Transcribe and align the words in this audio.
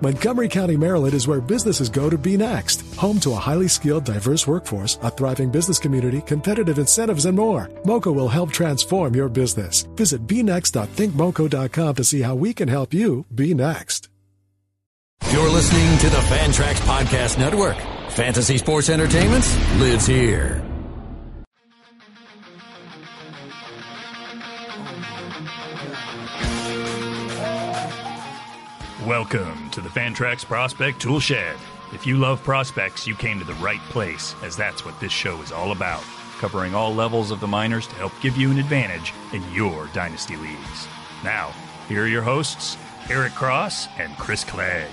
Montgomery 0.00 0.48
County, 0.48 0.76
Maryland 0.76 1.14
is 1.14 1.26
where 1.26 1.40
businesses 1.40 1.88
go 1.88 2.10
to 2.10 2.18
be 2.18 2.36
next. 2.36 2.82
Home 2.96 3.18
to 3.20 3.32
a 3.32 3.36
highly 3.36 3.68
skilled, 3.68 4.04
diverse 4.04 4.46
workforce, 4.46 4.98
a 5.02 5.10
thriving 5.10 5.50
business 5.50 5.78
community, 5.78 6.20
competitive 6.20 6.78
incentives, 6.78 7.24
and 7.24 7.36
more. 7.36 7.70
Moco 7.84 8.12
will 8.12 8.28
help 8.28 8.52
transform 8.52 9.14
your 9.14 9.28
business. 9.28 9.82
Visit 9.96 10.26
bnext.thinkmoco.com 10.26 11.94
to 11.94 12.04
see 12.04 12.22
how 12.22 12.34
we 12.34 12.52
can 12.54 12.68
help 12.68 12.92
you 12.94 13.24
be 13.34 13.54
next. 13.54 14.08
You're 15.32 15.50
listening 15.50 15.98
to 15.98 16.08
the 16.10 16.22
Fantrax 16.28 16.74
Podcast 16.86 17.38
Network. 17.38 17.76
Fantasy 18.10 18.58
Sports 18.58 18.90
Entertainment 18.90 19.44
lives 19.78 20.06
here. 20.06 20.62
Welcome 29.06 29.70
to 29.70 29.80
the 29.80 29.88
Fantrax 29.88 30.44
Prospect 30.44 31.00
Tool 31.00 31.20
Shed. 31.20 31.56
If 31.92 32.08
you 32.08 32.16
love 32.16 32.42
prospects, 32.42 33.06
you 33.06 33.14
came 33.14 33.38
to 33.38 33.44
the 33.44 33.54
right 33.54 33.78
place, 33.82 34.34
as 34.42 34.56
that's 34.56 34.84
what 34.84 34.98
this 34.98 35.12
show 35.12 35.40
is 35.42 35.52
all 35.52 35.70
about. 35.70 36.02
Covering 36.40 36.74
all 36.74 36.92
levels 36.92 37.30
of 37.30 37.38
the 37.38 37.46
minors 37.46 37.86
to 37.86 37.94
help 37.94 38.12
give 38.20 38.36
you 38.36 38.50
an 38.50 38.58
advantage 38.58 39.14
in 39.32 39.48
your 39.52 39.86
dynasty 39.94 40.34
leagues. 40.34 40.88
Now, 41.22 41.54
here 41.88 42.02
are 42.02 42.08
your 42.08 42.22
hosts, 42.22 42.76
Eric 43.08 43.32
Cross 43.34 43.86
and 43.96 44.18
Chris 44.18 44.42
Clegg. 44.42 44.90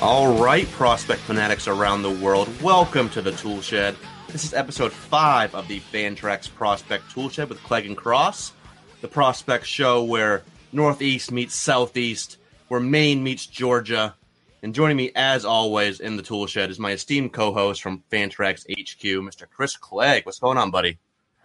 All 0.00 0.36
right, 0.36 0.68
prospect 0.72 1.20
fanatics 1.20 1.68
around 1.68 2.02
the 2.02 2.10
world, 2.10 2.48
welcome 2.60 3.08
to 3.10 3.22
the 3.22 3.30
Tool 3.30 3.60
Shed. 3.60 3.94
This 4.28 4.44
is 4.44 4.52
episode 4.52 4.92
five 4.92 5.54
of 5.54 5.68
the 5.68 5.80
Fantrax 5.80 6.54
Prospect 6.54 7.10
Toolshed 7.10 7.48
with 7.48 7.62
Clegg 7.62 7.86
and 7.86 7.96
Cross, 7.96 8.52
the 9.00 9.08
prospect 9.08 9.64
show 9.64 10.04
where 10.04 10.42
Northeast 10.70 11.32
meets 11.32 11.54
Southeast, 11.54 12.36
where 12.68 12.78
Maine 12.78 13.22
meets 13.22 13.46
Georgia. 13.46 14.14
And 14.62 14.74
joining 14.74 14.98
me, 14.98 15.12
as 15.16 15.46
always, 15.46 16.00
in 16.00 16.18
the 16.18 16.22
Toolshed 16.22 16.68
is 16.68 16.78
my 16.78 16.92
esteemed 16.92 17.32
co-host 17.32 17.82
from 17.82 18.04
Fantrax 18.12 18.66
HQ, 18.70 19.00
Mr. 19.00 19.46
Chris 19.48 19.78
Clegg. 19.78 20.26
What's 20.26 20.38
going 20.38 20.58
on, 20.58 20.70
buddy? 20.70 20.98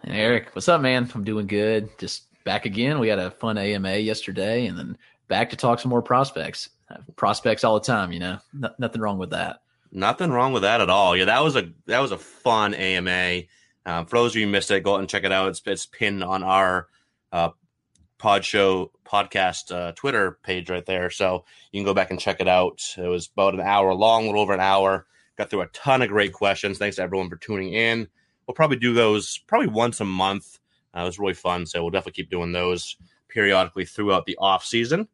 Hey, 0.04 0.20
Eric, 0.20 0.50
what's 0.52 0.68
up, 0.68 0.82
man? 0.82 1.10
I'm 1.14 1.24
doing 1.24 1.46
good. 1.46 1.88
Just 1.98 2.24
back 2.44 2.66
again. 2.66 2.98
We 2.98 3.08
had 3.08 3.18
a 3.18 3.30
fun 3.30 3.56
AMA 3.56 3.96
yesterday, 3.96 4.66
and 4.66 4.78
then 4.78 4.98
back 5.26 5.50
to 5.50 5.56
talk 5.56 5.80
some 5.80 5.88
more 5.88 6.02
prospects 6.02 6.68
prospects 7.16 7.64
all 7.64 7.80
the 7.80 7.86
time. 7.86 8.12
You 8.12 8.20
know, 8.20 8.38
nothing 8.78 9.00
wrong 9.00 9.16
with 9.16 9.30
that. 9.30 9.60
Nothing 9.94 10.32
wrong 10.32 10.52
with 10.52 10.62
that 10.62 10.80
at 10.80 10.90
all. 10.90 11.16
Yeah, 11.16 11.26
that 11.26 11.42
was 11.42 11.54
a 11.54 11.70
that 11.86 12.00
was 12.00 12.10
a 12.10 12.18
fun 12.18 12.74
AMA. 12.74 13.42
Um, 13.86 14.06
for 14.06 14.18
those 14.18 14.32
of 14.32 14.36
you 14.36 14.46
who 14.46 14.52
missed 14.52 14.72
it, 14.72 14.82
go 14.82 14.94
out 14.94 15.00
and 15.00 15.08
check 15.08 15.22
it 15.22 15.30
out. 15.30 15.48
It's 15.48 15.62
it's 15.66 15.86
pinned 15.86 16.24
on 16.24 16.42
our 16.42 16.88
uh, 17.30 17.50
Pod 18.18 18.44
Show 18.44 18.90
podcast 19.06 19.72
uh, 19.72 19.92
Twitter 19.92 20.38
page 20.42 20.68
right 20.68 20.84
there, 20.84 21.10
so 21.10 21.44
you 21.70 21.80
can 21.80 21.84
go 21.84 21.94
back 21.94 22.10
and 22.10 22.18
check 22.18 22.40
it 22.40 22.48
out. 22.48 22.80
It 22.98 23.06
was 23.06 23.30
about 23.32 23.54
an 23.54 23.60
hour 23.60 23.94
long, 23.94 24.24
a 24.24 24.26
little 24.26 24.40
over 24.40 24.52
an 24.52 24.60
hour. 24.60 25.06
Got 25.36 25.50
through 25.50 25.62
a 25.62 25.68
ton 25.68 26.02
of 26.02 26.08
great 26.08 26.32
questions. 26.32 26.78
Thanks 26.78 26.96
to 26.96 27.02
everyone 27.02 27.30
for 27.30 27.36
tuning 27.36 27.72
in. 27.72 28.08
We'll 28.46 28.54
probably 28.54 28.78
do 28.78 28.94
those 28.94 29.38
probably 29.46 29.68
once 29.68 30.00
a 30.00 30.04
month. 30.04 30.58
Uh, 30.96 31.02
it 31.02 31.04
was 31.04 31.20
really 31.20 31.34
fun, 31.34 31.66
so 31.66 31.82
we'll 31.82 31.90
definitely 31.90 32.20
keep 32.20 32.30
doing 32.30 32.50
those 32.50 32.96
periodically 33.28 33.84
throughout 33.84 34.26
the 34.26 34.36
off 34.38 34.64
season. 34.64 35.06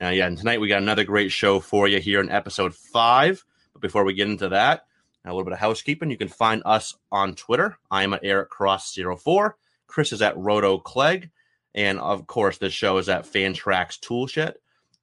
Uh, 0.00 0.08
yeah, 0.08 0.26
and 0.26 0.38
tonight 0.38 0.60
we 0.60 0.68
got 0.68 0.82
another 0.82 1.04
great 1.04 1.32
show 1.32 1.58
for 1.58 1.88
you 1.88 1.98
here 2.00 2.20
in 2.20 2.30
episode 2.30 2.74
five. 2.74 3.44
But 3.80 3.88
before 3.88 4.04
we 4.04 4.14
get 4.14 4.28
into 4.28 4.48
that, 4.50 4.84
a 5.24 5.28
little 5.28 5.44
bit 5.44 5.52
of 5.52 5.58
housekeeping. 5.58 6.10
You 6.10 6.16
can 6.16 6.28
find 6.28 6.62
us 6.64 6.94
on 7.10 7.34
Twitter. 7.34 7.76
I 7.90 8.04
am 8.04 8.14
at 8.14 8.20
Eric 8.22 8.50
Cross04. 8.50 9.52
Chris 9.86 10.12
is 10.12 10.22
at 10.22 10.36
Roto 10.36 10.78
Clegg. 10.78 11.30
And 11.74 11.98
of 11.98 12.26
course, 12.26 12.58
this 12.58 12.72
show 12.72 12.98
is 12.98 13.08
at 13.08 13.24
Fantrax 13.24 14.00
Toolshed. 14.00 14.54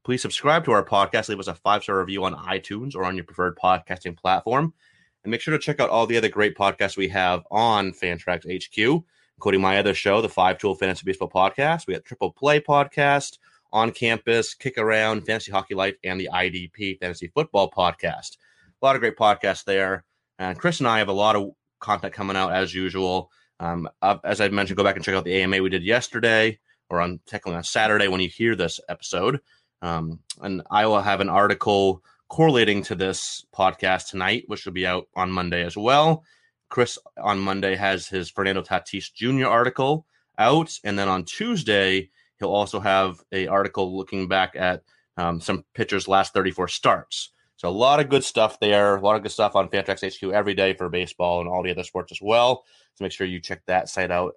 Please 0.03 0.21
subscribe 0.21 0.65
to 0.65 0.71
our 0.71 0.85
podcast. 0.85 1.29
Leave 1.29 1.39
us 1.39 1.47
a 1.47 1.55
five 1.55 1.83
star 1.83 1.99
review 1.99 2.23
on 2.23 2.33
iTunes 2.33 2.95
or 2.95 3.03
on 3.03 3.15
your 3.15 3.25
preferred 3.25 3.57
podcasting 3.57 4.17
platform. 4.17 4.73
And 5.23 5.31
make 5.31 5.41
sure 5.41 5.51
to 5.51 5.63
check 5.63 5.79
out 5.79 5.89
all 5.89 6.07
the 6.07 6.17
other 6.17 6.29
great 6.29 6.55
podcasts 6.55 6.97
we 6.97 7.09
have 7.09 7.43
on 7.51 7.91
Fantrax 7.91 8.45
HQ, 8.45 9.03
including 9.37 9.61
my 9.61 9.77
other 9.77 9.93
show, 9.93 10.21
the 10.21 10.29
Five 10.29 10.57
Tool 10.57 10.75
Fantasy 10.75 11.03
Baseball 11.05 11.29
Podcast. 11.29 11.87
We 11.87 11.93
got 11.93 12.05
Triple 12.05 12.31
Play 12.31 12.61
Podcast, 12.61 13.37
On 13.73 13.91
Campus, 13.91 14.53
Kick 14.53 14.77
Around, 14.77 15.25
Fantasy 15.25 15.51
Hockey 15.51 15.75
Life, 15.75 15.95
and 16.03 16.19
the 16.19 16.29
IDP 16.31 16.99
Fantasy 16.99 17.27
Football 17.27 17.69
Podcast 17.69 18.37
a 18.81 18.85
lot 18.85 18.95
of 18.95 19.01
great 19.01 19.17
podcasts 19.17 19.63
there. 19.63 20.03
And 20.39 20.57
Chris 20.57 20.79
and 20.79 20.87
I 20.87 20.99
have 20.99 21.07
a 21.07 21.13
lot 21.13 21.35
of 21.35 21.51
content 21.79 22.13
coming 22.13 22.37
out 22.37 22.53
as 22.53 22.73
usual. 22.73 23.31
Um, 23.59 23.89
as 24.23 24.39
I 24.39 24.49
mentioned, 24.49 24.77
go 24.77 24.83
back 24.83 24.95
and 24.95 25.03
check 25.03 25.15
out 25.15 25.25
the 25.25 25.41
AMA 25.41 25.61
we 25.61 25.69
did 25.69 25.83
yesterday, 25.83 26.59
or 26.89 27.01
on 27.01 27.19
technically 27.25 27.57
on 27.57 27.63
Saturday 27.63 28.07
when 28.07 28.21
you 28.21 28.29
hear 28.29 28.55
this 28.55 28.79
episode. 28.87 29.39
Um, 29.81 30.19
and 30.41 30.61
I 30.69 30.85
will 30.85 31.01
have 31.01 31.21
an 31.21 31.29
article 31.29 32.03
correlating 32.29 32.83
to 32.83 32.95
this 32.95 33.45
podcast 33.55 34.09
tonight, 34.09 34.43
which 34.47 34.65
will 34.65 34.73
be 34.73 34.85
out 34.85 35.07
on 35.15 35.31
Monday 35.31 35.63
as 35.63 35.77
well. 35.77 36.23
Chris 36.69 36.99
on 37.21 37.39
Monday 37.39 37.75
has 37.75 38.07
his 38.07 38.29
Fernando 38.29 38.61
Tatis 38.61 39.11
Jr. 39.13 39.47
article 39.47 40.05
out, 40.37 40.77
and 40.83 40.99
then 40.99 41.07
on 41.07 41.23
Tuesday 41.23 42.09
he'll 42.39 42.49
also 42.49 42.79
have 42.79 43.23
a 43.31 43.47
article 43.47 43.97
looking 43.97 44.27
back 44.27 44.55
at 44.55 44.83
um, 45.15 45.41
some 45.41 45.65
pitchers' 45.73 46.07
last 46.07 46.33
34 46.33 46.67
starts. 46.67 47.31
So 47.57 47.67
a 47.67 47.71
lot 47.71 47.99
of 47.99 48.09
good 48.09 48.23
stuff 48.23 48.59
there. 48.59 48.95
A 48.95 49.01
lot 49.01 49.15
of 49.15 49.23
good 49.23 49.31
stuff 49.31 49.55
on 49.55 49.67
Fantrax 49.67 50.15
HQ 50.15 50.31
every 50.31 50.53
day 50.53 50.73
for 50.73 50.87
baseball 50.89 51.41
and 51.41 51.49
all 51.49 51.63
the 51.63 51.71
other 51.71 51.83
sports 51.83 52.11
as 52.11 52.21
well. 52.21 52.63
So 52.93 53.03
make 53.03 53.11
sure 53.11 53.27
you 53.27 53.39
check 53.39 53.63
that 53.65 53.89
site 53.89 54.11
out. 54.11 54.35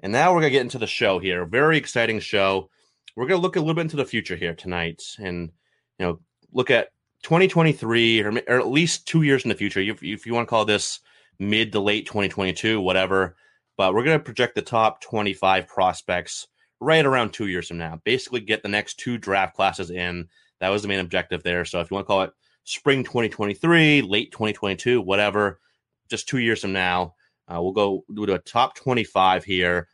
And 0.00 0.12
now 0.12 0.32
we're 0.32 0.40
gonna 0.40 0.50
get 0.50 0.62
into 0.62 0.78
the 0.78 0.86
show 0.86 1.18
here. 1.18 1.44
Very 1.44 1.76
exciting 1.76 2.20
show. 2.20 2.70
We're 3.16 3.26
gonna 3.26 3.42
look 3.42 3.56
a 3.56 3.60
little 3.60 3.74
bit 3.74 3.82
into 3.82 3.96
the 3.96 4.04
future 4.04 4.36
here 4.36 4.54
tonight, 4.54 5.02
and 5.18 5.50
you 5.98 6.06
know, 6.06 6.20
look 6.52 6.70
at 6.70 6.90
2023 7.24 8.22
or, 8.22 8.30
or 8.46 8.60
at 8.60 8.68
least 8.68 9.08
two 9.08 9.22
years 9.22 9.42
in 9.42 9.48
the 9.48 9.56
future. 9.56 9.80
If, 9.80 10.02
if 10.04 10.24
you 10.24 10.32
want 10.32 10.46
to 10.46 10.50
call 10.50 10.64
this 10.64 11.00
mid 11.40 11.72
to 11.72 11.80
late 11.80 12.06
2022, 12.06 12.80
whatever. 12.80 13.36
But 13.76 13.94
we're 13.94 14.04
gonna 14.04 14.20
project 14.20 14.54
the 14.54 14.62
top 14.62 15.00
25 15.00 15.66
prospects 15.66 16.46
right 16.78 17.04
around 17.04 17.32
two 17.32 17.48
years 17.48 17.66
from 17.66 17.78
now. 17.78 18.00
Basically, 18.04 18.40
get 18.40 18.62
the 18.62 18.68
next 18.68 19.00
two 19.00 19.18
draft 19.18 19.56
classes 19.56 19.90
in 19.90 20.28
that 20.60 20.68
was 20.68 20.82
the 20.82 20.88
main 20.88 21.00
objective 21.00 21.42
there. 21.42 21.64
So 21.64 21.80
if 21.80 21.90
you 21.90 21.94
want 21.94 22.06
to 22.06 22.08
call 22.08 22.22
it 22.22 22.32
spring 22.64 23.04
2023, 23.04 24.02
late 24.02 24.32
2022, 24.32 25.00
whatever, 25.00 25.60
just 26.08 26.28
two 26.28 26.38
years 26.38 26.60
from 26.60 26.72
now, 26.72 27.14
uh, 27.48 27.60
we'll 27.62 27.72
go 27.72 28.04
do 28.12 28.24
a 28.24 28.38
top 28.38 28.74
25 28.76 29.44
here, 29.44 29.88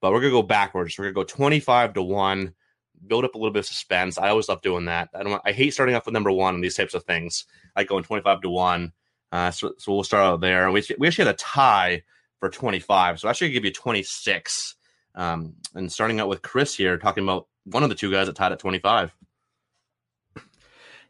but 0.00 0.12
we're 0.12 0.20
gonna 0.20 0.30
go 0.30 0.42
backwards. 0.42 0.96
We're 0.96 1.06
gonna 1.06 1.14
go 1.14 1.24
25 1.24 1.94
to 1.94 2.02
one, 2.02 2.54
build 3.06 3.24
up 3.24 3.34
a 3.34 3.38
little 3.38 3.52
bit 3.52 3.60
of 3.60 3.66
suspense. 3.66 4.18
I 4.18 4.28
always 4.28 4.48
love 4.48 4.62
doing 4.62 4.84
that. 4.86 5.08
I 5.14 5.22
don't. 5.22 5.42
I 5.44 5.52
hate 5.52 5.72
starting 5.72 5.94
off 5.94 6.06
with 6.06 6.12
number 6.12 6.30
one 6.30 6.54
in 6.54 6.60
these 6.60 6.76
types 6.76 6.94
of 6.94 7.04
things. 7.04 7.46
I 7.74 7.80
like 7.80 7.88
going 7.88 8.04
25 8.04 8.42
to 8.42 8.50
one. 8.50 8.92
Uh, 9.32 9.50
so, 9.50 9.72
so 9.78 9.92
we'll 9.92 10.04
start 10.04 10.24
out 10.24 10.40
there. 10.40 10.70
We 10.70 10.82
we 10.98 11.06
actually 11.06 11.26
had 11.26 11.34
a 11.34 11.38
tie 11.38 12.02
for 12.38 12.48
25, 12.48 13.20
so 13.20 13.28
I 13.28 13.32
should 13.32 13.52
give 13.52 13.64
you 13.64 13.72
26. 13.72 14.76
Um, 15.14 15.54
and 15.74 15.90
starting 15.90 16.20
out 16.20 16.28
with 16.28 16.42
Chris 16.42 16.76
here, 16.76 16.96
talking 16.96 17.24
about 17.24 17.48
one 17.64 17.82
of 17.82 17.88
the 17.88 17.94
two 17.94 18.10
guys 18.10 18.26
that 18.26 18.36
tied 18.36 18.52
at 18.52 18.58
25. 18.58 19.14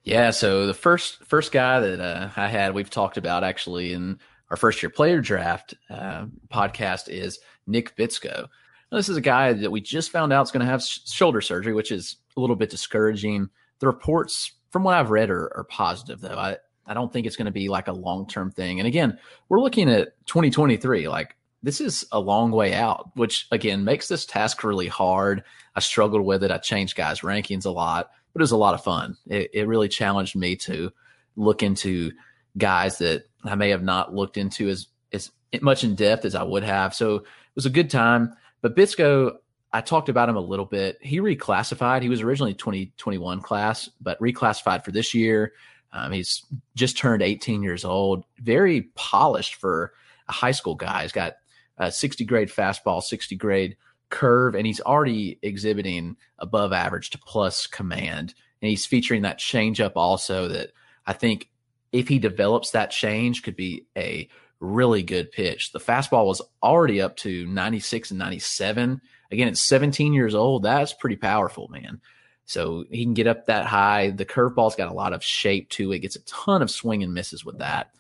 Yeah, 0.03 0.31
so 0.31 0.67
the 0.67 0.75
first 0.75 1.23
first 1.25 1.53
guy 1.53 1.81
that 1.81 2.01
uh, 2.01 2.31
I 2.37 2.49
had, 2.49 2.75
we've 2.75 2.89
talked 2.89 3.17
about 3.17 3.45
actually 3.45 3.93
in 3.93 4.19
our 4.51 4.57
first 4.57 4.83
year 4.83 4.91
player 4.91 5.21
draft 5.21 5.75
uh, 5.91 6.27
podcast 6.53 7.09
is 7.09 7.39
Nick 7.67 7.97
Bitsko. 7.97 8.49
Now, 8.91 8.97
this 8.97 9.09
is 9.09 9.17
a 9.17 9.23
guy 9.23 9.53
that 9.53 9.71
we 9.71 9.81
just 9.81 10.11
found 10.11 10.33
out 10.33 10.43
is 10.43 10.51
going 10.51 10.65
to 10.65 10.71
have 10.71 10.83
sh- 10.83 11.01
shoulder 11.05 11.41
surgery, 11.41 11.75
which 11.75 11.93
is 11.93 12.17
a 12.37 12.41
little 12.41 12.57
bit 12.57 12.71
discouraging. 12.71 13.51
The 13.79 13.87
reports, 13.87 14.53
from 14.71 14.83
what 14.83 14.95
I've 14.95 15.11
read, 15.11 15.31
are, 15.31 15.53
are 15.57 15.65
positive 15.65 16.21
though. 16.21 16.39
I 16.39 16.57
I 16.87 16.95
don't 16.95 17.13
think 17.13 17.27
it's 17.27 17.37
going 17.37 17.47
to 17.47 17.53
be 17.53 17.69
like 17.69 17.89
a 17.89 17.93
long 17.93 18.27
term 18.27 18.51
thing. 18.51 18.81
And 18.81 18.87
again, 18.87 19.19
we're 19.49 19.61
looking 19.61 19.91
at 19.91 20.15
2023. 20.27 21.09
Like 21.09 21.37
this 21.63 21.81
is 21.81 22.07
a 22.11 22.19
long 22.19 22.53
way 22.53 22.73
out, 22.73 23.11
which 23.17 23.47
again 23.53 23.85
makes 23.85 24.09
this 24.09 24.25
task 24.25 24.65
really 24.65 24.89
hard. 24.89 25.45
I 25.77 25.81
struggled 25.81 26.25
with 26.25 26.43
it. 26.43 26.51
I 26.51 26.57
changed 26.57 26.97
guys' 26.97 27.21
rankings 27.21 27.67
a 27.67 27.71
lot 27.71 28.11
but 28.33 28.41
it 28.41 28.43
was 28.43 28.53
a 28.53 28.57
lot 28.57 28.75
of 28.75 28.85
fun. 28.85 29.17
It, 29.27 29.51
it 29.53 29.69
really 29.69 29.89
challenged 29.89 30.37
me 30.37 30.57
to 30.57 30.93
look 31.37 31.63
into 31.63 32.13
guys 32.57 32.99
that 32.99 33.25
I 33.45 33.55
may 33.55 33.71
have 33.71 33.83
not 33.83 34.15
looked 34.15 34.37
into 34.37 34.69
as 34.69 34.87
as 35.13 35.31
much 35.61 35.83
in 35.83 35.95
depth 35.95 36.25
as 36.25 36.35
I 36.35 36.43
would 36.43 36.63
have. 36.63 36.95
So 36.95 37.17
it 37.17 37.25
was 37.55 37.67
a 37.67 37.71
good 37.71 37.91
time. 37.91 38.35
But 38.63 38.77
Bitsko, 38.77 39.37
I 39.73 39.81
talked 39.81 40.09
about 40.09 40.29
him 40.29 40.37
a 40.37 40.41
little 40.41 40.65
bit. 40.65 40.99
He 41.01 41.21
reclassified. 41.21 42.03
He 42.03 42.09
was 42.09 42.21
originally 42.21 42.55
2021 42.55 43.41
class, 43.41 43.89
but 44.01 44.21
reclassified 44.21 44.85
for 44.85 44.93
this 44.93 45.15
year. 45.15 45.53
Um, 45.93 46.13
he's 46.13 46.45
just 46.77 46.97
turned 46.97 47.23
18 47.23 47.63
years 47.63 47.85
old. 47.85 48.25
Very 48.39 48.83
polished 48.95 49.57
for 49.57 49.93
a 50.29 50.33
high 50.33 50.53
school 50.53 50.77
guy. 50.77 51.03
He's 51.03 51.13
got 51.13 51.35
a 51.79 51.91
60 51.91 52.25
grade 52.25 52.49
fastball, 52.49 53.03
60 53.03 53.35
grade 53.37 53.77
curve, 54.11 54.55
and 54.55 54.67
he's 54.67 54.81
already 54.81 55.39
exhibiting 55.43 56.17
above 56.39 56.73
average 56.73 57.11
to 57.11 57.19
plus 57.19 57.67
command. 57.67 58.35
And 58.61 58.69
he's 58.69 58.87
featuring 58.87 59.23
that 59.23 59.39
changeup 59.39 59.93
also 59.97 60.49
that 60.49 60.73
I 61.07 61.15
think 61.15 61.49
if 61.93 62.09
he 62.09 62.19
develops 62.19 62.73
that 62.73 62.91
change 62.91 63.43
could 63.43 63.57
be 63.57 63.87
a 63.97 64.29
really 64.61 65.03
good 65.03 65.33
pitch. 65.33 65.73
The 65.73 65.81
fastball 65.81 66.27
was 66.27 66.43
already 66.63 67.01
up 67.01 67.17
to 67.19 67.47
96 67.47 68.11
and 68.11 68.19
97. 68.19 69.01
Again, 69.33 69.49
it's 69.49 69.67
17 69.67 70.13
years 70.13 70.35
old. 70.35 70.63
That's 70.63 70.93
pretty 70.93 71.17
powerful, 71.17 71.69
man. 71.69 72.01
So 72.45 72.85
he 72.91 73.05
can 73.05 73.15
get 73.15 73.27
up 73.27 73.47
that 73.47 73.67
high. 73.67 74.11
The 74.11 74.27
curveball's 74.27 74.77
got 74.77 74.91
a 74.91 74.95
lot 74.95 75.13
of 75.13 75.25
shape 75.25 75.71
to 75.71 75.93
it, 75.93 76.01
gets 76.01 76.17
a 76.17 76.25
ton 76.25 76.63
of 76.63 76.71
swing 76.71 77.03
and 77.03 77.15
misses 77.15 77.45
with 77.45 77.59
that. 77.59 77.91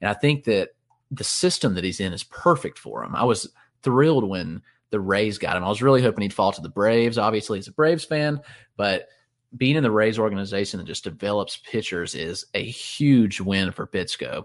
And 0.00 0.10
I 0.10 0.14
think 0.14 0.44
that 0.44 0.70
the 1.10 1.24
system 1.24 1.74
that 1.74 1.84
he's 1.84 2.00
in 2.00 2.12
is 2.12 2.24
perfect 2.24 2.78
for 2.78 3.04
him. 3.04 3.14
I 3.14 3.24
was 3.24 3.50
thrilled 3.82 4.28
when 4.28 4.62
the 4.90 5.00
Rays 5.00 5.38
got 5.38 5.56
him. 5.56 5.64
I 5.64 5.68
was 5.68 5.82
really 5.82 6.02
hoping 6.02 6.22
he'd 6.22 6.32
fall 6.32 6.52
to 6.52 6.60
the 6.60 6.68
Braves. 6.68 7.18
Obviously, 7.18 7.58
he's 7.58 7.68
a 7.68 7.72
Braves 7.72 8.04
fan, 8.04 8.40
but 8.76 9.08
being 9.56 9.76
in 9.76 9.82
the 9.82 9.90
Rays 9.90 10.18
organization 10.18 10.78
that 10.78 10.86
just 10.86 11.04
develops 11.04 11.56
pitchers 11.56 12.14
is 12.14 12.46
a 12.54 12.62
huge 12.62 13.40
win 13.40 13.72
for 13.72 13.86
Bitsko. 13.86 14.44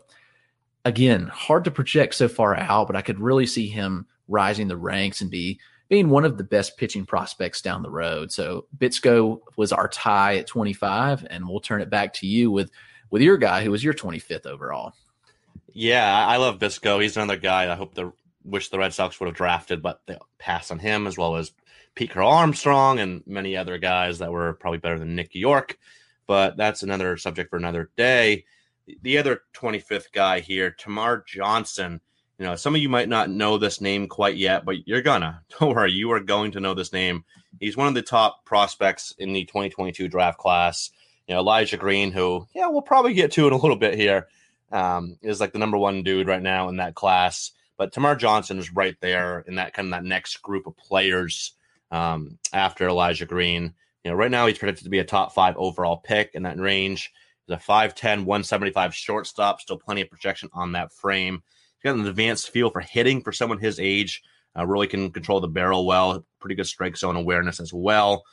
Again, 0.85 1.27
hard 1.27 1.63
to 1.65 1.71
project 1.71 2.15
so 2.15 2.27
far 2.27 2.55
out, 2.55 2.87
but 2.87 2.95
I 2.95 3.01
could 3.01 3.19
really 3.19 3.45
see 3.45 3.67
him 3.67 4.05
rising 4.27 4.67
the 4.67 4.77
ranks 4.77 5.21
and 5.21 5.29
be 5.29 5.59
being 5.89 6.09
one 6.09 6.25
of 6.25 6.37
the 6.37 6.43
best 6.43 6.77
pitching 6.77 7.05
prospects 7.05 7.61
down 7.61 7.83
the 7.83 7.89
road. 7.89 8.31
So 8.31 8.65
Bitsko 8.77 9.39
was 9.57 9.71
our 9.71 9.87
tie 9.87 10.37
at 10.37 10.47
25, 10.47 11.27
and 11.29 11.47
we'll 11.47 11.59
turn 11.59 11.81
it 11.81 11.89
back 11.89 12.13
to 12.15 12.27
you 12.27 12.51
with 12.51 12.71
with 13.09 13.21
your 13.21 13.37
guy 13.37 13.63
who 13.63 13.69
was 13.69 13.83
your 13.83 13.93
25th 13.93 14.47
overall. 14.47 14.93
Yeah, 15.71 16.27
I 16.27 16.37
love 16.37 16.57
Bitsko. 16.57 17.01
He's 17.01 17.15
another 17.15 17.37
guy 17.37 17.71
I 17.71 17.75
hope 17.75 17.93
the 17.93 18.11
wish 18.43 18.69
the 18.69 18.79
Red 18.79 18.93
Sox 18.93 19.19
would 19.19 19.27
have 19.27 19.35
drafted, 19.35 19.81
but 19.81 20.01
they 20.05 20.17
passed 20.37 20.71
on 20.71 20.79
him 20.79 21.07
as 21.07 21.17
well 21.17 21.35
as 21.35 21.51
Pete 21.95 22.11
Crow 22.11 22.27
Armstrong 22.27 22.99
and 22.99 23.23
many 23.25 23.55
other 23.55 23.77
guys 23.77 24.19
that 24.19 24.31
were 24.31 24.53
probably 24.53 24.79
better 24.79 24.99
than 24.99 25.15
Nick 25.15 25.35
Yorke. 25.35 25.77
But 26.25 26.57
that's 26.57 26.83
another 26.83 27.17
subject 27.17 27.49
for 27.49 27.57
another 27.57 27.91
day. 27.95 28.45
The 29.01 29.17
other 29.17 29.41
25th 29.53 30.11
guy 30.11 30.39
here, 30.39 30.75
Termarr 30.77 31.25
Johnson. 31.25 32.01
You 32.39 32.45
know, 32.45 32.55
some 32.55 32.75
of 32.75 32.81
you 32.81 32.89
might 32.89 33.09
not 33.09 33.29
know 33.29 33.57
this 33.57 33.79
name 33.79 34.07
quite 34.07 34.35
yet, 34.35 34.65
but 34.65 34.87
you're 34.87 35.01
gonna. 35.01 35.41
Don't 35.59 35.75
worry, 35.75 35.91
you 35.91 36.11
are 36.11 36.19
going 36.19 36.51
to 36.51 36.59
know 36.59 36.73
this 36.73 36.91
name. 36.91 37.23
He's 37.59 37.77
one 37.77 37.87
of 37.87 37.93
the 37.93 38.01
top 38.01 38.45
prospects 38.45 39.13
in 39.17 39.33
the 39.33 39.45
2022 39.45 40.07
draft 40.07 40.37
class. 40.37 40.89
You 41.27 41.35
know, 41.35 41.41
Elijah 41.41 41.77
Green, 41.77 42.11
who, 42.11 42.47
yeah, 42.53 42.67
we'll 42.67 42.81
probably 42.81 43.13
get 43.13 43.31
to 43.33 43.47
in 43.47 43.53
a 43.53 43.57
little 43.57 43.77
bit 43.77 43.93
here, 43.93 44.27
um, 44.71 45.17
is 45.21 45.39
like 45.39 45.53
the 45.53 45.59
number 45.59 45.77
one 45.77 46.03
dude 46.03 46.27
right 46.27 46.41
now 46.41 46.67
in 46.67 46.77
that 46.77 46.95
class. 46.95 47.51
But 47.77 47.93
Termarr 47.93 48.17
Johnson 48.17 48.59
is 48.59 48.73
right 48.73 48.95
there 49.01 49.43
in 49.47 49.55
that 49.55 49.73
kind 49.73 49.87
of 49.87 49.91
that 49.91 50.07
next 50.07 50.41
group 50.41 50.67
of 50.67 50.77
players 50.77 51.53
um, 51.91 52.37
after 52.51 52.87
Elijah 52.87 53.25
Green. 53.25 53.73
You 54.03 54.11
know, 54.11 54.17
right 54.17 54.31
now 54.31 54.47
he's 54.47 54.57
predicted 54.57 54.83
to 54.83 54.89
be 54.89 54.99
a 54.99 55.05
top 55.05 55.33
five 55.33 55.55
overall 55.57 55.97
pick 55.97 56.31
in 56.33 56.43
that 56.43 56.59
range. 56.59 57.11
He's 57.47 57.55
a 57.55 57.59
5'10, 57.59 58.25
175 58.25 58.95
shortstop, 58.95 59.61
still 59.61 59.77
plenty 59.77 60.01
of 60.01 60.09
projection 60.09 60.49
on 60.53 60.73
that 60.73 60.93
frame. 60.93 61.43
He's 61.77 61.89
got 61.89 61.97
an 61.97 62.07
advanced 62.07 62.49
feel 62.49 62.69
for 62.69 62.81
hitting 62.81 63.21
for 63.21 63.31
someone 63.31 63.59
his 63.59 63.79
age. 63.79 64.21
Uh, 64.57 64.65
really 64.65 64.87
can 64.87 65.11
control 65.11 65.39
the 65.39 65.47
barrel 65.47 65.85
well. 65.85 66.25
Pretty 66.39 66.55
good 66.55 66.67
strike 66.67 66.95
zone 66.95 67.15
awareness 67.15 67.59
as 67.59 67.73
well. 67.73 68.23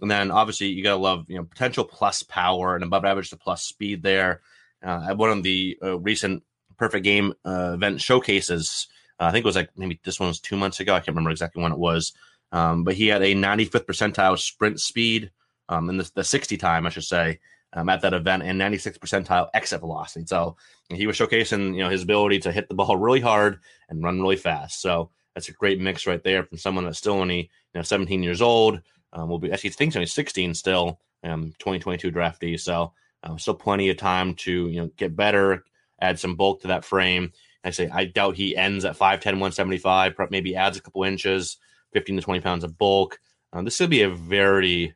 And 0.00 0.10
then 0.10 0.30
obviously 0.30 0.68
you 0.68 0.82
gotta 0.82 1.00
love 1.00 1.26
you 1.28 1.36
know 1.36 1.44
potential 1.44 1.84
plus 1.84 2.22
power 2.22 2.74
and 2.74 2.84
above 2.84 3.04
average 3.04 3.30
to 3.30 3.36
plus 3.36 3.62
speed 3.64 4.02
there. 4.02 4.40
Uh, 4.82 5.14
one 5.14 5.30
of 5.30 5.42
the 5.42 5.78
uh, 5.82 5.98
recent 5.98 6.42
perfect 6.76 7.04
game 7.04 7.34
uh, 7.44 7.72
event 7.74 8.00
showcases. 8.00 8.88
Uh, 9.20 9.24
I 9.24 9.32
think 9.32 9.44
it 9.44 9.48
was 9.48 9.56
like 9.56 9.70
maybe 9.76 10.00
this 10.04 10.20
one 10.20 10.28
was 10.28 10.40
two 10.40 10.56
months 10.56 10.80
ago. 10.80 10.94
I 10.94 10.98
can't 10.98 11.08
remember 11.08 11.30
exactly 11.30 11.62
when 11.62 11.72
it 11.72 11.78
was. 11.78 12.12
Um, 12.52 12.84
but 12.84 12.94
he 12.94 13.08
had 13.08 13.22
a 13.22 13.34
95th 13.34 13.86
percentile 13.86 14.38
sprint 14.38 14.80
speed 14.80 15.30
um, 15.68 15.88
in 15.88 15.96
the, 15.96 16.10
the 16.14 16.24
60 16.24 16.56
time, 16.58 16.86
I 16.86 16.90
should 16.90 17.04
say, 17.04 17.40
um, 17.72 17.88
at 17.88 18.02
that 18.02 18.12
event, 18.12 18.42
and 18.42 18.60
96th 18.60 18.98
percentile 18.98 19.48
exit 19.54 19.80
velocity. 19.80 20.26
So 20.26 20.56
he 20.90 21.06
was 21.06 21.16
showcasing, 21.16 21.74
you 21.74 21.82
know, 21.82 21.88
his 21.88 22.02
ability 22.02 22.40
to 22.40 22.52
hit 22.52 22.68
the 22.68 22.74
ball 22.74 22.96
really 22.96 23.20
hard 23.20 23.60
and 23.88 24.02
run 24.02 24.20
really 24.20 24.36
fast. 24.36 24.82
So 24.82 25.10
that's 25.34 25.48
a 25.48 25.52
great 25.52 25.80
mix 25.80 26.06
right 26.06 26.22
there 26.22 26.44
from 26.44 26.58
someone 26.58 26.84
that's 26.84 26.98
still 26.98 27.14
only, 27.14 27.40
you 27.40 27.78
know, 27.78 27.82
17 27.82 28.22
years 28.22 28.42
old. 28.42 28.80
Um, 29.14 29.28
will 29.28 29.38
be 29.38 29.52
actually, 29.52 29.70
I 29.70 29.72
think 29.74 29.92
he's 29.92 29.96
only 29.96 30.06
16 30.06 30.54
still, 30.54 31.00
um, 31.24 31.52
2022 31.58 32.10
draftee. 32.10 32.60
So 32.60 32.92
uh, 33.22 33.36
still 33.36 33.54
plenty 33.54 33.88
of 33.90 33.96
time 33.96 34.34
to, 34.34 34.68
you 34.68 34.80
know, 34.80 34.90
get 34.96 35.16
better, 35.16 35.64
add 36.02 36.18
some 36.18 36.36
bulk 36.36 36.62
to 36.62 36.68
that 36.68 36.84
frame. 36.84 37.32
I 37.64 37.70
say 37.70 37.88
I 37.88 38.06
doubt 38.06 38.36
he 38.36 38.56
ends 38.56 38.84
at 38.84 38.98
5'10, 38.98 39.24
175, 39.24 40.14
maybe 40.30 40.56
adds 40.56 40.76
a 40.76 40.82
couple 40.82 41.04
inches, 41.04 41.58
15 41.92 42.16
to 42.16 42.22
20 42.22 42.40
pounds 42.40 42.64
of 42.64 42.76
bulk. 42.76 43.20
Um, 43.52 43.64
this 43.64 43.78
could 43.78 43.90
be 43.90 44.02
a 44.02 44.10
very, 44.10 44.94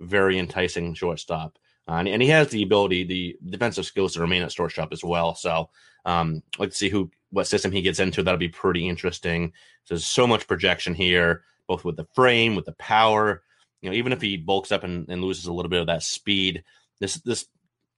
very 0.00 0.38
enticing 0.38 0.94
shortstop. 0.94 1.58
Uh, 1.88 1.94
and, 1.94 2.08
and, 2.08 2.22
he 2.22 2.28
has 2.28 2.48
the 2.48 2.62
ability, 2.62 3.04
the 3.04 3.36
defensive 3.50 3.84
skills 3.84 4.14
to 4.14 4.20
remain 4.20 4.42
at 4.42 4.52
shortstop 4.52 4.92
as 4.92 5.02
well. 5.02 5.34
So 5.34 5.70
um, 6.04 6.42
let's 6.58 6.76
see 6.76 6.88
who 6.88 7.10
what 7.30 7.46
system 7.46 7.72
he 7.72 7.82
gets 7.82 8.00
into. 8.00 8.22
That'll 8.22 8.38
be 8.38 8.48
pretty 8.48 8.88
interesting. 8.88 9.52
So 9.84 9.94
there's 9.94 10.06
so 10.06 10.26
much 10.26 10.46
projection 10.46 10.94
here, 10.94 11.42
both 11.66 11.84
with 11.84 11.96
the 11.96 12.06
frame, 12.14 12.54
with 12.54 12.66
the 12.66 12.72
power. 12.72 13.42
You 13.82 13.90
know, 13.90 13.96
even 13.96 14.12
if 14.12 14.20
he 14.20 14.36
bulks 14.36 14.72
up 14.72 14.84
and, 14.84 15.08
and 15.08 15.22
loses 15.22 15.46
a 15.46 15.52
little 15.52 15.70
bit 15.70 15.80
of 15.80 15.86
that 15.86 16.02
speed, 16.02 16.64
this 17.00 17.14
this 17.16 17.46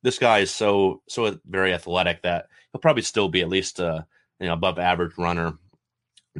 this 0.03 0.19
guy 0.19 0.41
is 0.41 0.51
so 0.51 1.03
so 1.09 1.39
very 1.47 1.73
athletic 1.73 2.23
that 2.23 2.47
he'll 2.73 2.81
probably 2.81 3.03
still 3.03 3.29
be 3.29 3.41
at 3.41 3.49
least 3.49 3.81
a 3.81 4.07
you 4.41 4.47
know 4.47 4.55
above 4.55 4.79
average 4.79 5.17
runner 5.17 5.55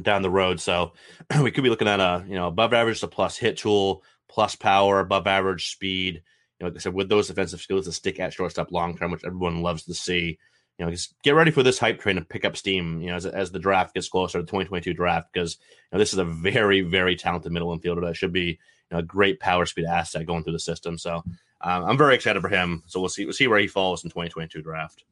down 0.01 0.21
the 0.21 0.29
road. 0.29 0.59
So 0.59 0.93
we 1.41 1.51
could 1.51 1.63
be 1.63 1.69
looking 1.69 1.87
at 1.87 1.99
a 1.99 2.25
you 2.27 2.35
know 2.35 2.47
above 2.47 2.73
average 2.73 2.99
to 3.01 3.07
plus 3.07 3.37
hit 3.37 3.57
tool, 3.57 4.03
plus 4.29 4.55
power, 4.55 4.99
above 4.99 5.27
average 5.27 5.71
speed. 5.71 6.21
You 6.59 6.65
know, 6.65 6.67
like 6.67 6.77
I 6.77 6.79
said, 6.79 6.93
with 6.93 7.09
those 7.09 7.27
defensive 7.27 7.61
skills 7.61 7.85
to 7.85 7.91
stick 7.91 8.19
at 8.19 8.33
shortstop 8.33 8.71
long 8.71 8.97
term, 8.97 9.11
which 9.11 9.25
everyone 9.25 9.61
loves 9.61 9.83
to 9.85 9.93
see. 9.93 10.37
You 10.79 10.85
know, 10.85 10.91
just 10.91 11.13
get 11.21 11.35
ready 11.35 11.51
for 11.51 11.61
this 11.61 11.77
hype 11.77 11.99
train 11.99 12.15
to 12.15 12.23
pick 12.23 12.45
up 12.45 12.57
steam. 12.57 12.99
You 12.99 13.09
know, 13.09 13.15
as, 13.15 13.27
as 13.27 13.51
the 13.51 13.59
draft 13.59 13.93
gets 13.93 14.09
closer, 14.09 14.39
the 14.39 14.47
2022 14.47 14.95
draft, 14.95 15.31
because 15.31 15.57
you 15.61 15.89
know, 15.91 15.99
this 15.99 16.13
is 16.13 16.19
a 16.19 16.25
very, 16.25 16.81
very 16.81 17.15
talented 17.15 17.51
middle 17.51 17.77
infielder 17.77 18.01
that 18.01 18.15
should 18.15 18.33
be 18.33 18.59
know, 18.93 18.99
a 18.99 19.03
great 19.03 19.39
power 19.39 19.65
speed 19.65 19.85
asset 19.85 20.25
going 20.25 20.43
through 20.43 20.53
the 20.53 20.59
system. 20.59 20.97
So 20.97 21.23
um, 21.61 21.85
I'm 21.85 21.97
very 21.97 22.15
excited 22.15 22.41
for 22.41 22.49
him. 22.49 22.83
So 22.87 22.99
we'll 22.99 23.09
see 23.09 23.25
we'll 23.25 23.33
see 23.33 23.47
where 23.47 23.59
he 23.59 23.67
falls 23.67 24.03
in 24.03 24.09
2022 24.09 24.61
draft. 24.61 25.03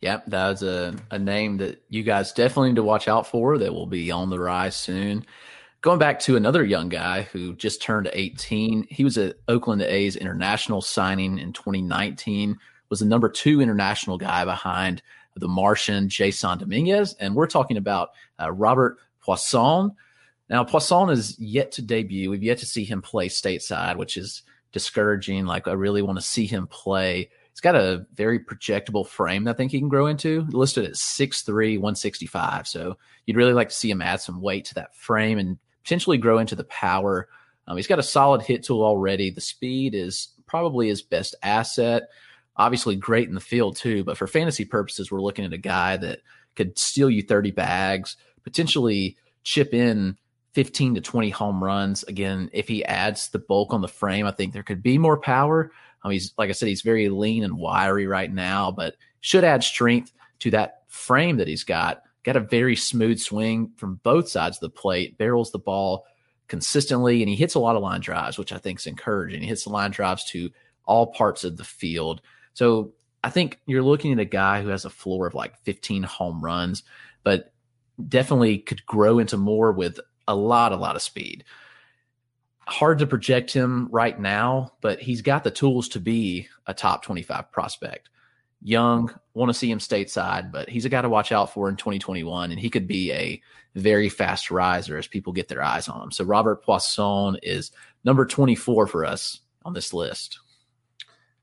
Yep, 0.00 0.26
that 0.26 0.48
was 0.50 0.62
a, 0.62 0.94
a 1.10 1.18
name 1.18 1.56
that 1.58 1.82
you 1.88 2.02
guys 2.02 2.32
definitely 2.32 2.70
need 2.70 2.76
to 2.76 2.82
watch 2.82 3.08
out 3.08 3.26
for. 3.26 3.56
That 3.56 3.72
will 3.72 3.86
be 3.86 4.10
on 4.10 4.28
the 4.28 4.38
rise 4.38 4.76
soon. 4.76 5.24
Going 5.80 5.98
back 5.98 6.18
to 6.20 6.36
another 6.36 6.64
young 6.64 6.88
guy 6.88 7.22
who 7.22 7.54
just 7.54 7.80
turned 7.80 8.10
18, 8.12 8.86
he 8.90 9.04
was 9.04 9.18
at 9.18 9.36
Oakland 9.48 9.82
A's 9.82 10.16
international 10.16 10.80
signing 10.80 11.38
in 11.38 11.52
2019. 11.52 12.58
Was 12.90 13.00
the 13.00 13.06
number 13.06 13.28
two 13.28 13.60
international 13.60 14.18
guy 14.18 14.44
behind 14.44 15.02
the 15.36 15.48
Martian 15.48 16.08
Jasson 16.08 16.58
Dominguez, 16.58 17.14
and 17.18 17.34
we're 17.34 17.46
talking 17.46 17.76
about 17.76 18.10
uh, 18.40 18.52
Robert 18.52 18.98
Puason. 19.26 19.94
Now, 20.48 20.64
Puason 20.64 21.10
is 21.10 21.38
yet 21.38 21.72
to 21.72 21.82
debut. 21.82 22.30
We've 22.30 22.42
yet 22.42 22.58
to 22.58 22.66
see 22.66 22.84
him 22.84 23.00
play 23.00 23.28
stateside, 23.28 23.96
which 23.96 24.16
is 24.16 24.42
discouraging. 24.72 25.46
Like 25.46 25.66
I 25.66 25.72
really 25.72 26.02
want 26.02 26.18
to 26.18 26.24
see 26.24 26.46
him 26.46 26.66
play. 26.66 27.30
He's 27.50 27.60
got 27.60 27.76
a 27.76 28.04
very 28.14 28.40
projectable 28.40 29.06
frame 29.06 29.44
that 29.44 29.52
I 29.52 29.56
think 29.56 29.72
he 29.72 29.78
can 29.78 29.88
grow 29.88 30.06
into. 30.06 30.46
Listed 30.50 30.84
at 30.84 30.94
6'3, 30.94 31.78
165. 31.78 32.68
So 32.68 32.98
you'd 33.24 33.36
really 33.36 33.52
like 33.52 33.68
to 33.68 33.74
see 33.74 33.90
him 33.90 34.02
add 34.02 34.20
some 34.20 34.42
weight 34.42 34.66
to 34.66 34.74
that 34.74 34.94
frame 34.94 35.38
and 35.38 35.58
potentially 35.82 36.18
grow 36.18 36.38
into 36.38 36.56
the 36.56 36.64
power. 36.64 37.28
Um, 37.66 37.76
he's 37.76 37.86
got 37.86 37.98
a 37.98 38.02
solid 38.02 38.42
hit 38.42 38.64
tool 38.64 38.82
already. 38.82 39.30
The 39.30 39.40
speed 39.40 39.94
is 39.94 40.28
probably 40.46 40.88
his 40.88 41.00
best 41.00 41.34
asset. 41.42 42.02
Obviously, 42.56 42.96
great 42.96 43.28
in 43.28 43.34
the 43.34 43.40
field 43.40 43.76
too. 43.76 44.04
But 44.04 44.18
for 44.18 44.26
fantasy 44.26 44.64
purposes, 44.64 45.10
we're 45.10 45.22
looking 45.22 45.44
at 45.44 45.52
a 45.52 45.58
guy 45.58 45.96
that 45.96 46.20
could 46.56 46.78
steal 46.78 47.08
you 47.08 47.22
30 47.22 47.52
bags, 47.52 48.16
potentially 48.42 49.16
chip 49.44 49.72
in 49.72 50.16
15 50.54 50.94
to 50.94 51.00
20 51.00 51.30
home 51.30 51.62
runs. 51.62 52.04
Again, 52.04 52.48
if 52.52 52.68
he 52.68 52.84
adds 52.84 53.28
the 53.28 53.38
bulk 53.38 53.72
on 53.72 53.80
the 53.80 53.88
frame, 53.88 54.26
I 54.26 54.30
think 54.30 54.52
there 54.52 54.62
could 54.62 54.82
be 54.82 54.98
more 54.98 55.18
power. 55.18 55.70
Um, 56.02 56.12
he's 56.12 56.32
like 56.38 56.48
I 56.48 56.52
said, 56.52 56.68
he's 56.68 56.82
very 56.82 57.08
lean 57.08 57.44
and 57.44 57.58
wiry 57.58 58.06
right 58.06 58.32
now, 58.32 58.70
but 58.70 58.96
should 59.20 59.44
add 59.44 59.64
strength 59.64 60.12
to 60.40 60.50
that 60.52 60.82
frame 60.86 61.38
that 61.38 61.48
he's 61.48 61.64
got. 61.64 62.02
Got 62.22 62.36
a 62.36 62.40
very 62.40 62.76
smooth 62.76 63.18
swing 63.18 63.72
from 63.76 64.00
both 64.02 64.28
sides 64.28 64.56
of 64.56 64.60
the 64.60 64.70
plate, 64.70 65.18
barrels 65.18 65.50
the 65.50 65.58
ball 65.58 66.06
consistently, 66.48 67.22
and 67.22 67.28
he 67.28 67.36
hits 67.36 67.54
a 67.54 67.58
lot 67.58 67.76
of 67.76 67.82
line 67.82 68.00
drives, 68.00 68.38
which 68.38 68.52
I 68.52 68.58
think 68.58 68.78
is 68.78 68.86
encouraging. 68.86 69.42
He 69.42 69.48
hits 69.48 69.64
the 69.64 69.70
line 69.70 69.90
drives 69.90 70.24
to 70.30 70.50
all 70.84 71.08
parts 71.08 71.44
of 71.44 71.56
the 71.56 71.64
field. 71.64 72.20
So 72.54 72.92
I 73.22 73.30
think 73.30 73.60
you're 73.66 73.82
looking 73.82 74.12
at 74.12 74.18
a 74.18 74.24
guy 74.24 74.62
who 74.62 74.68
has 74.68 74.84
a 74.84 74.90
floor 74.90 75.26
of 75.26 75.34
like 75.34 75.58
15 75.64 76.02
home 76.02 76.42
runs, 76.42 76.82
but 77.22 77.52
definitely 78.08 78.58
could 78.58 78.84
grow 78.86 79.18
into 79.18 79.36
more 79.36 79.72
with 79.72 79.98
a 80.28 80.34
lot, 80.34 80.72
a 80.72 80.76
lot 80.76 80.96
of 80.96 81.02
speed. 81.02 81.44
Hard 82.66 82.98
to 83.00 83.06
project 83.06 83.52
him 83.52 83.88
right 83.90 84.18
now, 84.18 84.72
but 84.80 84.98
he's 84.98 85.22
got 85.22 85.44
the 85.44 85.50
tools 85.50 85.88
to 85.90 86.00
be 86.00 86.48
a 86.66 86.74
top 86.74 87.02
25 87.02 87.52
prospect. 87.52 88.08
Young, 88.62 89.14
want 89.34 89.50
to 89.50 89.54
see 89.54 89.70
him 89.70 89.78
stateside, 89.78 90.50
but 90.50 90.70
he's 90.70 90.86
a 90.86 90.88
guy 90.88 91.02
to 91.02 91.08
watch 91.10 91.32
out 91.32 91.52
for 91.52 91.68
in 91.68 91.76
2021, 91.76 92.50
and 92.50 92.58
he 92.58 92.70
could 92.70 92.86
be 92.86 93.12
a 93.12 93.42
very 93.74 94.08
fast 94.08 94.50
riser 94.50 94.96
as 94.96 95.06
people 95.06 95.32
get 95.32 95.48
their 95.48 95.62
eyes 95.62 95.88
on 95.88 96.02
him. 96.02 96.10
So 96.10 96.24
Robert 96.24 96.64
Puason 96.64 97.38
is 97.42 97.72
number 98.04 98.24
24 98.24 98.86
for 98.86 99.04
us 99.04 99.40
on 99.64 99.74
this 99.74 99.92
list. 99.92 100.38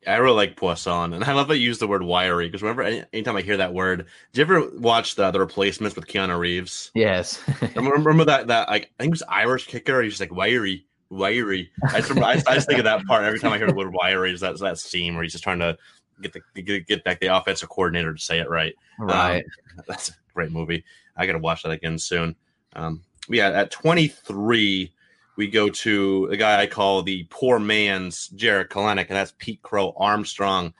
I 0.07 0.15
really 0.17 0.35
like 0.35 0.55
Puason, 0.55 1.13
and 1.13 1.23
I 1.23 1.33
love 1.33 1.47
that 1.49 1.57
you 1.57 1.65
use 1.65 1.77
the 1.77 1.87
word 1.87 2.01
wiry 2.01 2.47
because 2.47 2.63
whenever 2.63 2.81
any, 2.81 3.03
anytime 3.13 3.35
I 3.35 3.41
hear 3.41 3.57
that 3.57 3.73
word, 3.73 4.07
did 4.33 4.39
you 4.39 4.55
ever 4.55 4.69
watch 4.77 5.15
the 5.15 5.29
the 5.29 5.39
replacements 5.39 5.95
with 5.95 6.07
Keanu 6.07 6.39
Reeves? 6.39 6.91
Yes. 6.95 7.39
remember, 7.75 7.91
remember, 7.91 8.25
that 8.25 8.47
that 8.47 8.67
like 8.67 8.91
I 8.99 9.03
think 9.03 9.09
it 9.09 9.11
was 9.11 9.23
Irish 9.29 9.67
kicker. 9.67 10.01
He's 10.01 10.19
like 10.19 10.33
wiry, 10.33 10.85
wiry. 11.11 11.69
I 11.87 11.97
just, 11.97 12.09
remember, 12.09 12.27
I, 12.27 12.31
I, 12.47 12.55
just 12.55 12.67
think 12.67 12.79
of 12.79 12.85
that 12.85 13.05
part 13.05 13.23
every 13.23 13.39
time 13.39 13.53
I 13.53 13.57
hear 13.59 13.67
the 13.67 13.75
word 13.75 13.93
wiry. 13.93 14.33
Is 14.33 14.41
that 14.41 14.57
that 14.59 14.79
scene 14.79 15.13
where 15.13 15.23
he's 15.23 15.33
just 15.33 15.43
trying 15.43 15.59
to 15.59 15.77
get 16.21 16.33
the 16.33 16.61
get, 16.61 16.87
get 16.87 17.03
back 17.03 17.19
the 17.19 17.27
offensive 17.27 17.69
coordinator 17.69 18.13
to 18.13 18.19
say 18.19 18.39
it 18.39 18.49
right? 18.49 18.73
Right. 18.97 19.43
Um, 19.77 19.83
that's 19.87 20.09
a 20.09 20.13
great 20.33 20.51
movie. 20.51 20.83
I 21.15 21.27
got 21.27 21.33
to 21.33 21.39
watch 21.39 21.61
that 21.61 21.71
again 21.71 21.99
soon. 21.99 22.35
Um, 22.73 23.03
yeah, 23.29 23.49
at 23.49 23.69
twenty 23.69 24.07
three 24.07 24.93
we 25.37 25.47
go 25.47 25.69
to 25.69 26.29
a 26.31 26.37
guy 26.37 26.61
I 26.61 26.67
call 26.67 27.03
the 27.03 27.25
poor 27.29 27.59
man's 27.59 28.27
Jarred 28.29 28.69
Kelenic, 28.69 29.07
and 29.07 29.17
that's 29.17 29.33
Pete 29.37 29.61
Crow 29.61 29.93
Armstrong 29.97 30.73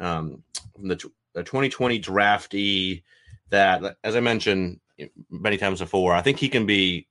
um, 0.00 0.42
from 0.74 0.88
the, 0.88 0.96
the 1.34 1.42
2020 1.42 2.00
draftee. 2.00 3.02
That, 3.50 3.96
as 4.02 4.16
I 4.16 4.20
mentioned 4.20 4.80
many 5.30 5.56
times 5.56 5.80
before, 5.80 6.12
I 6.12 6.22
think 6.22 6.38
he 6.38 6.48
can 6.48 6.66
be 6.66 7.06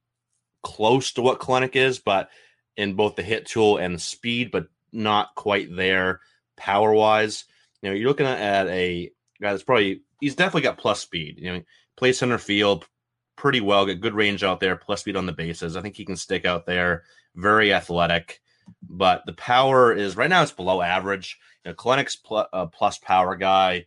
close 0.63 1.13
to 1.13 1.21
what 1.21 1.39
Kelenic 1.39 1.75
is, 1.75 1.99
but 1.99 2.29
in 2.75 2.95
both 2.95 3.15
the 3.15 3.23
hit 3.23 3.45
tool 3.45 3.77
and 3.77 4.01
speed, 4.01 4.51
but 4.51 4.67
not 4.91 5.35
quite 5.35 5.73
there 5.75 6.21
power 6.57 6.93
wise. 6.93 7.45
You 7.81 7.89
know, 7.89 7.95
you're 7.95 8.07
looking 8.07 8.25
at 8.25 8.67
a 8.67 9.11
guy 9.41 9.51
that's 9.51 9.63
probably 9.63 10.01
he's 10.19 10.35
definitely 10.35 10.61
got 10.61 10.77
plus 10.77 10.99
speed. 10.99 11.39
You 11.39 11.53
know, 11.53 11.61
plays 11.95 12.17
center 12.17 12.37
field, 12.37 12.87
pretty 13.35 13.61
well, 13.61 13.85
get 13.85 14.01
good 14.01 14.13
range 14.13 14.43
out 14.43 14.59
there, 14.59 14.75
plus 14.75 15.01
speed 15.01 15.15
on 15.15 15.25
the 15.25 15.31
bases. 15.31 15.75
I 15.75 15.81
think 15.81 15.95
he 15.95 16.05
can 16.05 16.15
stick 16.15 16.45
out 16.45 16.65
there. 16.65 17.03
Very 17.35 17.73
athletic, 17.73 18.41
but 18.81 19.23
the 19.25 19.33
power 19.33 19.93
is 19.93 20.15
right 20.15 20.29
now 20.29 20.43
it's 20.43 20.51
below 20.51 20.81
average. 20.81 21.37
You 21.63 21.71
know, 21.71 21.75
Kelenic's 21.75 22.15
pl- 22.15 22.47
uh, 22.53 22.67
plus 22.67 22.97
power 22.97 23.35
guy. 23.35 23.85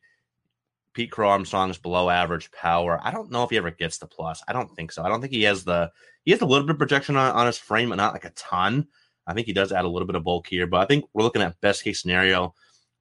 Pete 0.94 1.12
Crow 1.12 1.28
Armstrong's 1.28 1.78
below 1.78 2.10
average 2.10 2.50
power. 2.50 2.98
I 3.02 3.12
don't 3.12 3.30
know 3.30 3.44
if 3.44 3.50
he 3.50 3.56
ever 3.56 3.70
gets 3.70 3.98
the 3.98 4.06
plus. 4.06 4.42
I 4.48 4.52
don't 4.52 4.74
think 4.74 4.90
so. 4.90 5.04
I 5.04 5.08
don't 5.08 5.20
think 5.20 5.32
he 5.32 5.44
has 5.44 5.62
the 5.62 5.92
he 6.24 6.32
has 6.32 6.40
a 6.40 6.46
little 6.46 6.66
bit 6.66 6.72
of 6.72 6.78
projection 6.78 7.16
on, 7.16 7.30
on 7.36 7.46
his 7.46 7.56
frame, 7.56 7.90
but 7.90 7.96
not 7.96 8.14
like 8.14 8.24
a 8.24 8.30
ton. 8.30 8.88
I 9.26 9.34
think 9.34 9.46
he 9.46 9.52
does 9.52 9.72
add 9.72 9.84
a 9.84 9.88
little 9.88 10.06
bit 10.06 10.16
of 10.16 10.24
bulk 10.24 10.46
here, 10.48 10.66
but 10.66 10.80
I 10.80 10.86
think 10.86 11.04
we're 11.12 11.22
looking 11.22 11.42
at 11.42 11.60
best 11.60 11.84
case 11.84 12.02
scenario, 12.02 12.54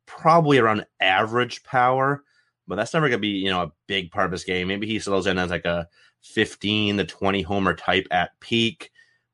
probably 0.05 0.59
around 0.59 0.85
average 0.99 1.63
power. 1.63 2.23
But 2.67 2.75
that's 2.75 2.93
never 2.93 3.07
going 3.07 3.17
to 3.17 3.21
be 3.21 3.29
you 3.29 3.49
know 3.49 3.63
a 3.63 3.71
big 3.87 4.11
part 4.11 4.27
of 4.27 4.31
his 4.31 4.43
game. 4.43 4.67
Maybe 4.67 4.85
he 4.85 4.99
settles 4.99 5.25
in 5.25 5.39
as 5.39 5.49
like 5.49 5.65
a 5.65 5.87
15 6.27 6.97
to 6.97 7.05
20 7.05 7.41
homer 7.41 7.73
type 7.73 8.07
at 8.11 8.39
peak. 8.39 8.91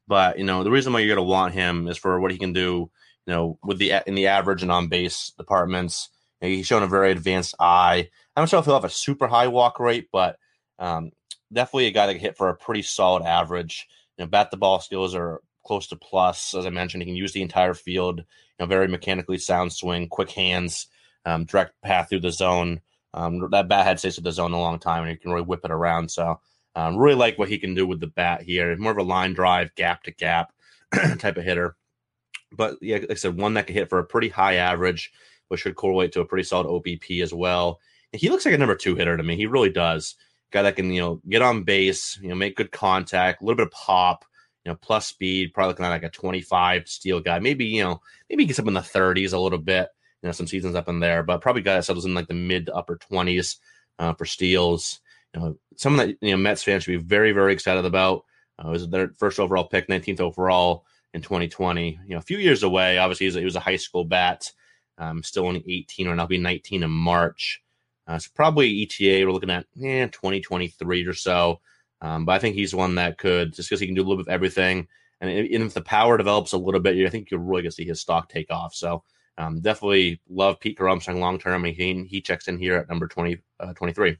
But 0.07 0.37
you 0.37 0.43
know, 0.43 0.63
the 0.63 0.71
reason 0.71 0.93
why 0.93 0.99
you're 0.99 1.15
going 1.15 1.25
to 1.25 1.31
want 1.31 1.53
him 1.53 1.87
is 1.87 1.97
for 1.97 2.19
what 2.19 2.31
he 2.31 2.37
can 2.37 2.53
do. 2.53 2.89
You 3.25 3.33
know, 3.33 3.59
with 3.63 3.77
the 3.77 3.93
in 4.05 4.15
the 4.15 4.27
average 4.27 4.63
and 4.63 4.71
on 4.71 4.89
base 4.89 5.31
departments, 5.37 6.09
you 6.41 6.49
know, 6.49 6.55
he's 6.55 6.67
shown 6.67 6.83
a 6.83 6.87
very 6.87 7.11
advanced 7.11 7.55
eye. 7.59 8.09
I'm 8.35 8.41
not 8.41 8.49
sure 8.49 8.59
if 8.59 8.65
he'll 8.65 8.73
have 8.73 8.83
a 8.83 8.89
super 8.89 9.27
high 9.27 9.47
walk 9.47 9.79
rate, 9.79 10.09
but 10.11 10.37
um, 10.79 11.11
definitely 11.51 11.85
a 11.85 11.91
guy 11.91 12.07
that 12.07 12.13
can 12.13 12.21
hit 12.21 12.37
for 12.37 12.49
a 12.49 12.55
pretty 12.55 12.81
solid 12.81 13.23
average. 13.23 13.87
You 14.17 14.25
know, 14.25 14.29
bat 14.29 14.51
the 14.51 14.57
ball 14.57 14.79
skills 14.79 15.15
are 15.15 15.41
close 15.65 15.87
to 15.87 15.95
plus. 15.95 16.53
As 16.53 16.65
I 16.65 16.69
mentioned, 16.69 17.01
he 17.01 17.07
can 17.07 17.15
use 17.15 17.31
the 17.31 17.41
entire 17.41 17.73
field. 17.73 18.19
You 18.19 18.25
know, 18.59 18.65
very 18.65 18.87
mechanically 18.87 19.37
sound 19.37 19.71
swing, 19.71 20.09
quick 20.09 20.31
hands, 20.31 20.87
um, 21.25 21.45
direct 21.45 21.81
path 21.81 22.09
through 22.09 22.21
the 22.21 22.31
zone. 22.31 22.81
Um, 23.13 23.49
that 23.51 23.67
bat 23.67 23.85
head 23.85 23.99
stays 23.99 24.15
with 24.15 24.25
the 24.25 24.31
zone 24.31 24.53
a 24.53 24.59
long 24.59 24.79
time, 24.79 25.03
and 25.03 25.11
he 25.11 25.17
can 25.17 25.31
really 25.31 25.45
whip 25.45 25.61
it 25.63 25.71
around. 25.71 26.09
So 26.11 26.39
um, 26.75 26.97
really 26.97 27.15
like 27.15 27.37
what 27.37 27.49
he 27.49 27.57
can 27.57 27.75
do 27.75 27.85
with 27.85 27.99
the 27.99 28.07
bat 28.07 28.41
here. 28.41 28.75
More 28.77 28.91
of 28.91 28.97
a 28.97 29.03
line 29.03 29.33
drive, 29.33 29.75
gap 29.75 30.03
to 30.03 30.11
gap 30.11 30.53
type 31.19 31.37
of 31.37 31.43
hitter. 31.43 31.75
But 32.51 32.77
yeah, 32.81 32.97
like 32.97 33.11
I 33.11 33.13
said, 33.15 33.37
one 33.37 33.53
that 33.55 33.67
can 33.67 33.75
hit 33.75 33.89
for 33.89 33.99
a 33.99 34.05
pretty 34.05 34.29
high 34.29 34.55
average, 34.55 35.11
which 35.47 35.61
should 35.61 35.75
correlate 35.75 36.11
to 36.13 36.21
a 36.21 36.25
pretty 36.25 36.43
solid 36.43 36.67
OBP 36.67 37.21
as 37.21 37.33
well. 37.33 37.79
And 38.11 38.21
he 38.21 38.29
looks 38.29 38.45
like 38.45 38.53
a 38.53 38.57
number 38.57 38.75
two 38.75 38.95
hitter 38.95 39.17
to 39.17 39.23
me. 39.23 39.35
He 39.35 39.45
really 39.45 39.71
does. 39.71 40.15
Guy 40.51 40.61
that 40.63 40.75
can, 40.75 40.91
you 40.91 41.01
know, 41.01 41.21
get 41.27 41.41
on 41.41 41.63
base, 41.63 42.19
you 42.21 42.29
know, 42.29 42.35
make 42.35 42.55
good 42.55 42.71
contact, 42.71 43.41
a 43.41 43.45
little 43.45 43.57
bit 43.57 43.67
of 43.67 43.71
pop, 43.71 44.23
you 44.63 44.71
know, 44.71 44.77
plus 44.81 45.07
speed, 45.07 45.53
probably 45.53 45.69
looking 45.69 45.85
at 45.85 45.89
like 45.89 46.03
a 46.03 46.09
25 46.09 46.87
steal 46.87 47.19
guy. 47.19 47.39
Maybe, 47.39 47.65
you 47.65 47.83
know, 47.83 48.01
maybe 48.29 48.43
he 48.43 48.47
gets 48.47 48.59
up 48.59 48.67
in 48.67 48.73
the 48.73 48.81
30s 48.81 49.33
a 49.33 49.39
little 49.39 49.57
bit, 49.57 49.89
you 50.21 50.27
know, 50.27 50.31
some 50.31 50.47
seasons 50.47 50.75
up 50.75 50.87
in 50.89 50.99
there, 50.99 51.23
but 51.23 51.41
probably 51.41 51.63
guy 51.63 51.75
that 51.75 51.85
settles 51.85 52.05
in 52.05 52.13
like 52.13 52.27
the 52.27 52.35
mid 52.35 52.67
to 52.67 52.75
upper 52.75 52.97
20s 52.97 53.57
uh, 53.97 54.13
for 54.13 54.25
steals 54.25 55.01
know, 55.39 55.57
someone 55.75 56.07
that 56.07 56.17
you 56.21 56.31
know 56.31 56.37
Mets 56.37 56.63
fans 56.63 56.83
should 56.83 56.91
be 56.91 57.05
very, 57.05 57.31
very 57.31 57.53
excited 57.53 57.85
about. 57.85 58.25
Uh, 58.59 58.69
was 58.69 58.87
their 58.87 59.09
first 59.17 59.39
overall 59.39 59.65
pick, 59.65 59.87
19th 59.87 60.19
overall 60.19 60.85
in 61.13 61.21
2020. 61.21 61.99
You 62.05 62.13
know, 62.13 62.17
a 62.17 62.21
few 62.21 62.37
years 62.37 62.63
away. 62.63 62.97
Obviously, 62.97 63.25
he 63.25 63.27
was 63.27 63.35
a, 63.35 63.39
he 63.39 63.45
was 63.45 63.55
a 63.55 63.61
high 63.61 63.77
school 63.77 64.05
bat. 64.05 64.51
Um, 64.99 65.23
still 65.23 65.47
only 65.47 65.63
18, 65.67 66.07
or 66.07 66.15
now 66.15 66.27
be 66.27 66.37
19 66.37 66.83
in 66.83 66.91
March. 66.91 67.63
Uh, 68.07 68.19
so 68.19 68.29
probably 68.35 68.83
ETA. 68.83 69.25
We're 69.25 69.31
looking 69.31 69.49
at 69.49 69.65
yeah, 69.75 70.05
2023 70.07 71.05
or 71.05 71.13
so. 71.13 71.59
Um, 72.01 72.25
but 72.25 72.33
I 72.33 72.39
think 72.39 72.55
he's 72.55 72.75
one 72.75 72.95
that 72.95 73.17
could 73.17 73.53
just 73.53 73.69
because 73.69 73.79
he 73.79 73.87
can 73.87 73.95
do 73.95 74.01
a 74.01 74.03
little 74.03 74.17
bit 74.17 74.27
of 74.27 74.33
everything. 74.33 74.87
And 75.21 75.31
if 75.31 75.73
the 75.73 75.81
power 75.81 76.17
develops 76.17 76.51
a 76.51 76.57
little 76.57 76.81
bit, 76.81 77.03
I 77.05 77.09
think 77.09 77.31
you're 77.31 77.39
really 77.39 77.63
to 77.63 77.71
see 77.71 77.85
his 77.85 78.01
stock 78.01 78.27
take 78.27 78.51
off. 78.51 78.75
So 78.75 79.03
um, 79.37 79.61
definitely 79.61 80.19
love 80.29 80.59
Pete 80.59 80.79
Armstrong 80.81 81.21
long 81.21 81.39
term. 81.39 81.63
He, 81.63 82.05
he 82.09 82.21
checks 82.21 82.49
in 82.49 82.57
here 82.57 82.75
at 82.75 82.89
number 82.89 83.07
20, 83.07 83.37
uh, 83.61 83.73
23. 83.73 84.17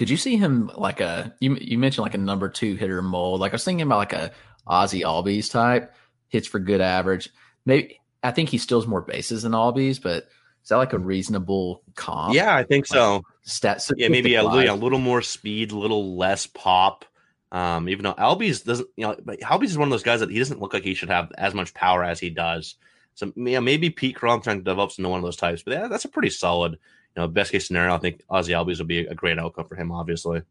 Could 0.00 0.08
you 0.08 0.16
see 0.16 0.38
him 0.38 0.70
like 0.78 1.02
a 1.02 1.34
you 1.40 1.58
you 1.60 1.76
mentioned 1.76 2.04
like 2.04 2.14
a 2.14 2.18
number 2.18 2.48
two 2.48 2.74
hitter 2.74 3.02
mold? 3.02 3.38
Like 3.38 3.52
I 3.52 3.56
was 3.56 3.64
thinking 3.64 3.82
about 3.82 3.98
like 3.98 4.14
a 4.14 4.32
Ozzy 4.66 5.02
Albies 5.02 5.50
type, 5.50 5.92
hits 6.28 6.48
for 6.48 6.58
good 6.58 6.80
average. 6.80 7.28
Maybe 7.66 8.00
I 8.22 8.30
think 8.30 8.48
he 8.48 8.56
steals 8.56 8.86
more 8.86 9.02
bases 9.02 9.42
than 9.42 9.52
Albies, 9.52 10.02
but 10.02 10.26
is 10.62 10.70
that 10.70 10.78
like 10.78 10.94
a 10.94 10.98
reasonable 10.98 11.82
comp? 11.96 12.32
Yeah, 12.34 12.56
I 12.56 12.64
think 12.64 12.86
so. 12.86 13.24
Stats, 13.46 13.92
yeah, 13.94 14.08
maybe 14.08 14.36
a, 14.36 14.42
a, 14.42 14.74
little 14.74 14.98
more 14.98 15.20
speed, 15.20 15.70
a 15.70 15.76
little 15.76 16.16
less 16.16 16.46
pop. 16.46 17.04
Um, 17.52 17.86
even 17.86 18.04
though 18.04 18.14
Albies 18.14 18.64
doesn't, 18.64 18.88
you 18.96 19.06
know, 19.06 19.16
but 19.22 19.38
Albies 19.40 19.64
is 19.64 19.76
one 19.76 19.88
of 19.88 19.92
those 19.92 20.02
guys 20.02 20.20
that 20.20 20.30
he 20.30 20.38
doesn't 20.38 20.62
look 20.62 20.72
like 20.72 20.82
he 20.82 20.94
should 20.94 21.10
have 21.10 21.30
as 21.36 21.52
much 21.52 21.74
power 21.74 22.02
as 22.02 22.18
he 22.18 22.30
does. 22.30 22.76
So 23.16 23.34
yeah, 23.36 23.60
maybe 23.60 23.90
Pete 23.90 24.16
Armstrong 24.22 24.62
develops 24.62 24.96
into 24.96 25.10
one 25.10 25.18
of 25.18 25.24
those 25.24 25.36
types, 25.36 25.62
but 25.62 25.74
yeah, 25.74 25.88
that's 25.88 26.06
a 26.06 26.08
pretty 26.08 26.30
solid 26.30 26.78
you 27.16 27.22
know, 27.22 27.28
best 27.28 27.52
case 27.52 27.66
scenario, 27.66 27.94
I 27.94 27.98
think 27.98 28.22
Ozzy 28.30 28.50
Albies 28.50 28.78
will 28.78 28.86
be 28.86 29.00
a 29.00 29.14
great 29.14 29.38
outcome 29.38 29.66
for 29.66 29.76
him, 29.76 29.90
obviously. 29.90 30.42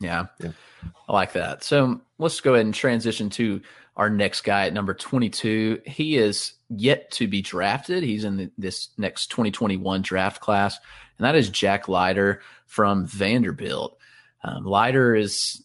Yeah. 0.00 0.26
yeah. 0.40 0.52
I 1.08 1.12
like 1.12 1.32
that. 1.34 1.62
So 1.62 2.00
let's 2.18 2.40
go 2.40 2.54
ahead 2.54 2.66
and 2.66 2.74
transition 2.74 3.30
to 3.30 3.60
our 3.96 4.08
next 4.08 4.42
guy 4.42 4.66
at 4.66 4.72
number 4.72 4.94
22. 4.94 5.82
He 5.84 6.16
is 6.16 6.54
yet 6.68 7.10
to 7.12 7.28
be 7.28 7.42
drafted. 7.42 8.02
He's 8.02 8.24
in 8.24 8.36
the, 8.36 8.50
this 8.56 8.88
next 8.96 9.26
2021 9.28 10.02
draft 10.02 10.40
class, 10.40 10.78
and 11.18 11.26
that 11.26 11.36
is 11.36 11.50
Jack 11.50 11.88
Leiter 11.88 12.40
from 12.66 13.06
Vanderbilt. 13.06 13.98
Um, 14.42 14.64
Leiter 14.64 15.14
is 15.14 15.62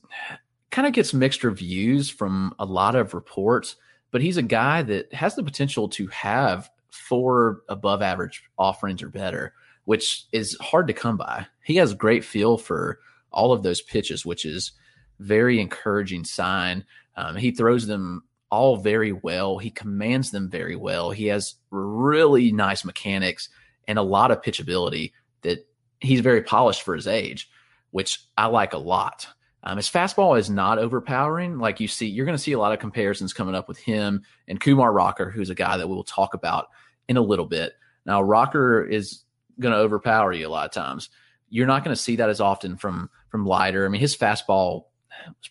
kind 0.69 0.85
of 0.85 0.93
gets 0.93 1.13
mixed 1.13 1.43
reviews 1.43 2.09
from 2.09 2.53
a 2.59 2.65
lot 2.65 2.95
of 2.95 3.13
reports, 3.13 3.77
but 4.11 4.21
he's 4.21 4.37
a 4.37 4.43
guy 4.43 4.81
that 4.81 5.13
has 5.13 5.35
the 5.35 5.43
potential 5.43 5.87
to 5.89 6.07
have 6.07 6.69
four 6.89 7.61
above 7.69 8.01
average 8.01 8.43
offerings 8.57 9.01
or 9.01 9.07
better 9.07 9.53
which 9.85 10.25
is 10.31 10.57
hard 10.59 10.87
to 10.87 10.93
come 10.93 11.17
by. 11.17 11.47
He 11.63 11.77
has 11.77 11.93
great 11.93 12.23
feel 12.23 12.57
for 12.57 12.99
all 13.31 13.53
of 13.53 13.63
those 13.63 13.81
pitches, 13.81 14.25
which 14.25 14.45
is 14.45 14.71
very 15.19 15.59
encouraging 15.59 16.25
sign. 16.25 16.83
Um, 17.15 17.35
he 17.35 17.51
throws 17.51 17.87
them 17.87 18.23
all 18.49 18.77
very 18.77 19.11
well. 19.11 19.57
He 19.57 19.69
commands 19.69 20.31
them 20.31 20.49
very 20.49 20.75
well. 20.75 21.11
He 21.11 21.27
has 21.27 21.55
really 21.71 22.51
nice 22.51 22.85
mechanics 22.85 23.49
and 23.87 23.97
a 23.97 24.03
lot 24.03 24.31
of 24.31 24.41
pitchability 24.41 25.11
that 25.41 25.67
he's 25.99 26.21
very 26.21 26.41
polished 26.41 26.83
for 26.83 26.95
his 26.95 27.07
age, 27.07 27.49
which 27.91 28.23
I 28.37 28.47
like 28.47 28.73
a 28.73 28.77
lot. 28.77 29.27
Um, 29.63 29.77
his 29.77 29.89
fastball 29.89 30.37
is 30.37 30.49
not 30.49 30.77
overpowering. 30.77 31.57
Like 31.57 31.79
you 31.79 31.87
see, 31.87 32.07
you're 32.07 32.25
going 32.25 32.37
to 32.37 32.43
see 32.43 32.51
a 32.51 32.59
lot 32.59 32.71
of 32.71 32.79
comparisons 32.79 33.33
coming 33.33 33.55
up 33.55 33.67
with 33.67 33.79
him 33.79 34.21
and 34.47 34.59
Kumar 34.59 34.93
Rocker, 34.93 35.31
who's 35.31 35.49
a 35.49 35.55
guy 35.55 35.77
that 35.77 35.87
we'll 35.87 36.03
talk 36.03 36.33
about 36.33 36.67
in 37.09 37.17
a 37.17 37.21
little 37.21 37.47
bit. 37.47 37.73
Now, 38.05 38.21
Rocker 38.21 38.83
is 38.83 39.24
going 39.59 39.73
to 39.73 39.79
overpower 39.79 40.33
you 40.33 40.47
a 40.47 40.49
lot 40.49 40.65
of 40.65 40.71
times. 40.71 41.09
You're 41.49 41.67
not 41.67 41.83
going 41.83 41.95
to 41.95 42.01
see 42.01 42.17
that 42.17 42.29
as 42.29 42.41
often 42.41 42.77
from 42.77 43.09
from 43.29 43.45
Leiter. 43.45 43.85
I 43.85 43.89
mean, 43.89 44.01
his 44.01 44.15
fastball 44.15 44.85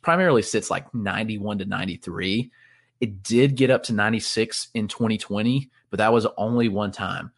primarily 0.03 0.43
sits 0.43 0.71
like 0.71 0.93
91 0.95 1.59
to 1.59 1.65
93. 1.65 2.51
It 3.01 3.23
did 3.23 3.57
get 3.57 3.71
up 3.71 3.83
to 3.85 3.93
96 3.93 4.69
in 4.75 4.89
2020, 4.89 5.71
but 5.91 5.99
that 5.99 6.13
was 6.13 6.27
only 6.37 6.69
one 6.69 6.93
time. 6.93 7.33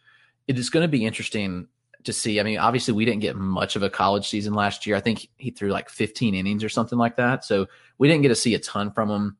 It 0.46 0.58
is 0.58 0.70
going 0.70 0.84
to 0.84 0.88
be 0.88 1.04
interesting 1.04 1.68
to 2.04 2.12
see. 2.12 2.40
I 2.40 2.42
mean, 2.42 2.58
obviously, 2.58 2.94
we 2.94 3.04
didn't 3.04 3.20
get 3.20 3.36
much 3.36 3.76
of 3.76 3.82
a 3.82 3.90
college 3.90 4.28
season 4.28 4.54
last 4.54 4.86
year. 4.86 4.96
I 4.96 5.00
think 5.00 5.28
he 5.36 5.50
threw 5.50 5.70
like 5.70 5.88
15 5.88 6.34
innings 6.34 6.64
or 6.64 6.68
something 6.68 6.98
like 6.98 7.16
that. 7.16 7.44
So 7.44 7.66
we 7.98 8.08
didn't 8.08 8.22
get 8.22 8.28
to 8.28 8.34
see 8.34 8.54
a 8.54 8.58
ton 8.58 8.92
from 8.92 9.10
him 9.10 9.36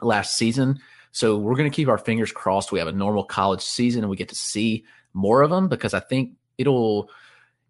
last 0.00 0.36
season. 0.36 0.80
So 1.12 1.38
we're 1.38 1.54
going 1.54 1.70
to 1.70 1.74
keep 1.74 1.88
our 1.88 1.98
fingers 1.98 2.32
crossed. 2.32 2.72
We 2.72 2.78
have 2.78 2.88
a 2.88 2.92
normal 2.92 3.24
college 3.24 3.62
season 3.62 4.02
and 4.02 4.10
we 4.10 4.16
get 4.16 4.30
to 4.30 4.34
see 4.34 4.84
more 5.12 5.42
of 5.42 5.50
them 5.50 5.68
because 5.68 5.94
I 5.94 6.00
think 6.00 6.32
it'll, 6.62 7.10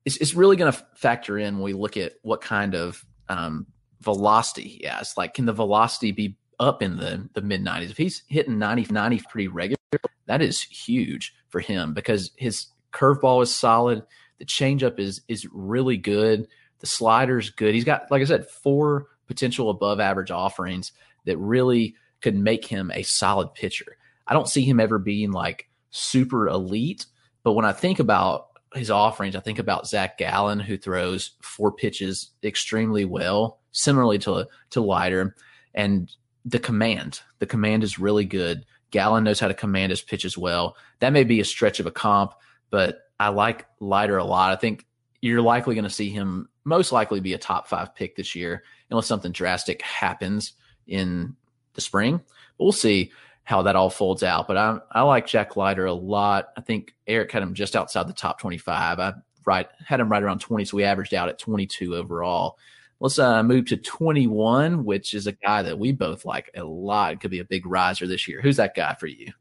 it's, 0.04 0.16
it's 0.18 0.34
really 0.34 0.56
going 0.56 0.72
to 0.72 0.86
factor 0.94 1.38
in 1.38 1.56
when 1.56 1.64
we 1.64 1.72
look 1.72 1.96
at 1.96 2.14
what 2.22 2.40
kind 2.40 2.74
of 2.74 3.04
um, 3.28 3.66
velocity 4.00 4.68
he 4.68 4.86
has. 4.86 5.16
Like, 5.16 5.34
can 5.34 5.46
the 5.46 5.52
velocity 5.52 6.12
be 6.12 6.36
up 6.60 6.82
in 6.82 6.96
the, 6.96 7.28
the 7.34 7.42
mid 7.42 7.64
90s? 7.64 7.90
If 7.90 7.96
he's 7.96 8.22
hitting 8.28 8.58
90, 8.58 8.92
90 8.92 9.22
pretty 9.30 9.48
regular, 9.48 9.76
that 10.26 10.42
is 10.42 10.62
huge 10.62 11.34
for 11.48 11.60
him 11.60 11.94
because 11.94 12.30
his 12.36 12.66
curveball 12.92 13.42
is 13.42 13.54
solid. 13.54 14.02
The 14.38 14.44
changeup 14.44 14.98
is 14.98 15.22
is 15.28 15.46
really 15.52 15.96
good. 15.96 16.48
The 16.80 16.86
slider's 16.86 17.50
good. 17.50 17.74
He's 17.74 17.84
got, 17.84 18.10
like 18.10 18.22
I 18.22 18.24
said, 18.24 18.48
four 18.48 19.06
potential 19.26 19.70
above 19.70 20.00
average 20.00 20.30
offerings 20.30 20.92
that 21.26 21.38
really 21.38 21.94
could 22.20 22.36
make 22.36 22.64
him 22.64 22.90
a 22.94 23.02
solid 23.02 23.54
pitcher. 23.54 23.96
I 24.26 24.34
don't 24.34 24.48
see 24.48 24.62
him 24.62 24.80
ever 24.80 24.98
being 24.98 25.32
like 25.32 25.68
super 25.90 26.48
elite, 26.48 27.06
but 27.42 27.52
when 27.52 27.64
I 27.64 27.72
think 27.72 27.98
about 27.98 28.48
his 28.74 28.90
offerings, 28.90 29.36
I 29.36 29.40
think 29.40 29.58
about 29.58 29.86
Zach 29.86 30.18
Gallen, 30.18 30.60
who 30.60 30.76
throws 30.76 31.32
four 31.40 31.72
pitches 31.72 32.30
extremely 32.42 33.04
well, 33.04 33.60
similarly 33.72 34.18
to 34.20 34.46
to 34.70 34.80
Leiter, 34.80 35.34
and 35.74 36.10
the 36.44 36.58
command. 36.58 37.20
The 37.38 37.46
command 37.46 37.84
is 37.84 37.98
really 37.98 38.24
good. 38.24 38.64
Gallen 38.90 39.24
knows 39.24 39.40
how 39.40 39.48
to 39.48 39.54
command 39.54 39.90
his 39.90 40.02
pitches 40.02 40.36
well. 40.36 40.76
That 41.00 41.12
may 41.12 41.24
be 41.24 41.40
a 41.40 41.44
stretch 41.44 41.80
of 41.80 41.86
a 41.86 41.90
comp, 41.90 42.34
but 42.70 43.00
I 43.18 43.28
like 43.28 43.66
Leiter 43.80 44.18
a 44.18 44.24
lot. 44.24 44.52
I 44.52 44.56
think 44.56 44.86
you're 45.20 45.42
likely 45.42 45.74
going 45.74 45.84
to 45.84 45.90
see 45.90 46.10
him 46.10 46.48
most 46.64 46.92
likely 46.92 47.20
be 47.20 47.32
a 47.32 47.38
top 47.38 47.68
five 47.68 47.94
pick 47.94 48.16
this 48.16 48.34
year, 48.34 48.64
unless 48.90 49.06
something 49.06 49.32
drastic 49.32 49.82
happens 49.82 50.52
in 50.86 51.36
the 51.74 51.80
spring. 51.80 52.20
We'll 52.58 52.72
see 52.72 53.12
how 53.44 53.62
that 53.62 53.76
all 53.76 53.90
folds 53.90 54.22
out. 54.22 54.46
But 54.46 54.56
I, 54.56 54.78
I 54.90 55.02
like 55.02 55.26
Jack 55.26 55.56
Leiter 55.56 55.86
a 55.86 55.92
lot. 55.92 56.48
I 56.56 56.60
think 56.60 56.94
Eric 57.06 57.32
had 57.32 57.42
him 57.42 57.54
just 57.54 57.76
outside 57.76 58.08
the 58.08 58.12
top 58.12 58.40
25. 58.40 58.98
I 58.98 59.14
right 59.44 59.68
had 59.84 60.00
him 60.00 60.10
right 60.10 60.22
around 60.22 60.40
20, 60.40 60.64
so 60.64 60.76
we 60.76 60.84
averaged 60.84 61.14
out 61.14 61.28
at 61.28 61.38
22 61.38 61.96
overall. 61.96 62.58
Let's 63.00 63.18
uh, 63.18 63.42
move 63.42 63.66
to 63.66 63.76
21, 63.76 64.84
which 64.84 65.12
is 65.12 65.26
a 65.26 65.32
guy 65.32 65.62
that 65.62 65.78
we 65.78 65.90
both 65.90 66.24
like 66.24 66.50
a 66.54 66.62
lot. 66.62 67.20
Could 67.20 67.32
be 67.32 67.40
a 67.40 67.44
big 67.44 67.66
riser 67.66 68.06
this 68.06 68.28
year. 68.28 68.40
Who's 68.40 68.58
that 68.58 68.76
guy 68.76 68.94
for 68.94 69.08
you? 69.08 69.32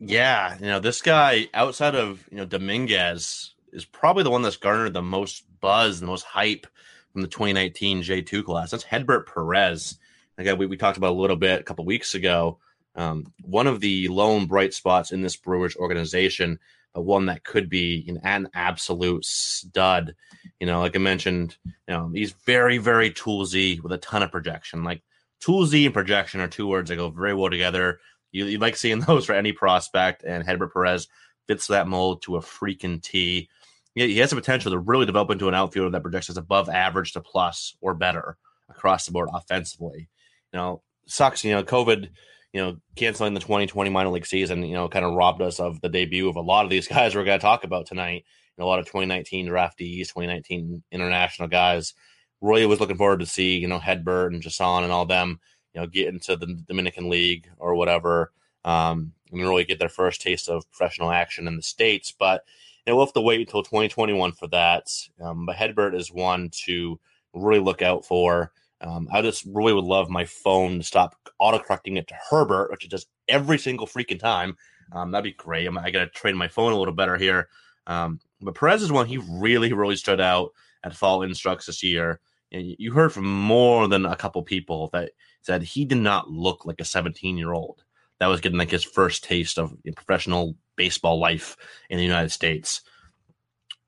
Yeah, 0.00 0.56
you 0.58 0.66
know, 0.66 0.80
this 0.80 1.00
guy 1.00 1.48
outside 1.54 1.94
of, 1.94 2.26
you 2.30 2.36
know, 2.36 2.44
Dominguez 2.44 3.54
is 3.72 3.84
probably 3.84 4.24
the 4.24 4.30
one 4.30 4.42
that's 4.42 4.56
garnered 4.56 4.92
the 4.92 5.02
most 5.02 5.44
buzz, 5.60 6.00
the 6.00 6.06
most 6.06 6.24
hype 6.24 6.66
from 7.12 7.22
the 7.22 7.28
2019 7.28 8.02
J2 8.02 8.44
class. 8.44 8.72
That's 8.72 8.84
Hedbert 8.84 9.32
Perez. 9.32 9.98
Again, 10.38 10.58
we, 10.58 10.66
we 10.66 10.76
talked 10.76 10.98
about 10.98 11.12
a 11.12 11.20
little 11.20 11.36
bit 11.36 11.60
a 11.60 11.64
couple 11.64 11.84
weeks 11.84 12.14
ago. 12.14 12.58
Um, 12.94 13.32
one 13.42 13.66
of 13.66 13.80
the 13.80 14.08
lone 14.08 14.46
bright 14.46 14.74
spots 14.74 15.12
in 15.12 15.20
this 15.20 15.36
Brewers 15.36 15.76
organization, 15.76 16.58
but 16.94 17.02
one 17.02 17.26
that 17.26 17.44
could 17.44 17.68
be 17.68 18.04
an, 18.08 18.20
an 18.22 18.48
absolute 18.54 19.24
stud. 19.24 20.14
You 20.60 20.66
know, 20.66 20.80
like 20.80 20.96
I 20.96 20.98
mentioned, 20.98 21.56
you 21.64 21.72
know, 21.88 22.10
he's 22.12 22.32
very, 22.32 22.78
very 22.78 23.10
toolsy 23.10 23.80
with 23.80 23.92
a 23.92 23.98
ton 23.98 24.22
of 24.22 24.32
projection. 24.32 24.84
Like 24.84 25.02
toolsy 25.42 25.84
and 25.84 25.94
projection 25.94 26.40
are 26.40 26.48
two 26.48 26.66
words 26.66 26.88
that 26.88 26.96
go 26.96 27.10
very 27.10 27.34
well 27.34 27.50
together. 27.50 28.00
You, 28.32 28.46
you 28.46 28.58
like 28.58 28.76
seeing 28.76 29.00
those 29.00 29.26
for 29.26 29.34
any 29.34 29.52
prospect, 29.52 30.24
and 30.24 30.44
Hedbert 30.44 30.72
Perez 30.72 31.08
fits 31.46 31.66
that 31.68 31.86
mold 31.86 32.22
to 32.22 32.36
a 32.36 32.40
freaking 32.40 33.02
T 33.02 33.48
he 33.96 34.18
has 34.18 34.30
the 34.30 34.36
potential 34.36 34.70
to 34.70 34.78
really 34.78 35.06
develop 35.06 35.30
into 35.30 35.48
an 35.48 35.54
outfielder 35.54 35.90
that 35.90 36.02
projects 36.02 36.28
as 36.28 36.36
above 36.36 36.68
average 36.68 37.12
to 37.12 37.20
plus 37.22 37.76
or 37.80 37.94
better 37.94 38.36
across 38.68 39.06
the 39.06 39.12
board 39.12 39.30
offensively. 39.32 40.08
You 40.52 40.58
know, 40.58 40.82
sucks. 41.06 41.44
You 41.44 41.54
know, 41.54 41.62
COVID, 41.62 42.10
you 42.52 42.60
know, 42.60 42.76
canceling 42.96 43.34
the 43.34 43.40
2020 43.40 43.90
minor 43.90 44.10
league 44.10 44.26
season, 44.26 44.62
you 44.64 44.74
know, 44.74 44.88
kind 44.88 45.04
of 45.04 45.14
robbed 45.14 45.42
us 45.42 45.60
of 45.60 45.80
the 45.80 45.88
debut 45.88 46.28
of 46.28 46.36
a 46.36 46.40
lot 46.40 46.64
of 46.64 46.70
these 46.70 46.88
guys 46.88 47.14
we're 47.14 47.24
going 47.24 47.38
to 47.38 47.42
talk 47.42 47.64
about 47.64 47.86
tonight. 47.86 48.24
You 48.56 48.62
know, 48.62 48.66
a 48.66 48.70
lot 48.70 48.78
of 48.78 48.86
2019 48.86 49.46
draftees, 49.46 50.08
2019 50.08 50.82
international 50.90 51.48
guys. 51.48 51.94
Really 52.40 52.66
was 52.66 52.80
looking 52.80 52.98
forward 52.98 53.20
to 53.20 53.26
see, 53.26 53.56
you 53.56 53.66
know, 53.66 53.78
Hedbert 53.78 54.32
and 54.32 54.42
Jasson 54.42 54.82
and 54.82 54.92
all 54.92 55.06
them, 55.06 55.40
you 55.74 55.80
know, 55.80 55.86
get 55.86 56.08
into 56.08 56.36
the 56.36 56.46
Dominican 56.46 57.08
League 57.08 57.48
or 57.58 57.74
whatever, 57.74 58.32
um, 58.64 59.12
and 59.32 59.40
really 59.40 59.64
get 59.64 59.78
their 59.78 59.88
first 59.88 60.20
taste 60.20 60.48
of 60.48 60.70
professional 60.70 61.10
action 61.10 61.48
in 61.48 61.56
the 61.56 61.62
States. 61.62 62.14
But 62.16 62.44
you 62.86 62.92
know, 62.92 62.96
we'll 62.96 63.06
have 63.06 63.14
to 63.14 63.20
wait 63.20 63.40
until 63.40 63.62
2021 63.62 64.32
for 64.32 64.46
that. 64.48 64.86
Um, 65.20 65.46
but 65.46 65.56
Hedbert 65.56 65.94
is 65.94 66.12
one 66.12 66.50
to 66.64 67.00
really 67.32 67.58
look 67.58 67.82
out 67.82 68.04
for. 68.04 68.52
Um, 68.80 69.08
I 69.10 69.22
just 69.22 69.44
really 69.46 69.72
would 69.72 69.84
love 69.84 70.10
my 70.10 70.24
phone 70.24 70.78
to 70.78 70.84
stop 70.84 71.16
autocorrecting 71.40 71.96
it 71.96 72.08
to 72.08 72.16
Herbert, 72.30 72.70
which 72.70 72.84
it 72.84 72.90
does 72.90 73.06
every 73.28 73.58
single 73.58 73.86
freaking 73.86 74.18
time. 74.18 74.56
Um, 74.92 75.10
that'd 75.10 75.24
be 75.24 75.32
great. 75.32 75.66
I'm, 75.66 75.78
I 75.78 75.90
got 75.90 76.00
to 76.00 76.06
train 76.08 76.36
my 76.36 76.48
phone 76.48 76.72
a 76.72 76.78
little 76.78 76.94
better 76.94 77.16
here. 77.16 77.48
Um, 77.86 78.20
but 78.40 78.54
Perez 78.54 78.82
is 78.82 78.92
one 78.92 79.06
he 79.06 79.18
really, 79.18 79.72
really 79.72 79.96
stood 79.96 80.20
out 80.20 80.50
at 80.84 80.94
Fall 80.94 81.22
Instructs 81.22 81.66
this 81.66 81.82
year. 81.82 82.20
And 82.52 82.76
you 82.78 82.92
heard 82.92 83.12
from 83.12 83.24
more 83.24 83.88
than 83.88 84.06
a 84.06 84.16
couple 84.16 84.42
people 84.42 84.88
that 84.92 85.12
said 85.42 85.62
he 85.62 85.84
did 85.84 85.98
not 85.98 86.30
look 86.30 86.64
like 86.64 86.80
a 86.80 86.84
17 86.84 87.36
year 87.36 87.52
old 87.52 87.82
that 88.18 88.26
was 88.28 88.40
getting 88.40 88.58
like 88.58 88.70
his 88.70 88.84
first 88.84 89.24
taste 89.24 89.58
of 89.58 89.74
professional 89.94 90.56
baseball 90.76 91.18
life 91.18 91.56
in 91.90 91.98
the 91.98 92.04
United 92.04 92.30
States. 92.30 92.82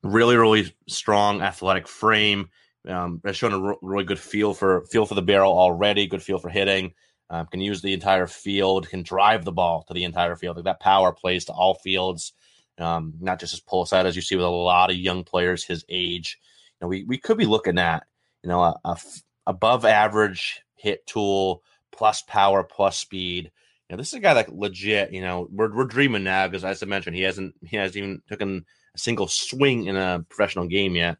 Really, 0.02 0.36
really 0.36 0.74
strong 0.86 1.40
athletic 1.40 1.88
frame. 1.88 2.50
Um, 2.88 3.20
has 3.24 3.36
shown 3.36 3.52
a 3.52 3.74
really 3.82 4.04
good 4.04 4.18
feel 4.18 4.54
for 4.54 4.82
feel 4.86 5.06
for 5.06 5.14
the 5.14 5.22
barrel 5.22 5.58
already. 5.58 6.06
Good 6.06 6.22
feel 6.22 6.38
for 6.38 6.48
hitting. 6.48 6.94
Um, 7.30 7.46
can 7.46 7.60
use 7.60 7.82
the 7.82 7.92
entire 7.92 8.26
field. 8.26 8.88
Can 8.88 9.02
drive 9.02 9.44
the 9.44 9.52
ball 9.52 9.84
to 9.88 9.94
the 9.94 10.04
entire 10.04 10.36
field. 10.36 10.56
Like 10.56 10.64
that 10.64 10.80
power 10.80 11.12
plays 11.12 11.44
to 11.46 11.52
all 11.52 11.74
fields. 11.74 12.32
Um, 12.78 13.14
not 13.20 13.40
just 13.40 13.52
his 13.52 13.60
pull 13.60 13.84
side, 13.86 14.06
as 14.06 14.16
you 14.16 14.22
see 14.22 14.36
with 14.36 14.46
a 14.46 14.48
lot 14.48 14.90
of 14.90 14.96
young 14.96 15.24
players 15.24 15.64
his 15.64 15.84
age. 15.88 16.38
You 16.80 16.84
know, 16.84 16.88
we 16.88 17.04
we 17.04 17.18
could 17.18 17.36
be 17.36 17.46
looking 17.46 17.78
at 17.78 18.06
you 18.42 18.48
know 18.48 18.62
a, 18.62 18.80
a 18.84 18.92
f- 18.92 19.22
above 19.46 19.84
average 19.84 20.62
hit 20.74 21.06
tool 21.06 21.62
plus 21.92 22.22
power 22.22 22.62
plus 22.62 22.98
speed 22.98 23.50
you 23.88 23.96
know, 23.96 24.00
this 24.00 24.08
is 24.08 24.14
a 24.14 24.20
guy 24.20 24.34
that 24.34 24.54
legit, 24.54 25.12
you 25.12 25.22
know, 25.22 25.48
we're, 25.50 25.74
we're 25.74 25.84
dreaming 25.84 26.24
now 26.24 26.46
because 26.46 26.64
as 26.64 26.82
I 26.82 26.86
mentioned, 26.86 27.16
he 27.16 27.22
hasn't 27.22 27.54
he 27.64 27.76
hasn't 27.76 27.96
even 27.96 28.22
taken 28.28 28.66
a 28.94 28.98
single 28.98 29.28
swing 29.28 29.86
in 29.86 29.96
a 29.96 30.24
professional 30.28 30.66
game 30.66 30.94
yet, 30.94 31.16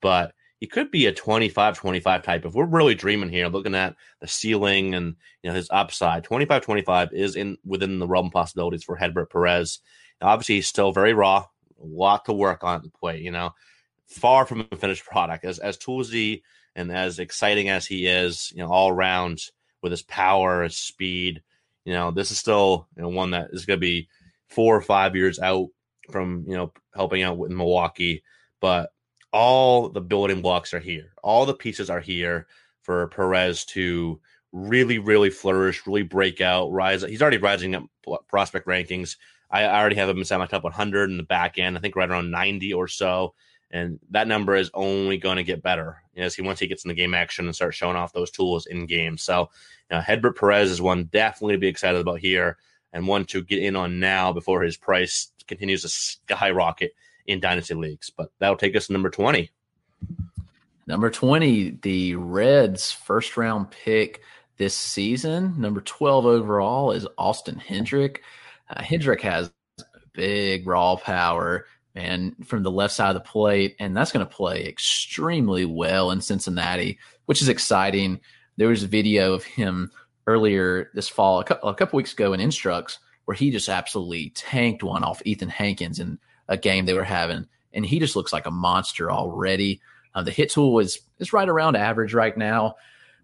but 0.00 0.32
he 0.62 0.68
could 0.68 0.92
be 0.92 1.06
a 1.06 1.12
25 1.12 1.76
25 1.76 2.22
type. 2.22 2.44
If 2.44 2.54
we're 2.54 2.66
really 2.66 2.94
dreaming 2.94 3.30
here, 3.30 3.48
looking 3.48 3.74
at 3.74 3.96
the 4.20 4.28
ceiling 4.28 4.94
and 4.94 5.16
you 5.42 5.50
know 5.50 5.56
his 5.56 5.66
upside, 5.72 6.22
25 6.22 6.62
25 6.62 7.12
is 7.12 7.34
in 7.34 7.58
within 7.64 7.98
the 7.98 8.06
realm 8.06 8.26
of 8.26 8.32
possibilities 8.32 8.84
for 8.84 8.94
Hedbert 8.94 9.28
Perez. 9.28 9.80
Now, 10.20 10.28
obviously, 10.28 10.54
he's 10.54 10.68
still 10.68 10.92
very 10.92 11.14
raw, 11.14 11.46
a 11.82 11.84
lot 11.84 12.26
to 12.26 12.32
work 12.32 12.62
on 12.62 12.76
at 12.76 12.84
the 12.84 12.90
plate, 12.90 13.22
you 13.22 13.32
know, 13.32 13.50
far 14.06 14.46
from 14.46 14.68
a 14.70 14.76
finished 14.76 15.04
product. 15.04 15.44
As 15.44 15.58
as 15.58 15.76
toolsy 15.76 16.42
and 16.76 16.92
as 16.92 17.18
exciting 17.18 17.68
as 17.68 17.84
he 17.84 18.06
is, 18.06 18.52
you 18.54 18.62
know, 18.62 18.70
all 18.70 18.90
around 18.90 19.42
with 19.82 19.90
his 19.90 20.02
power, 20.02 20.62
his 20.62 20.76
speed, 20.76 21.42
you 21.84 21.92
know, 21.92 22.12
this 22.12 22.30
is 22.30 22.38
still 22.38 22.86
you 22.96 23.02
know, 23.02 23.08
one 23.08 23.32
that 23.32 23.48
is 23.52 23.66
going 23.66 23.78
to 23.78 23.84
be 23.84 24.08
four 24.46 24.76
or 24.76 24.80
five 24.80 25.16
years 25.16 25.40
out 25.40 25.70
from 26.08 26.44
you 26.46 26.54
know 26.54 26.72
helping 26.94 27.24
out 27.24 27.36
with 27.36 27.50
Milwaukee, 27.50 28.22
but 28.60 28.91
all 29.32 29.88
the 29.88 30.00
building 30.00 30.42
blocks 30.42 30.74
are 30.74 30.80
here. 30.80 31.12
All 31.22 31.46
the 31.46 31.54
pieces 31.54 31.90
are 31.90 32.00
here 32.00 32.46
for 32.82 33.08
Perez 33.08 33.64
to 33.66 34.20
really, 34.52 34.98
really 34.98 35.30
flourish, 35.30 35.86
really 35.86 36.02
break 36.02 36.40
out, 36.40 36.70
rise. 36.70 37.02
He's 37.02 37.22
already 37.22 37.38
rising 37.38 37.74
up 37.74 37.84
prospect 38.28 38.66
rankings. 38.66 39.16
I 39.50 39.64
already 39.64 39.96
have 39.96 40.08
him 40.08 40.18
in 40.18 40.38
my 40.38 40.46
top 40.46 40.64
100 40.64 41.10
in 41.10 41.16
the 41.16 41.22
back 41.22 41.58
end. 41.58 41.76
I 41.76 41.80
think 41.80 41.96
right 41.96 42.10
around 42.10 42.30
90 42.30 42.72
or 42.72 42.88
so, 42.88 43.34
and 43.70 43.98
that 44.10 44.28
number 44.28 44.54
is 44.54 44.70
only 44.74 45.18
going 45.18 45.36
to 45.36 45.44
get 45.44 45.62
better 45.62 46.02
as 46.16 46.34
he 46.34 46.42
once 46.42 46.58
he 46.58 46.66
gets 46.66 46.84
in 46.84 46.88
the 46.88 46.94
game 46.94 47.14
action 47.14 47.46
and 47.46 47.54
starts 47.54 47.76
showing 47.76 47.96
off 47.96 48.12
those 48.12 48.30
tools 48.30 48.66
in 48.66 48.86
game. 48.86 49.16
So 49.16 49.50
now, 49.90 50.00
Hedbert 50.00 50.36
Perez 50.36 50.70
is 50.70 50.80
one 50.80 51.04
definitely 51.04 51.54
to 51.54 51.60
be 51.60 51.68
excited 51.68 52.00
about 52.00 52.20
here 52.20 52.58
and 52.92 53.06
one 53.06 53.24
to 53.26 53.42
get 53.42 53.62
in 53.62 53.76
on 53.76 54.00
now 54.00 54.32
before 54.32 54.62
his 54.62 54.76
price 54.76 55.32
continues 55.46 55.82
to 55.82 55.88
skyrocket 55.88 56.92
in 57.26 57.40
dynasty 57.40 57.74
leagues. 57.74 58.10
But 58.10 58.30
that'll 58.38 58.56
take 58.56 58.76
us 58.76 58.86
to 58.86 58.92
number 58.92 59.10
20. 59.10 59.50
Number 60.86 61.10
20, 61.10 61.78
the 61.82 62.16
Reds' 62.16 62.90
first 62.90 63.36
round 63.36 63.70
pick 63.70 64.22
this 64.56 64.74
season, 64.76 65.60
number 65.60 65.80
12 65.80 66.26
overall, 66.26 66.92
is 66.92 67.06
Austin 67.16 67.56
Hendrick. 67.58 68.22
Uh, 68.68 68.82
Hendrick 68.82 69.22
has 69.22 69.52
big 70.12 70.66
raw 70.66 70.96
power 70.96 71.66
and 71.94 72.34
from 72.46 72.62
the 72.62 72.70
left 72.70 72.94
side 72.94 73.14
of 73.14 73.22
the 73.22 73.28
plate, 73.28 73.76
and 73.78 73.96
that's 73.96 74.12
going 74.12 74.26
to 74.26 74.32
play 74.32 74.66
extremely 74.66 75.64
well 75.64 76.10
in 76.10 76.20
Cincinnati, 76.20 76.98
which 77.26 77.42
is 77.42 77.48
exciting 77.48 78.20
there 78.56 78.68
was 78.68 78.82
a 78.82 78.88
video 78.88 79.34
of 79.34 79.44
him 79.44 79.90
earlier 80.26 80.90
this 80.94 81.08
fall, 81.08 81.40
a 81.40 81.44
couple, 81.44 81.68
a 81.68 81.74
couple 81.74 81.96
weeks 81.96 82.12
ago 82.12 82.32
in 82.32 82.40
Instructs, 82.40 82.98
where 83.24 83.34
he 83.34 83.50
just 83.50 83.68
absolutely 83.68 84.30
tanked 84.30 84.82
one 84.82 85.04
off 85.04 85.22
Ethan 85.24 85.48
Hankins 85.48 85.98
in 86.00 86.18
a 86.52 86.56
game 86.58 86.84
they 86.84 86.94
were 86.94 87.02
having, 87.02 87.46
and 87.72 87.84
he 87.84 87.98
just 87.98 88.14
looks 88.14 88.32
like 88.32 88.46
a 88.46 88.50
monster 88.50 89.10
already. 89.10 89.80
Uh, 90.14 90.22
the 90.22 90.30
hit 90.30 90.50
tool 90.50 90.78
is 90.78 91.00
is 91.18 91.32
right 91.32 91.48
around 91.48 91.76
average 91.76 92.12
right 92.12 92.36
now, 92.36 92.76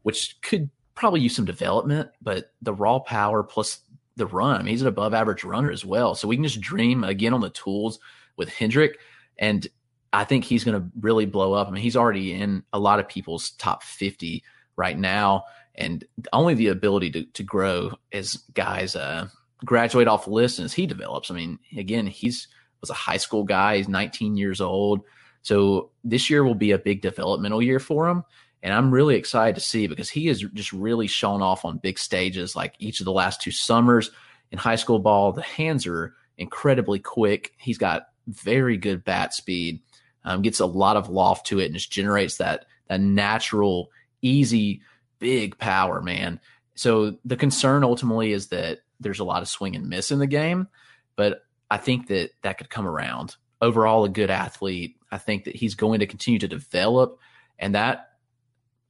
which 0.03 0.41
could 0.41 0.71
probably 0.95 1.21
use 1.21 1.37
some 1.37 1.45
development, 1.45 2.11
but 2.23 2.53
the 2.63 2.73
raw 2.73 2.99
power 2.99 3.43
plus 3.43 3.81
the 4.17 4.27
run, 4.27 4.57
I 4.57 4.59
mean, 4.59 4.73
he's 4.73 4.83
an 4.83 4.89
above 4.89 5.15
average 5.15 5.45
runner 5.45 5.71
as 5.71 5.85
well. 5.85 6.15
So 6.15 6.27
we 6.27 6.37
can 6.37 6.45
just 6.45 6.61
dream 6.61 7.05
again 7.05 7.33
on 7.33 7.41
the 7.41 7.51
tools 7.51 8.01
with 8.37 8.49
Hendrick. 8.49 8.99
And 9.39 9.67
I 10.13 10.25
think 10.25 10.45
he's 10.45 10.65
going 10.65 10.81
to 10.81 10.89
really 11.01 11.25
blow 11.25 11.53
up. 11.53 11.69
I 11.69 11.71
mean, 11.71 11.83
he's 11.83 11.97
already 11.97 12.33
in 12.33 12.65
a 12.73 12.79
lot 12.79 12.99
of 12.99 13.09
people's 13.09 13.51
top 13.53 13.83
50 13.83 14.43
right 14.77 14.99
now. 14.99 15.45
And 15.77 16.05
only 16.33 16.55
the 16.55 16.69
ability 16.69 17.13
to, 17.13 17.25
to 17.25 17.43
grow 17.45 17.93
as 18.13 18.37
guys 18.55 18.97
uh, 18.97 19.29
graduate 19.65 20.09
off 20.09 20.25
the 20.25 20.33
list 20.33 20.59
and 20.59 20.65
as 20.65 20.73
he 20.73 20.87
develops. 20.87 21.31
I 21.31 21.35
mean, 21.35 21.61
again, 21.77 22.09
he's 22.09 22.49
was 22.81 22.91
a 22.91 22.95
high 22.95 23.17
school 23.17 23.45
guy. 23.45 23.77
He's 23.77 23.89
19 23.89 24.37
years 24.37 24.61
old. 24.61 25.03
So 25.43 25.91
this 26.05 26.31
year 26.31 26.45
will 26.45 26.55
be 26.55 26.73
a 26.73 26.79
big 26.79 27.01
developmental 27.01 27.63
year 27.63 27.79
for 27.79 28.09
him. 28.09 28.25
And 28.63 28.75
I'm 28.75 28.91
really 28.91 29.15
excited 29.15 29.55
to 29.55 29.61
see 29.61 29.87
because 29.87 30.11
he 30.11 30.27
has 30.27 30.41
just 30.41 30.73
really 30.73 31.07
shown 31.07 31.43
off 31.43 31.65
on 31.65 31.79
big 31.79 31.99
stages 31.99 32.57
like 32.57 32.75
each 32.79 33.01
of 33.01 33.05
the 33.05 33.13
last 33.13 33.41
two 33.41 33.53
summers 33.53 34.11
in 34.51 34.59
high 34.59 34.77
school 34.77 34.99
ball. 34.99 35.33
The 35.33 35.43
hands 35.43 35.87
are 35.87 36.15
incredibly 36.37 36.99
quick. 36.99 37.53
He's 37.59 37.79
got 37.79 38.09
very 38.27 38.77
good 38.77 39.05
bat 39.05 39.33
speed, 39.33 39.81
um, 40.25 40.43
gets 40.43 40.61
a 40.61 40.67
lot 40.67 40.97
of 40.97 41.09
loft 41.09 41.47
to 41.47 41.61
it, 41.61 41.67
and 41.67 41.75
just 41.75 41.91
generates 41.91 42.39
that 42.39 42.67
that 42.89 43.01
natural, 43.01 43.91
easy, 44.23 44.83
big 45.19 45.59
power, 45.59 46.01
man. 46.01 46.41
So 46.75 47.19
the 47.25 47.37
concern 47.37 47.85
ultimately 47.85 48.33
is 48.33 48.49
that 48.49 48.81
there's 49.01 49.21
a 49.21 49.25
lot 49.25 49.43
of 49.43 49.49
swing 49.49 49.77
and 49.77 49.89
miss 49.89 50.11
in 50.11 50.19
the 50.19 50.27
game, 50.27 50.69
but 51.17 51.43
I 51.71 51.77
think 51.77 52.09
that 52.09 52.31
that 52.43 52.59
could 52.59 52.71
come 52.71 52.87
around. 52.87 53.37
Overall, 53.61 54.05
a 54.05 54.09
good 54.09 54.31
athlete. 54.31 54.97
I 55.11 55.19
think 55.19 55.45
that 55.45 55.57
he's 55.57 55.75
going 55.75 56.01
to 56.01 56.07
continue 56.07 56.39
to 56.41 56.49
develop, 56.49 57.19
and 57.59 57.75
that 57.75 58.09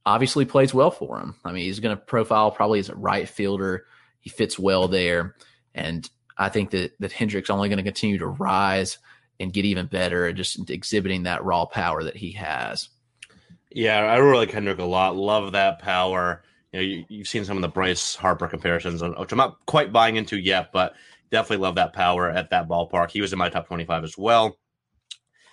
obviously 0.05 0.45
plays 0.45 0.73
well 0.73 0.91
for 0.91 1.19
him. 1.19 1.35
I 1.45 1.51
mean, 1.51 1.65
he's 1.65 1.79
going 1.79 1.95
to 1.95 2.01
profile 2.01 2.51
probably 2.51 2.79
as 2.79 2.89
a 2.89 2.95
right 2.95 3.27
fielder. 3.27 3.85
He 4.19 4.29
fits 4.29 4.57
well 4.57 4.87
there. 4.87 5.35
And 5.73 6.09
I 6.37 6.49
think 6.49 6.71
that, 6.71 6.93
that 6.99 7.11
Hendrick's 7.11 7.49
only 7.49 7.69
going 7.69 7.77
to 7.77 7.83
continue 7.83 8.17
to 8.19 8.27
rise 8.27 8.97
and 9.39 9.53
get 9.53 9.65
even 9.65 9.85
better 9.85 10.27
and 10.27 10.35
just 10.37 10.69
exhibiting 10.69 11.23
that 11.23 11.43
raw 11.43 11.65
power 11.65 12.03
that 12.03 12.17
he 12.17 12.31
has. 12.33 12.89
Yeah, 13.69 13.99
I 13.99 14.17
really 14.17 14.37
like 14.37 14.51
Hendrick 14.51 14.79
a 14.79 14.83
lot. 14.83 15.15
Love 15.15 15.51
that 15.51 15.79
power. 15.79 16.43
You 16.73 16.79
know, 16.79 17.03
you, 17.09 17.19
have 17.19 17.27
seen 17.27 17.45
some 17.45 17.57
of 17.57 17.61
the 17.61 17.67
Bryce 17.67 18.15
Harper 18.15 18.47
comparisons, 18.47 19.01
uh, 19.01 19.11
which 19.11 19.31
I'm 19.31 19.37
not 19.37 19.65
quite 19.65 19.93
buying 19.93 20.15
into 20.15 20.37
yet, 20.37 20.71
but 20.71 20.95
definitely 21.31 21.63
love 21.63 21.75
that 21.75 21.93
power 21.93 22.29
at 22.29 22.49
that 22.49 22.67
ballpark. 22.67 23.11
He 23.11 23.21
was 23.21 23.33
in 23.33 23.39
my 23.39 23.49
top 23.49 23.67
25 23.67 24.03
as 24.03 24.17
well. 24.17 24.57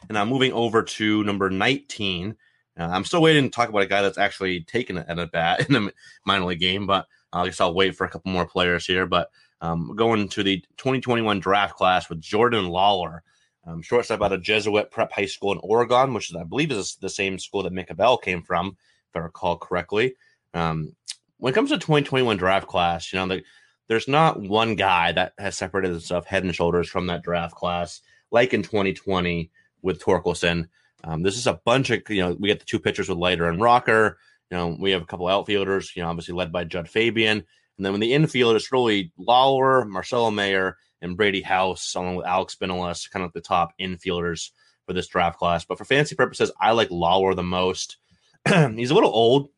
And 0.08 0.16
I'm 0.16 0.28
moving 0.28 0.52
over 0.52 0.82
to 0.82 1.24
number 1.24 1.50
19, 1.50 2.36
uh, 2.78 2.84
I'm 2.84 3.04
still 3.04 3.22
waiting 3.22 3.44
to 3.44 3.50
talk 3.50 3.68
about 3.68 3.82
a 3.82 3.86
guy 3.86 4.02
that's 4.02 4.18
actually 4.18 4.60
taken 4.60 4.98
at 4.98 5.18
a 5.18 5.26
bat 5.26 5.68
in 5.68 5.72
the 5.72 5.92
minor 6.24 6.44
league 6.44 6.60
game, 6.60 6.86
but 6.86 7.06
I 7.32 7.44
guess 7.44 7.60
I'll 7.60 7.74
wait 7.74 7.96
for 7.96 8.04
a 8.04 8.10
couple 8.10 8.32
more 8.32 8.46
players 8.46 8.86
here. 8.86 9.06
But 9.06 9.30
um, 9.60 9.94
going 9.96 10.28
to 10.28 10.42
the 10.42 10.58
2021 10.76 11.40
draft 11.40 11.76
class 11.76 12.08
with 12.08 12.20
Jordan 12.20 12.66
Lawlar, 12.66 13.20
um, 13.66 13.82
shortstop 13.82 14.22
out 14.22 14.32
of 14.32 14.42
Jesuit 14.42 14.90
Prep 14.90 15.12
High 15.12 15.26
School 15.26 15.52
in 15.52 15.58
Oregon, 15.62 16.14
which 16.14 16.30
is, 16.30 16.36
I 16.36 16.44
believe 16.44 16.70
is 16.70 16.96
the 16.96 17.08
same 17.08 17.38
school 17.38 17.62
that 17.62 17.72
Mick 17.72 17.90
Abel 17.90 18.16
came 18.16 18.42
from, 18.42 18.76
if 19.10 19.16
I 19.16 19.20
recall 19.20 19.56
correctly. 19.56 20.14
Um, 20.54 20.94
when 21.38 21.52
it 21.52 21.54
comes 21.54 21.70
to 21.70 21.76
2021 21.76 22.36
draft 22.36 22.66
class, 22.66 23.12
you 23.12 23.18
know, 23.18 23.26
the, 23.26 23.42
there's 23.88 24.09
not 24.09 24.40
one 24.40 24.75
guy 24.75 25.12
that 25.12 25.33
has 25.38 25.57
separated 25.57 25.90
himself 25.90 26.27
head 26.27 26.44
and 26.44 26.55
shoulders 26.55 26.88
from 26.88 27.07
that 27.07 27.22
draft 27.22 27.55
class, 27.55 28.01
like 28.31 28.53
in 28.53 28.62
2020 28.62 29.51
with 29.83 30.01
Torkelson. 30.01 30.68
Um, 31.05 31.22
this 31.22 31.37
is 31.37 31.46
a 31.46 31.61
bunch 31.64 31.90
of 31.90 32.03
you 32.09 32.22
know 32.22 32.37
we 32.38 32.49
get 32.49 32.59
the 32.59 32.66
two 32.66 32.81
pitchers 32.81 33.09
with 33.09 33.18
Leiter 33.18 33.49
and 33.49 33.61
Rocker. 33.61 34.18
You 34.51 34.57
know 34.57 34.77
we 34.79 34.90
have 34.92 35.03
a 35.03 35.07
couple 35.07 35.29
outfielders. 35.29 35.92
You 35.94 36.03
know 36.03 36.09
obviously 36.09 36.35
led 36.35 36.53
by 36.53 36.64
Jud 36.64 36.88
Fabian, 36.88 37.38
and 37.38 37.87
then 37.87 37.92
when 37.92 38.01
the 38.01 38.14
infield 38.14 38.57
is 38.57 38.72
really 38.72 39.12
Lawlar, 39.18 39.88
Marcelo 39.88 40.31
Mayer, 40.31 40.77
and 41.01 41.16
Brady 41.16 41.42
House, 41.42 41.94
along 41.94 42.16
with 42.16 42.27
Alex 42.27 42.57
Binelas, 42.61 43.11
kind 43.11 43.25
of 43.25 43.33
the 43.33 43.40
top 43.40 43.72
infielders 43.81 44.51
for 44.87 44.92
this 44.92 45.07
draft 45.07 45.38
class. 45.38 45.64
But 45.64 45.79
for 45.79 45.85
fantasy 45.85 46.14
purposes, 46.14 46.51
I 46.61 46.72
like 46.72 46.88
Lawlar 46.88 47.35
the 47.37 47.42
most. 47.42 47.99
He's 48.49 48.90
a 48.90 48.94
little 48.94 49.11
old 49.11 49.51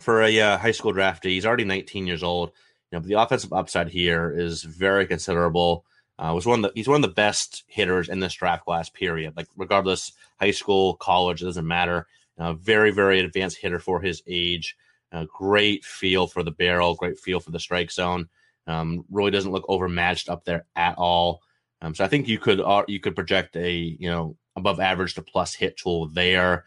for 0.00 0.22
a 0.22 0.40
uh, 0.40 0.58
high 0.58 0.72
school 0.72 0.92
draftee. 0.92 1.30
He's 1.30 1.46
already 1.46 1.64
19 1.64 2.06
years 2.06 2.22
old. 2.22 2.52
Know, 2.94 3.00
the 3.00 3.20
offensive 3.20 3.52
upside 3.52 3.88
here 3.88 4.32
is 4.34 4.62
very 4.62 5.06
considerable. 5.06 5.84
Uh, 6.18 6.32
was 6.34 6.46
one 6.46 6.64
of 6.64 6.70
the, 6.70 6.72
he's 6.78 6.88
one 6.88 7.02
of 7.02 7.08
the 7.08 7.14
best 7.14 7.64
hitters 7.66 8.08
in 8.08 8.20
this 8.20 8.34
draft 8.34 8.64
class. 8.64 8.88
Period. 8.88 9.36
Like 9.36 9.48
regardless, 9.56 10.12
high 10.40 10.52
school, 10.52 10.94
college, 10.94 11.42
it 11.42 11.46
doesn't 11.46 11.66
matter. 11.66 12.06
Uh, 12.38 12.52
very 12.54 12.90
very 12.90 13.20
advanced 13.20 13.58
hitter 13.58 13.78
for 13.78 14.00
his 14.00 14.22
age. 14.26 14.76
Uh, 15.12 15.24
great 15.32 15.84
feel 15.84 16.26
for 16.26 16.42
the 16.42 16.50
barrel. 16.50 16.94
Great 16.94 17.18
feel 17.18 17.40
for 17.40 17.50
the 17.50 17.60
strike 17.60 17.90
zone. 17.90 18.28
Um, 18.66 19.04
really 19.10 19.30
doesn't 19.30 19.52
look 19.52 19.64
overmatched 19.68 20.28
up 20.28 20.44
there 20.44 20.64
at 20.74 20.96
all. 20.96 21.42
Um, 21.82 21.94
so 21.94 22.04
I 22.04 22.08
think 22.08 22.28
you 22.28 22.38
could 22.38 22.60
uh, 22.60 22.84
you 22.88 23.00
could 23.00 23.14
project 23.14 23.56
a 23.56 23.72
you 23.72 24.08
know 24.08 24.36
above 24.56 24.80
average 24.80 25.14
to 25.14 25.22
plus 25.22 25.54
hit 25.54 25.76
tool 25.76 26.06
there. 26.06 26.64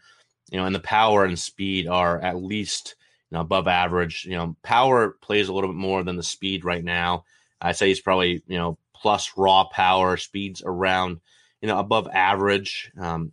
You 0.50 0.58
know, 0.58 0.64
and 0.64 0.74
the 0.74 0.80
power 0.80 1.24
and 1.24 1.38
speed 1.38 1.88
are 1.88 2.20
at 2.20 2.42
least 2.42 2.94
you 3.30 3.36
know 3.36 3.40
above 3.40 3.68
average. 3.68 4.24
You 4.24 4.36
know, 4.36 4.56
power 4.62 5.10
plays 5.10 5.48
a 5.48 5.52
little 5.52 5.70
bit 5.70 5.76
more 5.76 6.02
than 6.02 6.16
the 6.16 6.22
speed 6.22 6.64
right 6.64 6.84
now. 6.84 7.24
I'd 7.60 7.76
say 7.76 7.88
he's 7.88 8.00
probably 8.00 8.42
you 8.46 8.58
know 8.58 8.78
plus 9.00 9.32
raw 9.36 9.64
power, 9.64 10.16
speeds 10.16 10.62
around, 10.64 11.20
you 11.60 11.68
know, 11.68 11.78
above 11.78 12.08
average. 12.12 12.90
Um, 12.98 13.32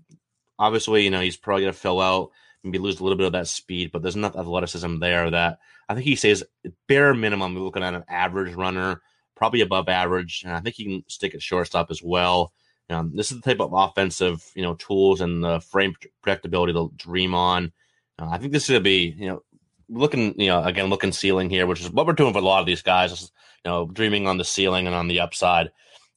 obviously, 0.59 1.03
you 1.03 1.09
know, 1.09 1.21
he's 1.21 1.37
probably 1.37 1.63
going 1.63 1.73
to 1.73 1.79
fill 1.79 1.99
out, 1.99 2.31
maybe 2.63 2.77
lose 2.77 2.99
a 2.99 3.03
little 3.03 3.17
bit 3.17 3.27
of 3.27 3.33
that 3.33 3.47
speed, 3.47 3.91
but 3.91 4.01
there's 4.01 4.15
enough 4.15 4.35
athleticism 4.35 4.99
there 4.99 5.31
that 5.31 5.59
I 5.89 5.93
think 5.93 6.05
he 6.05 6.15
says 6.15 6.43
bare 6.87 7.13
minimum, 7.13 7.55
we're 7.55 7.61
looking 7.61 7.83
at 7.83 7.93
an 7.93 8.05
average 8.07 8.53
runner, 8.55 9.01
probably 9.35 9.61
above 9.61 9.89
average. 9.89 10.43
And 10.45 10.53
I 10.53 10.59
think 10.59 10.75
he 10.75 10.83
can 10.85 11.03
stick 11.07 11.35
at 11.35 11.41
shortstop 11.41 11.91
as 11.91 12.01
well. 12.01 12.53
Um, 12.89 13.13
this 13.15 13.31
is 13.31 13.41
the 13.41 13.43
type 13.49 13.61
of 13.61 13.73
offensive, 13.73 14.45
you 14.55 14.61
know, 14.61 14.75
tools 14.75 15.21
and 15.21 15.43
the 15.43 15.59
frame 15.59 15.95
projectability 16.23 16.73
to 16.73 16.91
dream 16.95 17.33
on. 17.33 17.71
Uh, 18.19 18.29
I 18.29 18.37
think 18.37 18.51
this 18.51 18.63
is 18.63 18.69
going 18.69 18.79
to 18.79 18.83
be, 18.83 19.15
you 19.17 19.27
know, 19.27 19.43
looking, 19.89 20.39
you 20.39 20.47
know, 20.47 20.63
again, 20.63 20.87
looking 20.87 21.11
ceiling 21.11 21.49
here, 21.49 21.67
which 21.67 21.81
is 21.81 21.89
what 21.89 22.05
we're 22.05 22.13
doing 22.13 22.33
for 22.33 22.39
a 22.39 22.43
lot 22.43 22.59
of 22.59 22.65
these 22.65 22.81
guys. 22.81 23.11
Is, 23.11 23.31
you 23.63 23.71
know, 23.71 23.87
dreaming 23.87 24.27
on 24.27 24.37
the 24.37 24.45
ceiling 24.45 24.87
and 24.87 24.95
on 24.95 25.07
the 25.07 25.19
upside. 25.19 25.71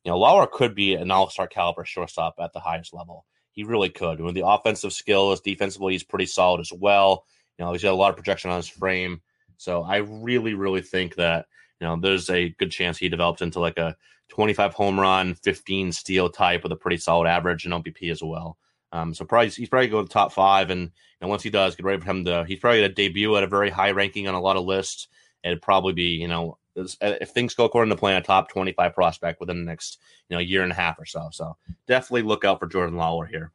You 0.04 0.12
know, 0.12 0.18
Lawlar 0.18 0.50
could 0.50 0.74
be 0.74 0.94
an 0.94 1.10
all-star 1.10 1.46
caliber 1.48 1.84
shortstop 1.84 2.36
at 2.40 2.52
the 2.52 2.60
highest 2.60 2.94
level. 2.94 3.24
He 3.52 3.64
really 3.64 3.88
could. 3.88 4.20
With 4.20 4.34
the 4.34 4.46
offensive 4.46 4.92
skills, 4.92 5.40
defensively, 5.40 5.94
he's 5.94 6.04
pretty 6.04 6.26
solid 6.26 6.60
as 6.60 6.72
well. 6.72 7.24
You 7.58 7.64
know, 7.64 7.72
he's 7.72 7.82
got 7.82 7.92
a 7.92 7.96
lot 7.96 8.10
of 8.10 8.16
projection 8.16 8.50
on 8.50 8.56
his 8.58 8.68
frame. 8.68 9.20
So 9.56 9.82
I 9.82 9.96
really, 9.96 10.54
really 10.54 10.82
think 10.82 11.16
that 11.16 11.46
you 11.80 11.86
know 11.86 11.98
there's 12.00 12.30
a 12.30 12.50
good 12.50 12.70
chance 12.70 12.96
he 12.96 13.08
develops 13.08 13.42
into 13.42 13.60
like 13.60 13.78
a 13.78 13.96
25 14.28 14.74
home 14.74 15.00
run, 15.00 15.34
15 15.34 15.92
steal 15.92 16.28
type 16.28 16.62
with 16.62 16.72
a 16.72 16.76
pretty 16.76 16.98
solid 16.98 17.26
average 17.26 17.64
and 17.64 17.74
OBP 17.74 18.10
as 18.10 18.22
well. 18.22 18.56
Um, 18.92 19.14
so 19.14 19.24
probably 19.24 19.50
he's 19.50 19.68
probably 19.68 19.88
going 19.88 20.06
to 20.06 20.12
top 20.12 20.32
five, 20.32 20.70
and, 20.70 20.90
and 21.20 21.28
once 21.28 21.42
he 21.42 21.50
does, 21.50 21.76
get 21.76 21.84
ready 21.84 22.00
for 22.00 22.10
him 22.10 22.24
to. 22.24 22.44
He's 22.46 22.58
probably 22.58 22.80
going 22.80 22.90
to 22.90 22.94
debut 22.94 23.36
at 23.36 23.44
a 23.44 23.48
very 23.48 23.70
high 23.70 23.90
ranking 23.90 24.28
on 24.28 24.34
a 24.34 24.40
lot 24.40 24.56
of 24.56 24.64
lists. 24.64 25.08
It'd 25.44 25.62
probably 25.62 25.92
be 25.92 26.16
you 26.16 26.28
know 26.28 26.58
if 27.00 27.30
things 27.30 27.54
go 27.54 27.64
according 27.64 27.90
to 27.90 27.96
plan, 27.96 28.16
a 28.16 28.22
top 28.22 28.50
25 28.50 28.94
prospect 28.94 29.40
within 29.40 29.58
the 29.58 29.64
next 29.64 29.98
you 30.28 30.36
know 30.36 30.40
year 30.40 30.62
and 30.62 30.72
a 30.72 30.74
half 30.74 30.98
or 30.98 31.04
so. 31.04 31.28
So 31.32 31.56
definitely 31.86 32.22
look 32.22 32.44
out 32.44 32.60
for 32.60 32.66
Jordan 32.66 32.96
Lawlar 32.96 33.28
here. 33.28 33.52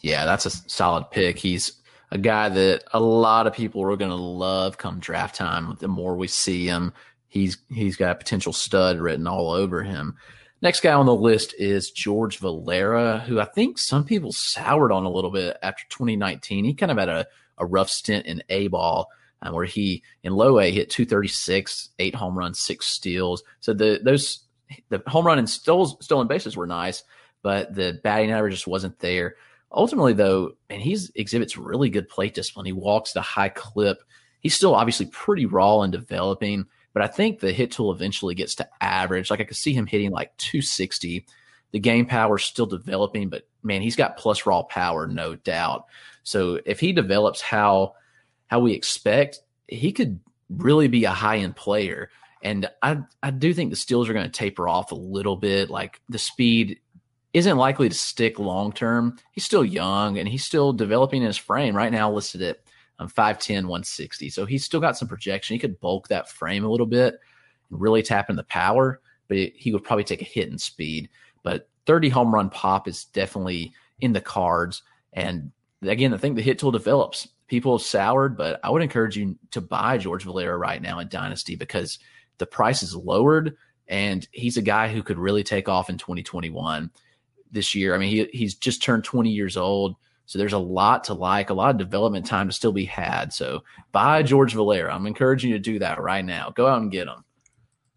Yeah, 0.00 0.24
that's 0.24 0.46
a 0.46 0.50
solid 0.50 1.10
pick. 1.10 1.38
He's 1.38 1.80
a 2.10 2.18
guy 2.18 2.48
that 2.48 2.84
a 2.92 3.00
lot 3.00 3.46
of 3.46 3.54
people 3.54 3.82
are 3.82 3.96
going 3.96 4.10
to 4.10 4.16
love 4.16 4.78
come 4.78 4.98
draft 4.98 5.36
time. 5.36 5.76
The 5.80 5.88
more 5.88 6.16
we 6.16 6.28
see 6.28 6.66
him, 6.66 6.92
he's 7.28 7.58
he's 7.70 7.96
got 7.96 8.18
potential 8.18 8.52
stud 8.52 8.98
written 8.98 9.26
all 9.26 9.50
over 9.52 9.82
him. 9.82 10.16
Next 10.62 10.80
guy 10.80 10.92
on 10.92 11.06
the 11.06 11.14
list 11.14 11.54
is 11.58 11.90
George 11.90 12.38
Valera, 12.38 13.18
who 13.18 13.40
I 13.40 13.46
think 13.46 13.78
some 13.78 14.04
people 14.04 14.30
soured 14.30 14.92
on 14.92 15.04
a 15.04 15.10
little 15.10 15.32
bit 15.32 15.56
after 15.60 15.82
2019. 15.88 16.64
He 16.64 16.72
kind 16.72 16.92
of 16.92 16.98
had 16.98 17.08
a, 17.08 17.26
a 17.58 17.66
rough 17.66 17.90
stint 17.90 18.26
in 18.26 18.44
A 18.48 18.68
ball 18.68 19.08
um, 19.42 19.54
where 19.54 19.64
he 19.64 20.04
in 20.22 20.32
low 20.32 20.60
A 20.60 20.70
hit 20.70 20.88
236, 20.88 21.90
eight 21.98 22.14
home 22.14 22.38
runs, 22.38 22.60
six 22.60 22.86
steals. 22.86 23.42
So 23.58 23.72
the 23.74 24.00
those 24.04 24.44
the 24.88 25.02
home 25.08 25.26
run 25.26 25.40
and 25.40 25.50
stolen, 25.50 25.96
stolen 26.00 26.28
bases 26.28 26.56
were 26.56 26.68
nice, 26.68 27.02
but 27.42 27.74
the 27.74 28.00
batting 28.04 28.30
average 28.30 28.54
just 28.54 28.68
wasn't 28.68 29.00
there. 29.00 29.34
Ultimately, 29.72 30.12
though, 30.12 30.52
and 30.70 30.80
he 30.80 30.96
exhibits 31.16 31.56
really 31.56 31.90
good 31.90 32.08
plate 32.08 32.34
discipline. 32.34 32.66
He 32.66 32.72
walks 32.72 33.16
a 33.16 33.20
high 33.20 33.48
clip. 33.48 33.98
He's 34.40 34.54
still 34.54 34.76
obviously 34.76 35.06
pretty 35.06 35.46
raw 35.46 35.80
and 35.80 35.92
developing, 35.92 36.66
but 36.92 37.02
I 37.02 37.06
think 37.06 37.40
the 37.40 37.52
hit 37.52 37.72
tool 37.72 37.92
eventually 37.92 38.34
gets 38.34 38.54
to 38.56 38.68
average. 38.80 39.30
Like 39.30 39.40
I 39.40 39.44
could 39.44 39.56
see 39.56 39.72
him 39.72 39.86
hitting 39.86 40.10
like 40.10 40.36
260. 40.36 41.26
The 41.72 41.78
game 41.78 42.06
power 42.06 42.36
is 42.36 42.44
still 42.44 42.66
developing, 42.66 43.28
but 43.28 43.46
man, 43.62 43.82
he's 43.82 43.96
got 43.96 44.16
plus 44.16 44.44
raw 44.46 44.62
power, 44.62 45.06
no 45.06 45.34
doubt. 45.34 45.86
So 46.22 46.60
if 46.66 46.80
he 46.80 46.92
develops 46.92 47.40
how 47.40 47.94
how 48.46 48.60
we 48.60 48.72
expect, 48.72 49.40
he 49.66 49.92
could 49.92 50.20
really 50.50 50.88
be 50.88 51.04
a 51.04 51.10
high 51.10 51.38
end 51.38 51.56
player. 51.56 52.10
And 52.42 52.68
I, 52.82 52.98
I 53.22 53.30
do 53.30 53.54
think 53.54 53.70
the 53.70 53.76
steals 53.76 54.08
are 54.08 54.12
going 54.12 54.26
to 54.26 54.30
taper 54.30 54.68
off 54.68 54.92
a 54.92 54.96
little 54.96 55.36
bit. 55.36 55.70
Like 55.70 56.00
the 56.08 56.18
speed 56.18 56.80
isn't 57.32 57.56
likely 57.56 57.88
to 57.88 57.94
stick 57.94 58.38
long 58.38 58.72
term. 58.72 59.16
He's 59.30 59.44
still 59.44 59.64
young 59.64 60.18
and 60.18 60.28
he's 60.28 60.44
still 60.44 60.72
developing 60.72 61.22
his 61.22 61.38
frame. 61.38 61.74
Right 61.74 61.92
now, 61.92 62.12
listed 62.12 62.42
at 62.42 62.58
um, 63.02 63.08
5'10, 63.08 63.62
160. 63.62 64.30
So 64.30 64.46
he's 64.46 64.64
still 64.64 64.80
got 64.80 64.96
some 64.96 65.08
projection. 65.08 65.54
He 65.54 65.58
could 65.58 65.80
bulk 65.80 66.08
that 66.08 66.30
frame 66.30 66.64
a 66.64 66.68
little 66.68 66.86
bit 66.86 67.18
and 67.70 67.80
really 67.80 68.02
tap 68.02 68.30
into 68.30 68.40
the 68.40 68.46
power, 68.46 69.00
but 69.28 69.36
it, 69.36 69.54
he 69.56 69.72
would 69.72 69.84
probably 69.84 70.04
take 70.04 70.22
a 70.22 70.26
hit 70.26 70.48
in 70.48 70.58
speed. 70.58 71.08
But 71.42 71.68
30 71.86 72.08
home 72.08 72.34
run 72.34 72.50
pop 72.50 72.88
is 72.88 73.04
definitely 73.06 73.72
in 74.00 74.12
the 74.12 74.20
cards. 74.20 74.82
And 75.12 75.52
again, 75.82 76.14
I 76.14 76.16
think 76.16 76.36
the 76.36 76.42
hit 76.42 76.58
tool 76.58 76.70
develops. 76.70 77.28
People 77.48 77.76
have 77.76 77.86
soured, 77.86 78.36
but 78.36 78.60
I 78.64 78.70
would 78.70 78.82
encourage 78.82 79.16
you 79.16 79.36
to 79.50 79.60
buy 79.60 79.98
George 79.98 80.24
Valera 80.24 80.56
right 80.56 80.80
now 80.80 80.98
in 81.00 81.08
Dynasty 81.08 81.56
because 81.56 81.98
the 82.38 82.46
price 82.46 82.82
is 82.82 82.96
lowered 82.96 83.56
and 83.88 84.26
he's 84.32 84.56
a 84.56 84.62
guy 84.62 84.88
who 84.88 85.02
could 85.02 85.18
really 85.18 85.42
take 85.42 85.68
off 85.68 85.90
in 85.90 85.98
2021 85.98 86.90
this 87.50 87.74
year. 87.74 87.94
I 87.94 87.98
mean, 87.98 88.08
he, 88.08 88.24
he's 88.32 88.54
just 88.54 88.82
turned 88.82 89.04
20 89.04 89.30
years 89.30 89.56
old. 89.56 89.96
So 90.32 90.38
there's 90.38 90.54
a 90.54 90.58
lot 90.58 91.04
to 91.04 91.12
like, 91.12 91.50
a 91.50 91.54
lot 91.54 91.72
of 91.72 91.76
development 91.76 92.24
time 92.24 92.48
to 92.48 92.54
still 92.54 92.72
be 92.72 92.86
had. 92.86 93.34
So 93.34 93.64
buy 93.92 94.22
George 94.22 94.54
Valera. 94.54 94.94
I'm 94.94 95.06
encouraging 95.06 95.50
you 95.50 95.56
to 95.56 95.62
do 95.62 95.78
that 95.80 96.00
right 96.00 96.24
now. 96.24 96.48
Go 96.48 96.66
out 96.66 96.80
and 96.80 96.90
get 96.90 97.06
him. 97.06 97.22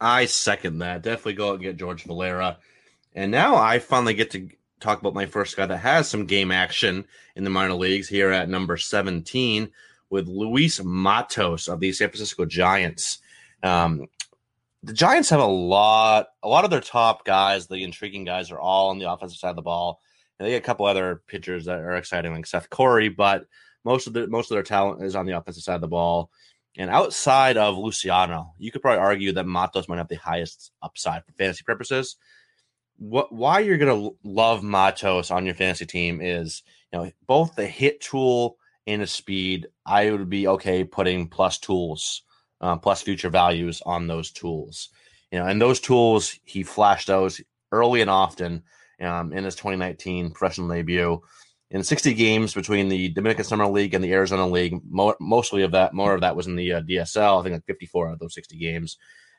I 0.01 0.25
second 0.25 0.79
that. 0.79 1.01
Definitely 1.01 1.35
go 1.35 1.47
out 1.47 1.53
and 1.53 1.63
get 1.63 1.77
George 1.77 2.03
Valera. 2.03 2.57
And 3.13 3.31
now 3.31 3.55
I 3.55 3.79
finally 3.79 4.15
get 4.15 4.31
to 4.31 4.49
talk 4.81 4.99
about 4.99 5.13
my 5.13 5.27
first 5.27 5.55
guy 5.55 5.65
that 5.65 5.77
has 5.77 6.09
some 6.09 6.25
game 6.25 6.51
action 6.51 7.05
in 7.37 7.45
the 7.45 7.49
minor 7.49 7.73
leagues 7.73 8.09
here 8.09 8.31
at 8.31 8.49
number 8.49 8.75
17 8.75 9.71
with 10.09 10.27
Luis 10.27 10.83
Matos 10.83 11.69
of 11.69 11.79
the 11.79 11.93
San 11.93 12.09
Francisco 12.09 12.43
Giants. 12.43 13.19
Um, 13.63 14.07
the 14.83 14.91
Giants 14.91 15.29
have 15.29 15.39
a 15.39 15.45
lot, 15.45 16.27
a 16.43 16.49
lot 16.49 16.65
of 16.65 16.69
their 16.69 16.81
top 16.81 17.23
guys, 17.23 17.67
the 17.67 17.81
intriguing 17.81 18.25
guys, 18.25 18.51
are 18.51 18.59
all 18.59 18.89
on 18.89 18.99
the 18.99 19.09
offensive 19.09 19.39
side 19.39 19.51
of 19.51 19.55
the 19.55 19.61
ball. 19.61 20.01
And 20.39 20.45
they 20.45 20.51
get 20.51 20.63
a 20.63 20.65
couple 20.65 20.85
other 20.85 21.21
pitchers 21.27 21.65
that 21.65 21.79
are 21.79 21.95
exciting, 21.95 22.33
like 22.33 22.45
Seth 22.45 22.69
Corry, 22.69 23.15
but 23.15 23.45
most 23.83 24.07
of 24.07 24.13
the 24.13 24.27
most 24.27 24.51
of 24.51 24.55
their 24.55 24.63
talent 24.63 25.03
is 25.03 25.15
on 25.15 25.25
the 25.25 25.37
offensive 25.37 25.63
side 25.63 25.75
of 25.75 25.81
the 25.81 25.87
ball. 25.87 26.29
And 26.77 26.89
outside 26.89 27.55
of 27.55 27.77
Luciano, 27.77 28.53
you 28.57 28.71
could 28.71 28.81
probably 28.81 28.99
argue 28.99 29.31
that 29.33 29.45
Matos 29.45 29.87
might 29.87 29.97
have 29.97 30.09
the 30.09 30.15
highest 30.15 30.71
upside 30.81 31.23
for 31.23 31.31
fantasy 31.33 31.63
purposes. 31.63 32.17
What 32.97 33.31
why 33.31 33.59
you're 33.59 33.77
gonna 33.77 34.09
love 34.23 34.63
Matos 34.63 35.31
on 35.31 35.45
your 35.45 35.55
fantasy 35.55 35.85
team 35.85 36.19
is 36.21 36.63
you 36.91 36.99
know 36.99 37.11
both 37.27 37.55
the 37.55 37.67
hit 37.67 38.01
tool 38.01 38.57
and 38.87 39.01
the 39.01 39.07
speed. 39.07 39.67
I 39.85 40.11
would 40.11 40.29
be 40.29 40.47
okay 40.47 40.83
putting 40.83 41.27
plus 41.27 41.57
tools 41.59 42.23
uh, 42.61 42.77
plus 42.77 43.01
future 43.01 43.29
values 43.29 43.81
on 43.85 44.07
those 44.07 44.31
tools. 44.31 44.89
You 45.31 45.39
know, 45.39 45.45
and 45.45 45.61
those 45.61 45.79
tools 45.79 46.39
he 46.43 46.63
flashed 46.63 47.07
those 47.07 47.41
early 47.71 48.01
and 48.01 48.09
often 48.09 48.63
um, 49.01 49.33
in 49.33 49.43
his 49.43 49.55
2019 49.55 50.31
professional 50.31 50.67
debut. 50.67 51.21
In 51.71 51.83
60 51.83 52.13
games 52.13 52.53
between 52.53 52.89
the 52.89 53.09
Dominican 53.09 53.43
Summer 53.43 53.67
League 53.67 53.93
and 53.93 54.03
the 54.03 54.13
Arizona 54.13 54.47
League, 54.47 54.79
mo- 54.89 55.15
mostly 55.19 55.63
of 55.63 55.71
that, 55.71 55.93
more 55.93 56.13
of 56.13 56.21
that 56.21 56.35
was 56.35 56.47
in 56.47 56.55
the 56.55 56.73
uh, 56.73 56.81
DSL. 56.81 57.39
I 57.39 57.43
think 57.43 57.53
like 57.53 57.65
54 57.65 58.07
out 58.07 58.13
of 58.13 58.19
those 58.19 58.35
60 58.35 58.57
games. 58.57 58.97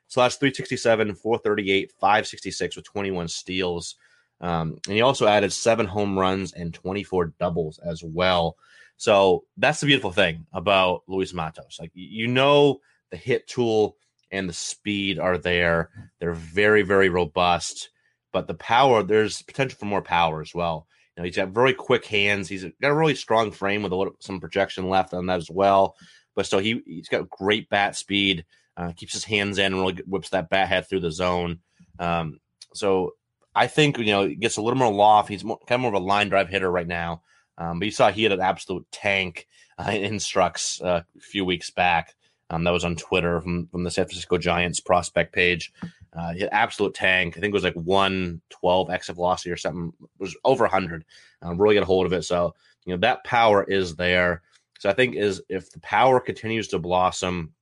Slash 0.09 0.37
367, 0.37 1.15
438, 1.15 1.93
566 2.01 2.77
with 2.77 2.85
21 2.85 3.29
steals. 3.29 3.97
Um, 4.41 4.79
and 4.87 4.95
he 4.95 5.03
also 5.03 5.27
added 5.27 5.53
seven 5.53 5.87
home 5.87 6.19
runs 6.19 6.53
and 6.53 6.75
24 6.75 7.33
doubles 7.39 7.79
as 7.79 8.03
well. 8.05 8.57
So 8.97 9.45
that's 9.57 9.81
the 9.81 9.87
beautiful 9.87 10.13
thing 10.13 10.47
about 10.53 11.03
Luis 11.07 11.33
Matos. 11.35 11.79
Like 11.81 11.91
you 11.95 12.29
know 12.29 12.81
the 13.11 13.17
hit 13.17 13.47
tool 13.47 13.97
and 14.31 14.49
the 14.49 14.55
speed 14.55 15.19
are 15.19 15.39
there. 15.39 15.91
They're 16.19 16.33
very, 16.33 16.83
very 16.83 17.09
robust. 17.09 17.91
But 18.37 18.49
the 18.49 18.53
power, 18.53 19.03
there's 19.03 19.41
potential 19.41 19.79
for 19.79 19.87
more 19.87 20.03
power 20.03 20.43
as 20.43 20.55
well. 20.55 20.87
You 21.17 21.23
know, 21.23 21.25
he's 21.25 21.37
got 21.37 21.55
very 21.55 21.73
quick 21.73 22.05
hands. 22.05 22.51
He's 22.51 22.65
got 22.83 22.91
a 22.91 22.95
really 22.95 23.15
strong 23.15 23.51
frame 23.51 23.83
with 23.83 23.93
a 23.93 23.97
little 23.97 24.13
some 24.21 24.41
projection 24.41 24.91
left 24.91 25.15
on 25.15 25.25
that 25.25 25.39
as 25.39 25.51
well. 25.51 25.97
But 26.35 26.45
so 26.45 26.59
he 26.59 26.83
he's 26.85 27.09
got 27.09 27.31
great 27.31 27.71
bat 27.71 27.97
speed. 27.97 28.45
Uh, 28.77 28.93
keeps 28.95 29.15
his 29.15 29.25
hands 29.25 29.57
in 29.57 29.73
and 29.73 29.81
really 29.81 30.03
whips 30.07 30.29
that 30.29 30.51
bat 30.51 30.69
head 30.69 30.87
through 30.87 31.01
the 31.01 31.11
zone. 31.11 31.61
Um, 31.99 32.39
so 32.75 33.13
I 33.55 33.69
think 33.69 33.97
you 33.97 34.05
know 34.13 34.27
he 34.27 34.35
gets 34.35 34.59
a 34.59 34.63
little 34.63 34.79
more 34.79 34.93
loft. 34.93 35.31
He's 35.31 35.43
more, 35.43 35.59
kind 35.67 35.79
of 35.79 35.81
more 35.81 35.95
of 35.97 36.03
a 36.03 36.05
line 36.05 36.29
drive 36.29 36.51
hitter 36.51 36.71
right 36.71 36.87
now. 36.87 37.23
Um, 37.57 37.79
but 37.79 37.87
you 37.87 37.91
saw 37.91 38.11
he 38.11 38.25
had 38.25 38.33
an 38.33 38.43
absolute 38.43 38.87
tank 38.93 39.47
uh, 39.79 39.91
in 39.95 40.17
Strux 40.17 40.85
uh, 40.85 41.01
a 41.17 41.21
few 41.21 41.47
weeks 41.47 41.71
back. 41.71 42.15
Um, 42.51 42.65
that 42.65 42.71
was 42.71 42.85
on 42.85 42.97
Twitter 42.97 43.41
from, 43.41 43.67
from 43.69 43.83
the 43.83 43.91
San 43.91 44.05
Francisco 44.05 44.37
Giants 44.37 44.79
prospect 44.79 45.33
page. 45.33 45.73
Uh, 46.17 46.33
he 46.33 46.41
had 46.41 46.49
absolute 46.53 46.95
tank. 46.95 47.37
I 47.37 47.41
think 47.41 47.53
it 47.53 47.55
was 47.55 47.65
like 47.65 47.75
112 47.75 48.91
exit 48.91 49.17
velocity 49.17 49.51
or 49.51 49.57
something. 49.57 49.93
It 50.01 50.09
was 50.19 50.37
over 50.45 50.65
100. 50.65 51.05
Um, 51.43 51.61
really 51.61 51.75
get 51.75 51.83
a 51.83 51.87
hold 51.87 52.07
of 52.07 52.13
it. 52.13 52.23
So, 52.23 52.55
you 52.87 52.95
know, 52.95 53.01
that 53.01 53.25
power 53.25 53.65
is 53.65 53.97
there. 53.97 54.43
So 54.79 54.89
I 54.89 54.95
think 54.95 55.17
is 55.17 55.43
if 55.49 55.71
the 55.71 55.81
power 55.81 56.19
continues 56.21 56.69
to 56.69 56.79
blossom, 56.79 57.53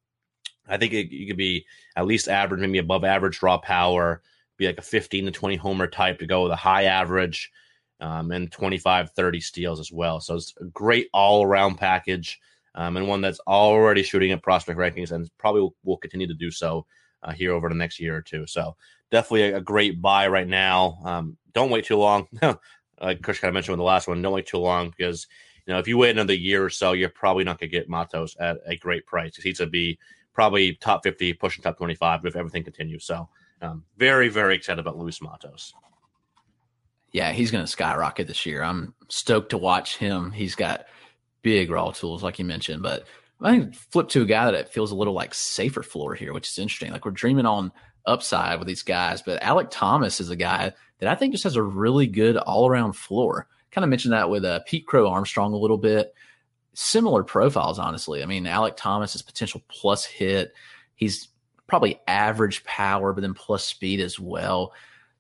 I 0.69 0.77
think 0.77 0.93
it, 0.93 1.13
it 1.13 1.27
could 1.27 1.37
be 1.37 1.67
at 1.97 2.07
least 2.07 2.29
average, 2.29 2.61
maybe 2.61 2.79
above 2.79 3.05
average 3.05 3.43
raw 3.43 3.59
power, 3.59 4.23
be 4.57 4.67
like 4.67 4.79
a 4.79 4.83
15 4.83 5.27
to 5.27 5.31
20 5.33 5.57
homer 5.57 5.87
type 5.89 6.19
to 6.21 6.27
go 6.27 6.45
with 6.45 6.53
a 6.53 6.57
high 6.57 6.85
average 6.85 7.51
um, 8.01 8.31
and 8.31 8.53
25, 8.53 9.11
30 9.11 9.41
steals 9.41 9.81
as 9.81 9.91
well. 9.91 10.21
So 10.21 10.37
it's 10.37 10.55
a 10.61 10.65
great 10.67 11.09
all 11.13 11.45
around 11.45 11.77
package 11.77 12.41
um, 12.77 12.97
and 12.97 13.09
one 13.09 13.21
that's 13.21 13.41
already 13.49 14.03
shooting 14.03 14.31
at 14.31 14.43
prospect 14.43 14.79
rankings 14.79 15.11
and 15.11 15.29
probably 15.39 15.63
will, 15.63 15.75
will 15.85 15.97
continue 15.97 16.29
to 16.29 16.35
do 16.35 16.51
so 16.51 16.87
uh, 17.25 17.33
here 17.33 17.53
over 17.53 17.69
the 17.69 17.75
next 17.75 17.99
year 17.99 18.17
or 18.17 18.23
two. 18.23 18.47
So 18.47 18.77
definitely 19.11 19.53
a, 19.53 19.57
a 19.57 19.61
great 19.61 20.01
buy 20.01 20.29
right 20.29 20.47
now. 20.47 20.99
Um, 21.05 21.37
don't 21.53 21.71
wait 21.71 21.87
too 21.87 21.97
long. 21.97 22.29
like 23.01 23.23
Chris 23.23 23.39
kind 23.39 23.49
of 23.49 23.55
mentioned 23.55 23.73
with 23.73 23.81
the 23.81 23.85
last 23.85 24.07
one, 24.07 24.23
don't 24.23 24.33
wait 24.33 24.47
too 24.47 24.59
long 24.59 24.93
because 24.97 25.27
you 25.67 25.73
know 25.73 25.79
if 25.79 25.89
you 25.89 25.99
wait 25.99 26.11
another 26.11 26.35
year 26.35 26.65
or 26.65 26.71
so, 26.71 26.93
you're 26.93 27.09
probably 27.09 27.45
not 27.45 27.59
going 27.59 27.71
to 27.71 27.77
get 27.77 27.89
Matos 27.89 28.37
at 28.39 28.59
a 28.67 28.77
great 28.77 29.07
price. 29.07 29.37
He's 29.37 29.59
to 29.59 29.67
be 29.67 29.99
probably 30.33 30.75
top 30.75 31.03
50, 31.03 31.33
pushing 31.35 31.63
top 31.63 31.79
25 31.79 32.27
if 32.27 32.37
everything 32.37 32.65
continues. 32.65 33.05
So 33.05 33.29
um, 33.63 33.85
very, 33.97 34.29
very 34.29 34.57
excited 34.57 34.81
about 34.81 34.99
Luis 34.99 35.23
Matos. 35.23 35.73
Yeah, 37.13 37.31
he's 37.31 37.53
going 37.53 37.65
to 37.65 37.71
skyrocket 37.71 38.27
this 38.27 38.45
year. 38.45 38.63
I'm 38.63 38.95
stoked 39.09 39.51
to 39.51 39.59
watch 39.59 39.97
him. 39.97 40.33
He's 40.33 40.57
got 40.57 40.87
big 41.43 41.71
raw 41.71 41.93
tools, 41.93 42.25
like 42.25 42.41
you 42.41 42.45
mentioned. 42.45 42.83
But 42.83 43.07
I 43.41 43.51
think 43.51 43.75
flip 43.75 44.09
to 44.11 44.23
a 44.23 44.27
guy 44.27 44.51
that 44.51 44.73
feels 44.73 44.93
a 44.93 44.97
little 44.97 45.15
like 45.15 45.35
safer 45.35 45.83
floor 45.83 46.15
here, 46.15 46.33
which 46.33 46.49
is 46.49 46.59
interesting. 46.59 46.93
Like 46.93 47.05
we're 47.05 47.11
dreaming 47.11 47.47
on 47.47 47.73
upside 48.07 48.59
with 48.59 48.69
these 48.69 48.83
guys, 48.83 49.23
but 49.23 49.43
Alec 49.43 49.69
Thomas 49.71 50.21
is 50.21 50.31
a 50.31 50.37
guy 50.37 50.73
that 50.99 51.09
I 51.09 51.15
think 51.15 51.33
just 51.33 51.45
has 51.45 51.57
a 51.57 51.63
really 51.63 52.07
good 52.07 52.37
all 52.37 52.69
around 52.69 52.95
floor. 52.95 53.49
Kind 53.71 53.85
of 53.85 53.91
mentioned 53.91 54.13
that 54.13 54.31
with 54.31 54.45
uh, 54.45 54.61
Pete 54.67 54.87
Crow 54.87 55.09
Armstrong 55.09 55.53
a 55.53 55.59
little 55.59 55.79
bit. 55.79 56.15
Similar 56.75 57.25
profiles, 57.25 57.79
honestly. 57.79 58.23
I 58.23 58.27
mean, 58.27 58.47
Alec 58.47 58.75
Thomas 58.77 59.15
is 59.15 59.23
potential 59.23 59.63
plus 59.69 60.05
hit. 60.05 60.53
He's 60.95 61.29
probably 61.67 62.01
average 62.07 62.65
power, 62.65 63.13
but 63.13 63.23
then 63.23 63.35
plus 63.35 63.65
speed 63.65 64.01
as 64.01 64.19
well. 64.19 64.73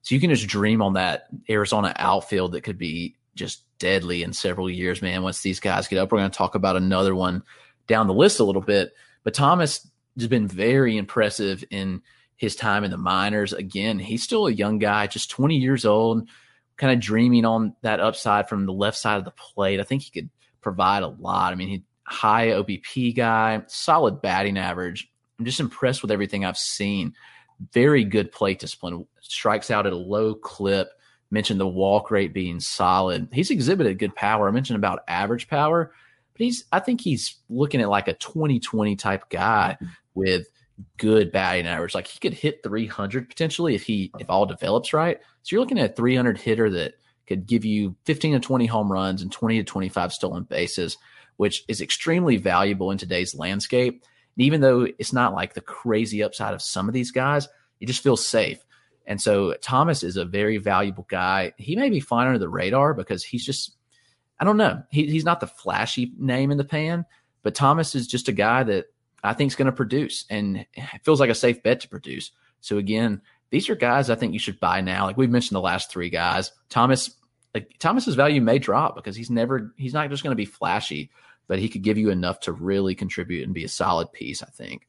So 0.02 0.14
you 0.14 0.20
can 0.20 0.30
just 0.30 0.46
dream 0.46 0.82
on 0.82 0.94
that 0.94 1.26
Arizona 1.48 1.92
outfield 1.96 2.52
that 2.52 2.62
could 2.62 2.78
be 2.78 3.16
just 3.34 3.62
deadly 3.78 4.22
in 4.22 4.32
several 4.32 4.70
years, 4.70 5.02
man. 5.02 5.22
Once 5.22 5.40
these 5.40 5.60
guys 5.60 5.88
get 5.88 5.98
up, 5.98 6.12
we're 6.12 6.18
going 6.18 6.30
to 6.30 6.36
talk 6.36 6.54
about 6.54 6.76
another 6.76 7.14
one 7.14 7.42
down 7.86 8.06
the 8.06 8.14
list 8.14 8.40
a 8.40 8.44
little 8.44 8.62
bit. 8.62 8.92
But 9.22 9.34
Thomas 9.34 9.88
has 10.18 10.28
been 10.28 10.48
very 10.48 10.96
impressive 10.96 11.64
in 11.70 12.02
his 12.36 12.56
time 12.56 12.84
in 12.84 12.90
the 12.90 12.98
minors. 12.98 13.52
Again, 13.52 13.98
he's 13.98 14.22
still 14.22 14.46
a 14.46 14.52
young 14.52 14.78
guy, 14.78 15.06
just 15.06 15.30
20 15.30 15.56
years 15.56 15.84
old, 15.84 16.28
kind 16.76 16.92
of 16.92 17.00
dreaming 17.00 17.44
on 17.44 17.74
that 17.82 18.00
upside 18.00 18.48
from 18.48 18.66
the 18.66 18.72
left 18.72 18.98
side 18.98 19.18
of 19.18 19.24
the 19.24 19.30
plate. 19.32 19.80
I 19.80 19.84
think 19.84 20.02
he 20.02 20.10
could 20.10 20.30
provide 20.60 21.02
a 21.02 21.08
lot. 21.08 21.52
I 21.52 21.56
mean, 21.56 21.68
he 21.68 21.84
high 22.06 22.48
OBP 22.48 23.16
guy, 23.16 23.62
solid 23.66 24.20
batting 24.20 24.58
average. 24.58 25.10
I'm 25.38 25.44
just 25.44 25.60
impressed 25.60 26.02
with 26.02 26.10
everything 26.10 26.44
I've 26.44 26.58
seen. 26.58 27.14
Very 27.72 28.04
good 28.04 28.30
plate 28.30 28.58
discipline. 28.58 29.06
Strikes 29.20 29.70
out 29.70 29.86
at 29.86 29.92
a 29.92 29.96
low 29.96 30.34
clip 30.34 30.90
mentioned 31.34 31.60
the 31.60 31.66
walk 31.66 32.10
rate 32.10 32.32
being 32.32 32.60
solid. 32.60 33.28
He's 33.32 33.50
exhibited 33.50 33.98
good 33.98 34.14
power. 34.14 34.48
I 34.48 34.52
mentioned 34.52 34.76
about 34.76 35.02
average 35.08 35.48
power, 35.48 35.92
but 36.34 36.44
he's 36.44 36.64
I 36.70 36.80
think 36.80 37.00
he's 37.00 37.36
looking 37.48 37.80
at 37.80 37.88
like 37.88 38.08
a 38.08 38.14
2020 38.14 38.96
type 38.96 39.30
guy 39.30 39.78
with 40.14 40.46
good 40.96 41.32
batting 41.32 41.66
average. 41.66 41.94
Like 41.94 42.06
he 42.06 42.18
could 42.18 42.34
hit 42.34 42.62
300 42.62 43.28
potentially 43.28 43.74
if 43.74 43.82
he 43.84 44.10
if 44.18 44.28
all 44.28 44.46
develops 44.46 44.92
right. 44.92 45.20
So 45.42 45.54
you're 45.54 45.60
looking 45.60 45.78
at 45.78 45.90
a 45.90 45.94
300 45.94 46.38
hitter 46.38 46.70
that 46.70 46.94
could 47.26 47.46
give 47.46 47.64
you 47.64 47.96
15 48.04 48.34
to 48.34 48.40
20 48.40 48.66
home 48.66 48.92
runs 48.92 49.22
and 49.22 49.32
20 49.32 49.58
to 49.58 49.64
25 49.64 50.12
stolen 50.12 50.44
bases, 50.44 50.98
which 51.36 51.64
is 51.68 51.80
extremely 51.80 52.36
valuable 52.36 52.90
in 52.90 52.98
today's 52.98 53.34
landscape. 53.34 54.04
And 54.36 54.44
even 54.44 54.60
though 54.60 54.86
it's 54.98 55.12
not 55.12 55.34
like 55.34 55.54
the 55.54 55.60
crazy 55.60 56.22
upside 56.22 56.54
of 56.54 56.62
some 56.62 56.88
of 56.88 56.94
these 56.94 57.12
guys, 57.12 57.48
it 57.80 57.86
just 57.86 58.02
feels 58.02 58.26
safe. 58.26 58.64
And 59.06 59.20
so 59.20 59.54
Thomas 59.60 60.02
is 60.02 60.16
a 60.16 60.24
very 60.24 60.58
valuable 60.58 61.06
guy. 61.08 61.52
He 61.56 61.76
may 61.76 61.90
be 61.90 62.00
flying 62.00 62.28
under 62.28 62.38
the 62.38 62.48
radar 62.48 62.94
because 62.94 63.22
he's 63.22 63.44
just, 63.44 63.76
I 64.40 64.44
don't 64.44 64.56
know, 64.56 64.82
he, 64.90 65.06
he's 65.06 65.24
not 65.24 65.40
the 65.40 65.46
flashy 65.46 66.12
name 66.18 66.50
in 66.50 66.58
the 66.58 66.64
pan, 66.64 67.04
but 67.42 67.54
Thomas 67.54 67.94
is 67.94 68.06
just 68.06 68.28
a 68.28 68.32
guy 68.32 68.62
that 68.64 68.86
I 69.22 69.32
think 69.32 69.48
is 69.48 69.56
going 69.56 69.66
to 69.66 69.72
produce 69.72 70.24
and 70.28 70.66
it 70.74 71.04
feels 71.04 71.20
like 71.20 71.30
a 71.30 71.34
safe 71.34 71.62
bet 71.62 71.80
to 71.80 71.88
produce. 71.88 72.30
So 72.60 72.78
again, 72.78 73.20
these 73.50 73.68
are 73.68 73.74
guys 73.74 74.10
I 74.10 74.16
think 74.16 74.32
you 74.32 74.38
should 74.38 74.58
buy 74.58 74.80
now. 74.80 75.06
Like 75.06 75.16
we've 75.16 75.30
mentioned 75.30 75.56
the 75.56 75.60
last 75.60 75.90
three 75.90 76.10
guys. 76.10 76.50
Thomas, 76.68 77.16
like 77.54 77.78
Thomas's 77.78 78.16
value 78.16 78.40
may 78.40 78.58
drop 78.58 78.96
because 78.96 79.14
he's 79.14 79.30
never 79.30 79.72
he's 79.76 79.94
not 79.94 80.10
just 80.10 80.22
going 80.22 80.32
to 80.32 80.36
be 80.36 80.44
flashy, 80.44 81.10
but 81.46 81.58
he 81.58 81.68
could 81.68 81.82
give 81.82 81.98
you 81.98 82.10
enough 82.10 82.40
to 82.40 82.52
really 82.52 82.94
contribute 82.94 83.44
and 83.44 83.54
be 83.54 83.64
a 83.64 83.68
solid 83.68 84.12
piece. 84.12 84.42
I 84.42 84.46
think. 84.46 84.88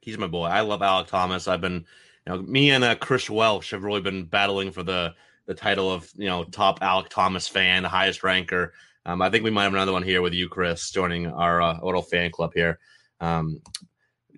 He's 0.00 0.18
my 0.18 0.26
boy. 0.26 0.46
I 0.46 0.60
love 0.62 0.82
Alec 0.82 1.08
Thomas. 1.08 1.46
I've 1.46 1.60
been, 1.60 1.84
you 2.26 2.32
know, 2.32 2.42
me 2.42 2.70
and 2.70 2.82
uh, 2.82 2.96
Chris 2.96 3.28
Welsh 3.30 3.70
have 3.70 3.84
really 3.84 4.00
been 4.00 4.24
battling 4.24 4.72
for 4.72 4.82
the 4.82 5.14
the 5.46 5.54
title 5.54 5.90
of 5.90 6.10
you 6.16 6.28
know 6.28 6.44
top 6.44 6.80
Alek 6.80 7.08
Thomas 7.08 7.48
fan, 7.48 7.82
the 7.82 7.88
highest 7.88 8.22
ranker. 8.22 8.72
Um, 9.04 9.20
I 9.20 9.30
think 9.30 9.42
we 9.42 9.50
might 9.50 9.64
have 9.64 9.74
another 9.74 9.92
one 9.92 10.04
here 10.04 10.22
with 10.22 10.32
you, 10.32 10.48
Chris, 10.48 10.90
joining 10.90 11.26
our 11.26 11.60
uh, 11.60 11.78
little 11.82 12.02
fan 12.02 12.30
club 12.30 12.52
here. 12.54 12.78
Um, 13.20 13.60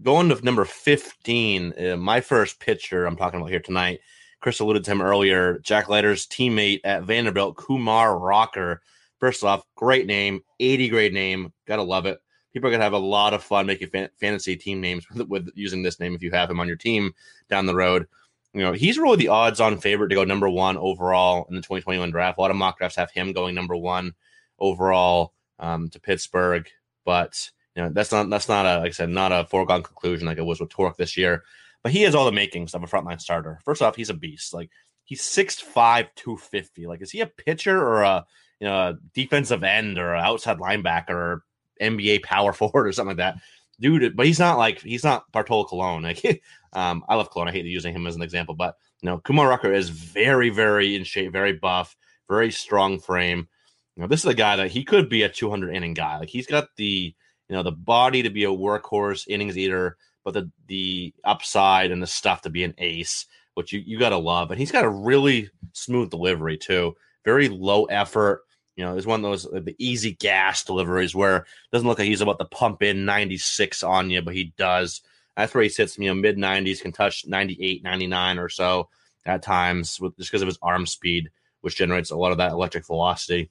going 0.03 0.29
to 0.29 0.45
number 0.45 0.65
15, 0.65 1.75
uh, 1.79 1.97
my 1.97 2.21
first 2.21 2.61
pitcher 2.61 3.05
I'm 3.05 3.17
talking 3.17 3.41
about 3.41 3.51
here 3.51 3.61
tonight. 3.61 4.01
Chris 4.41 4.61
alluded 4.61 4.85
to 4.85 4.91
him 4.91 5.03
earlier. 5.03 5.59
Jack 5.61 5.89
Leiter's 5.89 6.27
teammate 6.27 6.81
at 6.85 7.05
Vanderbilt, 7.05 7.57
Kumar 7.57 8.19
Rocker. 8.19 8.83
First 9.19 9.45
off, 9.45 9.65
great 9.75 10.07
name, 10.07 10.43
80 10.61 10.89
grade 10.89 11.15
name. 11.15 11.53
Gotta 11.67 11.83
love 11.83 12.07
it. 12.07 12.19
People 12.53 12.69
are 12.69 12.73
gonna 12.73 12.85
have 12.85 12.93
a 12.93 12.99
lot 12.99 13.35
of 13.35 13.43
fun 13.43 13.67
making 13.67 13.89
fan- 13.89 14.11
fantasy 14.19 14.57
team 14.57 14.81
names 14.81 15.07
with, 15.15 15.29
with 15.29 15.51
using 15.55 15.83
this 15.83 16.01
name 16.01 16.15
if 16.15 16.23
you 16.23 16.31
have 16.31 16.51
him 16.51 16.61
on 16.61 16.69
your 16.69 16.77
team 16.77 17.13
down 17.49 17.67
the 17.67 17.75
road 17.75 18.07
you 18.55 18.61
know, 18.61 18.73
he's 18.73 18.99
really 18.99 19.17
the 19.17 19.29
odds 19.29 19.61
on 19.61 19.79
favorite 19.79 20.09
to 20.09 20.15
go 20.15 20.25
number 20.25 20.49
one 20.49 20.77
overall 20.77 21.47
in 21.49 21.57
the 21.57 21.61
2021 21.61 22.11
draft. 22.13 22.39
A 22.39 22.41
lot 22.41 22.51
of 22.53 22.57
mock 22.57 22.79
drafts 22.79 22.97
have 22.97 23.11
him 23.11 23.33
going 23.33 23.55
number 23.55 23.77
one 23.77 24.15
overall 24.61 25.33
um, 25.59 25.91
to 25.91 26.01
Pittsburgh, 26.01 26.69
but 27.05 27.51
you 27.75 27.83
know, 27.83 27.89
that's 27.91 28.13
not 28.13 28.31
that's 28.31 28.49
not 28.49 28.65
a 28.65 28.79
like 28.79 28.89
I 28.89 28.93
said, 28.93 29.09
not 29.11 29.33
a 29.33 29.47
foregone 29.51 29.83
conclusion 29.83 30.27
like 30.27 30.39
it 30.39 30.45
was 30.45 30.61
with 30.61 30.71
Torque 30.71 30.97
this 30.97 31.17
year. 31.17 31.43
But 31.83 31.93
he 31.93 32.03
has 32.03 32.15
all 32.15 32.25
the 32.25 32.33
makings 32.33 32.75
of 32.75 32.83
a 32.83 32.87
frontline 32.87 33.21
starter. 33.21 33.59
First 33.65 33.83
off, 33.83 33.97
he's 33.97 34.09
a 34.09 34.15
beast. 34.15 34.55
Like 34.55 34.71
he's 35.03 35.21
6'5, 35.21 36.09
250. 36.15 36.87
Like, 36.87 37.03
is 37.03 37.11
he 37.11 37.21
a 37.21 37.27
pitcher 37.27 37.79
or 37.79 38.03
a 38.03 38.25
you 38.61 38.69
know 38.69 38.75
a 38.75 38.99
defensive 39.13 39.65
end 39.65 39.99
or 39.99 40.15
outside 40.15 40.59
linebacker 40.59 41.11
or 41.11 41.45
NBA 41.81 42.23
power 42.23 42.53
forward 42.55 42.87
or 42.87 42.93
something 42.93 43.17
like 43.17 43.35
that? 43.35 43.43
Dude, 43.81 44.17
but 44.17 44.27
he's 44.27 44.39
not 44.39 44.57
like 44.57 44.81
he's 44.81 45.03
not 45.03 45.31
Bartolo 45.33 45.65
Colon. 45.65 46.05
Like 46.05 46.23
um, 46.75 47.05
I 47.09 47.15
love 47.15 47.31
Colon. 47.31 47.49
I 47.49 47.53
hate 47.53 47.67
using 47.67 47.95
him 47.95 48.07
as 48.07 48.17
an 48.17 48.23
example, 48.23 48.55
but 48.55 48.77
you 49.01 49.09
know, 49.09 49.19
Kumar 49.19 49.49
Rocker 49.49 49.73
is 49.73 49.91
very, 49.91 50.51
very 50.51 50.97
in 50.97 51.05
shape, 51.05 51.33
very 51.33 51.53
buff, 51.53 51.97
very 52.29 52.51
strong 52.51 52.99
frame. 52.99 53.49
You 53.97 54.03
know, 54.03 54.09
this 54.09 54.21
is 54.21 54.27
a 54.27 54.35
guy 54.35 54.57
that 54.57 54.71
he 54.71 54.85
could 54.85 55.09
be 55.09 55.23
a 55.23 55.29
200 55.29 55.75
inning 55.75 55.95
guy. 55.95 56.19
Like 56.19 56.31
he's 56.31 56.47
got 56.47 56.69
the 56.77 57.15
you 57.49 57.57
know 57.57 57.63
the 57.63 57.73
body 57.73 58.23
to 58.23 58.31
be 58.31 58.45
a 58.45 58.49
workhorse 58.49 59.27
innings 59.29 59.57
eater, 59.57 59.97
but 60.25 60.35
the 60.35 60.51
the 60.67 61.15
upside 61.25 61.91
and 61.91 62.03
the 62.03 62.07
stuff 62.07 62.43
to 62.43 62.51
be 62.51 62.65
an 62.65 62.75
ace, 62.79 63.27
which 63.55 63.73
you 63.73 63.83
you 63.85 63.99
gotta 63.99 64.17
love. 64.17 64.51
And 64.51 64.59
he's 64.59 64.73
got 64.73 64.85
a 64.85 64.91
really 64.91 65.51
smooth 65.73 66.11
delivery 66.11 66.57
too, 66.57 66.97
very 67.25 67.49
low 67.49 67.85
effort. 67.85 68.43
You 68.77 68.85
know, 68.85 68.97
it's 68.97 69.07
one 69.07 69.25
of 69.25 69.31
those 69.31 69.45
the 69.45 69.77
easy 69.79 70.13
gas 70.13 70.65
deliveries 70.65 71.15
where 71.15 71.37
it 71.37 71.45
doesn't 71.73 71.87
look 71.87 71.99
like 71.99 72.09
he's 72.09 72.21
about 72.21 72.41
to 72.41 72.47
pump 72.47 72.83
in 72.83 73.05
96 73.05 73.83
on 73.85 74.11
you, 74.11 74.23
but 74.23 74.35
he 74.35 74.53
does. 74.57 75.03
That's 75.37 75.53
where 75.53 75.63
he 75.63 75.69
sits, 75.69 75.99
you 75.99 76.09
know, 76.09 76.15
mid 76.15 76.37
90s, 76.37 76.81
can 76.81 76.93
touch 76.93 77.27
98, 77.27 77.83
99 77.83 78.39
or 78.39 78.49
so 78.49 78.89
at 79.27 79.43
times 79.43 80.01
with, 80.01 80.17
just 80.17 80.31
because 80.31 80.43
of 80.43 80.49
his 80.49 80.59
arm 80.63 80.87
speed, 80.87 81.31
which 81.61 81.77
generates 81.77 82.11
a 82.11 82.17
lot 82.17 82.33
of 82.33 82.39
that 82.39 82.53
electric 82.53 82.87
velocity. 82.87 83.51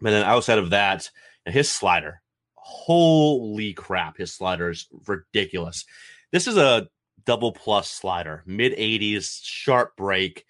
But 0.00 0.10
then 0.10 0.24
outside 0.24 0.58
of 0.58 0.70
that, 0.70 1.10
his 1.46 1.70
slider, 1.70 2.20
holy 2.54 3.72
crap, 3.72 4.18
his 4.18 4.32
slider 4.32 4.70
is 4.70 4.88
ridiculous. 5.06 5.84
This 6.32 6.46
is 6.46 6.56
a 6.56 6.88
double 7.24 7.52
plus 7.52 7.90
slider, 7.90 8.42
mid 8.46 8.72
80s, 8.72 9.40
sharp 9.42 9.96
break. 9.96 10.44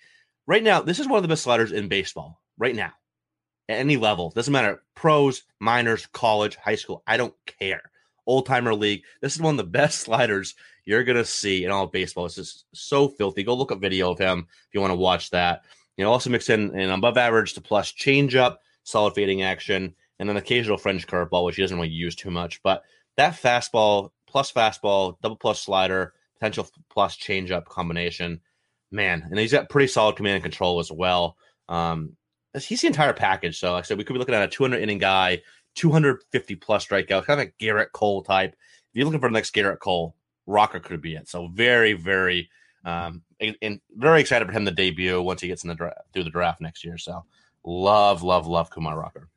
Right 0.46 0.62
now, 0.62 0.82
this 0.82 0.98
is 0.98 1.06
one 1.06 1.16
of 1.16 1.22
the 1.22 1.28
best 1.28 1.44
sliders 1.44 1.70
in 1.70 1.88
baseball, 1.88 2.40
right 2.58 2.74
now, 2.74 2.92
at 3.68 3.78
any 3.78 3.96
level. 3.96 4.30
Doesn't 4.30 4.52
matter, 4.52 4.82
pros, 4.96 5.44
minors, 5.60 6.06
college, 6.06 6.56
high 6.56 6.74
school, 6.74 7.04
I 7.06 7.16
don't 7.16 7.34
care 7.58 7.89
old 8.30 8.46
timer 8.46 8.74
league. 8.74 9.02
This 9.20 9.34
is 9.34 9.42
one 9.42 9.54
of 9.54 9.58
the 9.58 9.70
best 9.70 10.00
sliders 10.04 10.54
you're 10.84 11.04
gonna 11.04 11.24
see 11.24 11.64
in 11.64 11.70
all 11.70 11.84
of 11.84 11.92
baseball. 11.92 12.26
It's 12.26 12.36
just 12.36 12.64
so 12.72 13.08
filthy. 13.08 13.42
Go 13.42 13.54
look 13.54 13.72
up 13.72 13.80
video 13.80 14.10
of 14.10 14.18
him 14.18 14.46
if 14.48 14.74
you 14.74 14.80
want 14.80 14.92
to 14.92 14.96
watch 14.96 15.30
that. 15.30 15.62
You 15.96 16.04
know, 16.04 16.12
also 16.12 16.30
mix 16.30 16.48
in 16.48 16.74
an 16.78 16.90
above 16.90 17.18
average 17.18 17.54
to 17.54 17.60
plus 17.60 17.92
changeup, 17.92 18.56
solid 18.84 19.14
fading 19.14 19.42
action, 19.42 19.94
and 20.18 20.30
an 20.30 20.36
occasional 20.36 20.78
French 20.78 21.06
curveball, 21.06 21.44
which 21.44 21.56
he 21.56 21.62
doesn't 21.62 21.76
really 21.76 21.90
use 21.90 22.14
too 22.14 22.30
much. 22.30 22.62
But 22.62 22.82
that 23.16 23.34
fastball 23.34 24.10
plus 24.26 24.52
fastball, 24.52 25.16
double 25.22 25.36
plus 25.36 25.60
slider, 25.60 26.14
potential 26.38 26.68
plus 26.88 27.16
changeup 27.16 27.66
combination, 27.66 28.40
man, 28.90 29.26
and 29.28 29.38
he's 29.38 29.52
got 29.52 29.68
pretty 29.68 29.88
solid 29.88 30.16
command 30.16 30.36
and 30.36 30.42
control 30.44 30.78
as 30.78 30.90
well. 30.90 31.36
Um, 31.68 32.16
he's 32.58 32.80
the 32.80 32.86
entire 32.86 33.12
package. 33.12 33.58
So, 33.58 33.72
like 33.72 33.84
I 33.84 33.86
said, 33.86 33.98
we 33.98 34.04
could 34.04 34.14
be 34.14 34.18
looking 34.18 34.34
at 34.34 34.42
a 34.42 34.48
200 34.48 34.80
inning 34.80 34.98
guy 34.98 35.42
250 35.80 36.56
plus 36.56 36.86
strikeouts, 36.86 37.24
kind 37.24 37.40
of 37.40 37.46
a 37.46 37.64
Gerrit 37.64 37.92
Cole 37.92 38.22
type. 38.22 38.52
If 38.52 38.88
you're 38.92 39.06
looking 39.06 39.20
for 39.20 39.30
the 39.30 39.32
next 39.32 39.54
Gerrit 39.54 39.78
Cole, 39.78 40.14
Rocker 40.46 40.78
could 40.78 41.00
be 41.00 41.14
it. 41.14 41.26
So 41.26 41.48
very, 41.48 41.94
very, 41.94 42.50
um, 42.84 43.22
and, 43.40 43.56
and 43.62 43.80
very 43.96 44.20
excited 44.20 44.46
for 44.46 44.52
him 44.52 44.66
to 44.66 44.72
debut 44.72 45.22
once 45.22 45.40
he 45.40 45.48
gets 45.48 45.64
in 45.64 45.68
the 45.68 45.74
draft 45.74 46.00
through 46.12 46.24
the 46.24 46.30
draft 46.30 46.60
next 46.60 46.84
year. 46.84 46.98
So 46.98 47.24
love, 47.64 48.22
love, 48.22 48.46
love 48.46 48.68
Kumar 48.68 48.98
Rocker. 48.98 49.28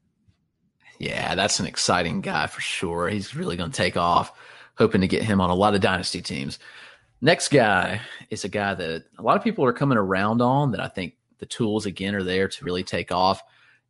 Yeah, 1.00 1.34
that's 1.36 1.62
an 1.62 1.66
exciting 1.66 2.20
guy 2.20 2.48
for 2.48 2.60
sure. 2.60 3.08
He's 3.08 3.36
really 3.36 3.56
going 3.56 3.72
to 3.72 3.78
take 3.78 3.96
off. 3.96 4.38
Hoping 4.76 5.02
to 5.02 5.08
get 5.08 5.22
him 5.22 5.40
on 5.40 5.50
a 5.50 5.56
lot 5.56 5.76
of 5.76 5.82
dynasty 5.82 6.22
teams. 6.22 6.60
Next 7.22 7.50
guy 7.50 8.02
is 8.30 8.44
a 8.44 8.50
guy 8.50 8.74
that 8.74 9.06
a 9.18 9.22
lot 9.22 9.38
of 9.38 9.44
people 9.44 9.64
are 9.64 9.72
coming 9.72 9.98
around 9.98 10.42
on 10.42 10.72
that 10.72 10.82
I 10.82 10.90
think 10.90 11.14
the 11.38 11.46
tools 11.46 11.86
again 11.86 12.16
are 12.16 12.24
there 12.24 12.50
to 12.50 12.66
really 12.66 12.84
take 12.84 13.14
off 13.14 13.42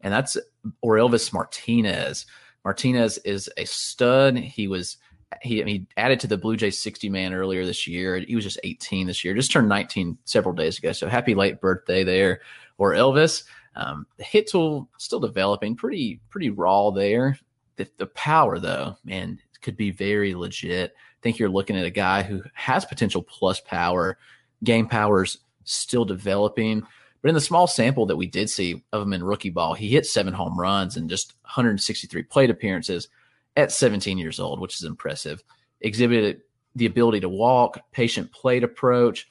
and 0.03 0.13
that's 0.13 0.37
Orelvis 0.83 1.33
Martinez. 1.33 2.25
Martinez 2.63 3.17
is 3.19 3.49
a 3.57 3.65
stud. 3.65 4.37
He 4.37 4.67
was 4.67 4.97
he 5.41 5.63
he 5.63 5.87
added 5.97 6.19
to 6.21 6.27
the 6.27 6.37
Blue 6.37 6.55
Jays 6.55 6.81
60 6.81 7.09
man 7.09 7.33
earlier 7.33 7.65
this 7.65 7.87
year. 7.87 8.17
He 8.17 8.35
was 8.35 8.45
just 8.45 8.59
18 8.63 9.07
this 9.07 9.23
year, 9.23 9.33
just 9.33 9.51
turned 9.51 9.69
19 9.69 10.17
several 10.25 10.53
days 10.53 10.77
ago. 10.77 10.91
So 10.91 11.07
happy 11.07 11.35
late 11.35 11.61
birthday 11.61 12.03
there, 12.03 12.41
Orelvis. 12.77 13.43
Um, 13.75 14.05
the 14.17 14.23
hit 14.23 14.47
tool 14.49 14.89
still 14.97 15.19
developing, 15.19 15.75
pretty 15.75 16.19
pretty 16.29 16.49
raw 16.49 16.91
there. 16.91 17.37
The, 17.75 17.87
the 17.97 18.05
power 18.07 18.59
though, 18.59 18.97
man, 19.03 19.39
could 19.61 19.75
be 19.77 19.91
very 19.91 20.35
legit. 20.35 20.91
I 20.91 21.19
think 21.21 21.39
you're 21.39 21.49
looking 21.49 21.77
at 21.77 21.85
a 21.85 21.91
guy 21.91 22.21
who 22.21 22.43
has 22.53 22.85
potential 22.85 23.23
plus 23.23 23.59
power. 23.61 24.17
Game 24.63 24.87
powers 24.87 25.39
still 25.63 26.05
developing. 26.05 26.83
But 27.23 27.29
in 27.29 27.35
the 27.35 27.41
small 27.41 27.67
sample 27.67 28.05
that 28.07 28.17
we 28.17 28.27
did 28.27 28.49
see 28.49 28.83
of 28.91 29.01
him 29.01 29.13
in 29.13 29.23
rookie 29.23 29.49
ball, 29.49 29.73
he 29.73 29.87
hit 29.87 30.05
seven 30.05 30.33
home 30.33 30.59
runs 30.59 30.97
and 30.97 31.09
just 31.09 31.33
163 31.43 32.21
plate 32.23 32.49
appearances 32.49 33.07
at 33.55 33.71
17 33.71 34.17
years 34.17 34.41
old, 34.41 34.59
which 34.59 34.75
is 34.75 34.83
impressive. 34.83 35.41
Exhibited 35.79 36.41
the 36.75 36.85
ability 36.85 37.21
to 37.21 37.29
walk, 37.29 37.79
patient 37.93 38.33
plate 38.33 38.65
approach, 38.65 39.29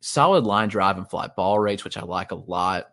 solid 0.00 0.44
line 0.44 0.68
drive 0.68 0.98
and 0.98 1.08
fly 1.08 1.28
ball 1.28 1.60
rates, 1.60 1.84
which 1.84 1.96
I 1.96 2.02
like 2.02 2.32
a 2.32 2.34
lot. 2.34 2.90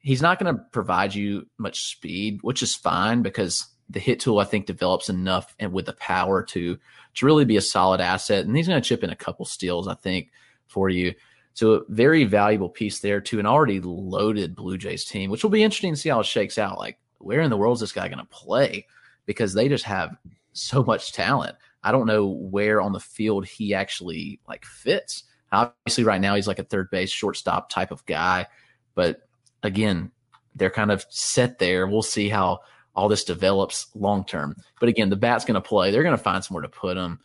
He's 0.00 0.20
not 0.20 0.38
going 0.38 0.54
to 0.54 0.62
provide 0.70 1.14
you 1.14 1.46
much 1.56 1.84
speed, 1.84 2.40
which 2.42 2.62
is 2.62 2.76
fine 2.76 3.22
because 3.22 3.68
the 3.88 4.00
hit 4.00 4.20
tool 4.20 4.38
I 4.38 4.44
think 4.44 4.66
develops 4.66 5.08
enough 5.08 5.54
and 5.58 5.72
with 5.72 5.86
the 5.86 5.94
power 5.94 6.42
to 6.42 6.78
to 7.14 7.26
really 7.26 7.46
be 7.46 7.56
a 7.56 7.62
solid 7.62 8.02
asset. 8.02 8.44
And 8.44 8.54
he's 8.54 8.68
going 8.68 8.80
to 8.80 8.86
chip 8.86 9.02
in 9.02 9.08
a 9.08 9.16
couple 9.16 9.46
steals, 9.46 9.88
I 9.88 9.94
think, 9.94 10.30
for 10.66 10.90
you. 10.90 11.14
So 11.54 11.72
a 11.72 11.80
very 11.88 12.24
valuable 12.24 12.68
piece 12.68 13.00
there 13.00 13.20
to 13.20 13.40
an 13.40 13.46
already 13.46 13.80
loaded 13.80 14.54
Blue 14.54 14.78
Jays 14.78 15.04
team, 15.04 15.30
which 15.30 15.42
will 15.42 15.50
be 15.50 15.62
interesting 15.62 15.94
to 15.94 16.00
see 16.00 16.08
how 16.08 16.20
it 16.20 16.26
shakes 16.26 16.58
out. 16.58 16.78
Like, 16.78 16.98
where 17.18 17.40
in 17.40 17.50
the 17.50 17.56
world 17.56 17.76
is 17.76 17.80
this 17.80 17.92
guy 17.92 18.08
going 18.08 18.18
to 18.18 18.24
play? 18.26 18.86
Because 19.26 19.54
they 19.54 19.68
just 19.68 19.84
have 19.84 20.16
so 20.52 20.84
much 20.84 21.12
talent. 21.12 21.56
I 21.82 21.92
don't 21.92 22.06
know 22.06 22.26
where 22.26 22.80
on 22.80 22.92
the 22.92 23.00
field 23.00 23.46
he 23.46 23.74
actually 23.74 24.40
like 24.48 24.64
fits. 24.64 25.24
Obviously, 25.50 26.04
right 26.04 26.20
now 26.20 26.34
he's 26.34 26.46
like 26.46 26.58
a 26.58 26.64
third 26.64 26.90
base, 26.90 27.10
shortstop 27.10 27.70
type 27.70 27.90
of 27.90 28.04
guy. 28.06 28.46
But 28.94 29.28
again, 29.62 30.10
they're 30.54 30.70
kind 30.70 30.90
of 30.90 31.06
set 31.08 31.58
there. 31.58 31.86
We'll 31.86 32.02
see 32.02 32.28
how 32.28 32.60
all 32.94 33.08
this 33.08 33.24
develops 33.24 33.86
long 33.94 34.24
term. 34.24 34.56
But 34.80 34.88
again, 34.88 35.08
the 35.08 35.16
bat's 35.16 35.44
going 35.44 35.54
to 35.54 35.60
play. 35.60 35.90
They're 35.90 36.02
going 36.02 36.16
to 36.16 36.22
find 36.22 36.44
somewhere 36.44 36.62
to 36.62 36.68
put 36.68 36.96
him. 36.96 37.20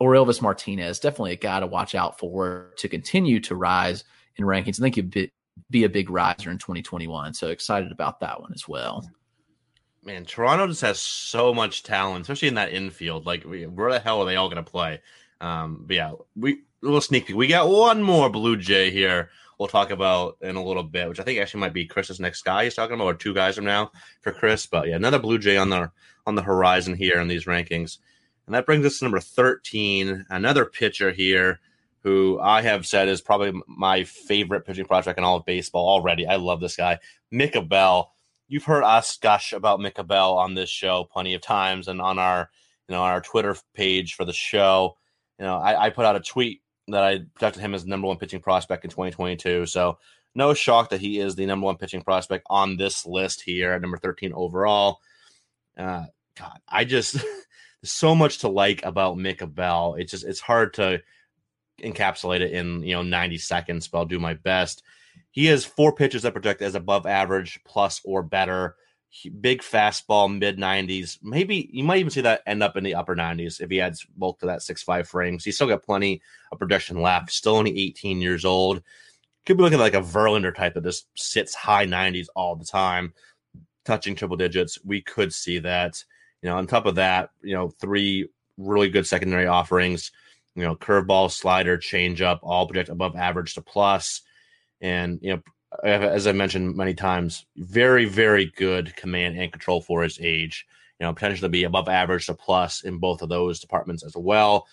Orelvis 0.00 0.42
Martinez, 0.42 0.98
definitely 0.98 1.32
a 1.32 1.36
guy 1.36 1.60
to 1.60 1.66
watch 1.66 1.94
out 1.94 2.18
for 2.18 2.72
to 2.78 2.88
continue 2.88 3.40
to 3.40 3.54
rise 3.54 4.04
in 4.36 4.44
rankings. 4.44 4.80
I 4.80 4.82
think 4.82 4.96
he'd 4.96 5.10
be, 5.10 5.32
be 5.70 5.84
a 5.84 5.88
big 5.88 6.10
riser 6.10 6.50
in 6.50 6.58
2021. 6.58 7.34
So 7.34 7.48
excited 7.48 7.92
about 7.92 8.20
that 8.20 8.40
one 8.40 8.52
as 8.52 8.66
well. 8.68 9.08
Man, 10.02 10.24
Toronto 10.24 10.66
just 10.66 10.82
has 10.82 11.00
so 11.00 11.54
much 11.54 11.82
talent, 11.82 12.22
especially 12.22 12.48
in 12.48 12.54
that 12.54 12.72
infield. 12.72 13.24
Like, 13.24 13.44
where 13.44 13.92
the 13.92 14.00
hell 14.00 14.20
are 14.20 14.26
they 14.26 14.36
all 14.36 14.50
going 14.50 14.62
to 14.62 14.70
play? 14.70 15.00
Um, 15.40 15.84
but 15.86 15.96
yeah, 15.96 16.12
we 16.36 16.52
a 16.52 16.56
little 16.82 17.00
sneak 17.00 17.26
peek. 17.26 17.36
We 17.36 17.46
got 17.46 17.68
one 17.68 18.02
more 18.02 18.28
Blue 18.28 18.56
Jay 18.56 18.90
here. 18.90 19.30
We'll 19.58 19.68
talk 19.68 19.90
about 19.90 20.36
in 20.40 20.56
a 20.56 20.64
little 20.64 20.82
bit, 20.82 21.08
which 21.08 21.20
I 21.20 21.22
think 21.22 21.40
actually 21.40 21.60
might 21.60 21.72
be 21.72 21.86
Chris's 21.86 22.20
next 22.20 22.42
guy 22.42 22.64
he's 22.64 22.74
talking 22.74 22.94
about, 22.94 23.06
or 23.06 23.14
two 23.14 23.32
guys 23.32 23.54
from 23.54 23.64
now 23.64 23.92
for 24.20 24.32
Chris. 24.32 24.66
But 24.66 24.88
yeah, 24.88 24.96
another 24.96 25.18
Blue 25.18 25.38
Jay 25.38 25.56
on 25.56 25.70
the 25.70 25.90
on 26.26 26.34
the 26.34 26.42
horizon 26.42 26.94
here 26.94 27.20
in 27.20 27.28
these 27.28 27.44
rankings. 27.44 27.98
And 28.46 28.54
that 28.54 28.66
brings 28.66 28.84
us 28.84 28.98
to 28.98 29.04
number 29.04 29.20
13, 29.20 30.26
another 30.28 30.64
pitcher 30.64 31.10
here 31.10 31.60
who 32.02 32.38
I 32.38 32.60
have 32.60 32.86
said 32.86 33.08
is 33.08 33.22
probably 33.22 33.58
my 33.66 34.04
favorite 34.04 34.66
pitching 34.66 34.84
prospect 34.84 35.18
in 35.18 35.24
all 35.24 35.36
of 35.36 35.46
baseball 35.46 35.88
already. 35.88 36.26
I 36.26 36.36
love 36.36 36.60
this 36.60 36.76
guy, 36.76 36.98
Mick 37.32 37.56
Abel. 37.56 38.12
You've 38.46 38.64
heard 38.64 38.84
us 38.84 39.16
gush 39.16 39.54
about 39.54 39.80
Mick 39.80 39.98
Abel 39.98 40.36
on 40.36 40.54
this 40.54 40.68
show 40.68 41.08
plenty 41.10 41.32
of 41.32 41.40
times, 41.40 41.88
and 41.88 42.02
on 42.02 42.18
our 42.18 42.50
you 42.88 42.94
know 42.94 43.02
on 43.02 43.10
our 43.10 43.22
Twitter 43.22 43.56
page 43.72 44.14
for 44.14 44.26
the 44.26 44.34
show. 44.34 44.98
You 45.38 45.46
know, 45.46 45.56
I, 45.56 45.86
I 45.86 45.90
put 45.90 46.04
out 46.04 46.14
a 46.14 46.20
tweet 46.20 46.60
that 46.88 47.02
I 47.02 47.20
projected 47.34 47.62
him 47.62 47.74
as 47.74 47.86
number 47.86 48.06
one 48.06 48.18
pitching 48.18 48.40
prospect 48.40 48.84
in 48.84 48.90
2022. 48.90 49.64
So 49.66 49.98
no 50.34 50.52
shock 50.52 50.90
that 50.90 51.00
he 51.00 51.18
is 51.18 51.34
the 51.34 51.46
number 51.46 51.64
one 51.64 51.76
pitching 51.76 52.02
prospect 52.02 52.46
on 52.50 52.76
this 52.76 53.06
list 53.06 53.40
here 53.40 53.72
at 53.72 53.80
number 53.80 53.96
13 53.96 54.32
overall. 54.34 55.00
Uh, 55.76 56.04
God, 56.38 56.58
I 56.68 56.84
just 56.84 57.16
so 57.84 58.14
much 58.14 58.38
to 58.38 58.48
like 58.48 58.84
about 58.84 59.16
Mick 59.16 59.42
Abel. 59.42 59.94
It's 59.96 60.10
just 60.10 60.24
it's 60.24 60.40
hard 60.40 60.74
to 60.74 61.02
encapsulate 61.82 62.40
it 62.40 62.52
in 62.52 62.82
you 62.82 62.94
know 62.94 63.02
90 63.02 63.38
seconds, 63.38 63.88
but 63.88 63.98
I'll 63.98 64.04
do 64.04 64.18
my 64.18 64.34
best. 64.34 64.82
He 65.30 65.46
has 65.46 65.64
four 65.64 65.92
pitches 65.92 66.22
that 66.22 66.32
project 66.32 66.62
as 66.62 66.74
above 66.74 67.06
average, 67.06 67.60
plus 67.64 68.00
or 68.04 68.22
better. 68.22 68.76
He, 69.08 69.28
big 69.28 69.62
fastball, 69.62 70.36
mid 70.36 70.58
90s. 70.58 71.18
Maybe 71.22 71.68
you 71.72 71.84
might 71.84 71.98
even 71.98 72.10
see 72.10 72.22
that 72.22 72.42
end 72.46 72.62
up 72.62 72.76
in 72.76 72.84
the 72.84 72.94
upper 72.94 73.14
90s 73.14 73.60
if 73.60 73.70
he 73.70 73.80
adds 73.80 74.06
bulk 74.16 74.40
to 74.40 74.46
that 74.46 74.62
six 74.62 74.82
five 74.82 75.08
frame. 75.08 75.38
So 75.38 75.44
he's 75.44 75.56
still 75.56 75.68
got 75.68 75.84
plenty 75.84 76.20
of 76.50 76.58
projection 76.58 77.00
left. 77.00 77.32
Still 77.32 77.56
only 77.56 77.78
18 77.78 78.20
years 78.20 78.44
old. 78.44 78.82
Could 79.46 79.56
be 79.56 79.62
looking 79.62 79.78
like 79.78 79.94
a 79.94 80.00
Verlander 80.00 80.54
type 80.54 80.74
that 80.74 80.84
just 80.84 81.06
sits 81.16 81.54
high 81.54 81.86
90s 81.86 82.26
all 82.34 82.56
the 82.56 82.64
time, 82.64 83.12
touching 83.84 84.14
triple 84.14 84.36
digits. 84.38 84.78
We 84.84 85.02
could 85.02 85.34
see 85.34 85.58
that. 85.60 86.02
You 86.44 86.50
know, 86.50 86.58
on 86.58 86.68
top 86.68 86.86
of 86.86 86.94
that, 86.96 87.30
you 87.42 87.54
know, 87.54 87.70
three 87.70 88.28
really 88.56 88.88
good 88.88 89.06
secondary 89.08 89.46
offerings 89.46 90.12
you 90.54 90.62
know, 90.62 90.76
curveball, 90.76 91.30
slider, 91.30 91.78
changeup, 91.78 92.40
all 92.42 92.66
project 92.66 92.88
above 92.88 93.16
average 93.16 93.54
to 93.54 93.62
plus. 93.62 94.22
And, 94.80 95.18
you 95.22 95.34
know, 95.34 95.42
as 95.82 96.26
I 96.26 96.32
mentioned 96.32 96.76
many 96.76 96.94
times, 96.94 97.46
very, 97.56 98.04
very 98.04 98.46
good 98.56 98.94
command 98.94 99.36
and 99.36 99.50
control 99.50 99.80
for 99.80 100.02
his 100.02 100.18
age. 100.20 100.66
You 101.00 101.06
know, 101.06 101.12
potentially 101.12 101.48
be 101.48 101.64
above 101.64 101.88
average 101.88 102.26
to 102.26 102.34
plus 102.34 102.84
in 102.84 102.98
both 102.98 103.20
of 103.20 103.28
those 103.28 103.58
departments 103.58 104.04
as 104.04 104.16
well. 104.16 104.66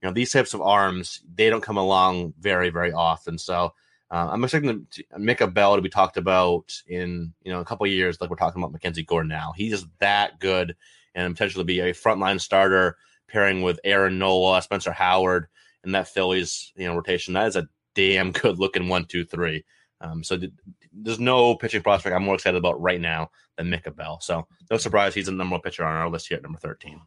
You 0.00 0.08
know, 0.08 0.14
these 0.14 0.30
types 0.30 0.54
of 0.54 0.60
arms, 0.60 1.20
they 1.34 1.50
don't 1.50 1.62
come 1.62 1.78
along 1.78 2.34
very, 2.38 2.70
very 2.70 2.92
often. 2.92 3.38
So 3.38 3.72
uh, 4.10 4.28
I'm 4.30 4.44
expecting 4.44 4.86
Mick 5.18 5.40
Abel 5.40 5.74
to 5.74 5.82
be 5.82 5.88
talked 5.88 6.16
about 6.16 6.72
in, 6.86 7.34
you 7.42 7.50
know, 7.50 7.58
a 7.58 7.64
couple 7.64 7.86
years, 7.88 8.20
like 8.20 8.30
we're 8.30 8.36
talking 8.36 8.62
about 8.62 8.70
Mackenzie 8.70 9.02
Gore 9.02 9.24
now. 9.24 9.52
He's 9.56 9.84
that 9.98 10.38
good 10.38 10.76
and 11.14 11.34
potentially 11.34 11.64
be 11.64 11.80
a 11.80 11.92
frontline 11.92 12.40
starter 12.40 12.96
pairing 13.28 13.62
with 13.62 13.80
Aaron 13.84 14.18
Nola, 14.18 14.62
Spencer 14.62 14.92
Howard, 14.92 15.46
and 15.82 15.94
that 15.94 16.08
Phillies 16.08 16.72
you 16.76 16.86
know 16.86 16.94
rotation. 16.94 17.34
That 17.34 17.48
is 17.48 17.56
a 17.56 17.68
damn 17.94 18.32
good 18.32 18.58
looking 18.58 18.88
one, 18.88 19.04
two, 19.04 19.24
three. 19.24 19.64
Um, 20.00 20.22
so 20.22 20.36
th- 20.36 20.52
there's 20.92 21.18
no 21.20 21.54
pitching 21.54 21.82
prospect 21.82 22.14
I'm 22.14 22.24
more 22.24 22.34
excited 22.34 22.58
about 22.58 22.80
right 22.80 23.00
now 23.00 23.30
than 23.56 23.68
Mick 23.68 23.86
Abel. 23.86 24.18
So 24.20 24.46
no 24.70 24.76
surprise 24.76 25.14
he's 25.14 25.26
the 25.26 25.32
number 25.32 25.54
one 25.54 25.60
pitcher 25.60 25.84
on 25.84 25.96
our 25.96 26.10
list 26.10 26.28
here 26.28 26.36
at 26.36 26.42
number 26.42 26.58
13. 26.58 27.00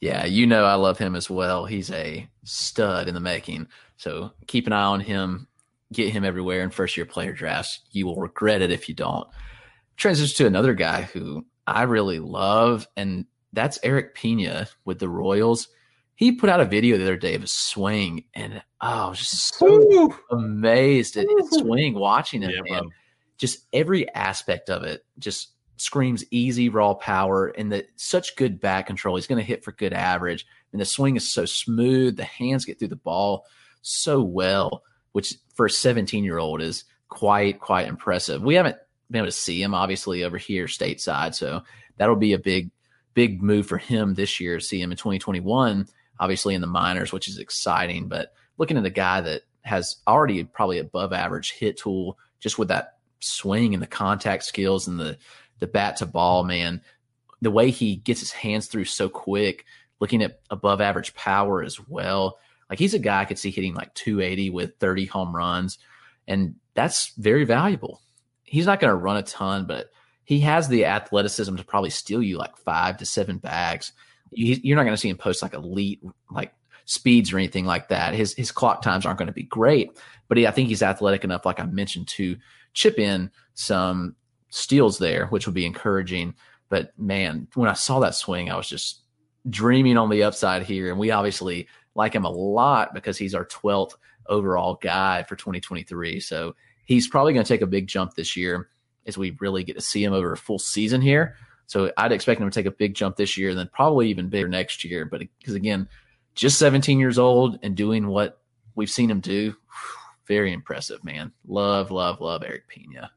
Yeah, 0.00 0.24
you 0.24 0.46
know 0.46 0.64
I 0.64 0.74
love 0.74 0.98
him 0.98 1.14
as 1.14 1.28
well. 1.28 1.66
He's 1.66 1.90
a 1.90 2.26
stud 2.44 3.06
in 3.06 3.14
the 3.14 3.20
making. 3.20 3.68
So 3.98 4.32
keep 4.46 4.66
an 4.66 4.72
eye 4.72 4.82
on 4.82 5.00
him. 5.00 5.46
Get 5.92 6.12
him 6.12 6.24
everywhere 6.24 6.62
in 6.62 6.70
first 6.70 6.96
year 6.96 7.04
player 7.04 7.32
drafts. 7.32 7.80
You 7.90 8.06
will 8.06 8.16
regret 8.16 8.62
it 8.62 8.70
if 8.70 8.88
you 8.88 8.94
don't. 8.94 9.28
Transition 9.96 10.36
to 10.38 10.46
another 10.46 10.72
guy 10.72 11.02
who 11.02 11.44
I 11.70 11.82
really 11.82 12.18
love, 12.18 12.88
and 12.96 13.26
that's 13.52 13.78
Eric 13.82 14.14
Pena 14.14 14.68
with 14.84 14.98
the 14.98 15.08
Royals. 15.08 15.68
He 16.14 16.32
put 16.32 16.50
out 16.50 16.60
a 16.60 16.66
video 16.66 16.98
the 16.98 17.04
other 17.04 17.16
day 17.16 17.34
of 17.34 17.42
a 17.42 17.46
swing, 17.46 18.24
and 18.34 18.62
oh, 18.80 19.06
I 19.06 19.08
was 19.08 19.18
just 19.18 19.54
so 19.54 19.66
Ooh. 19.66 20.14
amazed 20.30 21.16
at 21.16 21.26
his 21.28 21.50
swing 21.50 21.94
watching 21.94 22.42
it, 22.42 22.54
yeah, 22.54 22.72
man. 22.80 22.90
Just 23.38 23.66
every 23.72 24.08
aspect 24.14 24.68
of 24.68 24.82
it 24.82 25.04
just 25.18 25.52
screams 25.78 26.24
easy 26.30 26.68
raw 26.68 26.92
power 26.92 27.46
and 27.46 27.72
the 27.72 27.86
such 27.96 28.36
good 28.36 28.60
back 28.60 28.86
control. 28.86 29.16
He's 29.16 29.26
going 29.26 29.40
to 29.40 29.46
hit 29.46 29.64
for 29.64 29.72
good 29.72 29.94
average, 29.94 30.46
and 30.72 30.80
the 30.80 30.84
swing 30.84 31.16
is 31.16 31.32
so 31.32 31.46
smooth. 31.46 32.16
The 32.16 32.24
hands 32.24 32.64
get 32.64 32.78
through 32.78 32.88
the 32.88 32.96
ball 32.96 33.46
so 33.80 34.22
well, 34.22 34.82
which 35.12 35.36
for 35.54 35.66
a 35.66 35.70
17 35.70 36.22
year 36.22 36.38
old 36.38 36.60
is 36.60 36.84
quite 37.08 37.60
quite 37.60 37.88
impressive. 37.88 38.42
We 38.42 38.56
haven't 38.56 38.76
been 39.10 39.20
able 39.20 39.28
to 39.28 39.32
see 39.32 39.62
him 39.62 39.74
obviously 39.74 40.24
over 40.24 40.38
here 40.38 40.66
stateside, 40.66 41.34
so 41.34 41.62
that'll 41.96 42.16
be 42.16 42.32
a 42.32 42.38
big 42.38 42.70
big 43.14 43.42
move 43.42 43.66
for 43.66 43.78
him 43.78 44.14
this 44.14 44.40
year. 44.40 44.60
See 44.60 44.80
him 44.80 44.90
in 44.90 44.96
2021, 44.96 45.86
obviously 46.18 46.54
in 46.54 46.60
the 46.60 46.66
minors, 46.66 47.12
which 47.12 47.28
is 47.28 47.38
exciting. 47.38 48.08
But 48.08 48.32
looking 48.56 48.76
at 48.76 48.86
a 48.86 48.90
guy 48.90 49.20
that 49.20 49.42
has 49.62 49.96
already 50.06 50.44
probably 50.44 50.78
above 50.78 51.12
average 51.12 51.52
hit 51.52 51.76
tool, 51.76 52.18
just 52.38 52.58
with 52.58 52.68
that 52.68 52.98
swing 53.20 53.74
and 53.74 53.82
the 53.82 53.86
contact 53.86 54.44
skills 54.44 54.88
and 54.88 54.98
the 54.98 55.18
the 55.58 55.66
bat 55.66 55.96
to 55.96 56.06
ball, 56.06 56.44
man, 56.44 56.80
the 57.42 57.50
way 57.50 57.70
he 57.70 57.96
gets 57.96 58.20
his 58.20 58.32
hands 58.32 58.66
through 58.66 58.86
so 58.86 59.08
quick. 59.08 59.64
Looking 59.98 60.22
at 60.22 60.40
above 60.48 60.80
average 60.80 61.14
power 61.14 61.62
as 61.62 61.78
well. 61.78 62.38
Like 62.70 62.78
he's 62.78 62.94
a 62.94 62.98
guy 62.98 63.20
I 63.20 63.24
could 63.26 63.38
see 63.38 63.50
hitting 63.50 63.74
like 63.74 63.92
280 63.92 64.48
with 64.50 64.78
30 64.78 65.04
home 65.06 65.36
runs, 65.36 65.78
and 66.26 66.54
that's 66.74 67.12
very 67.18 67.44
valuable. 67.44 68.00
He's 68.50 68.66
not 68.66 68.80
going 68.80 68.90
to 68.90 68.96
run 68.96 69.16
a 69.16 69.22
ton, 69.22 69.64
but 69.64 69.90
he 70.24 70.40
has 70.40 70.66
the 70.66 70.84
athleticism 70.84 71.54
to 71.54 71.64
probably 71.64 71.90
steal 71.90 72.20
you 72.20 72.36
like 72.36 72.56
five 72.56 72.96
to 72.96 73.06
seven 73.06 73.38
bags. 73.38 73.92
You're 74.32 74.74
not 74.74 74.82
going 74.82 74.92
to 74.92 75.00
see 75.00 75.08
him 75.08 75.16
post 75.16 75.40
like 75.40 75.54
elite 75.54 76.02
like 76.32 76.52
speeds 76.84 77.32
or 77.32 77.38
anything 77.38 77.64
like 77.64 77.88
that. 77.90 78.12
His 78.12 78.34
his 78.34 78.50
clock 78.50 78.82
times 78.82 79.06
aren't 79.06 79.20
going 79.20 79.28
to 79.28 79.32
be 79.32 79.44
great, 79.44 79.96
but 80.26 80.36
he, 80.36 80.48
I 80.48 80.50
think 80.50 80.68
he's 80.68 80.82
athletic 80.82 81.22
enough, 81.22 81.46
like 81.46 81.60
I 81.60 81.64
mentioned, 81.64 82.08
to 82.08 82.36
chip 82.72 82.98
in 82.98 83.30
some 83.54 84.16
steals 84.48 84.98
there, 84.98 85.26
which 85.28 85.46
would 85.46 85.54
be 85.54 85.64
encouraging. 85.64 86.34
But 86.70 86.92
man, 86.98 87.46
when 87.54 87.68
I 87.68 87.74
saw 87.74 88.00
that 88.00 88.16
swing, 88.16 88.50
I 88.50 88.56
was 88.56 88.68
just 88.68 89.02
dreaming 89.48 89.96
on 89.96 90.10
the 90.10 90.24
upside 90.24 90.64
here. 90.64 90.90
And 90.90 90.98
we 90.98 91.12
obviously 91.12 91.68
like 91.94 92.14
him 92.14 92.24
a 92.24 92.30
lot 92.30 92.94
because 92.94 93.16
he's 93.16 93.34
our 93.34 93.46
12th 93.46 93.92
overall 94.26 94.74
guy 94.74 95.22
for 95.22 95.36
2023. 95.36 96.18
So 96.18 96.56
he's 96.90 97.06
probably 97.06 97.32
going 97.32 97.44
to 97.44 97.48
take 97.48 97.62
a 97.62 97.66
big 97.66 97.86
jump 97.86 98.14
this 98.14 98.36
year 98.36 98.68
as 99.06 99.16
we 99.16 99.36
really 99.38 99.62
get 99.62 99.74
to 99.76 99.80
see 99.80 100.02
him 100.02 100.12
over 100.12 100.32
a 100.32 100.36
full 100.36 100.58
season 100.58 101.00
here. 101.00 101.36
So 101.66 101.92
I'd 101.96 102.10
expect 102.10 102.40
him 102.40 102.50
to 102.50 102.54
take 102.54 102.66
a 102.66 102.76
big 102.76 102.94
jump 102.94 103.14
this 103.14 103.38
year 103.38 103.50
and 103.50 103.58
then 103.58 103.70
probably 103.72 104.08
even 104.08 104.28
bigger 104.28 104.48
next 104.48 104.82
year. 104.84 105.04
But 105.04 105.20
because 105.38 105.54
again, 105.54 105.88
just 106.34 106.58
17 106.58 106.98
years 106.98 107.16
old 107.16 107.60
and 107.62 107.76
doing 107.76 108.08
what 108.08 108.40
we've 108.74 108.90
seen 108.90 109.08
him 109.08 109.20
do, 109.20 109.54
very 110.26 110.52
impressive, 110.52 111.04
man. 111.04 111.30
Love, 111.46 111.92
love, 111.92 112.20
love 112.20 112.42
Eric 112.44 112.66
Pena. 112.66 113.12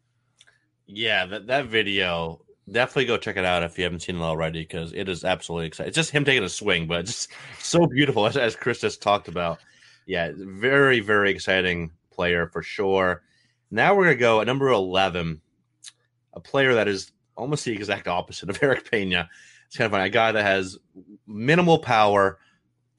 Yeah, 0.85 1.25
that, 1.25 1.47
that 1.47 1.65
video, 1.65 2.41
definitely 2.71 3.05
go 3.05 3.17
check 3.17 3.37
it 3.37 3.45
out 3.45 3.63
if 3.63 3.75
you 3.79 3.85
haven't 3.85 4.01
seen 4.01 4.17
it 4.17 4.21
already 4.21 4.61
because 4.61 4.93
it 4.93 5.09
is 5.09 5.23
absolutely 5.23 5.65
exciting. 5.65 5.87
It's 5.87 5.95
just 5.95 6.11
him 6.11 6.25
taking 6.25 6.43
a 6.43 6.49
swing, 6.49 6.85
but 6.85 6.99
it's 6.99 7.11
just 7.11 7.29
so 7.59 7.87
beautiful 7.87 8.27
as, 8.27 8.37
as 8.37 8.55
Chris 8.55 8.81
just 8.81 9.01
talked 9.01 9.29
about. 9.29 9.57
Yeah, 10.05 10.31
very, 10.35 10.99
very 10.99 11.31
exciting 11.31 11.89
player 12.11 12.45
for 12.45 12.61
sure. 12.61 13.23
Now 13.73 13.95
we're 13.95 14.03
going 14.03 14.17
to 14.17 14.19
go 14.19 14.39
at 14.39 14.45
number 14.45 14.67
11 14.69 15.41
a 16.33 16.39
player 16.39 16.75
that 16.75 16.87
is 16.87 17.11
almost 17.35 17.65
the 17.65 17.73
exact 17.73 18.07
opposite 18.07 18.51
of 18.51 18.59
Eric 18.61 18.89
Pena. 18.89 19.27
It's 19.65 19.75
kind 19.75 19.87
of 19.87 19.91
funny. 19.91 20.05
A 20.05 20.09
guy 20.09 20.31
that 20.31 20.43
has 20.43 20.77
minimal 21.25 21.79
power, 21.79 22.37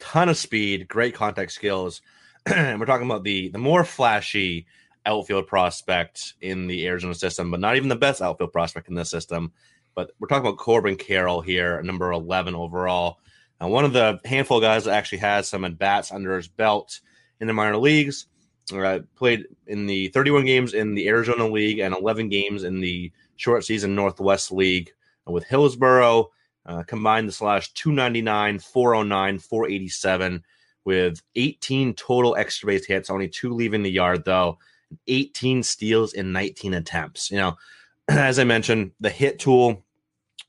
ton 0.00 0.28
of 0.28 0.36
speed, 0.36 0.88
great 0.88 1.14
contact 1.14 1.52
skills. 1.52 2.02
and 2.46 2.80
we're 2.80 2.86
talking 2.86 3.06
about 3.06 3.22
the 3.22 3.50
the 3.50 3.58
more 3.58 3.84
flashy 3.84 4.66
outfield 5.06 5.46
prospect 5.46 6.34
in 6.40 6.66
the 6.66 6.88
Arizona 6.88 7.14
system, 7.14 7.52
but 7.52 7.60
not 7.60 7.76
even 7.76 7.88
the 7.88 7.94
best 7.94 8.20
outfield 8.20 8.52
prospect 8.52 8.88
in 8.88 8.96
this 8.96 9.10
system. 9.10 9.52
But 9.94 10.10
we're 10.18 10.26
talking 10.26 10.44
about 10.44 10.58
Corbin 10.58 10.96
Carroll 10.96 11.40
here, 11.40 11.80
number 11.82 12.10
11 12.10 12.56
overall. 12.56 13.20
And 13.60 13.70
one 13.70 13.84
of 13.84 13.92
the 13.92 14.18
handful 14.24 14.56
of 14.56 14.64
guys 14.64 14.86
that 14.86 14.94
actually 14.94 15.18
has 15.18 15.48
some 15.48 15.64
at 15.64 15.78
bats 15.78 16.10
under 16.10 16.36
his 16.36 16.48
belt 16.48 17.00
in 17.38 17.46
the 17.46 17.52
minor 17.52 17.76
leagues. 17.76 18.26
Uh, 18.72 19.00
played 19.14 19.44
in 19.66 19.86
the 19.86 20.08
31 20.08 20.46
games 20.46 20.72
in 20.72 20.94
the 20.94 21.06
Arizona 21.08 21.46
League 21.46 21.80
and 21.80 21.94
11 21.94 22.30
games 22.30 22.64
in 22.64 22.80
the 22.80 23.12
short 23.36 23.64
season 23.64 23.94
Northwest 23.94 24.50
League 24.50 24.90
with 25.26 25.44
Hillsboro. 25.44 26.30
Uh, 26.66 26.82
combined 26.84 27.28
the 27.28 27.32
slash 27.32 27.70
299, 27.74 28.58
409, 28.58 29.38
487 29.38 30.42
with 30.86 31.22
18 31.36 31.94
total 31.94 32.36
extra 32.36 32.68
base 32.68 32.86
hits, 32.86 33.10
only 33.10 33.28
two 33.28 33.52
leaving 33.52 33.82
the 33.82 33.90
yard 33.90 34.24
though, 34.24 34.58
18 35.06 35.62
steals 35.62 36.14
in 36.14 36.32
19 36.32 36.74
attempts. 36.74 37.30
You 37.30 37.36
know, 37.38 37.56
as 38.08 38.38
I 38.38 38.44
mentioned, 38.44 38.92
the 39.00 39.10
hit 39.10 39.38
tool, 39.38 39.84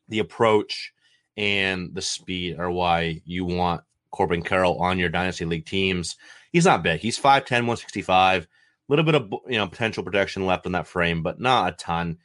the 0.08 0.20
approach, 0.20 0.94
and 1.38 1.94
the 1.94 2.02
speed 2.02 2.60
are 2.60 2.72
why 2.72 3.22
you 3.26 3.44
want 3.44 3.84
Corbin 4.16 4.42
Carroll 4.42 4.80
on 4.80 4.98
your 4.98 5.10
dynasty 5.10 5.46
league 5.46 5.66
teams. 5.66 6.16
He's 6.52 6.66
not 6.66 6.84
big. 6.84 7.02
He's 7.02 7.20
5'10, 7.20 7.52
165. 7.52 8.44
A 8.44 8.48
little 8.88 9.04
bit 9.04 9.16
of 9.16 9.34
you 9.48 9.58
know 9.58 9.68
potential 9.68 10.04
protection 10.04 10.46
left 10.46 10.66
in 10.66 10.72
that 10.72 10.88
frame, 10.88 11.22
but 11.22 11.40
not 11.40 11.74
a 11.74 11.76
ton. 11.76 12.18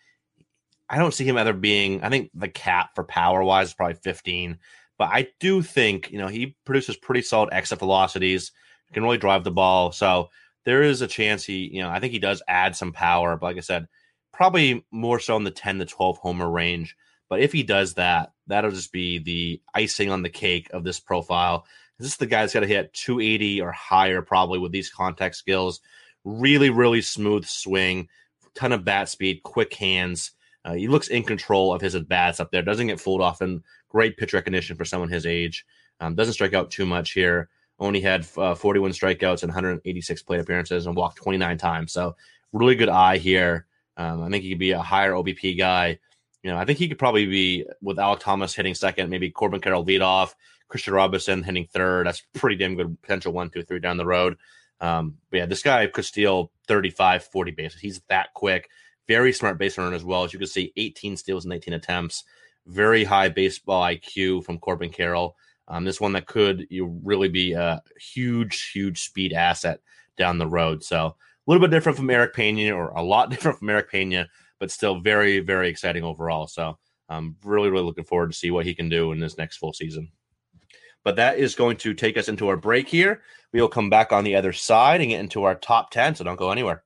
I 0.89 0.99
don't 0.99 1.15
see 1.15 1.25
him 1.25 1.37
ever 1.37 1.53
being. 1.53 2.03
I 2.03 2.11
think 2.11 2.31
the 2.35 2.49
cap 2.49 2.91
for 2.95 3.03
power 3.03 3.43
wise 3.43 3.69
is 3.69 3.75
probably 3.75 3.95
15, 3.95 4.59
but 4.99 5.09
I 5.11 5.29
do 5.41 5.63
think 5.63 6.11
you 6.11 6.19
know 6.19 6.29
he 6.29 6.57
produces 6.65 6.97
pretty 6.97 7.23
solid 7.23 7.51
exit 7.53 7.79
velocities. 7.79 8.53
can 8.93 9.03
really 9.03 9.19
drive 9.19 9.43
the 9.43 9.51
ball. 9.51 9.91
So 9.91 10.31
there 10.65 10.83
is 10.83 11.01
a 11.01 11.07
chance 11.07 11.45
he, 11.45 11.71
you 11.73 11.83
know, 11.83 11.91
I 11.91 11.99
think 11.99 12.13
he 12.13 12.19
does 12.19 12.43
add 12.47 12.77
some 12.77 12.93
power. 12.93 13.37
But 13.37 13.47
like 13.47 13.57
I 13.57 13.61
said, 13.61 13.89
probably 14.33 14.85
more 14.91 15.19
so 15.19 15.37
in 15.37 15.45
the 15.45 15.51
10 15.51 15.79
to 15.79 15.87
12 15.87 16.19
homer 16.19 16.49
range. 16.49 16.97
But 17.31 17.41
if 17.41 17.53
he 17.53 17.63
does 17.63 17.95
that, 17.95 18.33
that'll 18.49 18.73
just 18.73 18.93
be 18.93 19.19
the 19.19 19.63
icing 19.73 20.11
on 20.11 20.23
the 20.23 20.29
cake 20.29 20.69
of 20.73 20.85
this 20.85 21.01
profile. 21.01 21.65
This 21.99 22.09
is 22.09 22.17
the 22.17 22.27
guy 22.27 22.41
that's 22.41 22.53
got 22.53 22.61
to 22.61 22.67
hit 22.67 22.93
280 22.93 23.63
or 23.63 23.71
higher, 23.71 24.21
probably 24.21 24.59
with 24.59 24.73
these 24.73 24.91
contact 24.91 25.37
skills. 25.37 25.81
Really, 26.25 26.71
really 26.71 27.01
smooth 27.01 27.47
swing, 27.47 28.09
ton 28.55 28.73
of 28.73 28.85
bat 28.85 29.09
speed, 29.09 29.45
quick 29.45 29.73
hands. 29.75 30.33
Uh, 30.65 30.75
he 30.75 30.89
looks 30.89 31.09
in 31.09 31.23
control 31.23 31.73
of 31.73 31.81
his 31.81 31.95
at 31.95 32.09
bats 32.09 32.41
up 32.41 32.51
there. 32.51 32.63
Doesn't 32.63 32.89
get 32.89 33.01
fooled 33.01 33.23
often. 33.23 33.63
Great 33.89 34.17
pitch 34.17 34.35
recognition 34.35 34.77
for 34.77 34.85
someone 34.85 35.09
his 35.09 35.25
age. 35.25 35.65
Um, 36.01 36.17
doesn't 36.17 36.35
strike 36.35 36.53
out 36.53 36.71
too 36.71 36.85
much 36.85 37.13
here. 37.13 37.49
Only 37.79 38.01
had 38.01 38.27
uh, 38.37 38.55
41 38.55 38.91
strikeouts 38.91 39.43
and 39.43 39.51
186 39.51 40.23
plate 40.25 40.41
appearances 40.41 40.87
and 40.87 40.97
walked 40.97 41.17
29 41.17 41.57
times. 41.59 41.93
So 41.93 42.17
really 42.53 42.75
good 42.75 42.89
eye 42.89 43.19
here. 43.19 43.67
Um, 43.97 44.23
I 44.23 44.29
think 44.29 44.43
he 44.43 44.51
could 44.51 44.59
be 44.59 44.73
a 44.73 44.83
higher 44.83 45.13
OBP 45.13 45.57
guy. 45.57 45.99
You 46.43 46.51
know, 46.51 46.57
I 46.57 46.65
think 46.65 46.79
he 46.79 46.89
could 46.89 46.99
probably 46.99 47.27
be 47.27 47.67
with 47.83 47.99
Alek 47.99 48.21
Thomas 48.21 48.55
hitting 48.55 48.75
second, 48.75 49.11
maybe 49.11 49.31
Corbin 49.31 49.61
Carroll 49.61 49.85
lead 49.85 50.01
off, 50.01 50.35
Kristian 50.71 50.95
Robinson 50.95 51.43
hitting 51.43 51.67
third. 51.67 52.07
That's 52.07 52.23
pretty 52.35 52.57
damn 52.57 52.77
good 52.77 53.01
potential 53.03 53.33
one, 53.33 53.51
two, 53.51 53.63
three 53.63 53.81
down 53.81 53.97
the 53.97 54.07
road. 54.07 54.37
Um, 54.81 55.19
but 55.31 55.39
yeah, 55.39 55.47
this 55.47 55.63
guy 55.63 55.87
could 55.87 56.05
steal 56.05 56.51
35, 56.67 57.25
40 57.25 57.51
bases. 57.51 57.81
He's 57.81 58.01
that 58.09 58.33
quick. 58.35 58.71
Very 59.07 59.33
smart 59.33 59.59
base 59.59 59.77
runner 59.77 59.95
as 59.95 60.05
well. 60.05 60.25
As 60.25 60.33
you 60.33 60.39
can 60.39 60.49
see, 60.49 60.73
18 60.77 61.17
steals 61.17 61.45
and 61.45 61.53
18 61.53 61.75
attempts. 61.75 62.25
Very 62.67 63.05
high 63.05 63.29
baseball 63.29 63.83
IQ 63.83 64.45
from 64.45 64.59
Corbin 64.59 64.91
Carroll. 64.91 65.37
Um, 65.69 65.85
this 65.85 66.01
one 66.01 66.13
that 66.13 66.27
could 66.27 66.67
you 66.71 66.99
really 67.05 67.29
be 67.29 67.53
a 67.53 67.83
huge, 67.99 68.71
huge 68.71 69.03
speed 69.03 69.33
asset 69.33 69.81
down 70.17 70.39
the 70.39 70.47
road. 70.47 70.83
So 70.83 71.07
a 71.07 71.15
little 71.47 71.61
bit 71.61 71.71
different 71.71 71.97
from 71.97 72.11
Eric 72.11 72.35
Pena, 72.35 72.75
or 72.75 72.91
a 72.91 73.03
lot 73.03 73.31
different 73.31 73.59
from 73.59 73.71
Eric 73.71 73.91
Pena, 73.91 74.29
but 74.61 74.71
still 74.71 75.01
very, 75.01 75.41
very 75.41 75.69
exciting 75.69 76.05
overall. 76.05 76.47
So 76.47 76.79
I'm 77.09 77.35
really, 77.43 77.71
really 77.71 77.85
looking 77.85 78.05
forward 78.05 78.31
to 78.31 78.39
see 78.39 78.53
what 78.53 78.67
he 78.67 78.75
can 78.75 78.89
do 78.89 79.11
in 79.11 79.19
this 79.19 79.37
next 79.37 79.57
full 79.57 79.73
season. 79.73 80.13
But 81.03 81.17
that 81.17 81.39
is 81.39 81.55
going 81.55 81.79
to 81.79 81.95
take 81.95 82.17
us 82.17 82.29
into 82.29 82.49
our 82.49 82.57
break 82.57 82.89
here. 82.89 83.23
We 83.53 83.61
will 83.61 83.69
come 83.69 83.91
back 83.91 84.13
on 84.13 84.23
the 84.23 84.37
other 84.37 84.53
side 84.53 85.01
and 85.01 85.11
get 85.11 85.21
into 85.21 85.45
our 85.45 85.55
top 85.55 85.91
10. 85.91 86.15
So 86.15 86.25
don't 86.25 86.37
go 86.37 86.51
anywhere. 86.51 86.85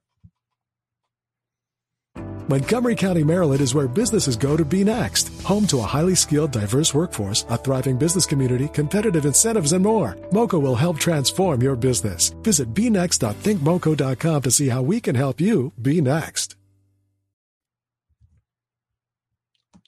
Montgomery 2.47 2.95
County, 2.95 3.23
Maryland 3.23 3.59
is 3.59 3.73
where 3.73 3.87
businesses 3.87 4.35
go 4.35 4.55
to 4.55 4.63
be 4.63 4.83
next. 4.83 5.29
Home 5.43 5.65
to 5.67 5.79
a 5.79 5.83
highly 5.83 6.13
skilled, 6.13 6.51
diverse 6.51 6.93
workforce, 6.93 7.43
a 7.49 7.57
thriving 7.57 7.97
business 7.97 8.27
community, 8.27 8.67
competitive 8.67 9.25
incentives, 9.25 9.73
and 9.73 9.83
more. 9.83 10.15
Moco 10.31 10.59
will 10.59 10.75
help 10.75 10.99
transform 10.99 11.63
your 11.63 11.75
business. 11.75 12.29
Visit 12.43 12.71
bnext.thinkmoco.com 12.73 14.41
to 14.43 14.51
see 14.51 14.69
how 14.69 14.83
we 14.83 15.01
can 15.01 15.15
help 15.15 15.41
you 15.41 15.73
be 15.81 16.01
next. 16.01 16.54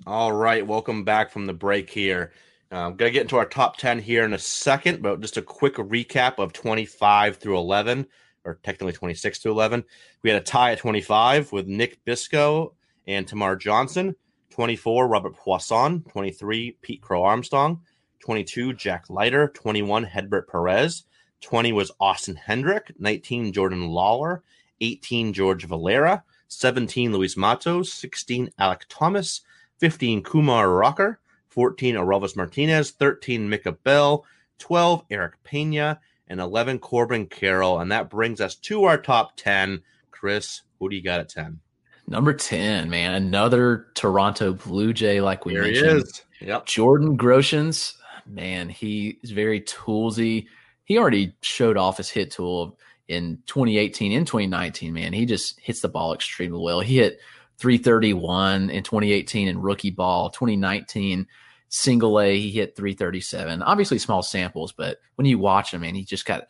All 0.07 0.31
right, 0.31 0.65
welcome 0.65 1.03
back 1.03 1.31
from 1.31 1.47
the 1.47 1.53
break 1.53 1.89
here. 1.89 2.31
I'm 2.71 2.77
um, 2.77 2.95
going 2.95 3.09
to 3.09 3.13
get 3.13 3.23
into 3.23 3.35
our 3.35 3.45
top 3.45 3.75
10 3.75 3.99
here 3.99 4.23
in 4.23 4.31
a 4.31 4.39
second, 4.39 5.01
but 5.01 5.19
just 5.19 5.35
a 5.35 5.41
quick 5.41 5.75
recap 5.75 6.39
of 6.39 6.53
25 6.53 7.35
through 7.35 7.57
11, 7.57 8.07
or 8.45 8.57
technically 8.63 8.93
26 8.93 9.39
to 9.39 9.49
11. 9.49 9.83
We 10.23 10.29
had 10.29 10.41
a 10.41 10.45
tie 10.45 10.71
at 10.71 10.77
25 10.77 11.51
with 11.51 11.67
Nick 11.67 12.05
Bitsko 12.05 12.73
and 13.05 13.27
Termarr 13.27 13.59
Johnson. 13.59 14.15
24, 14.51 15.09
Robert 15.09 15.35
Puason. 15.35 16.09
23, 16.09 16.77
Pete 16.81 17.01
Crow 17.01 17.25
Armstrong. 17.25 17.81
22, 18.21 18.75
Jack 18.75 19.09
Leiter. 19.09 19.49
21, 19.49 20.05
Hedbert 20.05 20.47
Perez. 20.47 21.03
20 21.41 21.73
was 21.73 21.91
Austin 21.99 22.37
Hendrick. 22.37 22.93
19, 22.97 23.51
Jordan 23.51 23.89
Lawlar. 23.89 24.39
18, 24.79 25.33
George 25.33 25.65
Valera. 25.65 26.23
17, 26.47 27.11
Luis 27.11 27.35
Matos. 27.35 27.91
16, 27.91 28.51
Alek 28.57 28.83
Thomas. 28.87 29.41
15, 29.79 30.23
Kumar 30.23 30.69
Rocker. 30.69 31.19
14, 31.57 31.97
Orelvis 31.97 32.35
Martinez, 32.35 32.91
13, 32.91 33.49
Mick 33.49 33.65
Abel, 33.65 34.27
12, 34.59 35.05
Eric 35.09 35.43
Pena, 35.43 35.99
and 36.27 36.39
11, 36.39 36.77
Corbin 36.77 37.25
Carroll. 37.25 37.79
And 37.79 37.91
that 37.91 38.11
brings 38.11 38.39
us 38.39 38.53
to 38.53 38.83
our 38.83 38.99
top 38.99 39.35
10. 39.37 39.81
Chris, 40.11 40.61
who 40.77 40.87
do 40.87 40.95
you 40.95 41.01
got 41.01 41.19
at 41.19 41.29
10? 41.29 41.59
Number 42.07 42.35
10, 42.35 42.91
man. 42.91 43.15
Another 43.15 43.87
Toronto 43.95 44.53
Blue 44.53 44.93
Jay, 44.93 45.19
like 45.19 45.45
we 45.45 45.55
there 45.55 45.63
mentioned. 45.63 46.05
Yep. 46.41 46.67
Jordan 46.67 47.17
Groshans, 47.17 47.95
man, 48.27 48.69
he 48.69 49.17
is 49.23 49.31
very 49.31 49.61
toolsy. 49.61 50.45
He 50.83 50.99
already 50.99 51.33
showed 51.41 51.75
off 51.75 51.97
his 51.97 52.09
hit 52.09 52.29
tool 52.29 52.77
in 53.07 53.39
2018 53.47 54.11
and 54.11 54.27
2019, 54.27 54.93
man. 54.93 55.11
He 55.11 55.25
just 55.25 55.59
hits 55.59 55.81
the 55.81 55.89
ball 55.89 56.13
extremely 56.13 56.59
well. 56.59 56.81
He 56.81 56.97
hit 56.97 57.19
331 57.57 58.69
in 58.69 58.83
2018 58.83 59.47
in 59.47 59.61
rookie 59.61 59.91
ball, 59.91 60.29
2019 60.29 61.27
single 61.69 62.19
A, 62.19 62.39
he 62.39 62.51
hit 62.51 62.75
337. 62.75 63.61
Obviously, 63.61 63.97
small 63.97 64.23
samples, 64.23 64.71
but 64.71 64.99
when 65.15 65.25
you 65.25 65.39
watch 65.39 65.73
him, 65.73 65.81
man, 65.81 65.95
he 65.95 66.03
just 66.03 66.25
got 66.25 66.47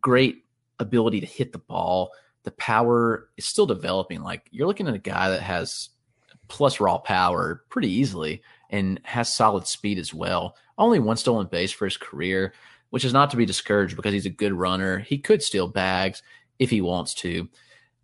great 0.00 0.44
ability 0.78 1.20
to 1.20 1.26
hit 1.26 1.52
the 1.52 1.58
ball. 1.58 2.12
The 2.44 2.50
power 2.52 3.28
is 3.36 3.46
still 3.46 3.66
developing. 3.66 4.22
Like 4.22 4.48
you're 4.50 4.66
looking 4.66 4.88
at 4.88 4.94
a 4.94 4.98
guy 4.98 5.30
that 5.30 5.42
has 5.42 5.90
plus 6.48 6.80
raw 6.80 6.98
power 6.98 7.62
pretty 7.68 7.90
easily 7.90 8.42
and 8.70 9.00
has 9.04 9.32
solid 9.32 9.66
speed 9.66 9.98
as 9.98 10.12
well. 10.14 10.56
Only 10.76 10.98
one 10.98 11.16
stolen 11.16 11.46
base 11.46 11.72
for 11.72 11.84
his 11.84 11.96
career, 11.96 12.52
which 12.90 13.04
is 13.04 13.12
not 13.12 13.30
to 13.30 13.36
be 13.36 13.46
discouraged 13.46 13.96
because 13.96 14.12
he's 14.12 14.26
a 14.26 14.30
good 14.30 14.52
runner. 14.52 14.98
He 14.98 15.18
could 15.18 15.42
steal 15.42 15.68
bags 15.68 16.22
if 16.58 16.70
he 16.70 16.80
wants 16.80 17.14
to. 17.14 17.48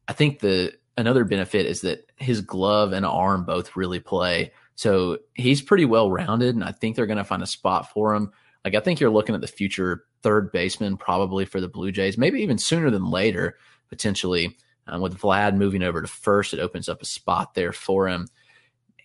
I 0.08 0.12
think 0.12 0.40
the 0.40 0.74
another 0.96 1.24
benefit 1.24 1.66
is 1.66 1.82
that 1.82 2.10
his 2.16 2.40
glove 2.40 2.92
and 2.92 3.04
arm 3.04 3.44
both 3.44 3.76
really 3.76 4.00
play. 4.00 4.52
So 4.76 5.18
he's 5.34 5.62
pretty 5.62 5.84
well 5.84 6.10
rounded, 6.10 6.54
and 6.54 6.64
I 6.64 6.72
think 6.72 6.96
they're 6.96 7.06
going 7.06 7.18
to 7.18 7.24
find 7.24 7.42
a 7.42 7.46
spot 7.46 7.90
for 7.92 8.14
him. 8.14 8.32
Like 8.64 8.74
I 8.74 8.80
think 8.80 9.00
you're 9.00 9.10
looking 9.10 9.34
at 9.34 9.40
the 9.40 9.46
future 9.46 10.04
third 10.22 10.50
baseman 10.52 10.96
probably 10.96 11.44
for 11.44 11.60
the 11.60 11.68
Blue 11.68 11.92
Jays, 11.92 12.18
maybe 12.18 12.40
even 12.40 12.58
sooner 12.58 12.90
than 12.90 13.10
later, 13.10 13.58
potentially. 13.88 14.56
Um, 14.86 15.00
with 15.00 15.18
Vlad 15.18 15.56
moving 15.56 15.82
over 15.82 16.02
to 16.02 16.08
first, 16.08 16.52
it 16.52 16.60
opens 16.60 16.90
up 16.90 17.00
a 17.00 17.06
spot 17.06 17.54
there 17.54 17.72
for 17.72 18.06
him. 18.06 18.28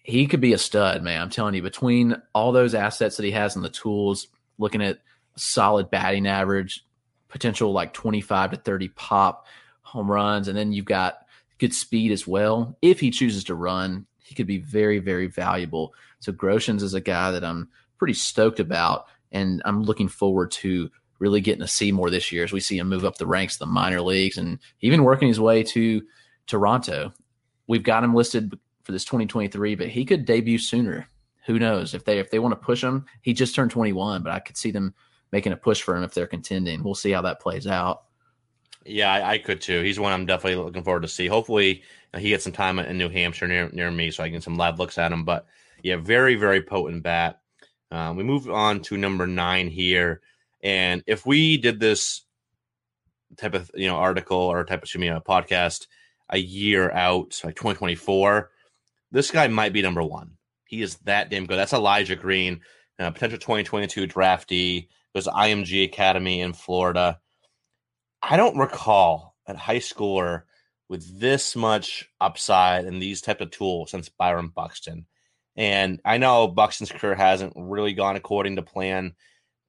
He 0.03 0.27
could 0.27 0.41
be 0.41 0.51
a 0.51 0.57
stud, 0.57 1.03
man. 1.03 1.21
I'm 1.21 1.29
telling 1.29 1.53
you, 1.53 1.61
between 1.61 2.21
all 2.33 2.51
those 2.51 2.73
assets 2.73 3.15
that 3.15 3.23
he 3.23 3.31
has 3.31 3.55
and 3.55 3.63
the 3.63 3.69
tools, 3.69 4.27
looking 4.57 4.81
at 4.81 4.99
solid 5.37 5.89
batting 5.89 6.27
average, 6.27 6.85
potential 7.29 7.71
like 7.71 7.93
25 7.93 8.51
to 8.51 8.57
30 8.57 8.89
pop 8.89 9.45
home 9.81 10.11
runs, 10.11 10.47
and 10.49 10.57
then 10.57 10.73
you've 10.73 10.85
got 10.85 11.19
good 11.59 11.73
speed 11.73 12.11
as 12.11 12.25
well. 12.25 12.77
If 12.81 12.99
he 12.99 13.11
chooses 13.11 13.43
to 13.45 13.55
run, 13.55 14.07
he 14.23 14.33
could 14.33 14.47
be 14.47 14.57
very, 14.57 14.99
very 14.99 15.27
valuable. 15.27 15.93
So 16.19 16.31
Groshans 16.31 16.81
is 16.81 16.93
a 16.93 17.01
guy 17.01 17.31
that 17.31 17.43
I'm 17.43 17.69
pretty 17.97 18.13
stoked 18.13 18.59
about, 18.59 19.05
and 19.31 19.61
I'm 19.65 19.83
looking 19.83 20.07
forward 20.07 20.51
to 20.51 20.89
really 21.19 21.41
getting 21.41 21.61
to 21.61 21.67
see 21.67 21.91
more 21.91 22.09
this 22.09 22.31
year 22.31 22.43
as 22.45 22.53
we 22.53 22.61
see 22.61 22.77
him 22.77 22.87
move 22.87 23.05
up 23.05 23.17
the 23.17 23.27
ranks 23.27 23.55
of 23.55 23.59
the 23.59 23.65
minor 23.65 24.01
leagues 24.01 24.37
and 24.37 24.57
even 24.81 25.03
working 25.03 25.27
his 25.27 25.39
way 25.39 25.63
to 25.63 26.01
Toronto. 26.47 27.13
We've 27.67 27.83
got 27.83 28.03
him 28.03 28.15
listed 28.15 28.57
for 28.83 28.93
this 28.93 29.03
2023, 29.03 29.75
but 29.75 29.89
he 29.89 30.05
could 30.05 30.25
debut 30.25 30.57
sooner. 30.57 31.07
Who 31.45 31.59
knows 31.59 31.93
if 31.93 32.05
they 32.05 32.19
if 32.19 32.31
they 32.31 32.39
want 32.39 32.53
to 32.53 32.65
push 32.65 32.83
him? 32.83 33.05
He 33.21 33.33
just 33.33 33.53
turned 33.53 33.71
21, 33.71 34.23
but 34.23 34.31
I 34.31 34.39
could 34.39 34.57
see 34.57 34.71
them 34.71 34.93
making 35.31 35.51
a 35.51 35.57
push 35.57 35.81
for 35.81 35.95
him 35.95 36.03
if 36.03 36.13
they're 36.13 36.27
contending. 36.27 36.83
We'll 36.83 36.95
see 36.95 37.11
how 37.11 37.21
that 37.23 37.39
plays 37.39 37.67
out. 37.67 38.03
Yeah, 38.85 39.11
I, 39.11 39.31
I, 39.31 39.37
could 39.37 39.61
too. 39.61 39.81
He's 39.81 39.99
one 39.99 40.13
I'm 40.13 40.25
definitely 40.25 40.63
looking 40.63 40.83
forward 40.83 41.01
to 41.01 41.07
see. 41.07 41.27
Hopefully, 41.27 41.83
he 42.17 42.29
gets 42.29 42.43
some 42.43 42.53
time 42.53 42.79
in 42.79 42.97
New 42.97 43.09
Hampshire 43.09 43.47
near 43.47 43.69
near 43.69 43.91
me, 43.91 44.11
so 44.11 44.23
I 44.23 44.27
can 44.27 44.33
get 44.33 44.43
some 44.43 44.57
live 44.57 44.79
looks 44.79 44.97
at 44.97 45.11
him. 45.11 45.25
But 45.25 45.45
yeah, 45.83 45.97
very 45.97 46.35
very 46.35 46.61
potent 46.61 47.03
bat. 47.03 47.41
Um, 47.91 48.15
we 48.15 48.23
move 48.23 48.49
on 48.49 48.81
to 48.83 48.97
number 48.97 49.27
nine 49.27 49.67
here, 49.67 50.21
and 50.63 51.03
if 51.07 51.25
we 51.25 51.57
did 51.57 51.79
this 51.79 52.23
type 53.37 53.53
of 53.53 53.69
you 53.75 53.87
know 53.87 53.97
article 53.97 54.37
or 54.37 54.63
type 54.63 54.83
of 54.83 54.95
me 54.99 55.09
a 55.09 55.19
podcast 55.19 55.87
a 56.29 56.37
year 56.37 56.91
out, 56.91 57.39
like 57.43 57.55
2024, 57.55 58.51
this 59.11 59.31
guy 59.31 59.47
might 59.47 59.73
be 59.73 59.81
number 59.81 60.03
one. 60.03 60.31
He 60.65 60.81
is 60.81 60.95
that 60.99 61.29
damn 61.29 61.47
good. 61.47 61.57
That's 61.57 61.73
Elijah 61.73 62.15
Green, 62.15 62.61
uh, 62.99 63.11
potential 63.11 63.39
2022 63.39 64.07
draftee. 64.07 64.87
Goes 65.15 65.27
IMG 65.27 65.85
Academy 65.85 66.41
in 66.41 66.53
Florida 66.53 67.19
I 68.21 68.37
don't 68.37 68.57
recall 68.57 69.35
a 69.47 69.55
high 69.55 69.77
schooler 69.77 70.43
with 70.89 71.19
this 71.19 71.55
much 71.55 72.09
upside 72.19 72.85
and 72.85 73.01
these 73.01 73.21
type 73.21 73.41
of 73.41 73.51
tools 73.51 73.91
since 73.91 74.09
Byron 74.09 74.51
Buxton. 74.53 75.05
And 75.55 75.99
I 76.03 76.17
know 76.17 76.47
Buxton's 76.47 76.91
career 76.91 77.15
hasn't 77.15 77.53
really 77.55 77.93
gone 77.93 78.15
according 78.15 78.55
to 78.55 78.61
plan, 78.61 79.13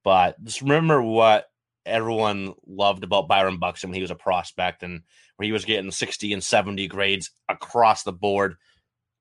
but 0.02 0.42
just 0.44 0.62
remember 0.62 1.02
what 1.02 1.46
everyone 1.84 2.54
loved 2.66 3.04
about 3.04 3.28
Byron 3.28 3.58
Buxton 3.58 3.90
when 3.90 3.96
he 3.96 4.02
was 4.02 4.10
a 4.10 4.16
prospect 4.16 4.82
and 4.82 5.02
where 5.36 5.46
he 5.46 5.52
was 5.52 5.64
getting 5.64 5.90
60 5.90 6.32
and 6.32 6.44
70 6.44 6.86
grades 6.88 7.30
across 7.48 8.02
the 8.02 8.12
board. 8.12 8.56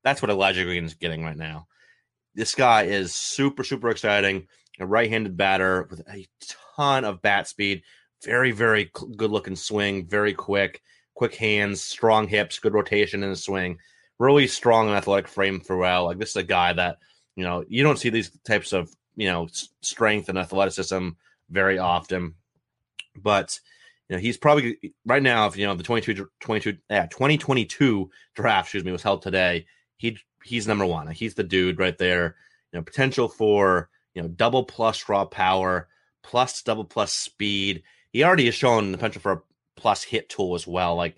That's 0.04 0.22
what 0.22 0.32
Elijah 0.32 0.64
Green 0.64 0.86
is 0.86 0.94
getting 0.94 1.24
right 1.24 1.38
now. 1.38 1.68
This 2.36 2.56
guy 2.56 2.84
is 2.84 3.14
super, 3.14 3.64
super 3.64 3.90
exciting. 3.90 4.48
A 4.80 4.86
right 4.86 5.10
handed 5.10 5.36
batter 5.36 5.88
with 5.90 6.02
a 6.02 6.26
ton 6.78 7.04
of 7.04 7.22
bat 7.22 7.48
speed, 7.48 7.84
very, 8.24 8.52
very 8.52 8.92
good 9.16 9.32
looking 9.32 9.56
swing, 9.56 10.06
very 10.08 10.34
quick, 10.34 10.82
quick 11.14 11.36
hands, 11.36 11.82
strong 11.82 12.28
hips, 12.28 12.60
good 12.60 12.74
rotation 12.74 13.24
in 13.24 13.30
the 13.30 13.36
swing, 13.36 13.78
really 14.20 14.48
strong 14.48 14.88
and 14.88 14.96
athletic 14.96 15.28
frame 15.28 15.60
throughout. 15.60 16.06
Like 16.06 16.20
this 16.20 16.32
is 16.32 16.36
a 16.38 16.44
guy 16.44 16.74
that 16.74 16.98
you 17.36 17.44
know 17.44 17.64
you 17.68 17.84
don't 17.84 18.00
see 18.00 18.10
these 18.10 18.32
types 18.46 18.74
of 18.74 18.94
you 19.16 19.28
know 19.28 19.48
strength 19.82 20.30
and 20.30 20.38
athleticism 20.38 21.10
very 21.50 21.80
often, 21.80 22.36
but 23.16 23.60
you 24.10 24.16
know 24.16 24.22
he's 24.22 24.38
probably 24.38 24.78
right 25.06 25.24
now 25.24 25.48
if 25.48 25.56
you 25.56 25.66
know 25.66 25.76
the 25.76 25.84
22 25.84 26.28
22 26.40 26.78
yeah 26.90 27.06
2022 27.06 28.10
draft 28.36 28.68
excuse 28.68 28.84
me 28.84 28.92
was 28.92 29.04
held 29.04 29.22
today 29.22 29.66
he 29.98 30.18
he's 30.44 30.68
number 30.68 30.86
one 30.86 31.08
he's 31.08 31.36
the 31.36 31.44
dude 31.44 31.80
right 31.80 31.98
there 31.98 32.36
you 32.72 32.80
know 32.80 32.84
potential 32.84 33.28
for 33.28 33.90
you 34.14 34.22
know 34.22 34.28
double 34.28 34.64
plus 34.64 35.08
raw 35.08 35.26
power 35.26 35.88
plus 36.24 36.62
double 36.64 36.84
plus 36.84 37.14
speed 37.14 37.84
he 38.12 38.24
already 38.24 38.46
has 38.46 38.56
shown 38.56 38.92
the 38.92 38.98
potential 38.98 39.22
for 39.22 39.32
a 39.32 39.42
plus 39.76 40.04
hit 40.04 40.30
tool 40.30 40.56
as 40.56 40.68
well. 40.68 40.96
Like 40.96 41.18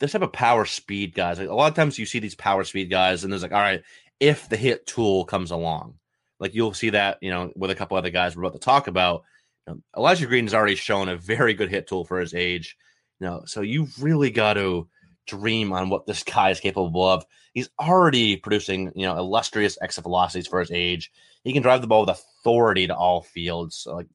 this 0.00 0.12
type 0.12 0.22
of 0.22 0.32
power 0.32 0.64
speed 0.64 1.14
guys, 1.14 1.38
like 1.38 1.48
a 1.48 1.54
lot 1.54 1.68
of 1.68 1.74
times 1.74 1.98
you 1.98 2.06
see 2.06 2.18
these 2.18 2.34
power 2.34 2.64
speed 2.64 2.90
guys, 2.90 3.24
and 3.24 3.32
there's 3.32 3.42
like, 3.42 3.52
all 3.52 3.60
right, 3.60 3.82
if 4.20 4.48
the 4.48 4.56
hit 4.56 4.86
tool 4.86 5.24
comes 5.24 5.50
along, 5.50 5.94
like 6.40 6.54
you'll 6.54 6.74
see 6.74 6.90
that, 6.90 7.18
you 7.20 7.30
know, 7.30 7.52
with 7.56 7.70
a 7.70 7.74
couple 7.74 7.96
other 7.96 8.10
guys 8.10 8.36
we're 8.36 8.44
about 8.44 8.52
to 8.52 8.58
talk 8.58 8.86
about. 8.86 9.24
You 9.66 9.74
know, 9.74 9.80
Elijah 9.96 10.26
Green 10.26 10.44
has 10.44 10.54
already 10.54 10.76
shown 10.76 11.08
a 11.08 11.16
very 11.16 11.54
good 11.54 11.70
hit 11.70 11.86
tool 11.86 12.04
for 12.04 12.20
his 12.20 12.34
age. 12.34 12.76
You 13.20 13.26
know, 13.26 13.42
so 13.46 13.60
you've 13.60 14.02
really 14.02 14.30
got 14.30 14.54
to 14.54 14.88
dream 15.26 15.72
on 15.72 15.90
what 15.90 16.06
this 16.06 16.22
guy 16.22 16.50
is 16.50 16.60
capable 16.60 17.04
of. 17.04 17.24
He's 17.52 17.68
already 17.80 18.36
producing, 18.36 18.92
you 18.94 19.06
know, 19.06 19.16
illustrious 19.16 19.76
exit 19.82 20.04
velocities 20.04 20.46
for 20.46 20.60
his 20.60 20.70
age. 20.70 21.10
He 21.42 21.52
can 21.52 21.62
drive 21.62 21.80
the 21.80 21.86
ball 21.86 22.00
with 22.00 22.10
authority 22.10 22.86
to 22.86 22.94
all 22.94 23.22
fields. 23.22 23.76
So 23.76 23.96
like 23.96 24.06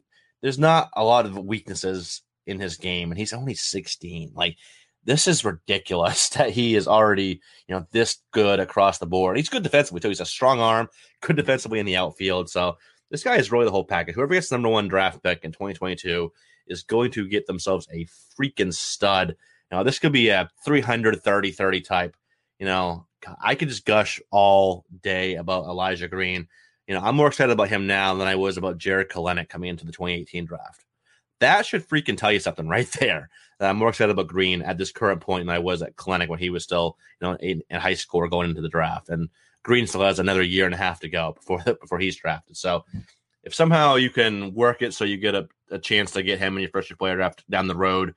there's 0.44 0.60
not 0.60 0.90
a 0.94 1.04
lot 1.04 1.26
of 1.26 1.38
weaknesses 1.38 2.22
in 2.46 2.60
his 2.60 2.76
game, 2.76 3.10
and 3.10 3.18
he's 3.18 3.32
only 3.32 3.56
16. 3.56 4.34
Like, 4.36 4.58
this 5.06 5.26
is 5.26 5.46
ridiculous 5.46 6.30
that 6.38 6.52
he 6.52 6.76
is 6.76 6.88
already, 6.88 7.42
you 7.68 7.74
know, 7.74 7.88
this 7.92 8.18
good 8.32 8.60
across 8.60 9.00
the 9.00 9.08
board. 9.08 9.38
He's 9.38 9.50
good 9.50 9.64
defensively 9.64 10.02
too. 10.02 10.10
He's 10.10 10.20
a 10.20 10.26
strong 10.26 10.60
arm, 10.60 10.90
good 11.22 11.38
defensively 11.38 11.80
in 11.80 11.86
the 11.86 11.96
outfield. 11.96 12.50
So 12.50 12.78
this 13.10 13.24
guy 13.24 13.38
is 13.38 13.52
really 13.52 13.66
the 13.66 13.72
whole 13.72 13.86
package. 13.86 14.16
Whoever 14.16 14.34
gets 14.34 14.52
number 14.52 14.70
one 14.70 14.90
draft 14.90 15.24
pick 15.24 15.46
in 15.46 15.54
2022 15.54 16.32
is 16.68 16.84
going 16.84 17.12
to 17.12 17.28
get 17.28 17.48
themselves 17.48 17.88
a 17.94 18.06
freaking 18.38 18.74
stud. 18.74 19.38
Now, 19.72 19.84
this 19.84 19.98
could 19.98 20.12
be 20.12 20.28
a 20.30 20.50
330 20.66 21.52
30 21.52 21.82
type. 21.82 22.18
You 22.60 22.66
know, 22.66 23.08
I 23.42 23.56
could 23.56 23.70
just 23.70 23.86
gush 23.86 24.22
all 24.30 24.86
day 25.02 25.36
about 25.36 25.66
Elijah 25.66 26.10
Green 26.10 26.48
you 26.88 26.94
know, 26.94 27.02
I'm 27.02 27.16
more 27.16 27.28
excited 27.28 27.52
about 27.52 27.70
him 27.70 27.88
now 27.88 28.14
than 28.16 28.28
I 28.28 28.36
was 28.36 28.58
about 28.58 28.78
Jarred 28.78 29.10
Kelenic 29.10 29.50
coming 29.50 29.70
into 29.70 29.86
the 29.86 29.92
2018 29.92 30.46
draft. 30.46 30.86
That 31.40 31.66
should 31.66 31.88
freaking 31.88 32.18
tell 32.18 32.32
you 32.32 32.40
something 32.40 32.68
right 32.70 32.90
there. 33.00 33.30
I'm 33.60 33.78
more 33.78 33.90
excited 33.90 34.12
about 34.12 34.28
Green 34.28 34.62
at 34.62 34.78
this 34.78 34.92
current 34.92 35.22
point 35.22 35.46
than 35.46 35.56
I 35.56 35.60
was 35.60 35.82
at 35.82 35.96
Kelenic 35.96 36.28
when 36.28 36.40
he 36.40 36.50
was 36.50 36.64
still, 36.64 36.98
you 37.22 37.28
know, 37.28 37.36
in, 37.36 37.62
in 37.70 37.80
high 37.80 37.94
school 37.94 38.28
going 38.28 38.50
into 38.50 38.62
the 38.62 38.70
draft. 38.70 39.10
And 39.10 39.30
Green 39.64 39.88
still 39.88 40.02
has 40.02 40.20
another 40.20 40.42
year 40.42 40.66
and 40.66 40.74
a 40.74 40.78
half 40.78 41.00
to 41.02 41.10
go 41.10 41.34
before 41.34 41.62
before 41.82 42.00
he's 42.00 42.18
drafted. 42.18 42.58
So 42.58 42.84
if 43.44 43.54
somehow 43.54 43.96
you 43.96 44.10
can 44.10 44.54
work 44.54 44.82
it 44.82 44.94
so 44.94 45.06
you 45.06 45.18
get 45.18 45.36
a, 45.36 45.48
a 45.72 45.80
chance 45.80 46.12
to 46.12 46.24
get 46.24 46.40
him 46.40 46.56
in 46.56 46.62
your 46.62 46.72
first 46.72 46.90
year 46.90 46.98
player 46.98 47.16
draft 47.16 47.44
down 47.50 47.68
the 47.68 47.76
road, 47.76 48.14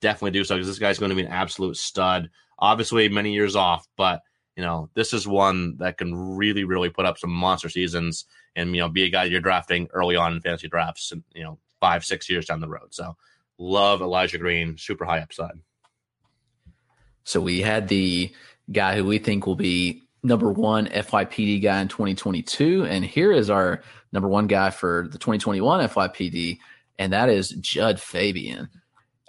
definitely 0.00 0.32
do 0.32 0.44
so 0.44 0.56
because 0.56 0.68
this 0.68 0.78
guy's 0.78 0.98
going 0.98 1.10
to 1.10 1.16
be 1.16 1.24
an 1.24 1.32
absolute 1.32 1.76
stud. 1.76 2.30
Obviously, 2.58 3.08
many 3.08 3.32
years 3.32 3.54
off, 3.54 3.86
but 3.96 4.22
you 4.58 4.64
know, 4.64 4.90
this 4.94 5.12
is 5.12 5.28
one 5.28 5.76
that 5.76 5.98
can 5.98 6.12
really, 6.36 6.64
really 6.64 6.90
put 6.90 7.06
up 7.06 7.16
some 7.16 7.30
monster 7.30 7.68
seasons 7.68 8.24
and, 8.56 8.74
you 8.74 8.80
know, 8.80 8.88
be 8.88 9.04
a 9.04 9.08
guy 9.08 9.22
you're 9.22 9.40
drafting 9.40 9.86
early 9.94 10.16
on 10.16 10.32
in 10.32 10.40
fantasy 10.40 10.66
drafts, 10.66 11.12
and, 11.12 11.22
you 11.32 11.44
know, 11.44 11.58
five, 11.80 12.04
six 12.04 12.28
years 12.28 12.46
down 12.46 12.58
the 12.58 12.68
road. 12.68 12.92
So 12.92 13.16
love 13.58 14.00
Elijah 14.00 14.36
Green, 14.36 14.76
super 14.76 15.04
high 15.04 15.20
upside. 15.20 15.60
So 17.22 17.40
we 17.40 17.60
had 17.60 17.86
the 17.86 18.34
guy 18.72 18.96
who 18.96 19.04
we 19.04 19.18
think 19.18 19.46
will 19.46 19.54
be 19.54 20.02
number 20.24 20.50
one 20.50 20.88
FYPD 20.88 21.62
guy 21.62 21.80
in 21.80 21.86
2022. 21.86 22.84
And 22.84 23.04
here 23.04 23.30
is 23.30 23.50
our 23.50 23.84
number 24.12 24.28
one 24.28 24.48
guy 24.48 24.70
for 24.70 25.06
the 25.08 25.18
2021 25.18 25.88
FYPD, 25.88 26.58
and 26.98 27.12
that 27.12 27.28
is 27.28 27.50
Jud 27.50 28.00
Fabian. 28.00 28.68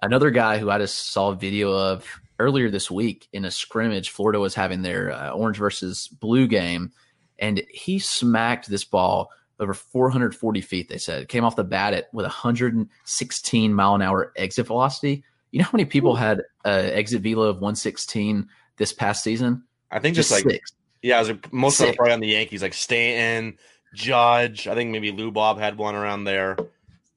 Another 0.02 0.32
guy 0.32 0.58
who 0.58 0.72
I 0.72 0.80
just 0.80 1.12
saw 1.12 1.30
a 1.30 1.36
video 1.36 1.72
of 1.72 2.04
earlier 2.40 2.70
this 2.70 2.90
week 2.90 3.28
in 3.34 3.46
a 3.46 3.52
scrimmage, 3.52 4.10
Florida 4.10 4.40
was 4.40 4.56
having 4.56 4.82
their 4.82 5.12
uh, 5.12 5.32
orange 5.32 5.58
versus 5.58 6.08
blue 6.08 6.48
game, 6.48 6.92
and 7.38 7.62
he 7.70 8.00
smacked 8.00 8.70
this 8.70 8.84
ball 8.84 9.30
over 9.60 9.74
440 9.74 10.62
feet. 10.62 10.90
They 10.90 10.98
said 10.98 11.28
came 11.28 11.44
off 11.44 11.56
the 11.56 11.64
bat 11.64 11.94
at 11.94 12.14
with 12.14 12.26
116 12.26 13.74
mile 13.74 13.96
an 13.96 14.02
hour 14.02 14.32
exit 14.36 14.68
velocity. 14.68 15.24
You 15.52 15.60
know 15.60 15.66
how 15.66 15.72
many 15.74 15.86
people 15.86 16.16
had 16.16 16.42
uh, 16.66 16.70
exit 16.70 17.22
velo 17.22 17.44
of 17.44 17.58
116 17.58 18.48
this 18.78 18.94
past 18.94 19.24
season? 19.24 19.64
I 19.92 20.00
think 20.00 20.16
just, 20.16 20.30
just 20.30 20.46
like 20.46 20.54
six. 20.54 20.74
Yeah, 21.02 21.20
was 21.20 21.30
like 21.30 21.52
most 21.52 21.78
six. 21.78 21.82
of 21.82 21.88
them 21.88 21.96
probably 21.96 22.14
on 22.14 22.20
the 22.20 22.28
Yankees, 22.28 22.62
like 22.62 22.74
Stanton, 22.74 23.58
Judge. 23.94 24.68
I 24.68 24.76
think 24.76 24.92
maybe 24.92 25.12
Lou 25.12 25.32
Bob 25.32 25.60
had 25.60 25.78
one 25.78 25.96
around 25.96 26.26
there. 26.26 26.58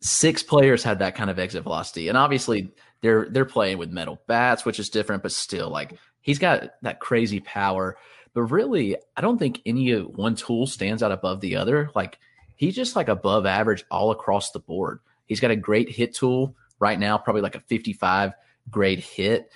Six 0.00 0.42
players 0.42 0.82
had 0.82 0.98
that 0.98 1.14
kind 1.14 1.30
of 1.30 1.38
exit 1.38 1.62
velocity, 1.62 2.08
and 2.08 2.18
obviously 2.18 2.72
they're 3.02 3.28
they're 3.28 3.44
playing 3.44 3.78
with 3.78 3.90
metal 3.90 4.20
bats, 4.26 4.64
which 4.64 4.78
is 4.78 4.88
different, 4.88 5.22
but 5.22 5.32
still 5.32 5.68
like 5.68 5.98
he's 6.20 6.38
got 6.38 6.70
that 6.82 7.00
crazy 7.00 7.40
power. 7.40 7.98
But 8.32 8.42
really, 8.44 8.96
I 9.16 9.20
don't 9.20 9.38
think 9.38 9.60
any 9.66 9.92
one 9.92 10.36
tool 10.36 10.66
stands 10.66 11.02
out 11.02 11.12
above 11.12 11.40
the 11.40 11.56
other. 11.56 11.90
Like 11.94 12.18
he's 12.56 12.74
just 12.74 12.96
like 12.96 13.08
above 13.08 13.44
average 13.44 13.84
all 13.90 14.10
across 14.10 14.52
the 14.52 14.60
board. 14.60 15.00
He's 15.26 15.40
got 15.40 15.50
a 15.50 15.56
great 15.56 15.90
hit 15.90 16.14
tool 16.14 16.56
right 16.78 16.98
now, 16.98 17.18
probably 17.18 17.42
like 17.42 17.56
a 17.56 17.60
55 17.60 18.32
grade 18.70 19.00
hit 19.00 19.50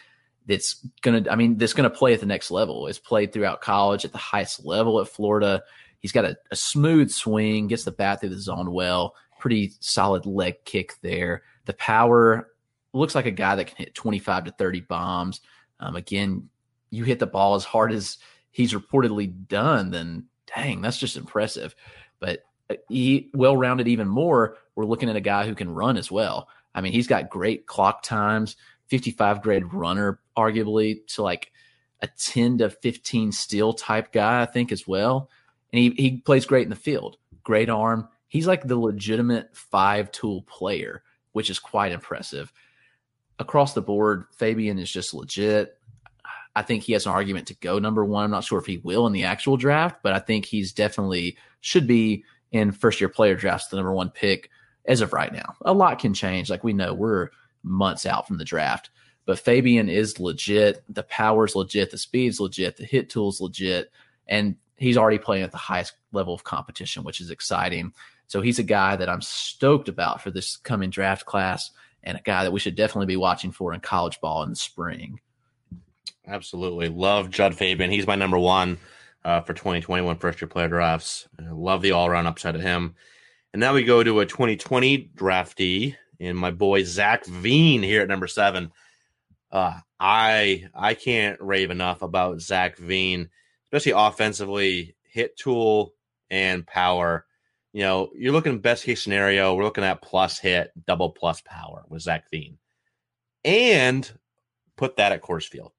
that's 0.47 0.87
gonna 1.03 1.25
I 1.31 1.37
mean, 1.37 1.57
that's 1.57 1.73
gonna 1.73 1.91
play 1.91 2.15
at 2.15 2.21
the 2.21 2.27
next 2.27 2.51
level. 2.51 2.89
It's 2.89 2.99
played 2.99 3.33
throughout 3.33 3.63
college 3.63 4.05
at 4.05 4.13
the 4.13 4.19
highest 4.19 4.65
level 4.65 5.01
at 5.01 5.09
Florida. 5.09 5.63
He's 6.01 6.13
got 6.13 6.25
a, 6.25 6.37
a 6.51 6.57
smooth 6.57 7.11
swing, 7.11 7.69
gets 7.69 7.85
the 7.85 7.93
bat 7.93 8.21
through 8.21 8.31
the 8.31 8.41
zone 8.41 8.73
well, 8.73 9.15
pretty 9.39 9.73
solid 9.81 10.27
leg 10.27 10.65
kick 10.65 10.95
there. 11.01 11.43
The 11.65 11.73
power 11.73 12.49
looks 12.97 13.15
like 13.15 13.27
a 13.27 13.31
guy 13.31 13.55
that 13.55 13.67
can 13.67 13.77
hit 13.77 13.95
25 13.95 14.45
to 14.45 14.51
30 14.53 14.81
bombs. 14.81 15.41
Um, 15.81 15.97
again, 15.97 16.49
you 16.91 17.05
hit 17.05 17.19
the 17.19 17.27
ball 17.27 17.55
as 17.55 17.65
hard 17.65 17.93
as 17.93 18.19
he's 18.51 18.73
reportedly 18.73 19.47
done, 19.49 19.91
then 19.91 20.25
dang, 20.55 20.81
that's 20.81 20.99
just 20.99 21.17
impressive. 21.17 21.75
But 22.21 22.45
uh, 22.71 22.77
he 22.89 23.31
well 23.35 23.57
rounded 23.57 23.89
even 23.89 24.09
more. 24.09 24.57
We're 24.75 24.85
looking 24.85 25.11
at 25.11 25.17
a 25.17 25.21
guy 25.21 25.47
who 25.47 25.55
can 25.55 25.73
run 25.73 25.97
as 25.97 26.11
well. 26.11 26.49
I 26.75 26.81
mean, 26.81 26.93
he's 26.93 27.07
got 27.07 27.31
great 27.31 27.67
clock 27.67 28.03
times, 28.03 28.57
55 28.89 29.43
grade 29.43 29.73
runner, 29.73 30.21
arguably 30.37 31.07
to 31.09 31.23
like 31.23 31.53
a 32.03 32.07
10 32.07 32.59
to 32.59 32.71
15 32.71 33.33
steal 33.33 33.73
type 33.73 34.13
guy, 34.13 34.43
I 34.43 34.47
think, 34.47 34.73
as 34.73 34.87
well. 34.87 35.31
And 35.73 35.81
he, 35.81 35.91
he 35.91 36.19
plays 36.19 36.47
great 36.47 36.65
in 36.65 36.71
the 36.71 36.77
field, 36.77 37.17
great 37.43 37.71
arm. 37.71 38.09
He's 38.29 38.47
like 38.47 38.67
the 38.67 38.77
legitimate 38.77 39.57
five 39.57 40.13
tool 40.13 40.43
player, 40.43 41.03
which 41.33 41.51
is 41.51 41.59
quite 41.59 41.93
impressive 41.93 42.53
across 43.39 43.75
the 43.75 43.83
board, 43.83 44.25
Fabian 44.33 44.79
is 44.79 44.91
just 44.91 45.15
legit. 45.15 45.79
I 46.55 46.63
think 46.63 46.83
he 46.83 46.95
has 46.95 47.05
an 47.05 47.13
argument 47.13 47.49
to 47.49 47.55
go 47.55 47.79
number 47.79 48.05
one. 48.05 48.25
I'm 48.25 48.31
not 48.31 48.45
sure 48.45 48.59
if 48.59 48.67
he 48.67 48.79
will 48.79 49.07
in 49.07 49.13
the 49.13 49.25
actual 49.25 49.57
draft, 49.59 50.03
but 50.03 50.15
I 50.15 50.19
think 50.19 50.47
he's 50.47 50.73
definitely 50.73 51.37
should 51.61 51.87
be 51.87 52.25
in 52.51 52.73
first 52.73 53.01
year 53.01 53.11
player 53.11 53.35
drafts, 53.35 53.69
the 53.69 53.77
number 53.77 53.93
one 53.93 54.11
pick 54.11 54.51
as 54.87 55.01
of 55.01 55.13
right 55.13 55.33
now. 55.33 55.55
A 55.63 55.75
lot 55.75 55.99
can 55.99 56.15
change. 56.15 56.49
Like 56.49 56.65
we 56.65 56.73
know, 56.73 56.95
we're 56.95 57.29
months 57.63 58.07
out 58.07 58.27
from 58.27 58.39
the 58.39 58.45
draft, 58.45 58.91
but 59.27 59.39
Fabian 59.39 59.89
is 59.89 60.19
legit. 60.19 60.83
The 60.89 61.03
power's 61.03 61.55
legit. 61.55 61.91
The 61.91 61.99
speed's 61.99 62.41
legit. 62.41 62.77
The 62.77 62.85
hit 62.85 63.11
tool's 63.11 63.41
legit. 63.41 63.91
And 64.27 64.57
he's 64.77 64.97
already 64.97 65.19
playing 65.19 65.45
at 65.45 65.53
the 65.53 65.59
highest 65.59 65.95
level 66.13 66.33
of 66.33 66.45
competition, 66.45 67.05
which 67.05 67.21
is 67.21 67.31
exciting. 67.31 67.93
So 68.29 68.41
he's 68.41 68.59
a 68.59 68.65
guy 68.65 68.97
that 68.97 69.09
I'm 69.09 69.23
stoked 69.23 69.89
about 69.89 70.23
for 70.23 70.31
this 70.31 70.57
coming 70.57 70.91
draft 70.91 71.27
class 71.27 71.71
and 72.07 72.17
a 72.17 72.23
guy 72.23 72.45
that 72.45 72.53
we 72.53 72.61
should 72.61 72.77
definitely 72.77 73.07
be 73.07 73.17
watching 73.17 73.51
for 73.53 73.75
in 73.75 73.81
college 73.81 74.21
ball 74.21 74.45
in 74.45 74.51
the 74.51 74.57
spring. 74.57 75.21
Absolutely. 76.27 76.89
Love 76.89 77.31
Jud 77.31 77.55
Fabian. 77.55 77.91
He's 77.91 78.07
my 78.07 78.15
number 78.15 78.39
one 78.39 78.79
uh, 79.25 79.41
for 79.43 79.53
2021 79.53 80.17
first 80.19 80.41
year 80.41 80.49
player 80.49 80.69
drafts. 80.69 81.29
Love 81.39 81.83
the 81.83 81.93
all 81.93 82.07
around 82.07 82.27
upside 82.27 82.55
of 82.55 82.63
him. 82.63 82.95
And 83.53 83.61
now 83.61 83.75
we 83.75 83.85
go 83.85 84.03
to 84.03 84.21
a 84.21 84.27
2020 84.27 85.11
draftee 85.15 85.97
and 86.21 86.39
my 86.39 86.51
boy 86.51 86.85
Zach 86.85 87.27
Veen 87.27 87.83
here 87.83 88.03
at 88.03 88.09
number 88.09 88.27
seven. 88.27 88.73
Uh, 89.51 89.79
I 89.99 90.65
I 90.75 90.95
can't 90.95 91.41
rave 91.41 91.71
enough 91.71 92.03
about 92.03 92.41
Zach 92.41 92.77
Veen, 92.79 93.31
especially 93.65 93.93
offensively, 93.93 94.97
hit 95.03 95.37
tool 95.37 95.95
and 96.31 96.67
power 96.67 97.27
you 97.73 97.83
know, 97.83 98.11
you're 98.15 98.33
looking 98.33 98.59
best 98.59 98.85
case 98.85 99.03
scenario, 99.03 99.55
we're 99.55 99.65
looking 99.65 99.85
at 99.85 100.03
plus 100.03 100.39
hit, 100.39 100.73
double 100.87 101.11
plus 101.11 101.41
power 101.43 101.85
with 101.89 102.03
Zach 102.03 102.31
Veen. 102.31 102.59
And 103.45 104.11
put 104.77 104.97
that 104.97 105.13
at 105.13 105.23
Coors 105.23 105.47
Field. 105.47 105.73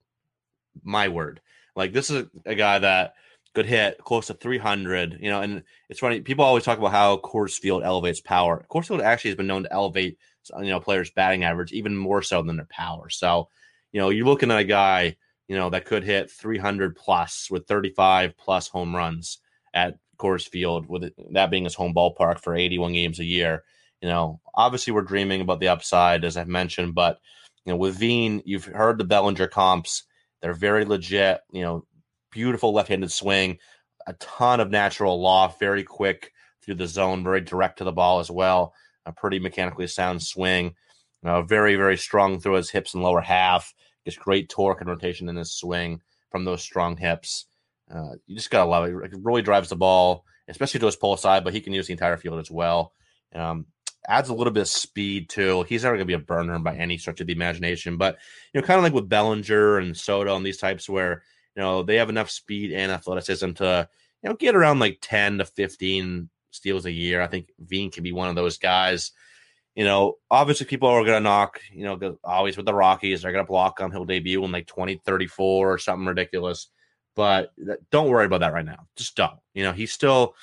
My 0.84 1.08
word. 1.08 1.42
Like 1.76 1.94
this 1.94 2.10
is 2.10 2.26
a, 2.46 2.56
guy 2.56 2.80
that 2.80 3.14
could 3.54 3.66
hit 3.66 3.98
close 4.00 4.28
to 4.28 4.34
300, 4.34 5.20
you 5.22 5.30
know, 5.30 5.42
and 5.42 5.64
it's 5.90 6.00
funny. 6.00 6.22
People 6.22 6.46
always 6.46 6.64
talk 6.64 6.78
about 6.78 6.92
how 6.92 7.18
Coors 7.18 7.58
Field 7.58 7.84
elevates 7.84 8.22
power. 8.22 8.66
Coors 8.70 8.88
Field 8.88 9.02
actually 9.02 9.32
has 9.32 9.38
been 9.38 9.48
known 9.48 9.64
to 9.64 9.74
elevate 9.74 10.18
you 10.60 10.70
know 10.70 10.80
players' 10.80 11.12
batting 11.12 11.44
average, 11.44 11.72
even 11.74 11.96
more 11.96 12.22
so 12.22 12.42
than 12.42 12.56
their 12.56 12.68
power. 12.70 13.10
So, 13.10 13.50
you 13.92 14.00
know, 14.00 14.10
you're 14.10 14.26
looking 14.26 14.52
at 14.52 14.60
a 14.60 14.64
guy 14.64 15.18
you 15.48 15.56
know 15.56 15.70
that 15.70 15.86
could 15.86 16.04
hit 16.04 16.30
300 16.30 16.96
plus 16.96 17.50
with 17.50 17.68
35 17.68 18.38
plus 18.38 18.68
home 18.68 18.96
runs 18.96 19.40
at 19.74 19.98
Coors 20.18 20.47
Field, 20.47 20.88
with 20.88 21.05
it, 21.05 21.13
that 21.32 21.51
being 21.51 21.63
his 21.63 21.76
home 21.76 21.93
ballpark 21.93 22.39
for 22.39 22.55
81 22.55 22.93
games 22.93 23.20
a 23.20 23.26
year. 23.26 23.63
You 24.01 24.09
know, 24.09 24.39
obviously 24.53 24.93
we're 24.93 25.01
dreaming 25.01 25.41
about 25.41 25.59
the 25.59 25.70
upside, 25.70 26.24
as 26.24 26.38
I've 26.38 26.47
mentioned, 26.47 26.95
but 26.95 27.20
you 27.65 27.74
know, 27.74 27.78
with 27.78 27.97
Veen, 27.97 28.41
you've 28.45 28.65
heard 28.65 28.97
the 28.97 29.03
Bellinger 29.03 29.47
comps. 29.47 30.03
They're 30.41 30.53
very 30.53 30.86
legit. 30.86 31.41
You 31.51 31.63
know, 31.63 31.86
beautiful 32.32 32.74
left-handed 32.74 33.11
swing, 33.11 33.57
a 34.07 34.13
ton 34.13 34.59
of 34.59 34.70
natural 34.70 35.20
loft, 35.20 35.59
very 35.59 35.84
quick 35.84 36.32
through 36.63 36.76
the 36.76 36.88
zone, 36.88 37.24
very 37.24 37.41
direct 37.41 37.80
to 37.80 37.84
the 37.84 37.91
ball 37.91 38.20
as 38.20 38.32
well. 38.32 38.74
A 39.05 39.11
pretty 39.11 39.39
mechanically 39.39 39.88
sound 39.88 40.22
swing. 40.22 40.76
Uh, 41.24 41.41
very, 41.41 41.76
very 41.76 41.97
strong 41.97 42.39
through 42.39 42.53
his 42.53 42.70
hips 42.70 42.93
and 42.93 43.03
lower 43.03 43.22
half. 43.22 43.74
Gets 44.05 44.18
great 44.18 44.49
torque 44.49 44.82
and 44.82 44.89
rotation 44.89 45.28
in 45.28 45.36
his 45.36 45.53
swing 45.53 46.01
from 46.32 46.45
those 46.45 46.61
strong 46.61 46.95
hips. 46.95 47.47
Uh, 47.94 48.16
you 48.26 48.36
just 48.36 48.50
gotta 48.50 48.70
love 48.70 48.86
it. 48.86 49.14
It 49.14 49.20
really 49.22 49.42
drives 49.42 49.70
the 49.70 49.76
ball, 49.76 50.26
especially 50.48 50.80
to 50.82 50.86
his 50.86 50.96
pull 50.96 51.18
side, 51.18 51.44
but 51.44 51.54
he 51.54 51.62
can 51.62 51.74
use 51.74 51.88
the 51.88 51.94
entire 51.94 52.18
field 52.18 52.40
as 52.40 52.52
well. 52.52 52.94
Um, 53.34 53.68
adds 54.08 54.30
a 54.30 54.34
little 54.34 54.54
bit 54.54 54.62
of 54.62 54.68
speed 54.68 55.30
too. 55.30 55.64
He's 55.64 55.84
never 55.84 55.96
gonna 55.96 56.06
be 56.06 56.14
a 56.14 56.20
burner 56.20 56.60
by 56.60 56.76
any 56.76 56.98
stretch 56.98 57.22
of 57.22 57.28
the 57.28 57.34
imagination, 57.34 57.98
but 57.98 58.18
you 58.54 58.62
know, 58.62 58.68
kind 58.68 58.78
of 58.78 58.84
like 58.84 58.94
with 58.94 59.10
Bellinger 59.10 59.78
and 59.78 59.96
Soto 59.96 60.36
and 60.36 60.46
these 60.46 60.58
types 60.58 60.90
where 60.90 61.24
you 61.56 61.62
know 61.62 61.84
they 61.84 61.96
have 61.96 62.10
enough 62.10 62.30
speed 62.30 62.74
and 62.74 62.92
athleticism 62.92 63.52
to 63.54 63.88
you 64.24 64.30
know 64.30 64.36
get 64.36 64.56
around 64.56 64.80
like 64.80 65.00
ten 65.02 65.38
to 65.38 65.46
fifteen 65.46 66.30
steals 66.58 66.86
a 66.86 66.92
year. 66.92 67.22
I 67.22 67.28
think 67.28 67.50
Veen 67.60 67.92
can 67.92 68.04
be 68.04 68.12
one 68.12 68.30
of 68.30 68.36
those 68.36 68.58
guys. 68.58 69.12
You 69.76 69.86
know, 69.86 70.16
obviously 70.30 70.66
people 70.66 70.90
are 70.90 71.04
going 71.04 71.18
to 71.18 71.20
knock, 71.22 71.62
you 71.72 71.84
know, 71.84 72.18
always 72.24 72.58
with 72.58 72.66
the 72.66 72.74
Rockies, 72.74 73.22
they're 73.22 73.32
going 73.32 73.46
to 73.46 73.48
block 73.48 73.80
him. 73.80 73.92
He'll 73.92 74.06
debut 74.06 74.44
in 74.44 74.52
like 74.52 74.66
2034 74.66 75.72
or 75.72 75.78
something 75.78 76.08
ridiculous. 76.08 76.68
But 77.18 77.51
don't 77.89 78.09
worry 78.09 78.28
about 78.28 78.41
that 78.41 78.53
right 78.53 78.63
now. 78.63 78.86
Just 78.95 79.15
don't. 79.15 79.39
You 79.55 79.63
know, 79.63 79.72
he's 79.72 79.91
still 79.91 80.36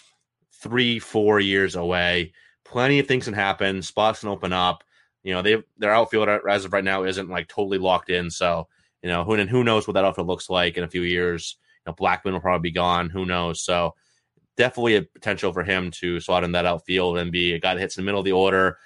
three, 0.60 0.98
four 0.98 1.38
years 1.38 1.76
away. 1.76 2.32
Plenty 2.64 2.98
of 2.98 3.06
things 3.06 3.26
can 3.26 3.32
happen. 3.32 3.80
Spots 3.80 4.20
can 4.20 4.28
open 4.28 4.52
up. 4.52 4.82
You 5.22 5.34
know, 5.34 5.40
they 5.40 5.62
their 5.78 5.94
outfield 5.94 6.28
as 6.28 6.64
of 6.64 6.72
right 6.72 6.82
now 6.82 7.04
isn't 7.04 7.28
like 7.28 7.46
totally 7.46 7.78
locked 7.78 8.10
in. 8.10 8.28
So, 8.28 8.66
you 9.04 9.08
know, 9.08 9.22
who 9.22 9.34
and 9.34 9.48
who 9.48 9.62
knows 9.62 9.86
what 9.86 9.94
that 9.94 10.04
outfield 10.04 10.26
looks 10.26 10.50
like 10.50 10.76
in 10.76 10.82
a 10.82 10.88
few 10.88 11.02
years. 11.02 11.58
You 11.86 11.92
know, 11.92 11.94
Blackmon 11.94 12.32
will 12.32 12.40
probably 12.40 12.70
be 12.70 12.74
gone. 12.74 13.08
Who 13.08 13.24
knows? 13.24 13.64
So, 13.64 13.94
definitely 14.56 14.96
a 14.96 15.02
potential 15.02 15.52
for 15.52 15.62
him 15.62 15.92
to 15.92 16.18
slot 16.18 16.42
in 16.42 16.50
that 16.52 16.66
outfield 16.66 17.18
and 17.18 17.30
be 17.30 17.52
a 17.52 17.60
guy 17.60 17.74
that 17.74 17.80
hits 17.80 17.96
in 17.96 18.02
the 18.02 18.06
middle 18.06 18.20
of 18.20 18.24
the 18.24 18.32
order, 18.32 18.78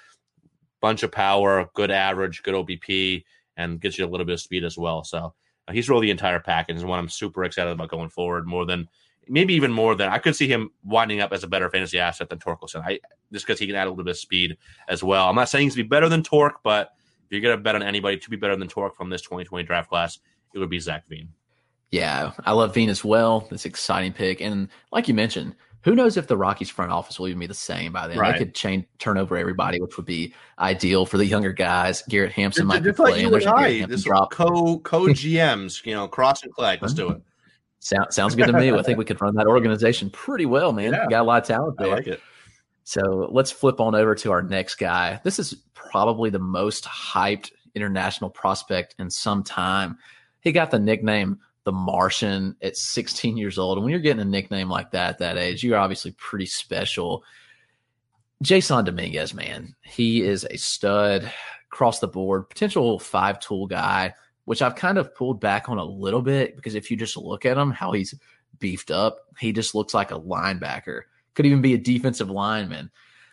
bunch 0.82 1.02
of 1.04 1.10
power, 1.10 1.70
good 1.72 1.90
average, 1.90 2.42
good 2.42 2.54
OBP, 2.54 3.24
and 3.56 3.80
gets 3.80 3.98
you 3.98 4.04
a 4.04 4.08
little 4.08 4.26
bit 4.26 4.34
of 4.34 4.40
speed 4.40 4.64
as 4.64 4.76
well. 4.76 5.04
So 5.04 5.32
he's 5.72 5.88
really 5.88 6.06
the 6.06 6.10
entire 6.10 6.40
package 6.40 6.78
and 6.78 6.88
one 6.88 6.98
I'm 6.98 7.08
super 7.08 7.44
excited 7.44 7.70
about 7.70 7.88
going 7.88 8.08
forward 8.08 8.46
more 8.46 8.64
than 8.64 8.88
maybe 9.28 9.54
even 9.54 9.72
more 9.72 9.94
than 9.94 10.08
I 10.08 10.18
could 10.18 10.34
see 10.34 10.48
him 10.48 10.70
winding 10.84 11.20
up 11.20 11.32
as 11.32 11.44
a 11.44 11.48
better 11.48 11.68
fantasy 11.70 11.98
asset 11.98 12.28
than 12.28 12.38
Torkelson. 12.38 12.82
I 12.84 13.00
just 13.32 13.46
because 13.46 13.58
he 13.58 13.66
can 13.66 13.76
add 13.76 13.86
a 13.86 13.90
little 13.90 14.04
bit 14.04 14.12
of 14.12 14.18
speed 14.18 14.56
as 14.88 15.02
well. 15.02 15.28
I'm 15.28 15.36
not 15.36 15.48
saying 15.48 15.66
he's 15.66 15.74
to 15.74 15.82
be 15.82 15.88
better 15.88 16.08
than 16.08 16.22
Torque, 16.22 16.62
but 16.62 16.92
if 17.26 17.32
you're 17.32 17.40
gonna 17.40 17.62
bet 17.62 17.74
on 17.74 17.82
anybody 17.82 18.16
to 18.16 18.30
be 18.30 18.36
better 18.36 18.56
than 18.56 18.68
Torque 18.68 18.96
from 18.96 19.10
this 19.10 19.22
2020 19.22 19.64
draft 19.64 19.88
class, 19.88 20.18
it 20.54 20.58
would 20.58 20.70
be 20.70 20.78
Zach 20.78 21.06
Veen. 21.08 21.28
Yeah, 21.90 22.32
I 22.44 22.52
love 22.52 22.74
Veen 22.74 22.90
as 22.90 23.04
well. 23.04 23.46
This 23.50 23.64
exciting 23.64 24.12
pick, 24.12 24.40
and 24.40 24.68
like 24.92 25.08
you 25.08 25.14
mentioned, 25.14 25.54
who 25.82 25.94
knows 25.94 26.16
if 26.16 26.26
the 26.26 26.36
Rockies 26.36 26.70
front 26.70 26.92
office 26.92 27.18
will 27.18 27.28
even 27.28 27.38
be 27.38 27.46
the 27.46 27.54
same 27.54 27.92
by 27.92 28.08
then? 28.08 28.18
Right. 28.18 28.32
They 28.32 28.38
could 28.38 28.54
change, 28.54 28.86
turn 28.98 29.16
over 29.16 29.36
everybody, 29.36 29.80
which 29.80 29.96
would 29.96 30.06
be 30.06 30.34
ideal 30.58 31.06
for 31.06 31.18
the 31.18 31.26
younger 31.26 31.52
guys. 31.52 32.02
Garrett 32.08 32.32
Hampson 32.32 32.66
might 32.66 32.82
be 32.82 32.92
playing. 32.92 33.30
Like 33.30 33.46
I, 33.46 33.86
this 33.86 34.04
drop. 34.04 34.30
co 34.30 34.78
co 34.80 35.06
GMs, 35.06 35.84
you 35.86 35.94
know, 35.94 36.08
cross 36.08 36.42
and 36.42 36.54
collect. 36.54 36.82
Let's 36.82 36.94
do 36.94 37.10
it. 37.10 37.22
Sound, 37.80 38.12
sounds 38.12 38.34
good 38.34 38.48
to 38.48 38.52
me. 38.52 38.72
I 38.72 38.82
think 38.82 38.98
we 38.98 39.04
could 39.04 39.20
run 39.20 39.36
that 39.36 39.46
organization 39.46 40.10
pretty 40.10 40.46
well, 40.46 40.72
man. 40.72 40.92
Yeah. 40.92 41.06
Got 41.08 41.20
a 41.20 41.22
lot 41.22 41.42
of 41.42 41.46
talent 41.46 41.78
there. 41.78 41.86
I 41.86 41.94
like 41.94 42.08
it. 42.08 42.20
So 42.82 43.28
let's 43.30 43.52
flip 43.52 43.80
on 43.80 43.94
over 43.94 44.16
to 44.16 44.32
our 44.32 44.42
next 44.42 44.76
guy. 44.76 45.20
This 45.22 45.38
is 45.38 45.54
probably 45.74 46.28
the 46.28 46.40
most 46.40 46.86
hyped 46.86 47.52
international 47.76 48.30
prospect 48.30 48.96
in 48.98 49.10
some 49.10 49.44
time. 49.44 49.96
He 50.40 50.50
got 50.50 50.72
the 50.72 50.80
nickname 50.80 51.38
the 51.68 51.72
Martian 51.72 52.56
at 52.62 52.78
16 52.78 53.36
years 53.36 53.58
old. 53.58 53.76
And 53.76 53.84
when 53.84 53.90
you're 53.90 54.00
getting 54.00 54.22
a 54.22 54.24
nickname 54.24 54.70
like 54.70 54.92
that 54.92 55.10
at 55.10 55.18
that 55.18 55.36
age, 55.36 55.62
you're 55.62 55.76
obviously 55.76 56.12
pretty 56.12 56.46
special. 56.46 57.22
Jasson 58.42 58.86
Dominguez, 58.86 59.34
man, 59.34 59.74
he 59.82 60.22
is 60.22 60.46
a 60.50 60.56
stud 60.56 61.30
across 61.70 61.98
the 61.98 62.08
board, 62.08 62.48
potential 62.48 62.98
five 62.98 63.38
tool 63.38 63.66
guy, 63.66 64.14
which 64.46 64.62
I've 64.62 64.76
kind 64.76 64.96
of 64.96 65.14
pulled 65.14 65.42
back 65.42 65.68
on 65.68 65.76
a 65.76 65.84
little 65.84 66.22
bit 66.22 66.56
because 66.56 66.74
if 66.74 66.90
you 66.90 66.96
just 66.96 67.18
look 67.18 67.44
at 67.44 67.58
him, 67.58 67.70
how 67.70 67.92
he's 67.92 68.14
beefed 68.58 68.90
up, 68.90 69.18
he 69.38 69.52
just 69.52 69.74
looks 69.74 69.92
like 69.92 70.10
a 70.10 70.18
linebacker, 70.18 71.02
could 71.34 71.44
even 71.44 71.60
be 71.60 71.74
a 71.74 71.78
defensive 71.78 72.30
lineman. 72.30 72.90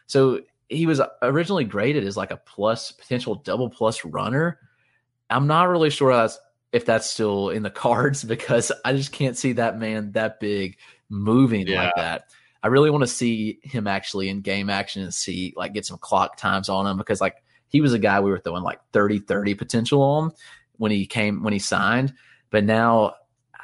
So 0.08 0.42
he 0.68 0.86
was 0.88 1.00
originally 1.22 1.64
graded 1.64 2.04
as 2.04 2.18
like 2.18 2.32
a 2.32 2.42
plus 2.46 2.92
potential 2.92 3.36
double 3.36 3.70
plus 3.70 4.04
runner. 4.04 4.60
I'm 5.30 5.48
not 5.48 5.70
really 5.70 5.90
sure 5.90 6.14
that's 6.14 6.38
if 6.76 6.86
that's 6.86 7.10
still 7.10 7.50
in 7.50 7.64
the 7.64 7.70
cards 7.72 8.24
because 8.24 8.72
I 8.84 8.92
just 8.94 9.14
can't 9.14 9.38
see 9.38 9.54
that 9.54 9.80
man 9.80 10.12
that 10.12 10.42
big 10.42 10.78
moving 11.10 11.68
yeah. 11.68 11.86
like 11.86 11.94
that. 11.96 12.26
I 12.62 12.68
really 12.68 12.90
want 12.90 13.04
to 13.04 13.08
see 13.08 13.60
him 13.64 13.88
actually 13.88 14.28
in 14.28 14.42
game 14.42 14.70
action 14.70 15.02
and 15.02 15.14
see 15.14 15.54
like 15.56 15.74
get 15.74 15.86
some 15.86 15.98
clock 15.98 16.36
times 16.36 16.68
on 16.68 16.86
him 16.86 16.98
because 16.98 17.22
like 17.22 17.38
he 17.70 17.80
was 17.80 17.94
a 17.94 18.00
guy 18.00 18.20
we 18.20 18.30
were 18.30 18.40
throwing 18.40 18.64
like 18.64 18.82
30 18.92 19.20
30 19.20 19.54
potential 19.56 20.02
on 20.02 20.32
when 20.78 20.92
he 20.92 21.06
came 21.06 21.44
when 21.44 21.54
he 21.54 21.60
signed. 21.60 22.14
But 22.50 22.66
now 22.66 23.14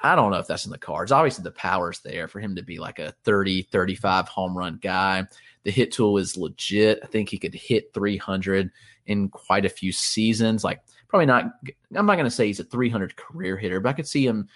I 0.01 0.15
don't 0.15 0.31
know 0.31 0.37
if 0.37 0.47
that's 0.47 0.65
in 0.65 0.71
the 0.71 0.77
cards. 0.77 1.11
Obviously 1.11 1.43
the 1.43 1.51
power's 1.51 1.99
there 1.99 2.29
for 2.29 2.39
him 2.39 2.55
to 2.55 2.63
be 2.63 2.79
like 2.79 2.99
a 2.99 3.13
30 3.25 3.63
35 3.63 4.29
home 4.29 4.57
run 4.57 4.79
guy. 4.81 5.27
The 5.63 5.71
hit 5.71 5.91
tool 5.91 6.17
is 6.17 6.37
legit. 6.37 7.01
I 7.03 7.07
think 7.07 7.27
he 7.27 7.37
could 7.37 7.53
hit 7.53 7.93
300 7.93 8.71
in 9.05 9.27
quite 9.27 9.65
a 9.65 9.69
few 9.69 9.91
seasons. 9.91 10.63
Like 10.63 10.81
probably 11.11 11.25
not. 11.25 11.53
I'm 11.93 12.05
not 12.05 12.15
going 12.15 12.25
to 12.25 12.31
say 12.31 12.47
he's 12.47 12.61
a 12.61 12.63
300 12.63 13.17
career 13.17 13.57
hitter, 13.57 13.81
but 13.81 13.89
I 13.89 13.93
could 13.93 14.07
see 14.07 14.25
him 14.25 14.47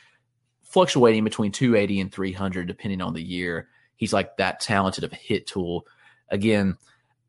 fluctuating 0.63 1.23
between 1.23 1.51
280 1.51 1.99
and 1.99 2.11
300 2.11 2.65
depending 2.65 3.01
on 3.01 3.13
the 3.13 3.21
year. 3.21 3.67
He's 3.97 4.13
like 4.13 4.37
that 4.37 4.61
talented 4.61 5.03
of 5.03 5.11
a 5.11 5.17
hit 5.17 5.47
tool. 5.47 5.85
Again, 6.29 6.77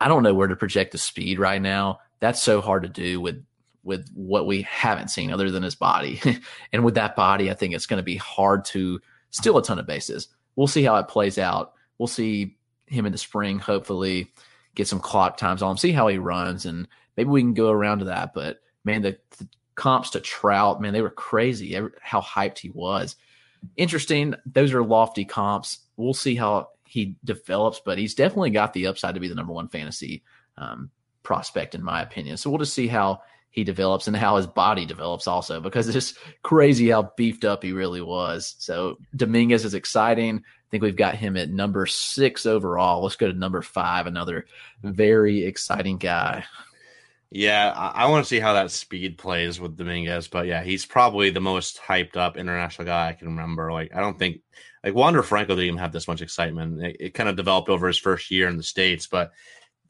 I 0.01 0.07
don't 0.07 0.23
know 0.23 0.33
where 0.33 0.47
to 0.47 0.55
project 0.55 0.93
the 0.93 0.99
speed 0.99 1.41
right 1.41 1.61
now. 1.61 1.99
That's 2.21 2.41
so 2.41 2.61
hard 2.61 2.85
to 2.85 2.89
do 2.89 3.21
with 3.21 3.45
with 3.83 4.09
what 4.15 4.47
we 4.47 4.63
haven't 4.63 5.09
seen 5.09 5.33
other 5.33 5.51
than 5.51 5.63
his 5.63 5.77
body. 5.77 6.21
and 6.73 6.85
with 6.85 6.95
that 6.95 7.15
body, 7.15 7.51
I 7.51 7.55
think 7.55 7.75
it's 7.75 7.87
going 7.87 7.99
to 7.99 8.05
be 8.05 8.17
hard 8.17 8.65
to 8.67 9.01
steal 9.31 9.59
a 9.59 9.63
ton 9.63 9.79
of 9.79 9.87
bases. 9.87 10.29
We'll 10.57 10.67
see 10.67 10.83
how 10.83 10.97
it 10.97 11.09
plays 11.09 11.39
out. 11.39 11.75
We'll 11.99 12.09
see 12.09 12.57
him 12.87 13.07
in 13.07 13.13
the 13.13 13.19
spring, 13.19 13.61
hopefully, 13.61 14.33
get 14.75 14.89
some 14.89 14.99
clock 14.99 15.37
times 15.37 15.63
on 15.63 15.73
him, 15.73 15.77
see 15.77 15.93
how 15.93 16.09
he 16.09 16.19
runs, 16.19 16.67
and 16.67 16.89
maybe 17.17 17.31
we 17.31 17.43
can 17.43 17.55
go 17.55 17.71
around 17.71 18.01
to 18.01 18.07
that. 18.07 18.35
But 18.35 18.59
man, 18.87 19.03
the, 19.03 19.19
the 19.37 19.47
comps 19.75 20.11
to 20.11 20.21
Trout, 20.21 20.81
man, 20.81 20.95
they 20.95 21.03
were 21.03 21.11
crazy. 21.11 21.79
How 22.01 22.23
hyped 22.23 22.59
he 22.59 22.71
was. 22.71 23.17
Interesting. 23.77 24.35
Those 24.47 24.73
are 24.73 24.83
lofty 24.83 25.27
comps. 25.27 25.81
We'll 25.97 26.15
see 26.15 26.37
how 26.37 26.69
he 26.87 27.17
develops, 27.25 27.81
but 27.85 27.99
he's 27.99 28.15
definitely 28.15 28.51
got 28.51 28.73
the 28.73 28.87
upside 28.87 29.15
to 29.15 29.21
be 29.21 29.29
the 29.29 29.35
number 29.35 29.53
one 29.53 29.69
fantasy 29.69 30.23
um, 30.57 30.91
prospect, 31.23 31.75
in 31.75 31.83
my 31.83 32.01
opinion. 32.01 32.37
So 32.37 32.49
we'll 32.49 32.61
just 32.61 32.75
see 32.75 32.87
how 32.87 33.21
he 33.51 33.65
develops 33.65 34.07
and 34.07 34.17
how 34.17 34.37
his 34.37 34.47
body 34.47 34.87
develops 34.87 35.27
also, 35.27 35.61
because 35.61 35.89
it's 35.89 36.15
crazy 36.43 36.91
how 36.91 37.11
beefed 37.17 37.45
up 37.45 37.63
he 37.63 37.73
really 37.73 38.03
was. 38.03 38.55
So 38.59 38.99
Dominguez 39.17 39.65
is 39.65 39.75
exciting. 39.75 40.37
I 40.37 40.69
think 40.71 40.83
we've 40.83 40.97
got 40.97 41.15
him 41.15 41.37
at 41.37 41.49
number 41.49 41.87
six 41.87 42.45
overall. 42.45 43.03
Let's 43.03 43.17
go 43.17 43.33
to 43.33 43.39
number 43.39 43.63
five, 43.63 44.07
another 44.07 44.47
very 44.83 45.45
exciting 45.45 45.97
guy. 45.97 46.45
Yeah, 47.37 47.71
I, 47.77 48.05
I 48.05 48.09
want 48.09 48.25
to 48.25 48.29
see 48.29 48.41
how 48.41 48.55
that 48.55 48.71
speed 48.71 49.19
plays 49.19 49.61
with 49.61 49.77
Dominguez, 49.77 50.27
but 50.27 50.47
yeah, 50.47 50.63
he's 50.63 50.87
probably 50.87 51.29
the 51.29 51.39
most 51.39 51.79
hyped 51.87 52.17
up 52.17 52.39
international 52.39 52.87
guy 52.87 53.09
I 53.09 53.13
can 53.13 53.29
remember. 53.29 53.71
Like, 53.71 53.95
I 53.95 54.01
don't 54.01 54.19
think 54.19 54.41
like 54.83 54.95
Wander 54.95 55.23
Franco 55.23 55.55
didn't 55.55 55.67
even 55.67 55.79
have 55.79 55.93
this 55.93 56.09
much 56.09 56.23
excitement. 56.23 56.83
It, 56.83 56.97
it 56.99 57.15
kind 57.15 57.29
of 57.29 57.37
developed 57.37 57.69
over 57.69 57.89
his 57.89 57.99
first 57.99 58.31
year 58.31 58.49
in 58.49 58.57
the 58.57 58.63
states, 58.63 59.07
but 59.07 59.33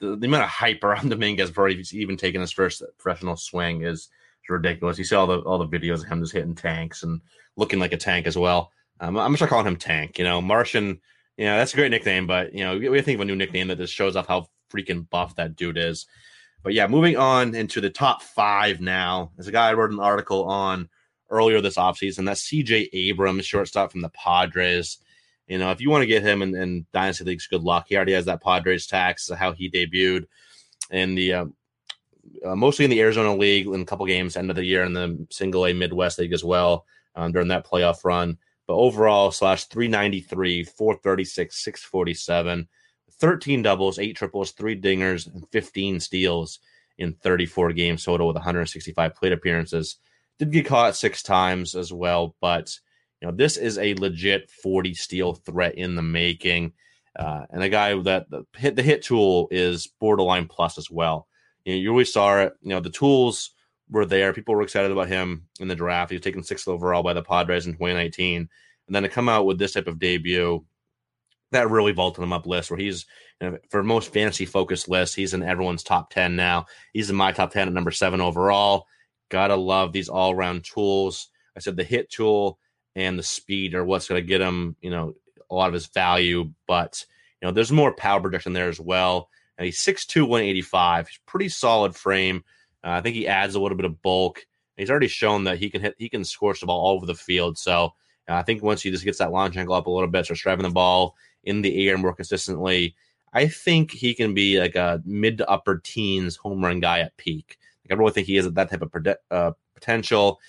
the, 0.01 0.17
the 0.17 0.27
amount 0.27 0.43
of 0.43 0.49
hype 0.49 0.83
around 0.83 1.09
Dominguez 1.11 1.51
before 1.51 1.69
he's 1.69 1.95
even 1.95 2.17
taken 2.17 2.41
his 2.41 2.51
first 2.51 2.83
professional 2.99 3.37
swing 3.37 3.83
is 3.83 4.09
ridiculous. 4.49 4.99
You 4.99 5.05
see 5.05 5.15
all 5.15 5.29
the 5.29 5.39
all 5.39 5.59
the 5.59 5.69
videos 5.69 6.03
of 6.03 6.09
him 6.09 6.23
just 6.23 6.33
hitting 6.33 6.57
tanks 6.57 7.05
and 7.05 7.21
looking 7.57 7.79
like 7.79 7.93
a 7.93 7.97
tank 7.97 8.27
as 8.27 8.37
well. 8.37 8.73
Um, 8.99 9.17
I'm 9.17 9.37
just 9.37 9.49
calling 9.49 9.69
him 9.69 9.77
Tank. 9.77 10.19
You 10.19 10.25
know, 10.25 10.43
Martian. 10.43 11.01
You 11.37 11.45
know, 11.45 11.59
that's 11.59 11.75
a 11.75 11.77
great 11.77 11.93
nickname, 11.93 12.27
but 12.27 12.55
you 12.55 12.65
know, 12.65 12.77
we, 12.77 12.89
we 12.89 13.03
think 13.03 13.17
of 13.17 13.21
a 13.21 13.25
new 13.25 13.37
nickname 13.37 13.69
that 13.69 13.79
just 13.79 13.95
shows 13.95 14.17
off 14.17 14.27
how 14.27 14.49
freaking 14.73 15.09
buff 15.09 15.37
that 15.37 15.55
dude 15.55 15.79
is. 15.79 16.07
But 16.67 16.75
yeah, 16.75 16.89
moving 16.89 17.17
on 17.17 17.55
into 17.55 17.81
the 17.81 17.91
top 17.91 18.23
five 18.23 18.81
now. 18.81 19.31
There's 19.37 19.47
a 19.47 19.53
guy 19.53 19.69
I 19.69 19.75
wrote 19.75 19.93
an 19.93 20.01
article 20.01 20.47
on 20.47 20.89
earlier 21.31 21.61
this 21.61 21.77
offseason. 21.77 22.25
That's 22.25 22.43
CJ 22.43 22.89
Abrams, 22.93 23.47
shortstop 23.47 23.93
from 23.93 24.01
the 24.01 24.09
Padres. 24.09 24.99
You 25.47 25.59
know, 25.59 25.71
if 25.71 25.81
you 25.81 25.91
want 25.91 26.03
to 26.03 26.09
get 26.09 26.25
him 26.25 26.43
in, 26.43 26.57
in 26.57 26.85
Dynasty 26.93 27.23
Leagues, 27.23 27.47
good 27.47 27.63
luck. 27.63 27.87
He 27.89 27.95
already 27.95 28.15
has 28.15 28.25
that 28.25 28.43
Padres 28.43 28.89
tax, 28.89 29.31
how 29.31 29.53
he 29.53 29.71
debuted 29.71 30.27
in 30.91 31.15
the 31.15 31.35
uh, 31.35 31.45
uh, 32.45 32.57
mostly 32.57 32.85
in 32.85 32.91
the 32.91 33.01
Arizona 33.01 33.37
League 33.37 33.69
in 33.69 33.83
a 33.83 33.87
couple 33.87 34.05
games 34.05 34.37
end 34.37 34.51
of 34.51 34.57
the 34.57 34.65
year 34.65 34.83
in 34.83 34.93
the 34.93 35.25
Single 35.31 35.67
A 35.67 35.73
Midwest 35.73 36.19
League 36.19 36.33
as 36.33 36.43
well 36.43 36.85
um, 37.15 37.31
during 37.31 37.47
that 37.47 37.65
playoff 37.65 38.05
run. 38.05 38.39
But 38.67 38.75
overall, 38.75 39.31
slash 39.31 39.67
393, 39.67 40.65
436, 40.65 41.63
647, 41.63 42.67
13 43.21 43.63
doubles, 43.63 43.99
eight 43.99 44.17
triples, 44.17 44.53
three 44.53 44.81
dingers, 44.81 45.27
and 45.33 45.47
15 45.51 46.01
steals 46.01 46.59
in 46.99 47.15
34 47.15 47.73
games 47.73 48.05
total 48.05 48.27
with 48.27 48.37
165 48.37 49.15
plate 49.15 49.33
appearances. 49.33 49.97
Did 50.39 50.53
get 50.53 50.67
caught 50.67 50.97
six 50.97 51.23
times 51.23 51.75
as 51.75 51.93
well, 51.93 52.37
but 52.41 52.79
you 53.21 53.29
know 53.29 53.35
this 53.35 53.57
is 53.57 53.79
a 53.79 53.95
legit 53.95 54.51
40 54.51 54.95
steal 54.95 55.35
threat 55.35 55.77
in 55.77 55.95
the 55.95 56.03
making, 56.03 56.73
uh, 57.19 57.47
and 57.51 57.63
a 57.63 57.71
guy 57.71 57.99
that 58.03 58.31
the 58.31 58.45
hit 58.55 58.77
the 58.77 58.83
hit 58.83 59.03
tool 59.03 59.49
is 59.51 59.89
borderline 59.99 60.47
plus 60.47 60.77
as 60.77 60.91
well. 60.91 61.27
You, 61.65 61.73
know, 61.73 61.79
you 61.81 61.91
always 61.91 62.13
saw 62.13 62.41
it. 62.41 62.53
You 62.61 62.71
know 62.71 62.81
the 62.81 62.91
tools 62.91 63.53
were 63.89 64.05
there. 64.05 64.35
People 64.35 64.55
were 64.55 64.63
excited 64.63 64.91
about 64.91 65.09
him 65.09 65.47
in 65.59 65.69
the 65.69 65.75
draft. 65.75 66.11
He 66.11 66.17
was 66.17 66.23
taken 66.23 66.43
sixth 66.43 66.69
overall 66.69 67.03
by 67.03 67.15
the 67.15 67.23
Padres 67.23 67.67
in 67.67 67.73
2019, 67.73 68.37
and 68.87 68.95
then 68.95 69.05
to 69.05 69.09
come 69.09 69.31
out 69.31 69.47
with 69.47 69.59
this 69.59 69.73
type 69.73 69.87
of 69.87 69.99
debut, 69.99 70.63
that 71.53 71.71
really 71.71 71.93
vaulted 71.93 72.23
him 72.23 72.33
up 72.33 72.47
list 72.47 72.71
where 72.71 72.79
he's 72.79 73.07
you 73.41 73.51
know, 73.51 73.59
for 73.71 73.83
most 73.83 74.13
fantasy 74.13 74.47
focused 74.47 74.89
lists, 74.89 75.15
he's 75.15 75.35
in 75.35 75.43
everyone's 75.43 75.83
top 75.83 76.11
10 76.11 76.37
now. 76.37 76.67
He's 76.93 77.11
in 77.11 77.17
my 77.17 77.33
top 77.33 77.53
10 77.53 77.69
at 77.69 77.75
number 77.75 77.91
seven 77.91 78.21
overall. 78.21 78.87
Gotta 79.29 79.57
love 79.57 79.93
these 79.93 80.09
all 80.09 80.33
around 80.33 80.65
tools. 80.65 81.29
I 81.57 81.61
said 81.61 81.77
the 81.77 81.85
hit 81.85 82.11
tool 82.11 82.59
and 82.97 83.19
the 83.19 83.23
speed 83.23 83.75
are 83.75 83.85
what's 83.85 84.09
going 84.09 84.21
to 84.21 84.27
get 84.27 84.41
him, 84.41 84.75
you 84.81 84.91
know, 84.91 85.15
a 85.51 85.55
lot 85.55 85.69
of 85.69 85.75
his 85.75 85.87
value. 85.87 86.51
But, 86.67 87.05
you 87.41 87.47
know, 87.47 87.53
there's 87.53 87.71
more 87.71 87.95
power 87.95 88.21
projection 88.21 88.55
there 88.55 88.69
as 88.69 88.81
well. 88.81 89.29
And 89.59 89.67
he's 89.67 89.79
6'2, 89.79 90.23
185. 90.23 91.09
He's 91.09 91.21
pretty 91.27 91.49
solid 91.49 91.95
frame. 91.95 92.43
Uh, 92.83 92.91
I 92.91 93.01
think 93.03 93.15
he 93.15 93.29
adds 93.29 93.55
a 93.55 93.61
little 93.61 93.77
bit 93.77 93.85
of 93.85 94.03
bulk. 94.03 94.47
He's 94.77 94.91
already 94.91 95.09
shown 95.09 95.45
that 95.45 95.59
he 95.59 95.71
can 95.71 95.81
hit, 95.83 95.95
he 95.99 96.09
can 96.09 96.25
scorch 96.25 96.61
the 96.61 96.67
ball 96.67 96.81
all 96.81 96.97
over 96.97 97.07
the 97.07 97.15
field. 97.15 97.57
So 97.59 97.95
uh, 98.29 98.35
I 98.35 98.43
think 98.43 98.63
once 98.63 98.83
he 98.83 98.91
just 98.91 99.05
gets 99.05 99.19
that 99.19 99.33
launch 99.33 99.57
angle 99.57 99.75
up 99.75 99.87
a 99.87 99.91
little 99.91 100.09
bit, 100.09 100.25
starts 100.25 100.43
driving 100.43 100.65
the 100.65 100.71
ball 100.71 101.15
in 101.47 101.63
the 101.63 101.89
air 101.89 101.97
more 101.97 102.15
consistently, 102.15 102.95
I 103.33 103.49
think 103.49 103.93
he 103.93 104.15
can 104.15 104.35
be 104.35 104.59
like 104.59 104.75
a 104.77 105.03
mid 105.05 105.39
to 105.39 105.49
upper 105.49 105.79
teens 105.79 106.37
home 106.37 106.65
run 106.65 106.81
guy 106.81 107.01
at 107.01 107.17
peak. 107.17 107.59
Like 107.85 107.97
I 107.97 107.99
really 107.99 108.13
think 108.13 108.27
he 108.27 108.37
has 108.37 108.47
at 108.47 108.55
that 108.55 108.71
type 108.71 108.83
of 108.83 109.17
uh, 109.31 109.53
potential. 109.75 110.41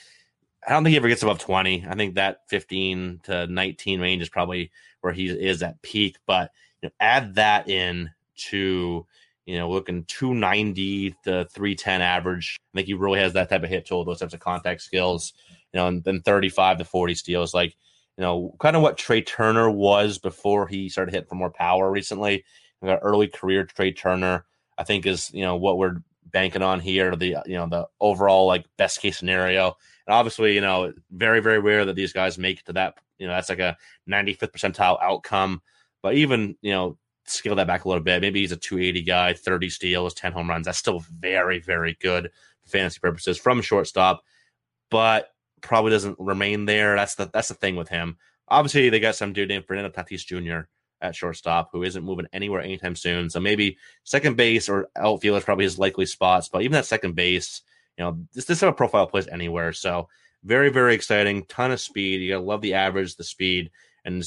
I 0.68 0.72
don't 0.72 0.84
think 0.84 0.91
he 0.91 0.98
ever 0.98 1.08
gets 1.08 1.24
above 1.24 1.39
20. 1.39 1.86
I 1.88 1.95
think 1.95 2.16
that 2.16 2.41
15 2.48 3.22
to 3.24 3.48
19 3.48 4.02
range 4.02 4.22
is 4.22 4.30
probably 4.30 4.72
where 5.02 5.14
he 5.14 5.28
is 5.28 5.64
at 5.64 5.82
peak. 5.82 6.18
But 6.26 6.52
you 6.82 6.89
know, 6.89 6.93
add 7.00 7.36
that 7.36 7.70
in 7.70 8.10
to, 8.50 9.06
you 9.45 9.58
know, 9.58 9.70
looking 9.70 10.04
290 10.06 11.12
to 11.24 11.45
310 11.45 12.02
average. 12.02 12.58
I 12.74 12.78
think 12.78 12.88
he 12.88 12.93
really 12.93 13.20
has 13.20 13.34
that 13.34 13.50
type 13.50 13.64
of 13.64 13.70
hit 13.70 13.86
tool, 13.86 14.04
those 14.04 14.20
types 14.20 14.34
of 14.34 14.39
contact 14.39 14.82
skills, 14.82 15.34
you 15.74 15.80
know, 15.80 15.88
and 15.88 16.04
then 16.04 16.22
35 16.22 16.80
to 16.80 16.86
40 16.86 17.16
steals. 17.16 17.54
Like, 17.54 17.76
you 18.18 18.24
know, 18.24 18.55
kind 18.59 18.76
of 18.76 18.82
what 18.82 18.97
Trea 18.97 19.22
Turner 19.22 19.70
was 19.70 20.18
before 20.18 20.68
he 20.68 20.89
started 20.89 21.13
hitting 21.13 21.28
for 21.28 21.36
more 21.36 21.51
power 21.51 21.89
recently. 21.91 22.43
Early 22.84 23.28
career 23.28 23.65
Trea 23.65 23.91
Turner, 23.91 24.45
I 24.78 24.84
think, 24.84 25.05
is, 25.05 25.32
you 25.34 25.43
know, 25.43 25.55
what 25.55 25.78
we're 25.78 26.01
banking 26.26 26.61
on 26.61 26.80
here, 26.80 27.15
the, 27.15 27.38
you 27.45 27.55
know, 27.55 27.68
the 27.68 27.88
overall 27.99 28.47
like 28.47 28.65
best 28.78 29.01
case 29.01 29.18
scenario. 29.18 29.78
And 30.05 30.13
obviously, 30.13 30.55
you 30.55 30.61
know, 30.61 30.93
very, 31.11 31.39
very 31.39 31.59
rare 31.59 31.86
that 31.86 31.95
these 31.95 32.13
guys 32.13 32.38
make 32.38 32.59
it 32.59 32.65
to 32.65 32.74
that. 32.74 32.95
You 33.18 33.28
know, 33.28 33.34
that's 33.34 33.49
like 33.49 33.59
a 33.59 33.78
95th 34.09 34.51
percentile 34.51 35.01
outcome. 35.01 35.61
But 36.01 36.15
even, 36.15 36.55
you 36.61 36.72
know, 36.72 36.97
scale 37.26 37.55
that 37.55 37.68
back 37.68 37.86
a 37.86 37.88
little 37.88 38.03
bit. 38.03 38.22
Maybe 38.22 38.41
he's 38.41 38.51
a 38.51 38.57
280 38.57 39.03
guy, 39.03 39.34
30 39.34 39.70
steals, 39.70 40.13
10 40.13 40.32
home 40.32 40.49
runs. 40.49 40.65
That's 40.65 40.78
still 40.78 40.99
very, 40.99 41.59
very 41.59 41.97
good 41.99 42.32
for 42.63 42.70
fantasy 42.70 42.99
purposes 42.99 43.38
from 43.38 43.61
shortstop, 43.61 44.24
but 44.89 45.30
probably 45.62 45.91
doesn't 45.91 46.18
remain 46.20 46.66
there. 46.66 46.95
That's 46.95 47.16
the 47.16 47.30
that's 47.32 47.47
the 47.49 47.53
thing 47.53 47.76
with 47.76 47.89
him. 47.89 48.18
Obviously, 48.47 48.89
they 48.89 48.99
got 48.99 49.16
some 49.16 49.34
dude 49.34 49.49
named 49.49 49.66
Fernando 49.66 49.89
Tatis 49.89 50.26
Jr. 50.26 50.68
at 51.01 51.16
shortstop 51.16 51.70
who 51.72 51.84
isn't 51.84 52.03
moving 52.03 52.28
anywhere 52.32 52.62
anytime 52.62 52.95
soon. 52.95 53.30
So 53.30 53.39
maybe 53.39 53.78
second 54.03 54.38
base 54.38 54.70
or 54.70 54.89
outfield 54.95 55.38
is 55.38 55.43
probably 55.43 55.66
his 55.66 55.80
likely 55.80 56.05
spots. 56.05 56.49
But 56.49 56.62
even 56.62 56.74
that 56.74 56.86
second 56.86 57.16
base, 57.16 57.62
you 57.97 58.05
know, 58.05 58.20
this 58.34 58.45
this 58.45 58.60
type 58.60 58.70
of 58.70 58.78
profile 58.78 59.08
plays 59.08 59.28
anywhere. 59.28 59.74
So 59.74 60.08
very, 60.43 60.70
very 60.70 60.93
exciting. 60.93 61.45
Ton 61.45 61.72
of 61.72 61.82
speed. 61.82 62.22
You 62.22 62.34
gotta 62.34 62.45
love 62.45 62.62
the 62.62 62.76
average, 62.76 63.16
the 63.16 63.24
speed, 63.24 63.72
and 64.05 64.24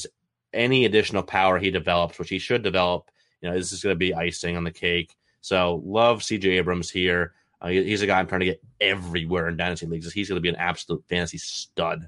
any 0.53 0.85
additional 0.85 1.23
power 1.23 1.57
he 1.57 1.71
develops, 1.71 2.19
which 2.19 2.29
he 2.29 2.39
should 2.39 2.61
develop. 2.61 3.09
You 3.41 3.49
know, 3.49 3.55
this 3.55 3.71
is 3.71 3.83
going 3.83 3.95
to 3.95 3.99
be 3.99 4.13
icing 4.13 4.57
on 4.57 4.63
the 4.63 4.71
cake. 4.71 5.15
So 5.41 5.81
love 5.83 6.19
CJ 6.19 6.45
Abrams 6.57 6.89
here. 6.89 7.33
Uh, 7.61 7.69
he's 7.69 8.01
a 8.01 8.07
guy 8.07 8.19
I'm 8.19 8.27
trying 8.27 8.39
to 8.39 8.45
get 8.45 8.63
everywhere 8.79 9.47
in 9.47 9.57
dynasty 9.57 9.85
leagues. 9.85 10.11
He's 10.11 10.29
going 10.29 10.37
to 10.37 10.41
be 10.41 10.49
an 10.49 10.55
absolute 10.55 11.03
fantasy 11.07 11.37
stud. 11.37 12.07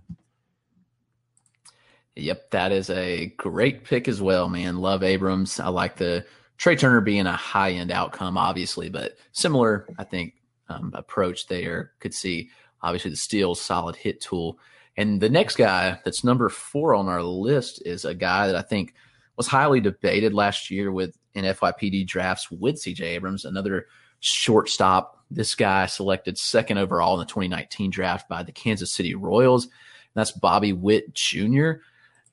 Yep, 2.16 2.52
that 2.52 2.72
is 2.72 2.90
a 2.90 3.28
great 3.38 3.84
pick 3.84 4.08
as 4.08 4.22
well, 4.22 4.50
man. 4.50 4.78
Love 4.78 5.04
Abrams. 5.04 5.60
I 5.60 5.70
like 5.70 5.96
the 5.96 6.26
Trea 6.58 6.76
Turner 6.76 7.02
being 7.02 7.26
a 7.26 7.36
high 7.36 7.72
end 7.72 7.92
outcome, 7.92 8.38
obviously, 8.38 8.90
but 8.90 9.18
similar, 9.32 9.88
I 9.98 10.04
think, 10.04 10.36
um, 10.70 10.92
approach 10.96 11.48
there. 11.48 11.92
Could 12.00 12.14
see 12.14 12.50
obviously 12.82 13.12
the 13.12 13.18
steel 13.18 13.56
solid 13.56 13.96
hit 13.96 14.22
tool. 14.22 14.60
And 14.96 15.20
the 15.20 15.30
next 15.30 15.56
guy 15.56 16.00
that's 16.06 16.24
number 16.24 16.50
four 16.50 16.94
on 16.94 17.08
our 17.08 17.24
list 17.24 17.82
is 17.86 18.06
a 18.06 18.14
guy 18.14 18.48
that 18.48 18.56
I 18.56 18.62
think 18.62 18.94
was 19.38 19.48
highly 19.48 19.80
debated 19.80 20.34
last 20.34 20.70
year 20.70 20.92
with 20.92 21.18
in 21.34 21.46
FYPD 21.46 22.06
drafts 22.06 22.52
with 22.52 22.76
CJ 22.76 23.02
Abrams, 23.02 23.46
another 23.46 23.88
shortstop. 24.20 25.23
This 25.34 25.56
guy 25.56 25.86
selected 25.88 26.38
second 26.38 26.78
overall 26.78 27.14
in 27.16 27.20
the 27.20 27.26
2019 27.26 27.90
draft 27.90 28.30
by 28.30 28.44
the 28.44 28.52
Kansas 28.52 28.92
City 28.92 29.16
Royals. 29.16 29.68
that's 30.14 30.32
Bobby 30.32 30.74
Witt 30.74 31.14
Jr. 31.14 31.72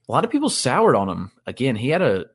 A 0.09 0.13
lot 0.13 0.25
of 0.25 0.31
people 0.31 0.51
soured 0.51 0.97
on 0.97 1.09
him. 1.09 1.31
Again, 1.47 1.77
he 1.77 1.89
had 1.89 2.03
a, 2.03 2.27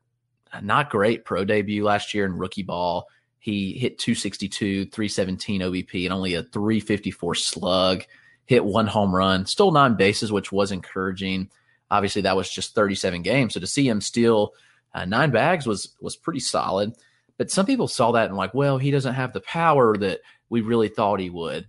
a 0.51 0.61
not 0.61 0.89
great 0.89 1.25
pro 1.25 1.45
debut 1.45 1.83
last 1.83 2.13
year 2.13 2.25
in 2.25 2.37
rookie 2.37 2.63
ball. 2.63 3.07
He 3.37 3.73
hit 3.73 3.99
262, 3.99 4.85
317 4.85 5.61
OBP, 5.61 6.05
and 6.05 6.13
only 6.13 6.33
a 6.33 6.43
354 6.43 7.35
slug. 7.35 8.03
Hit 8.45 8.63
one 8.63 8.87
home 8.87 9.15
run, 9.15 9.45
stole 9.45 9.71
nine 9.71 9.95
bases, 9.95 10.31
which 10.31 10.51
was 10.51 10.71
encouraging. 10.71 11.49
Obviously, 11.91 12.23
that 12.23 12.35
was 12.35 12.49
just 12.49 12.75
37 12.75 13.21
games. 13.21 13.53
So 13.53 13.59
to 13.59 13.67
see 13.67 13.87
him 13.87 14.01
steal 14.01 14.53
uh, 14.95 15.05
nine 15.05 15.29
bags 15.29 15.67
was 15.67 15.93
was 15.99 16.15
pretty 16.15 16.39
solid. 16.39 16.95
But 17.37 17.51
some 17.51 17.65
people 17.65 17.87
saw 17.87 18.13
that 18.13 18.29
and 18.29 18.37
like, 18.37 18.53
well, 18.53 18.77
he 18.77 18.91
doesn't 18.91 19.13
have 19.13 19.33
the 19.33 19.41
power 19.41 19.97
that 19.97 20.21
we 20.49 20.61
really 20.61 20.89
thought 20.89 21.19
he 21.19 21.29
would. 21.29 21.67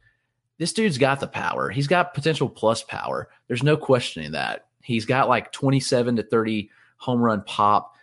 This 0.58 0.72
dude's 0.72 0.98
got 0.98 1.20
the 1.20 1.26
power. 1.26 1.68
He's 1.68 1.86
got 1.86 2.14
potential 2.14 2.48
plus 2.48 2.82
power. 2.82 3.28
There's 3.46 3.62
no 3.62 3.76
questioning 3.76 4.32
that. 4.32 4.66
He's 4.82 5.04
got 5.04 5.28
like 5.28 5.52
27 5.52 6.16
to 6.16 6.22
30 6.22 6.70
home 6.98 7.20
run 7.20 7.42
pop 7.42 7.94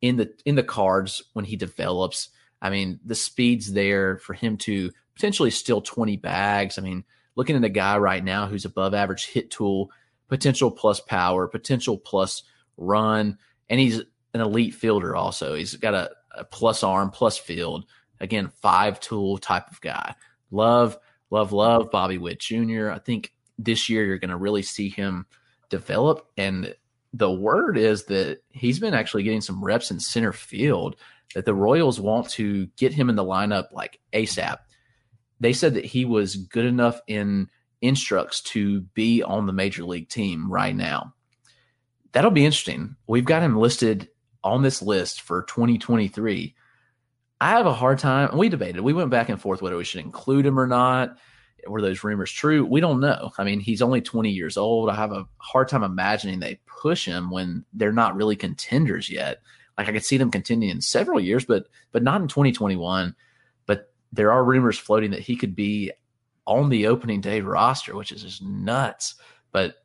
in 0.00 0.16
the 0.16 0.32
in 0.44 0.54
the 0.54 0.62
cards 0.62 1.22
when 1.34 1.44
he 1.44 1.56
develops. 1.56 2.30
I 2.62 2.70
mean, 2.70 3.00
the 3.04 3.14
speed's 3.14 3.72
there 3.72 4.18
for 4.18 4.34
him 4.34 4.56
to 4.58 4.90
potentially 5.14 5.50
steal 5.50 5.80
20 5.80 6.16
bags. 6.16 6.78
I 6.78 6.82
mean, 6.82 7.04
looking 7.36 7.56
at 7.56 7.64
a 7.64 7.68
guy 7.68 7.98
right 7.98 8.22
now 8.22 8.46
who's 8.46 8.64
above 8.64 8.94
average 8.94 9.26
hit 9.26 9.50
tool, 9.50 9.90
potential 10.28 10.70
plus 10.70 11.00
power, 11.00 11.46
potential 11.46 11.98
plus 11.98 12.42
run, 12.76 13.38
and 13.68 13.78
he's 13.78 14.00
an 14.34 14.40
elite 14.40 14.74
fielder 14.74 15.14
also. 15.14 15.54
He's 15.54 15.76
got 15.76 15.94
a, 15.94 16.10
a 16.36 16.44
plus 16.44 16.82
arm, 16.82 17.10
plus 17.10 17.38
field. 17.38 17.84
Again, 18.20 18.48
five 18.60 19.00
tool 19.00 19.38
type 19.38 19.70
of 19.70 19.80
guy. 19.80 20.14
Love, 20.50 20.98
love, 21.30 21.52
love 21.52 21.90
Bobby 21.90 22.18
Witt 22.18 22.40
Jr. 22.40 22.90
I 22.90 22.98
think 22.98 23.32
this 23.58 23.88
year 23.88 24.04
you're 24.04 24.18
going 24.18 24.30
to 24.30 24.36
really 24.36 24.62
see 24.62 24.88
him 24.88 25.26
develop. 25.68 26.26
And 26.36 26.74
the 27.12 27.30
word 27.30 27.78
is 27.78 28.04
that 28.06 28.42
he's 28.50 28.78
been 28.78 28.94
actually 28.94 29.22
getting 29.22 29.40
some 29.40 29.64
reps 29.64 29.90
in 29.90 30.00
center 30.00 30.32
field 30.32 30.96
that 31.34 31.44
the 31.44 31.54
Royals 31.54 32.00
want 32.00 32.28
to 32.30 32.66
get 32.76 32.92
him 32.92 33.08
in 33.08 33.16
the 33.16 33.24
lineup 33.24 33.72
like 33.72 34.00
ASAP. 34.12 34.58
They 35.38 35.52
said 35.52 35.74
that 35.74 35.84
he 35.84 36.04
was 36.04 36.36
good 36.36 36.66
enough 36.66 37.00
in 37.06 37.48
instructs 37.80 38.42
to 38.42 38.82
be 38.94 39.22
on 39.22 39.46
the 39.46 39.52
major 39.52 39.84
league 39.84 40.08
team 40.08 40.50
right 40.50 40.74
now. 40.74 41.14
That'll 42.12 42.30
be 42.30 42.44
interesting. 42.44 42.96
We've 43.06 43.24
got 43.24 43.42
him 43.42 43.56
listed 43.56 44.08
on 44.42 44.62
this 44.62 44.82
list 44.82 45.22
for 45.22 45.42
2023. 45.44 46.54
I 47.40 47.50
have 47.50 47.66
a 47.66 47.72
hard 47.72 47.98
time. 47.98 48.36
We 48.36 48.48
debated. 48.48 48.82
We 48.82 48.92
went 48.92 49.10
back 49.10 49.28
and 49.28 49.40
forth 49.40 49.62
whether 49.62 49.76
we 49.76 49.84
should 49.84 50.04
include 50.04 50.44
him 50.44 50.58
or 50.58 50.66
not. 50.66 51.16
Were 51.66 51.80
those 51.80 52.04
rumors 52.04 52.30
true? 52.30 52.64
We 52.64 52.80
don't 52.80 53.00
know. 53.00 53.32
I 53.38 53.44
mean, 53.44 53.60
he's 53.60 53.82
only 53.82 54.00
20 54.00 54.30
years 54.30 54.56
old. 54.56 54.90
I 54.90 54.94
have 54.94 55.12
a 55.12 55.26
hard 55.38 55.68
time 55.68 55.82
imagining 55.82 56.40
they 56.40 56.60
push 56.66 57.06
him 57.06 57.30
when 57.30 57.64
they're 57.72 57.92
not 57.92 58.16
really 58.16 58.36
contenders 58.36 59.10
yet. 59.10 59.38
Like 59.76 59.88
I 59.88 59.92
could 59.92 60.04
see 60.04 60.18
them 60.18 60.30
continuing 60.30 60.70
in 60.70 60.80
several 60.80 61.20
years, 61.20 61.44
but 61.44 61.66
but 61.92 62.02
not 62.02 62.20
in 62.20 62.28
2021. 62.28 63.14
But 63.66 63.92
there 64.12 64.32
are 64.32 64.44
rumors 64.44 64.78
floating 64.78 65.10
that 65.12 65.20
he 65.20 65.36
could 65.36 65.54
be 65.54 65.92
on 66.46 66.68
the 66.68 66.86
opening 66.86 67.20
day 67.20 67.40
roster, 67.40 67.94
which 67.94 68.12
is 68.12 68.22
just 68.22 68.42
nuts. 68.42 69.14
But 69.52 69.76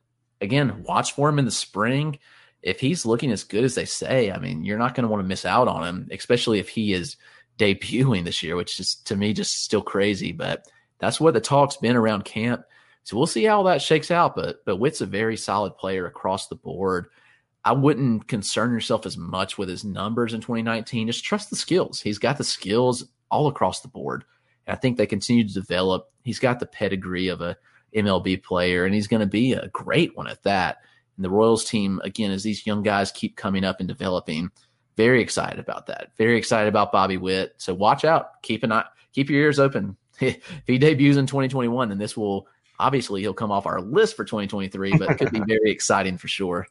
again, 0.42 0.84
watch 0.84 1.14
for 1.14 1.30
him 1.30 1.40
in 1.40 1.46
the 1.46 1.52
spring. 1.52 2.20
If 2.62 2.80
he's 2.80 3.06
looking 3.06 3.32
as 3.32 3.44
good 3.44 3.64
as 3.64 3.76
they 3.76 3.86
say, 3.86 4.32
I 4.32 4.40
mean, 4.40 4.66
you're 4.66 4.80
not 4.80 4.96
going 4.96 5.04
to 5.04 5.10
want 5.10 5.24
to 5.24 5.28
miss 5.28 5.46
out 5.46 5.68
on 5.68 5.88
him, 5.88 6.10
especially 6.12 6.60
if 6.60 6.68
he 6.68 6.94
is 6.94 7.16
debuting 7.58 8.26
this 8.26 8.44
year, 8.44 8.56
which 8.56 8.80
is 8.80 8.96
to 8.96 9.16
me 9.16 9.34
just 9.34 9.64
still 9.64 9.82
crazy. 9.82 10.32
But 10.32 10.68
that's 11.00 11.20
what 11.20 11.34
the 11.34 11.42
talk's 11.42 11.78
been 11.78 11.96
around 11.96 12.26
camp. 12.26 12.64
So 13.04 13.18
we'll 13.18 13.28
see 13.28 13.44
how 13.44 13.64
that 13.64 13.82
shakes 13.82 14.12
out. 14.12 14.36
But 14.36 14.64
but 14.66 14.78
Witt's 14.78 15.02
a 15.02 15.06
very 15.06 15.38
solid 15.38 15.78
player 15.78 16.06
across 16.08 16.48
the 16.48 16.56
board. 16.56 17.08
I 17.64 17.72
wouldn't 17.72 18.28
concern 18.28 18.72
yourself 18.72 19.06
as 19.08 19.18
much 19.18 19.58
with 19.58 19.70
his 19.70 19.84
numbers 19.84 20.34
in 20.34 20.42
2019. 20.42 21.08
Just 21.08 21.24
trust 21.24 21.50
the 21.50 21.56
skills. 21.56 22.00
He's 22.00 22.20
got 22.20 22.38
the 22.38 22.44
skills 22.44 23.06
all 23.32 23.48
across 23.48 23.82
the 23.82 23.88
board. 23.88 24.24
And 24.68 24.76
I 24.76 24.80
think 24.80 24.98
they 24.98 25.08
continue 25.08 25.48
to 25.48 25.54
develop. 25.54 26.12
He's 26.24 26.40
got 26.40 26.60
the 26.60 26.68
pedigree 26.68 27.28
of 27.28 27.42
a 27.42 27.58
MLB 27.96 28.44
player, 28.44 28.86
and 28.86 28.94
he's 28.94 29.08
going 29.08 29.22
to 29.22 29.26
be 29.26 29.54
a 29.54 29.68
great 29.70 30.16
one 30.16 30.28
at 30.28 30.44
that. 30.44 30.78
And 31.18 31.26
the 31.26 31.30
Royals 31.30 31.66
team, 31.66 32.00
again, 32.04 32.32
as 32.32 32.44
these 32.44 32.68
young 32.68 32.84
guys 32.84 33.12
keep 33.12 33.36
coming 33.36 33.64
up 33.64 33.80
and 33.80 33.88
developing, 33.88 34.52
very 34.96 35.22
excited 35.22 35.60
about 35.60 35.88
that. 35.88 36.12
Very 36.18 36.38
excited 36.38 36.68
about 36.70 36.92
Bobby 36.92 37.18
Witt. 37.18 37.54
So 37.58 37.74
watch 37.74 38.06
out. 38.06 38.42
Keep 38.42 38.64
an 38.64 38.72
eye, 38.72 38.86
keep 39.14 39.30
your 39.30 39.42
ears 39.42 39.60
open. 39.60 39.98
if 40.20 40.64
he 40.66 40.78
debuts 40.78 41.18
in 41.18 41.28
2021, 41.28 41.90
then 41.90 41.98
this 41.98 42.16
will 42.16 42.48
obviously 42.80 43.22
he'll 43.22 43.34
come 43.34 43.52
off 43.52 43.66
our 43.66 43.82
list 43.82 44.16
for 44.16 44.26
2023, 44.26 44.98
but 44.98 45.12
it 45.12 45.18
could 45.18 45.32
be 45.32 45.40
very 45.48 45.72
exciting 45.72 46.18
for 46.18 46.28
sure. 46.28 46.68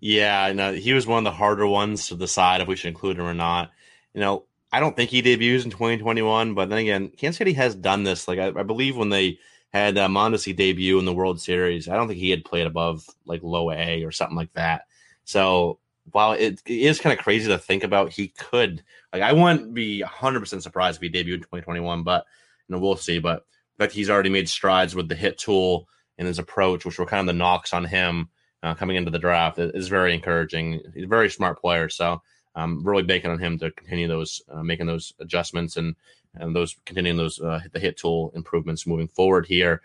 Yeah, 0.00 0.52
no, 0.52 0.72
he 0.72 0.92
was 0.92 1.06
one 1.06 1.18
of 1.18 1.24
the 1.24 1.36
harder 1.36 1.66
ones 1.66 2.08
to 2.08 2.16
decide 2.16 2.60
if 2.60 2.68
we 2.68 2.76
should 2.76 2.88
include 2.88 3.18
him 3.18 3.26
or 3.26 3.34
not. 3.34 3.70
You 4.14 4.20
know, 4.20 4.44
I 4.72 4.80
don't 4.80 4.96
think 4.96 5.10
he 5.10 5.20
debuts 5.20 5.64
in 5.64 5.70
2021, 5.70 6.54
but 6.54 6.70
then 6.70 6.78
again, 6.78 7.08
Kansas 7.16 7.38
City 7.38 7.52
has 7.54 7.74
done 7.74 8.04
this. 8.04 8.26
Like 8.26 8.38
I, 8.38 8.48
I 8.48 8.62
believe 8.62 8.96
when 8.96 9.10
they 9.10 9.38
had 9.72 9.98
uh, 9.98 10.08
Mondesi 10.08 10.56
debut 10.56 10.98
in 10.98 11.04
the 11.04 11.12
World 11.12 11.40
Series, 11.40 11.88
I 11.88 11.96
don't 11.96 12.08
think 12.08 12.18
he 12.18 12.30
had 12.30 12.44
played 12.44 12.66
above 12.66 13.04
like 13.26 13.42
low 13.42 13.70
A 13.70 14.04
or 14.04 14.12
something 14.12 14.36
like 14.36 14.52
that. 14.54 14.86
So 15.24 15.78
while 16.12 16.32
it, 16.32 16.60
it 16.66 16.80
is 16.80 17.00
kind 17.00 17.16
of 17.16 17.22
crazy 17.24 17.48
to 17.48 17.58
think 17.58 17.84
about, 17.84 18.12
he 18.12 18.28
could 18.28 18.82
like 19.12 19.22
I 19.22 19.32
wouldn't 19.32 19.74
be 19.74 20.02
100 20.02 20.40
percent 20.40 20.62
surprised 20.62 21.02
if 21.02 21.02
he 21.02 21.18
debuted 21.18 21.34
in 21.34 21.40
2021, 21.40 22.02
but 22.02 22.26
you 22.68 22.74
know 22.74 22.80
we'll 22.80 22.96
see. 22.96 23.18
But 23.18 23.44
but 23.78 23.92
he's 23.92 24.10
already 24.10 24.30
made 24.30 24.48
strides 24.48 24.94
with 24.94 25.08
the 25.08 25.14
hit 25.14 25.38
tool 25.38 25.88
and 26.18 26.28
his 26.28 26.38
approach, 26.38 26.84
which 26.84 26.98
were 26.98 27.06
kind 27.06 27.20
of 27.20 27.26
the 27.26 27.38
knocks 27.38 27.72
on 27.72 27.84
him 27.84 28.28
uh, 28.62 28.74
coming 28.74 28.96
into 28.96 29.10
the 29.10 29.18
draft, 29.18 29.58
is 29.58 29.88
very 29.88 30.14
encouraging. 30.14 30.80
He's 30.94 31.04
a 31.04 31.08
very 31.08 31.30
smart 31.30 31.60
player, 31.60 31.88
so 31.88 32.20
I'm 32.54 32.84
really 32.84 33.02
banking 33.02 33.30
on 33.30 33.38
him 33.38 33.58
to 33.58 33.70
continue 33.70 34.08
those 34.08 34.42
uh, 34.50 34.62
making 34.62 34.86
those 34.86 35.12
adjustments 35.20 35.76
and 35.76 35.96
and 36.34 36.54
those 36.54 36.76
continuing 36.84 37.16
those 37.16 37.40
uh, 37.40 37.60
the 37.72 37.80
hit 37.80 37.96
tool 37.96 38.32
improvements 38.34 38.86
moving 38.86 39.08
forward 39.08 39.46
here. 39.46 39.82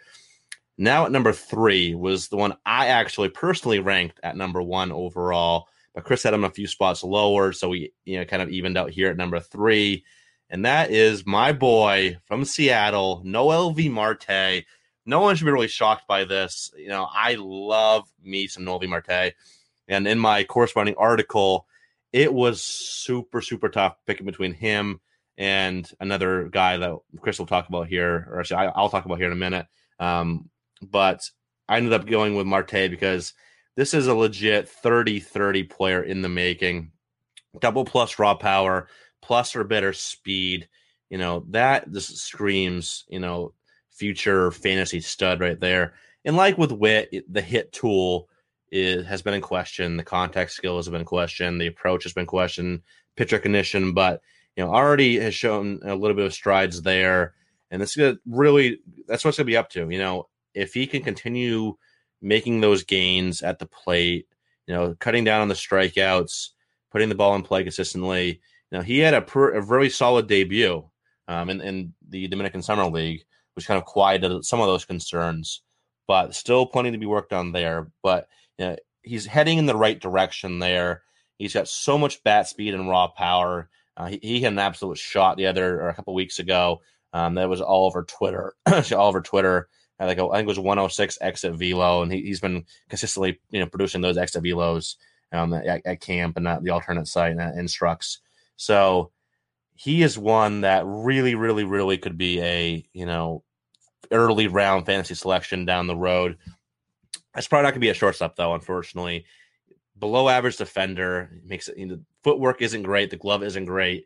Now 0.78 1.06
at 1.06 1.12
number 1.12 1.32
three 1.32 1.96
was 1.96 2.28
the 2.28 2.38
one 2.38 2.56
I 2.66 2.88
actually 2.88 3.30
personally 3.30 3.80
ranked 3.80 4.20
at 4.24 4.36
number 4.36 4.62
one 4.62 4.92
overall, 4.92 5.70
but 5.96 6.04
Chris 6.04 6.22
had 6.22 6.34
him 6.34 6.44
a 6.44 6.50
few 6.52 6.68
spots 6.68 7.04
lower, 7.04 7.54
so 7.54 7.70
we 7.70 7.94
you 8.04 8.20
know 8.20 8.26
kind 8.26 8.44
of 8.44 8.50
evened 8.50 8.78
out 8.78 8.92
here 8.92 9.10
at 9.10 9.18
number 9.18 9.40
three, 9.40 10.04
and 10.50 10.66
that 10.66 10.92
is 10.92 11.26
my 11.26 11.54
boy 11.54 12.18
from 12.26 12.46
Seattle, 12.46 13.24
Noelvi 13.26 13.90
Marte. 13.90 14.66
No 15.08 15.22
one 15.22 15.36
should 15.36 15.46
be 15.46 15.52
really 15.52 15.68
shocked 15.68 16.08
by 16.08 16.26
this. 16.26 16.72
You 16.78 16.90
know, 16.90 17.08
I 17.12 17.38
love 17.40 18.08
me 18.22 18.48
some 18.48 18.66
Noelvi 18.66 18.90
Marte, 18.90 19.34
and 19.88 20.08
in 20.08 20.20
my 20.20 20.44
corresponding 20.44 20.96
article, 20.98 21.66
it 22.12 22.32
was 22.32 22.62
super 22.62 23.42
super 23.42 23.70
tough 23.70 23.96
picking 24.06 24.26
between 24.26 24.54
him 24.54 25.00
and 25.38 25.90
another 26.00 26.50
guy 26.50 26.78
that 26.78 26.94
Chris 27.22 27.40
will 27.40 27.46
talk 27.46 27.70
about 27.70 27.88
here, 27.88 28.28
or 28.30 28.42
actually 28.42 28.68
I'll 28.76 28.90
talk 28.90 29.06
about 29.06 29.18
here 29.18 29.28
in 29.28 29.34
a 29.34 29.38
minute. 29.38 29.66
Um, 30.00 30.50
but 30.82 31.30
I 31.70 31.78
ended 31.78 31.94
up 31.94 32.06
going 32.06 32.36
with 32.36 32.46
Marte 32.46 32.90
because 32.90 33.34
this 33.76 33.94
is 33.94 34.08
a 34.08 34.14
legit 34.14 34.70
30 34.70 35.20
30 35.20 35.64
player 35.64 36.04
in 36.04 36.22
the 36.22 36.30
making. 36.30 36.92
Double 37.60 37.86
plus 37.86 38.20
raw 38.20 38.34
power, 38.34 38.88
plus 39.22 39.56
or 39.56 39.64
better 39.64 39.94
speed. 39.94 40.68
You 41.10 41.18
know, 41.18 41.46
that 41.50 41.92
just 41.92 42.18
screams, 42.18 43.06
you 43.08 43.20
know, 43.20 43.54
future 43.92 44.52
fantasy 44.52 45.00
stud 45.00 45.40
right 45.40 45.60
there. 45.60 45.94
And 46.26 46.36
like 46.36 46.58
with 46.58 46.72
Witt, 46.72 47.26
the 47.32 47.42
hit 47.42 47.72
tool 47.72 48.30
is, 48.72 49.06
has 49.06 49.22
been 49.22 49.36
in 49.36 49.42
question. 49.42 49.96
The 49.96 50.04
contact 50.04 50.52
skill 50.52 50.78
has 50.78 50.90
been 50.90 51.02
in 51.02 51.06
question. 51.06 51.58
The 51.58 51.68
approach 51.68 52.04
has 52.04 52.14
been 52.14 52.26
questioned. 52.26 52.82
Pitch 53.16 53.32
recognition, 53.32 53.94
but 53.94 54.22
you 54.56 54.66
know, 54.66 54.74
already 54.74 55.20
has 55.20 55.36
shown 55.36 55.80
a 55.84 55.96
little 55.96 56.16
bit 56.16 56.26
of 56.26 56.34
strides 56.34 56.82
there. 56.82 57.36
And 57.72 57.82
this 57.82 57.92
is 57.92 57.96
gonna 57.96 58.18
really 58.26 58.80
that's 59.08 59.24
what's 59.24 59.38
gonna 59.38 59.46
be 59.46 59.58
up 59.58 59.70
to. 59.72 59.90
You 59.90 60.00
know, 60.00 60.28
if 60.54 60.74
he 60.74 60.88
can 60.88 61.04
continue 61.04 61.78
making 62.22 62.62
those 62.62 62.84
gains 62.84 63.42
at 63.42 63.60
the 63.60 63.66
plate, 63.66 64.28
you 64.68 64.74
know, 64.74 64.96
cutting 65.00 65.24
down 65.24 65.42
on 65.42 65.48
the 65.48 65.56
strikeouts, 65.56 66.50
putting 66.92 67.10
the 67.10 67.16
ball 67.16 67.36
in 67.36 67.44
play 67.44 67.64
consistently. 67.64 68.42
You 68.72 68.78
know, 68.78 68.82
he 68.84 69.00
had 69.00 69.14
a, 69.14 69.22
per, 69.22 69.52
a 69.52 69.62
very 69.64 69.90
solid 69.90 70.28
debut 70.28 70.84
um, 71.28 71.50
in, 71.50 71.62
in 71.62 71.94
the 72.08 72.28
Dominican 72.28 72.62
Summer 72.62 72.86
League, 72.86 73.24
which 73.56 73.68
kind 73.68 73.78
of 73.78 73.86
quieted 73.86 74.46
some 74.46 74.60
of 74.60 74.68
those 74.68 74.86
concerns, 74.86 75.62
but 76.08 76.36
still 76.36 76.66
plenty 76.66 76.92
to 76.92 76.98
be 76.98 77.06
worked 77.06 77.34
on 77.34 77.52
there. 77.52 77.92
But 78.04 78.28
you 78.58 78.66
know, 78.66 78.76
he's 79.04 79.26
heading 79.26 79.58
in 79.58 79.66
the 79.66 79.76
right 79.76 80.00
direction 80.00 80.60
there. 80.60 81.04
He's 81.38 81.54
got 81.54 81.68
so 81.68 81.98
much 81.98 82.24
bat 82.24 82.48
speed 82.48 82.74
and 82.74 82.90
raw 82.90 83.08
power. 83.08 83.70
Uh, 83.98 84.08
he, 84.08 84.20
he, 84.22 84.42
had 84.42 84.54
an 84.54 84.60
absolute 84.60 84.98
shot 84.98 85.38
the 85.38 85.48
other 85.48 85.82
or 85.82 85.90
a 85.90 85.94
couple 85.94 86.14
weeks 86.14 86.40
ago. 86.40 86.82
Um, 87.14 87.36
that 87.36 87.50
was 87.50 87.62
all 87.62 87.86
over 87.86 88.04
Twitter, 88.04 88.54
all 88.66 89.08
over 89.08 89.22
Twitter. 89.22 89.70
I 90.00 90.08
think 90.08 90.20
I 90.20 90.38
think 90.38 90.46
it 90.46 90.48
was 90.48 90.60
106 90.60 91.18
exit 91.22 91.56
velo, 91.56 92.02
and 92.02 92.12
he, 92.12 92.28
has 92.30 92.40
been 92.40 92.66
consistently 92.90 93.40
you 93.50 93.60
know 93.60 93.68
producing 93.68 94.02
those 94.02 94.18
exit 94.18 94.44
velos 94.44 94.96
um, 95.32 95.54
at, 95.54 95.86
at, 95.86 96.02
camp 96.02 96.38
and 96.38 96.48
at 96.48 96.64
the 96.64 96.72
alternate 96.72 97.08
site 97.08 97.32
and 97.32 97.42
at 97.42 97.56
instructs. 97.56 98.20
So 98.58 99.12
he 99.74 100.04
is 100.04 100.18
one 100.18 100.62
that 100.62 100.84
really, 100.86 101.36
really, 101.36 101.64
really 101.64 101.98
could 101.98 102.18
be 102.18 102.42
a 102.42 102.86
you 102.94 103.06
know 103.06 103.44
early 104.12 104.48
round 104.48 104.86
fantasy 104.86 105.16
selection 105.16 105.66
down 105.66 105.88
the 105.88 105.96
road. 105.96 106.38
It's 107.36 107.48
probably 107.48 107.64
not 107.64 107.72
going 107.72 107.82
to 107.82 107.86
be 107.86 107.90
a 107.90 107.94
shortstop 107.94 108.36
though, 108.36 108.54
unfortunately 108.54 109.26
below 109.98 110.30
average 110.30 110.58
defender. 110.58 111.30
Makes 111.46 111.70
it 111.70 111.78
you 111.78 111.86
know, 111.86 112.00
footwork 112.24 112.62
isn't 112.62 112.84
great, 112.84 113.10
the 113.10 113.18
glove 113.18 113.44
isn't 113.44 113.66
great. 113.66 114.06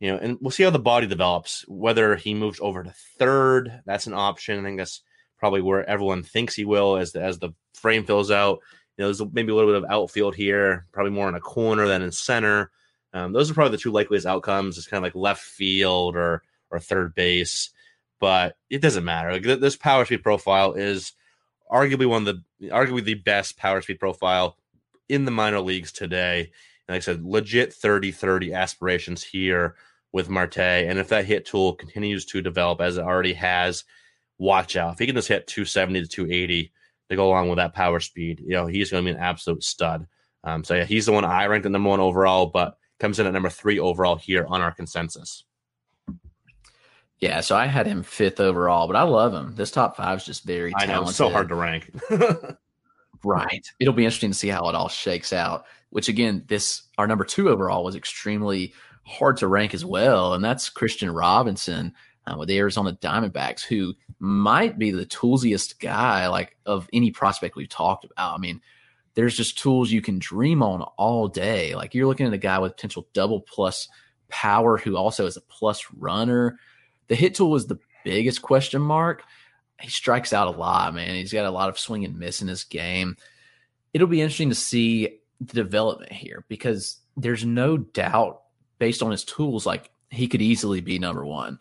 You 0.00 0.12
know, 0.12 0.18
and 0.18 0.38
we'll 0.40 0.50
see 0.50 0.64
how 0.64 0.70
the 0.70 0.78
body 0.78 1.06
develops. 1.06 1.64
Whether 1.68 2.16
he 2.16 2.34
moves 2.34 2.58
over 2.60 2.82
to 2.82 2.92
third, 3.18 3.82
that's 3.86 4.06
an 4.06 4.14
option. 4.14 4.58
I 4.58 4.62
think 4.64 4.78
that's 4.78 5.02
probably 5.42 5.60
where 5.60 5.84
everyone 5.90 6.22
thinks 6.22 6.54
he 6.54 6.64
will 6.64 6.96
as 6.96 7.10
the 7.10 7.20
as 7.20 7.40
the 7.40 7.50
frame 7.74 8.04
fills 8.04 8.30
out. 8.30 8.60
You 8.96 9.02
know, 9.02 9.08
there's 9.08 9.32
maybe 9.32 9.50
a 9.50 9.56
little 9.56 9.72
bit 9.72 9.82
of 9.82 9.90
outfield 9.90 10.36
here, 10.36 10.86
probably 10.92 11.10
more 11.10 11.28
in 11.28 11.34
a 11.34 11.40
corner 11.40 11.88
than 11.88 12.00
in 12.00 12.12
center. 12.12 12.70
Um, 13.12 13.32
those 13.32 13.50
are 13.50 13.54
probably 13.54 13.72
the 13.72 13.82
two 13.82 13.90
likeliest 13.90 14.24
outcomes. 14.24 14.78
It's 14.78 14.86
kind 14.86 14.98
of 14.98 15.02
like 15.02 15.20
left 15.20 15.42
field 15.42 16.14
or 16.14 16.44
or 16.70 16.78
third 16.78 17.16
base, 17.16 17.70
but 18.20 18.56
it 18.70 18.80
doesn't 18.80 19.04
matter. 19.04 19.32
Like, 19.32 19.42
this 19.42 19.74
power 19.74 20.04
speed 20.04 20.22
profile 20.22 20.74
is 20.74 21.12
arguably 21.68 22.06
one 22.06 22.24
of 22.24 22.36
the 22.60 22.68
arguably 22.68 23.02
the 23.02 23.14
best 23.14 23.56
power 23.56 23.82
speed 23.82 23.98
profile 23.98 24.56
in 25.08 25.24
the 25.24 25.32
minor 25.32 25.58
leagues 25.58 25.90
today. 25.90 26.52
And 26.86 26.94
like 26.94 26.98
I 26.98 27.00
said, 27.00 27.24
legit 27.24 27.72
30 27.72 28.12
30 28.12 28.54
aspirations 28.54 29.24
here 29.24 29.74
with 30.12 30.30
Marte. 30.30 30.58
And 30.58 31.00
if 31.00 31.08
that 31.08 31.24
hit 31.24 31.46
tool 31.46 31.74
continues 31.74 32.26
to 32.26 32.42
develop 32.42 32.80
as 32.80 32.96
it 32.96 33.02
already 33.02 33.32
has, 33.32 33.82
watch 34.38 34.76
out. 34.76 34.94
If 34.94 34.98
he 34.98 35.06
can 35.06 35.14
just 35.14 35.28
hit 35.28 35.46
270 35.46 36.02
to 36.02 36.08
280 36.08 36.72
to 37.10 37.16
go 37.16 37.28
along 37.28 37.48
with 37.48 37.58
that 37.58 37.74
power 37.74 38.00
speed, 38.00 38.40
you 38.40 38.50
know, 38.50 38.66
he's 38.66 38.90
going 38.90 39.04
to 39.04 39.10
be 39.10 39.16
an 39.16 39.22
absolute 39.22 39.62
stud. 39.62 40.06
Um, 40.44 40.64
so 40.64 40.74
yeah, 40.74 40.84
he's 40.84 41.06
the 41.06 41.12
one 41.12 41.24
I 41.24 41.46
ranked 41.46 41.66
at 41.66 41.72
number 41.72 41.90
one 41.90 42.00
overall, 42.00 42.46
but 42.46 42.76
comes 42.98 43.18
in 43.18 43.26
at 43.26 43.32
number 43.32 43.50
three 43.50 43.78
overall 43.78 44.16
here 44.16 44.46
on 44.48 44.60
our 44.60 44.72
consensus. 44.72 45.44
Yeah, 47.18 47.40
so 47.40 47.56
I 47.56 47.66
had 47.66 47.86
him 47.86 48.02
fifth 48.02 48.40
overall, 48.40 48.88
but 48.88 48.96
I 48.96 49.02
love 49.02 49.32
him. 49.32 49.54
This 49.54 49.70
top 49.70 49.96
five 49.96 50.18
is 50.18 50.24
just 50.24 50.44
very 50.44 50.72
talented. 50.72 50.90
I 50.90 51.00
know, 51.00 51.08
it's 51.08 51.16
so 51.16 51.30
hard 51.30 51.48
to 51.50 51.54
rank. 51.54 51.90
Right. 53.24 53.66
It'll 53.78 53.94
be 53.94 54.04
interesting 54.04 54.30
to 54.30 54.36
see 54.36 54.48
how 54.48 54.68
it 54.68 54.74
all 54.74 54.88
shakes 54.88 55.32
out. 55.32 55.66
Which 55.90 56.08
again, 56.08 56.44
this 56.48 56.82
our 56.98 57.06
number 57.06 57.24
two 57.24 57.50
overall 57.50 57.84
was 57.84 57.96
extremely 57.96 58.72
hard 59.04 59.36
to 59.38 59.46
rank 59.46 59.74
as 59.74 59.84
well, 59.84 60.32
and 60.32 60.42
that's 60.42 60.70
Kristian 60.70 61.14
Robinson 61.14 61.92
uh, 62.26 62.36
with 62.38 62.48
the 62.48 62.58
Arizona 62.58 62.96
Diamondbacks, 63.00 63.62
who 63.62 63.94
might 64.22 64.78
be 64.78 64.90
the 64.90 65.06
toolsiest 65.06 65.80
guy 65.80 66.28
like 66.28 66.56
of 66.64 66.88
any 66.92 67.10
prospect 67.10 67.56
we've 67.56 67.68
talked 67.68 68.04
about. 68.04 68.34
I 68.34 68.38
mean, 68.38 68.60
there's 69.14 69.36
just 69.36 69.58
tools 69.58 69.90
you 69.90 70.00
can 70.00 70.18
dream 70.18 70.62
on 70.62 70.82
all 70.96 71.28
day. 71.28 71.74
Like 71.74 71.94
you're 71.94 72.06
looking 72.06 72.26
at 72.26 72.32
a 72.32 72.38
guy 72.38 72.58
with 72.58 72.76
potential 72.76 73.08
double 73.12 73.40
plus 73.40 73.88
power 74.28 74.78
who 74.78 74.96
also 74.96 75.26
is 75.26 75.36
a 75.36 75.42
plus 75.42 75.84
runner. 75.96 76.58
The 77.08 77.14
hit 77.14 77.34
tool 77.34 77.50
was 77.50 77.66
the 77.66 77.80
biggest 78.04 78.42
question 78.42 78.80
mark 78.80 79.24
he 79.82 79.90
strikes 79.90 80.32
out 80.32 80.46
a 80.46 80.58
lot, 80.58 80.94
man. 80.94 81.14
He's 81.16 81.32
got 81.32 81.44
a 81.44 81.50
lot 81.50 81.68
of 81.68 81.78
swing 81.78 82.04
and 82.04 82.18
miss 82.18 82.40
in 82.40 82.48
his 82.48 82.64
game. 82.64 83.16
It'll 83.92 84.06
be 84.06 84.20
interesting 84.20 84.48
to 84.50 84.54
see 84.54 85.18
the 85.40 85.54
development 85.54 86.12
here 86.12 86.44
because 86.48 87.00
there's 87.16 87.44
no 87.44 87.76
doubt 87.76 88.42
based 88.78 89.02
on 89.02 89.10
his 89.10 89.24
tools, 89.24 89.66
like 89.66 89.90
he 90.10 90.28
could 90.28 90.40
easily 90.40 90.80
be 90.80 90.98
number 90.98 91.26
one. 91.26 91.58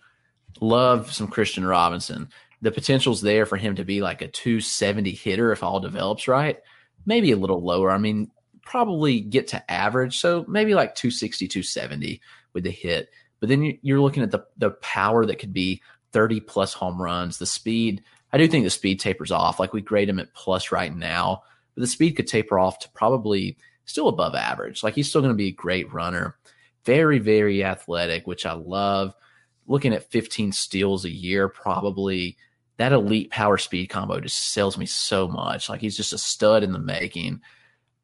Love 0.59 1.11
some 1.11 1.27
Kristian 1.27 1.67
Robinson. 1.67 2.29
The 2.61 2.71
potential's 2.71 3.21
there 3.21 3.45
for 3.45 3.57
him 3.57 3.75
to 3.75 3.85
be 3.85 4.01
like 4.01 4.21
a 4.21 4.27
270 4.27 5.11
hitter 5.11 5.51
if 5.51 5.63
all 5.63 5.79
develops 5.79 6.27
right. 6.27 6.59
Maybe 7.05 7.31
a 7.31 7.37
little 7.37 7.63
lower. 7.63 7.89
I 7.89 7.97
mean, 7.97 8.29
probably 8.61 9.21
get 9.21 9.47
to 9.49 9.71
average. 9.71 10.19
So 10.19 10.45
maybe 10.47 10.75
like 10.75 10.95
260, 10.95 11.47
270 11.47 12.21
with 12.53 12.63
the 12.63 12.71
hit. 12.71 13.09
But 13.39 13.49
then 13.49 13.77
you're 13.81 13.99
looking 13.99 14.23
at 14.23 14.31
the 14.31 14.45
the 14.57 14.71
power 14.71 15.25
that 15.25 15.39
could 15.39 15.53
be 15.53 15.81
30 16.11 16.41
plus 16.41 16.73
home 16.73 17.01
runs, 17.01 17.37
the 17.37 17.45
speed. 17.45 18.03
I 18.31 18.37
do 18.37 18.47
think 18.47 18.63
the 18.63 18.69
speed 18.69 18.99
tapers 18.99 19.31
off. 19.31 19.59
Like 19.59 19.73
we 19.73 19.81
grade 19.81 20.09
him 20.09 20.19
at 20.19 20.33
plus 20.33 20.71
right 20.71 20.95
now, 20.95 21.43
but 21.75 21.81
the 21.81 21.87
speed 21.87 22.13
could 22.13 22.27
taper 22.27 22.59
off 22.59 22.79
to 22.79 22.89
probably 22.91 23.57
still 23.85 24.07
above 24.07 24.35
average. 24.35 24.83
Like 24.83 24.95
he's 24.95 25.09
still 25.09 25.21
going 25.21 25.33
to 25.33 25.37
be 25.37 25.47
a 25.47 25.53
great 25.53 25.91
runner. 25.91 26.37
Very, 26.85 27.19
very 27.19 27.63
athletic, 27.63 28.25
which 28.25 28.45
I 28.45 28.53
love. 28.53 29.13
Looking 29.67 29.93
at 29.93 30.11
15 30.11 30.51
steals 30.51 31.05
a 31.05 31.11
year, 31.11 31.47
probably 31.47 32.37
that 32.81 32.93
elite 32.93 33.29
power 33.31 33.57
speed 33.57 33.87
combo 33.87 34.19
just 34.19 34.53
sells 34.53 34.77
me 34.77 34.85
so 34.85 35.27
much. 35.27 35.69
Like 35.69 35.81
he's 35.81 35.97
just 35.97 36.13
a 36.13 36.17
stud 36.17 36.63
in 36.63 36.71
the 36.71 36.79
making. 36.79 37.41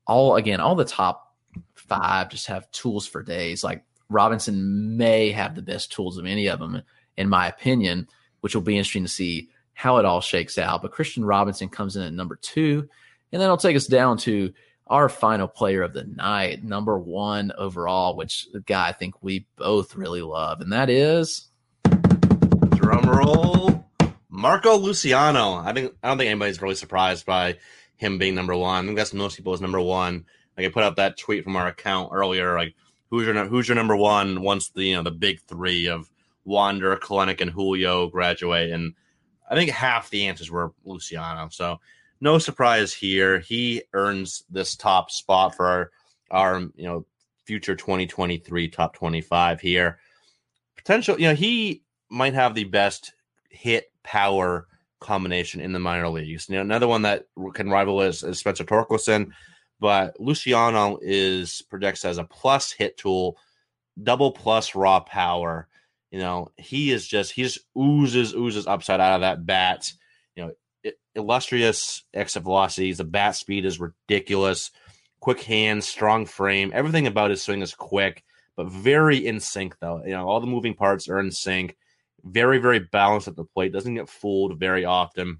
All 0.06 0.36
again, 0.36 0.60
all 0.60 0.76
the 0.76 0.86
top 0.86 1.36
five 1.76 2.30
just 2.30 2.48
have 2.48 2.70
tools 2.72 3.08
for 3.08 3.24
days. 3.24 3.64
Like 3.64 3.84
Robinson 4.10 4.98
may 4.98 5.32
have 5.32 5.56
the 5.56 5.62
best 5.62 5.92
tools 5.92 6.18
of 6.18 6.26
any 6.26 6.48
of 6.48 6.60
them, 6.60 6.82
in 7.18 7.30
my 7.30 7.48
opinion, 7.48 8.08
which 8.42 8.56
will 8.56 8.62
be 8.62 8.78
interesting 8.78 9.04
to 9.04 9.10
see 9.10 9.50
how 9.74 9.98
it 9.98 10.06
all 10.06 10.22
shakes 10.22 10.58
out. 10.58 10.82
But 10.82 10.94
Kristian 10.94 11.28
Robinson 11.28 11.70
comes 11.70 11.96
in 11.96 12.04
at 12.04 12.14
number 12.14 12.36
two, 12.36 12.88
and 13.32 13.42
then 13.42 13.50
I'll 13.50 13.58
take 13.58 13.76
us 13.76 13.88
down 13.88 14.18
to 14.20 14.54
our 14.88 15.10
final 15.10 15.48
player 15.48 15.84
of 15.84 15.94
the 15.94 16.06
night, 16.06 16.64
number 16.64 16.98
one 16.98 17.52
overall, 17.58 18.16
which 18.16 18.48
the 18.54 18.62
guy 18.62 18.90
I 18.90 18.94
think 18.94 19.22
we 19.22 19.46
both 19.58 19.96
really 19.96 20.22
love, 20.22 20.62
and 20.62 20.72
that 20.72 20.90
is 20.90 21.50
drum 22.76 23.10
roll, 23.10 23.87
Marco 24.38 24.78
Luciano. 24.78 25.56
I 25.56 25.74
think 25.74 25.94
I 26.04 26.10
don't 26.10 26.20
think 26.20 26.30
anybody's 26.30 26.62
really 26.62 26.76
surprised 26.76 27.26
by 27.26 27.58
him 27.96 28.20
being 28.20 28.36
number 28.36 28.56
one. 28.56 28.84
I 28.84 28.88
think 28.88 28.96
that's 28.98 29.12
most 29.12 29.36
people's 29.36 29.62
number 29.62 29.82
one. 29.82 30.26
Like 30.56 30.68
I 30.68 30.70
put 30.70 30.84
up 30.84 30.98
that 30.98 31.18
tweet 31.18 31.44
from 31.44 31.56
our 31.56 31.66
account 31.66 32.12
earlier, 32.14 32.56
like 32.56 32.76
who's 33.10 33.26
your 33.26 33.46
who's 33.46 33.68
your 33.68 33.74
number 33.74 33.96
one 33.96 34.44
once 34.44 34.70
the 34.70 34.84
you 34.84 34.96
know 34.96 35.02
the 35.02 35.10
big 35.10 35.42
three 35.42 35.88
of 35.88 36.08
Wander, 36.46 36.96
Kelenic, 36.98 37.42
and 37.42 37.50
Julio 37.50 38.10
graduate, 38.10 38.70
and 38.70 38.94
I 39.50 39.56
think 39.56 39.72
half 39.72 40.12
the 40.12 40.28
answers 40.28 40.52
were 40.52 40.72
Luciano. 40.86 41.50
So 41.50 41.80
no 42.22 42.38
surprise 42.38 42.94
here. 42.94 43.40
He 43.40 43.82
earns 43.94 44.44
this 44.52 44.76
top 44.76 45.10
spot 45.10 45.56
for 45.56 45.66
our, 45.66 45.92
our 46.30 46.60
you 46.76 46.86
know 46.86 47.08
future 47.46 47.76
2023 47.76 48.68
top 48.68 48.94
25 48.94 49.62
here. 49.62 49.98
Potential, 50.76 51.20
you 51.20 51.28
know, 51.28 51.34
he 51.34 51.82
might 52.08 52.36
have 52.36 52.54
the 52.54 52.66
best 52.66 53.14
hit 53.50 53.92
power 54.08 54.68
combination 55.00 55.60
in 55.60 55.74
the 55.74 55.80
minor 55.80 56.10
leagues. 56.10 56.48
You 56.50 56.56
know, 56.56 56.62
another 56.62 56.88
one 56.88 57.04
that 57.04 57.26
can 57.54 57.70
rival 57.70 58.02
is, 58.02 58.24
is 58.24 58.40
Spencer 58.40 58.64
Torkelson, 58.64 59.32
but 59.80 60.20
Luciano 60.20 60.98
is 61.02 61.62
projects 61.70 62.06
as 62.06 62.18
a 62.18 62.24
plus 62.24 62.72
hit 62.72 62.98
tool, 62.98 63.38
double 64.02 64.32
plus 64.32 64.74
raw 64.76 65.02
power. 65.02 65.68
You 66.10 66.20
know, 66.20 66.52
he 66.56 66.92
is 66.92 67.06
just 67.06 67.34
he 67.34 67.44
just 67.44 67.60
oozes 67.78 68.34
oozes 68.34 68.66
upside 68.66 69.02
out 69.02 69.16
of 69.16 69.22
that 69.22 69.46
bat. 69.46 69.92
You 70.36 70.54
know, 70.84 70.92
illustrious 71.16 72.04
exit 72.14 72.44
velocities. 72.44 72.98
The 72.98 73.04
bat 73.04 73.36
speed 73.36 73.66
is 73.66 73.80
ridiculous. 73.80 74.72
Quick 75.20 75.42
hands, 75.42 75.88
strong 75.88 76.26
frame. 76.26 76.72
Everything 76.74 77.08
about 77.08 77.32
his 77.32 77.42
swing 77.42 77.62
is 77.62 77.74
quick, 77.74 78.24
but 78.56 78.68
very 78.68 79.26
in 79.26 79.40
sync, 79.40 79.76
though. 79.82 80.02
You 80.06 80.12
know, 80.12 80.28
all 80.28 80.40
the 80.40 80.48
moving 80.48 80.76
parts 80.76 81.10
are 81.10 81.20
in 81.20 81.32
sync. 81.32 81.76
Very, 82.28 82.58
very 82.60 82.80
balanced 82.80 83.28
at 83.28 83.36
the 83.36 83.44
plate. 83.44 83.74
Doesn't 83.74 83.96
get 83.96 84.10
fooled 84.10 84.60
very 84.60 84.86
often. 84.86 85.40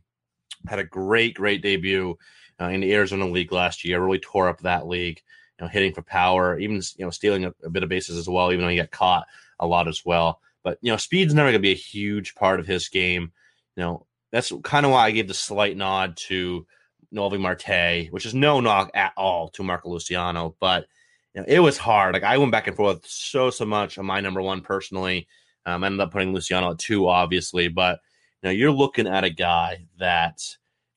Had 0.68 0.80
a 0.80 0.84
great, 0.84 1.36
great 1.36 1.62
debut 1.62 2.18
uh, 2.60 2.66
in 2.66 2.82
the 2.82 2.94
Arizona 2.94 3.28
League 3.28 3.52
last 3.52 3.86
year. 3.86 4.02
Really 4.02 4.20
tore 4.20 4.50
up 4.50 4.62
that 4.62 4.88
league. 4.88 5.22
You 5.60 5.66
know, 5.66 5.70
hitting 5.70 5.94
for 5.94 6.04
power, 6.04 6.60
even 6.60 6.82
you 6.98 7.06
know, 7.06 7.10
stealing 7.10 7.46
a, 7.46 7.54
a 7.64 7.70
bit 7.70 7.84
of 7.84 7.90
bases 7.90 8.18
as 8.18 8.30
well. 8.30 8.52
Even 8.52 8.64
though 8.64 8.72
he 8.72 8.78
got 8.78 8.92
caught 8.92 9.28
a 9.60 9.68
lot 9.68 9.88
as 9.88 10.06
well. 10.06 10.40
But 10.64 10.78
you 10.82 10.92
know, 10.92 10.98
speed's 10.98 11.34
never 11.34 11.48
going 11.48 11.54
to 11.54 11.60
be 11.60 11.72
a 11.72 11.76
huge 11.76 12.36
part 12.36 12.60
of 12.60 12.68
his 12.68 12.90
game. 12.90 13.32
You 13.76 13.84
know, 13.84 14.06
that's 14.32 14.52
kind 14.64 14.86
of 14.86 14.92
why 14.92 15.06
I 15.06 15.12
gave 15.12 15.28
the 15.28 15.34
slight 15.34 15.78
nod 15.78 16.18
to 16.28 16.66
Noelvi 17.14 17.40
Marte, 17.40 18.12
which 18.12 18.26
is 18.26 18.34
no 18.34 18.60
knock 18.60 18.92
at 18.94 19.14
all 19.16 19.50
to 19.50 19.64
Marco 19.64 19.90
Luciano, 19.90 20.56
but 20.60 20.88
you 21.34 21.42
know, 21.42 21.46
it 21.48 21.60
was 21.60 21.78
hard. 21.78 22.14
Like 22.14 22.24
I 22.24 22.38
went 22.38 22.52
back 22.52 22.68
and 22.68 22.76
forth 22.76 23.06
so 23.06 23.50
so 23.50 23.66
much 23.66 23.98
on 23.98 24.06
my 24.06 24.22
number 24.22 24.42
one 24.42 24.62
personally. 24.62 25.28
Um, 25.68 25.84
ended 25.84 26.00
up 26.00 26.12
putting 26.12 26.34
Luciano 26.34 26.72
at 26.72 26.80
two, 26.80 27.10
obviously, 27.10 27.68
but 27.68 28.00
you 28.42 28.48
know, 28.48 28.54
you're 28.54 28.72
looking 28.72 29.06
at 29.06 29.26
a 29.26 29.30
guy 29.30 29.86
that 30.00 30.42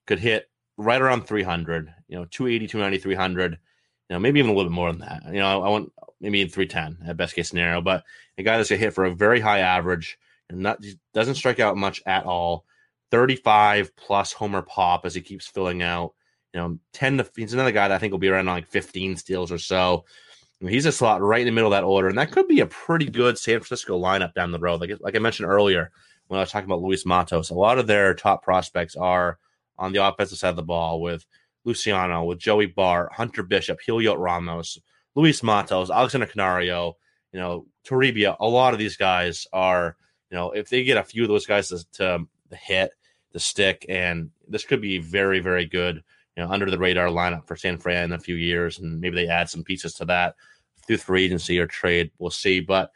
could 0.06 0.20
hit 0.20 0.48
right 0.76 1.00
around 1.00 1.26
300, 1.26 1.92
you 2.06 2.16
know, 2.16 2.24
280, 2.30 2.68
290, 2.68 3.02
300, 3.02 3.52
you 3.52 3.58
know, 4.10 4.20
maybe 4.20 4.38
even 4.38 4.52
a 4.52 4.54
little 4.54 4.70
bit 4.70 4.74
more 4.74 4.92
than 4.92 5.00
that. 5.00 5.22
You 5.26 5.40
know, 5.40 5.60
I 5.60 5.68
want 5.68 5.92
maybe 6.20 6.40
in 6.40 6.48
310 6.48 7.08
at 7.08 7.16
best 7.16 7.34
case 7.34 7.48
scenario, 7.48 7.80
but 7.80 8.04
a 8.38 8.44
guy 8.44 8.56
that's 8.56 8.70
gonna 8.70 8.78
hit 8.78 8.94
for 8.94 9.06
a 9.06 9.14
very 9.14 9.40
high 9.40 9.58
average 9.58 10.16
and 10.48 10.60
not 10.60 10.78
doesn't 11.14 11.34
strike 11.34 11.58
out 11.58 11.76
much 11.76 12.00
at 12.06 12.24
all 12.24 12.64
35 13.10 13.96
plus 13.96 14.32
homer 14.32 14.62
pop 14.62 15.04
as 15.04 15.16
he 15.16 15.20
keeps 15.20 15.48
filling 15.48 15.82
out. 15.82 16.14
You 16.54 16.60
know, 16.60 16.78
10 16.92 17.18
to 17.18 17.30
he's 17.36 17.54
another 17.54 17.72
guy 17.72 17.88
that 17.88 17.94
I 17.94 17.98
think 17.98 18.12
will 18.12 18.18
be 18.18 18.28
around 18.28 18.46
like 18.46 18.68
15 18.68 19.16
steals 19.16 19.50
or 19.50 19.58
so. 19.58 20.04
He's 20.61 20.86
a 20.86 20.92
slot 20.92 21.22
right 21.22 21.40
in 21.40 21.46
the 21.46 21.52
middle 21.52 21.72
of 21.72 21.76
that 21.76 21.86
order, 21.86 22.08
and 22.08 22.18
that 22.18 22.32
could 22.32 22.46
be 22.46 22.61
a 22.61 22.66
pretty 22.66 23.06
good 23.06 23.38
San 23.38 23.61
Francisco 23.61 23.98
lineup 23.98 24.34
down 24.34 24.52
the 24.52 24.58
road. 24.58 24.80
Like 24.80 24.90
like 25.00 25.16
I 25.16 25.18
mentioned 25.18 25.48
earlier 25.48 25.90
when 26.28 26.38
I 26.38 26.42
was 26.42 26.50
talking 26.50 26.68
about 26.68 26.82
Luis 26.82 27.06
Matos, 27.06 27.50
a 27.50 27.54
lot 27.54 27.78
of 27.78 27.86
their 27.86 28.14
top 28.14 28.42
prospects 28.42 28.94
are 28.94 29.38
on 29.78 29.92
the 29.92 30.06
offensive 30.06 30.38
side 30.38 30.50
of 30.50 30.56
the 30.56 30.62
ball 30.62 31.00
with 31.00 31.24
Luciano, 31.64 32.24
with 32.24 32.38
Joey 32.38 32.66
Bart, 32.66 33.12
Hunter 33.12 33.42
Bishop, 33.42 33.78
Heliot 33.86 34.18
Ramos, 34.18 34.78
Luis 35.14 35.42
Matos, 35.42 35.90
Alexander 35.90 36.26
Canario, 36.26 36.96
you 37.32 37.40
know, 37.40 37.66
Toribio. 37.86 38.36
A 38.38 38.46
lot 38.46 38.74
of 38.74 38.78
these 38.78 38.96
guys 38.96 39.46
are, 39.52 39.96
you 40.30 40.36
know, 40.36 40.50
if 40.50 40.68
they 40.68 40.84
get 40.84 40.98
a 40.98 41.04
few 41.04 41.22
of 41.22 41.28
those 41.28 41.46
guys 41.46 41.68
to, 41.68 41.84
to 41.94 42.26
hit, 42.56 42.92
the 43.32 43.40
stick, 43.40 43.86
and 43.88 44.30
this 44.48 44.64
could 44.64 44.80
be 44.80 44.98
very, 44.98 45.40
very 45.40 45.64
good. 45.64 46.02
You 46.41 46.47
know, 46.47 46.53
under 46.53 46.70
the 46.70 46.78
radar 46.78 47.09
lineup 47.09 47.47
for 47.47 47.55
San 47.55 47.76
Fran 47.76 48.05
in 48.05 48.12
a 48.12 48.18
few 48.18 48.34
years, 48.34 48.78
and 48.78 48.99
maybe 48.99 49.14
they 49.14 49.28
add 49.28 49.51
some 49.51 49.62
pieces 49.62 49.93
to 49.97 50.07
that 50.07 50.36
through 50.86 50.97
free 50.97 51.26
agency 51.26 51.59
or 51.59 51.66
trade. 51.66 52.12
We'll 52.18 52.30
see, 52.30 52.61
but 52.61 52.93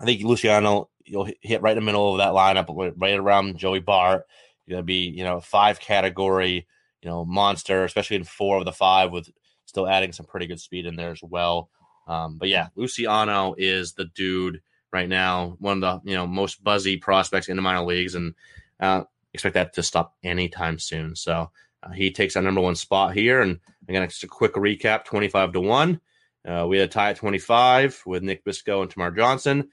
I 0.00 0.06
think 0.06 0.22
Luciano 0.22 0.88
you'll 1.04 1.28
hit 1.42 1.60
right 1.60 1.76
in 1.76 1.82
the 1.82 1.84
middle 1.84 2.12
of 2.12 2.16
that 2.16 2.32
lineup, 2.32 2.94
right 2.96 3.18
around 3.18 3.58
Joey 3.58 3.80
Bart. 3.80 4.26
You're 4.64 4.76
gonna 4.76 4.84
be, 4.84 5.10
you 5.10 5.22
know, 5.22 5.38
five 5.38 5.80
category, 5.80 6.66
you 7.02 7.10
know, 7.10 7.26
monster, 7.26 7.84
especially 7.84 8.16
in 8.16 8.24
four 8.24 8.56
of 8.56 8.64
the 8.64 8.72
five, 8.72 9.12
with 9.12 9.28
still 9.66 9.86
adding 9.86 10.12
some 10.12 10.24
pretty 10.24 10.46
good 10.46 10.58
speed 10.58 10.86
in 10.86 10.96
there 10.96 11.10
as 11.10 11.22
well. 11.22 11.68
Um, 12.08 12.38
but 12.38 12.48
yeah, 12.48 12.68
Luciano 12.74 13.54
is 13.58 13.92
the 13.92 14.06
dude 14.06 14.62
right 14.94 15.10
now, 15.10 15.56
one 15.58 15.82
of 15.82 16.02
the 16.04 16.10
you 16.10 16.16
know 16.16 16.26
most 16.26 16.64
buzzy 16.64 16.96
prospects 16.96 17.50
in 17.50 17.56
the 17.56 17.62
minor 17.62 17.84
leagues, 17.84 18.14
and 18.14 18.34
uh, 18.80 19.02
expect 19.34 19.52
that 19.52 19.74
to 19.74 19.82
stop 19.82 20.14
anytime 20.24 20.78
soon. 20.78 21.14
So 21.16 21.50
uh, 21.82 21.90
he 21.90 22.10
takes 22.10 22.36
our 22.36 22.42
number 22.42 22.60
one 22.60 22.76
spot 22.76 23.14
here. 23.14 23.40
And 23.40 23.60
again, 23.88 24.08
just 24.08 24.24
a 24.24 24.28
quick 24.28 24.54
recap 24.54 25.04
25 25.04 25.52
to 25.52 25.60
1. 25.60 26.00
Uh, 26.46 26.66
we 26.68 26.78
had 26.78 26.88
a 26.88 26.92
tie 26.92 27.10
at 27.10 27.16
25 27.16 28.02
with 28.06 28.22
Nick 28.22 28.44
Bitsko 28.44 28.82
and 28.82 28.90
Termarr 28.90 29.16
Johnson. 29.16 29.68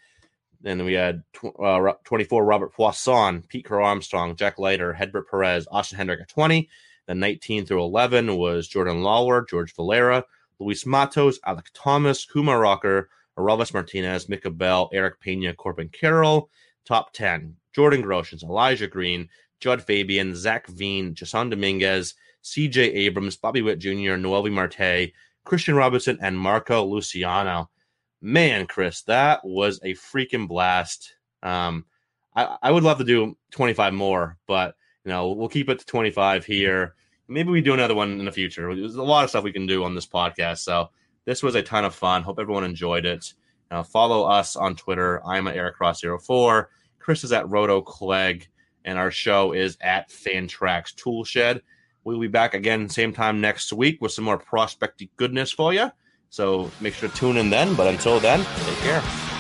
Then 0.62 0.84
we 0.86 0.94
had 0.94 1.24
tw- 1.34 1.60
uh, 1.60 1.94
24 2.04 2.46
Robert 2.46 2.74
Puason, 2.74 3.48
Pete 3.48 3.66
Crow 3.66 3.84
Armstrong, 3.84 4.36
Jack 4.36 4.58
Leiter, 4.58 4.94
Hedbert 4.94 5.30
Perez, 5.30 5.68
Austin 5.72 5.98
Hendrick 5.98 6.22
at 6.22 6.30
20. 6.30 6.70
Then 7.08 7.20
19 7.20 7.66
through 7.66 7.84
11 7.84 8.38
was 8.38 8.68
Jordan 8.68 9.02
Lawlar, 9.04 9.48
George 9.48 9.76
Valera, 9.76 10.24
Luis 10.60 10.86
Matos, 10.86 11.40
Alek 11.40 11.68
Thomas, 11.74 12.26
Kumar 12.26 12.60
Rocker, 12.60 13.10
Orelvis 13.38 13.74
Martinez, 13.74 14.28
Mick 14.28 14.46
Abel, 14.46 14.90
Erick 14.94 15.20
Pena, 15.20 15.54
Corbin 15.54 15.90
Carroll. 15.90 16.50
Top 16.86 17.14
10 17.14 17.56
Jordan 17.74 18.04
Groshans, 18.04 18.44
Elijah 18.44 18.88
Green, 18.88 19.30
Jud 19.64 19.82
Fabian, 19.82 20.36
Zach 20.36 20.68
Veen, 20.68 21.16
Jasson 21.16 21.50
Dominguez, 21.50 22.16
CJ 22.44 22.94
Abrams, 22.96 23.38
Bobby 23.38 23.62
Witt 23.62 23.80
Jr., 23.80 24.18
Noelvi 24.18 24.52
Marte, 24.52 25.14
Kristian 25.46 25.78
Robinson, 25.78 26.18
and 26.22 26.38
Marco 26.38 26.84
Luciano. 26.84 27.70
Man, 28.22 28.68
Chris, 28.68 29.04
that 29.04 29.40
was 29.46 29.80
a 29.82 29.94
freaking 29.94 30.50
blast. 30.50 31.16
Um, 31.42 31.86
I, 32.36 32.58
I 32.62 32.72
would 32.72 32.84
love 32.84 32.98
to 32.98 33.06
do 33.06 33.38
25 33.52 33.94
more, 33.94 34.38
but 34.48 34.76
you 35.06 35.12
know, 35.12 35.32
we'll 35.32 35.48
keep 35.48 35.70
it 35.70 35.80
to 35.80 35.86
25 35.86 36.46
here. 36.46 36.96
Maybe 37.30 37.50
we 37.50 37.62
do 37.62 37.74
another 37.74 37.96
one 37.96 38.20
in 38.20 38.26
the 38.26 38.34
future. 38.34 38.76
There's 38.76 38.96
a 38.96 39.02
lot 39.02 39.24
of 39.24 39.30
stuff 39.30 39.46
we 39.46 39.54
can 39.54 39.66
do 39.66 39.86
on 39.86 39.96
this 39.96 40.06
podcast. 40.06 40.58
So 40.58 40.90
this 41.24 41.42
was 41.42 41.56
a 41.56 41.64
ton 41.64 41.86
of 41.86 41.96
fun. 41.96 42.22
Hope 42.24 42.38
everyone 42.38 42.66
enjoyed 42.66 43.06
it. 43.06 43.34
Uh, 43.72 43.84
follow 43.84 44.24
us 44.24 44.58
on 44.58 44.76
Twitter. 44.76 45.26
I'm 45.26 45.48
at 45.48 45.56
Eric 45.56 45.76
Cross 45.76 46.04
04. 46.04 46.70
Chris 47.00 47.24
is 47.24 47.32
at 47.32 47.50
Roto 47.50 47.82
Clegg 47.82 48.50
and 48.86 48.98
our 48.98 49.12
show 49.12 49.54
is 49.54 49.78
at 49.82 50.10
Fantrax 50.10 50.96
Toolshed. 50.96 51.62
We'll 52.04 52.20
be 52.20 52.28
back 52.28 52.54
again 52.54 52.90
same 52.90 53.14
time 53.14 53.40
next 53.40 53.72
week 53.72 54.02
with 54.02 54.12
some 54.12 54.26
more 54.26 54.38
prospecting 54.38 55.10
goodness 55.16 55.52
for 55.52 55.74
you. 55.74 55.92
So 56.30 56.70
make 56.82 56.94
sure 56.94 57.10
to 57.10 57.16
tune 57.16 57.38
in 57.38 57.50
then. 57.50 57.76
But 57.76 57.88
until 57.88 58.20
then, 58.20 58.46
take 58.66 58.78
care. 58.80 59.33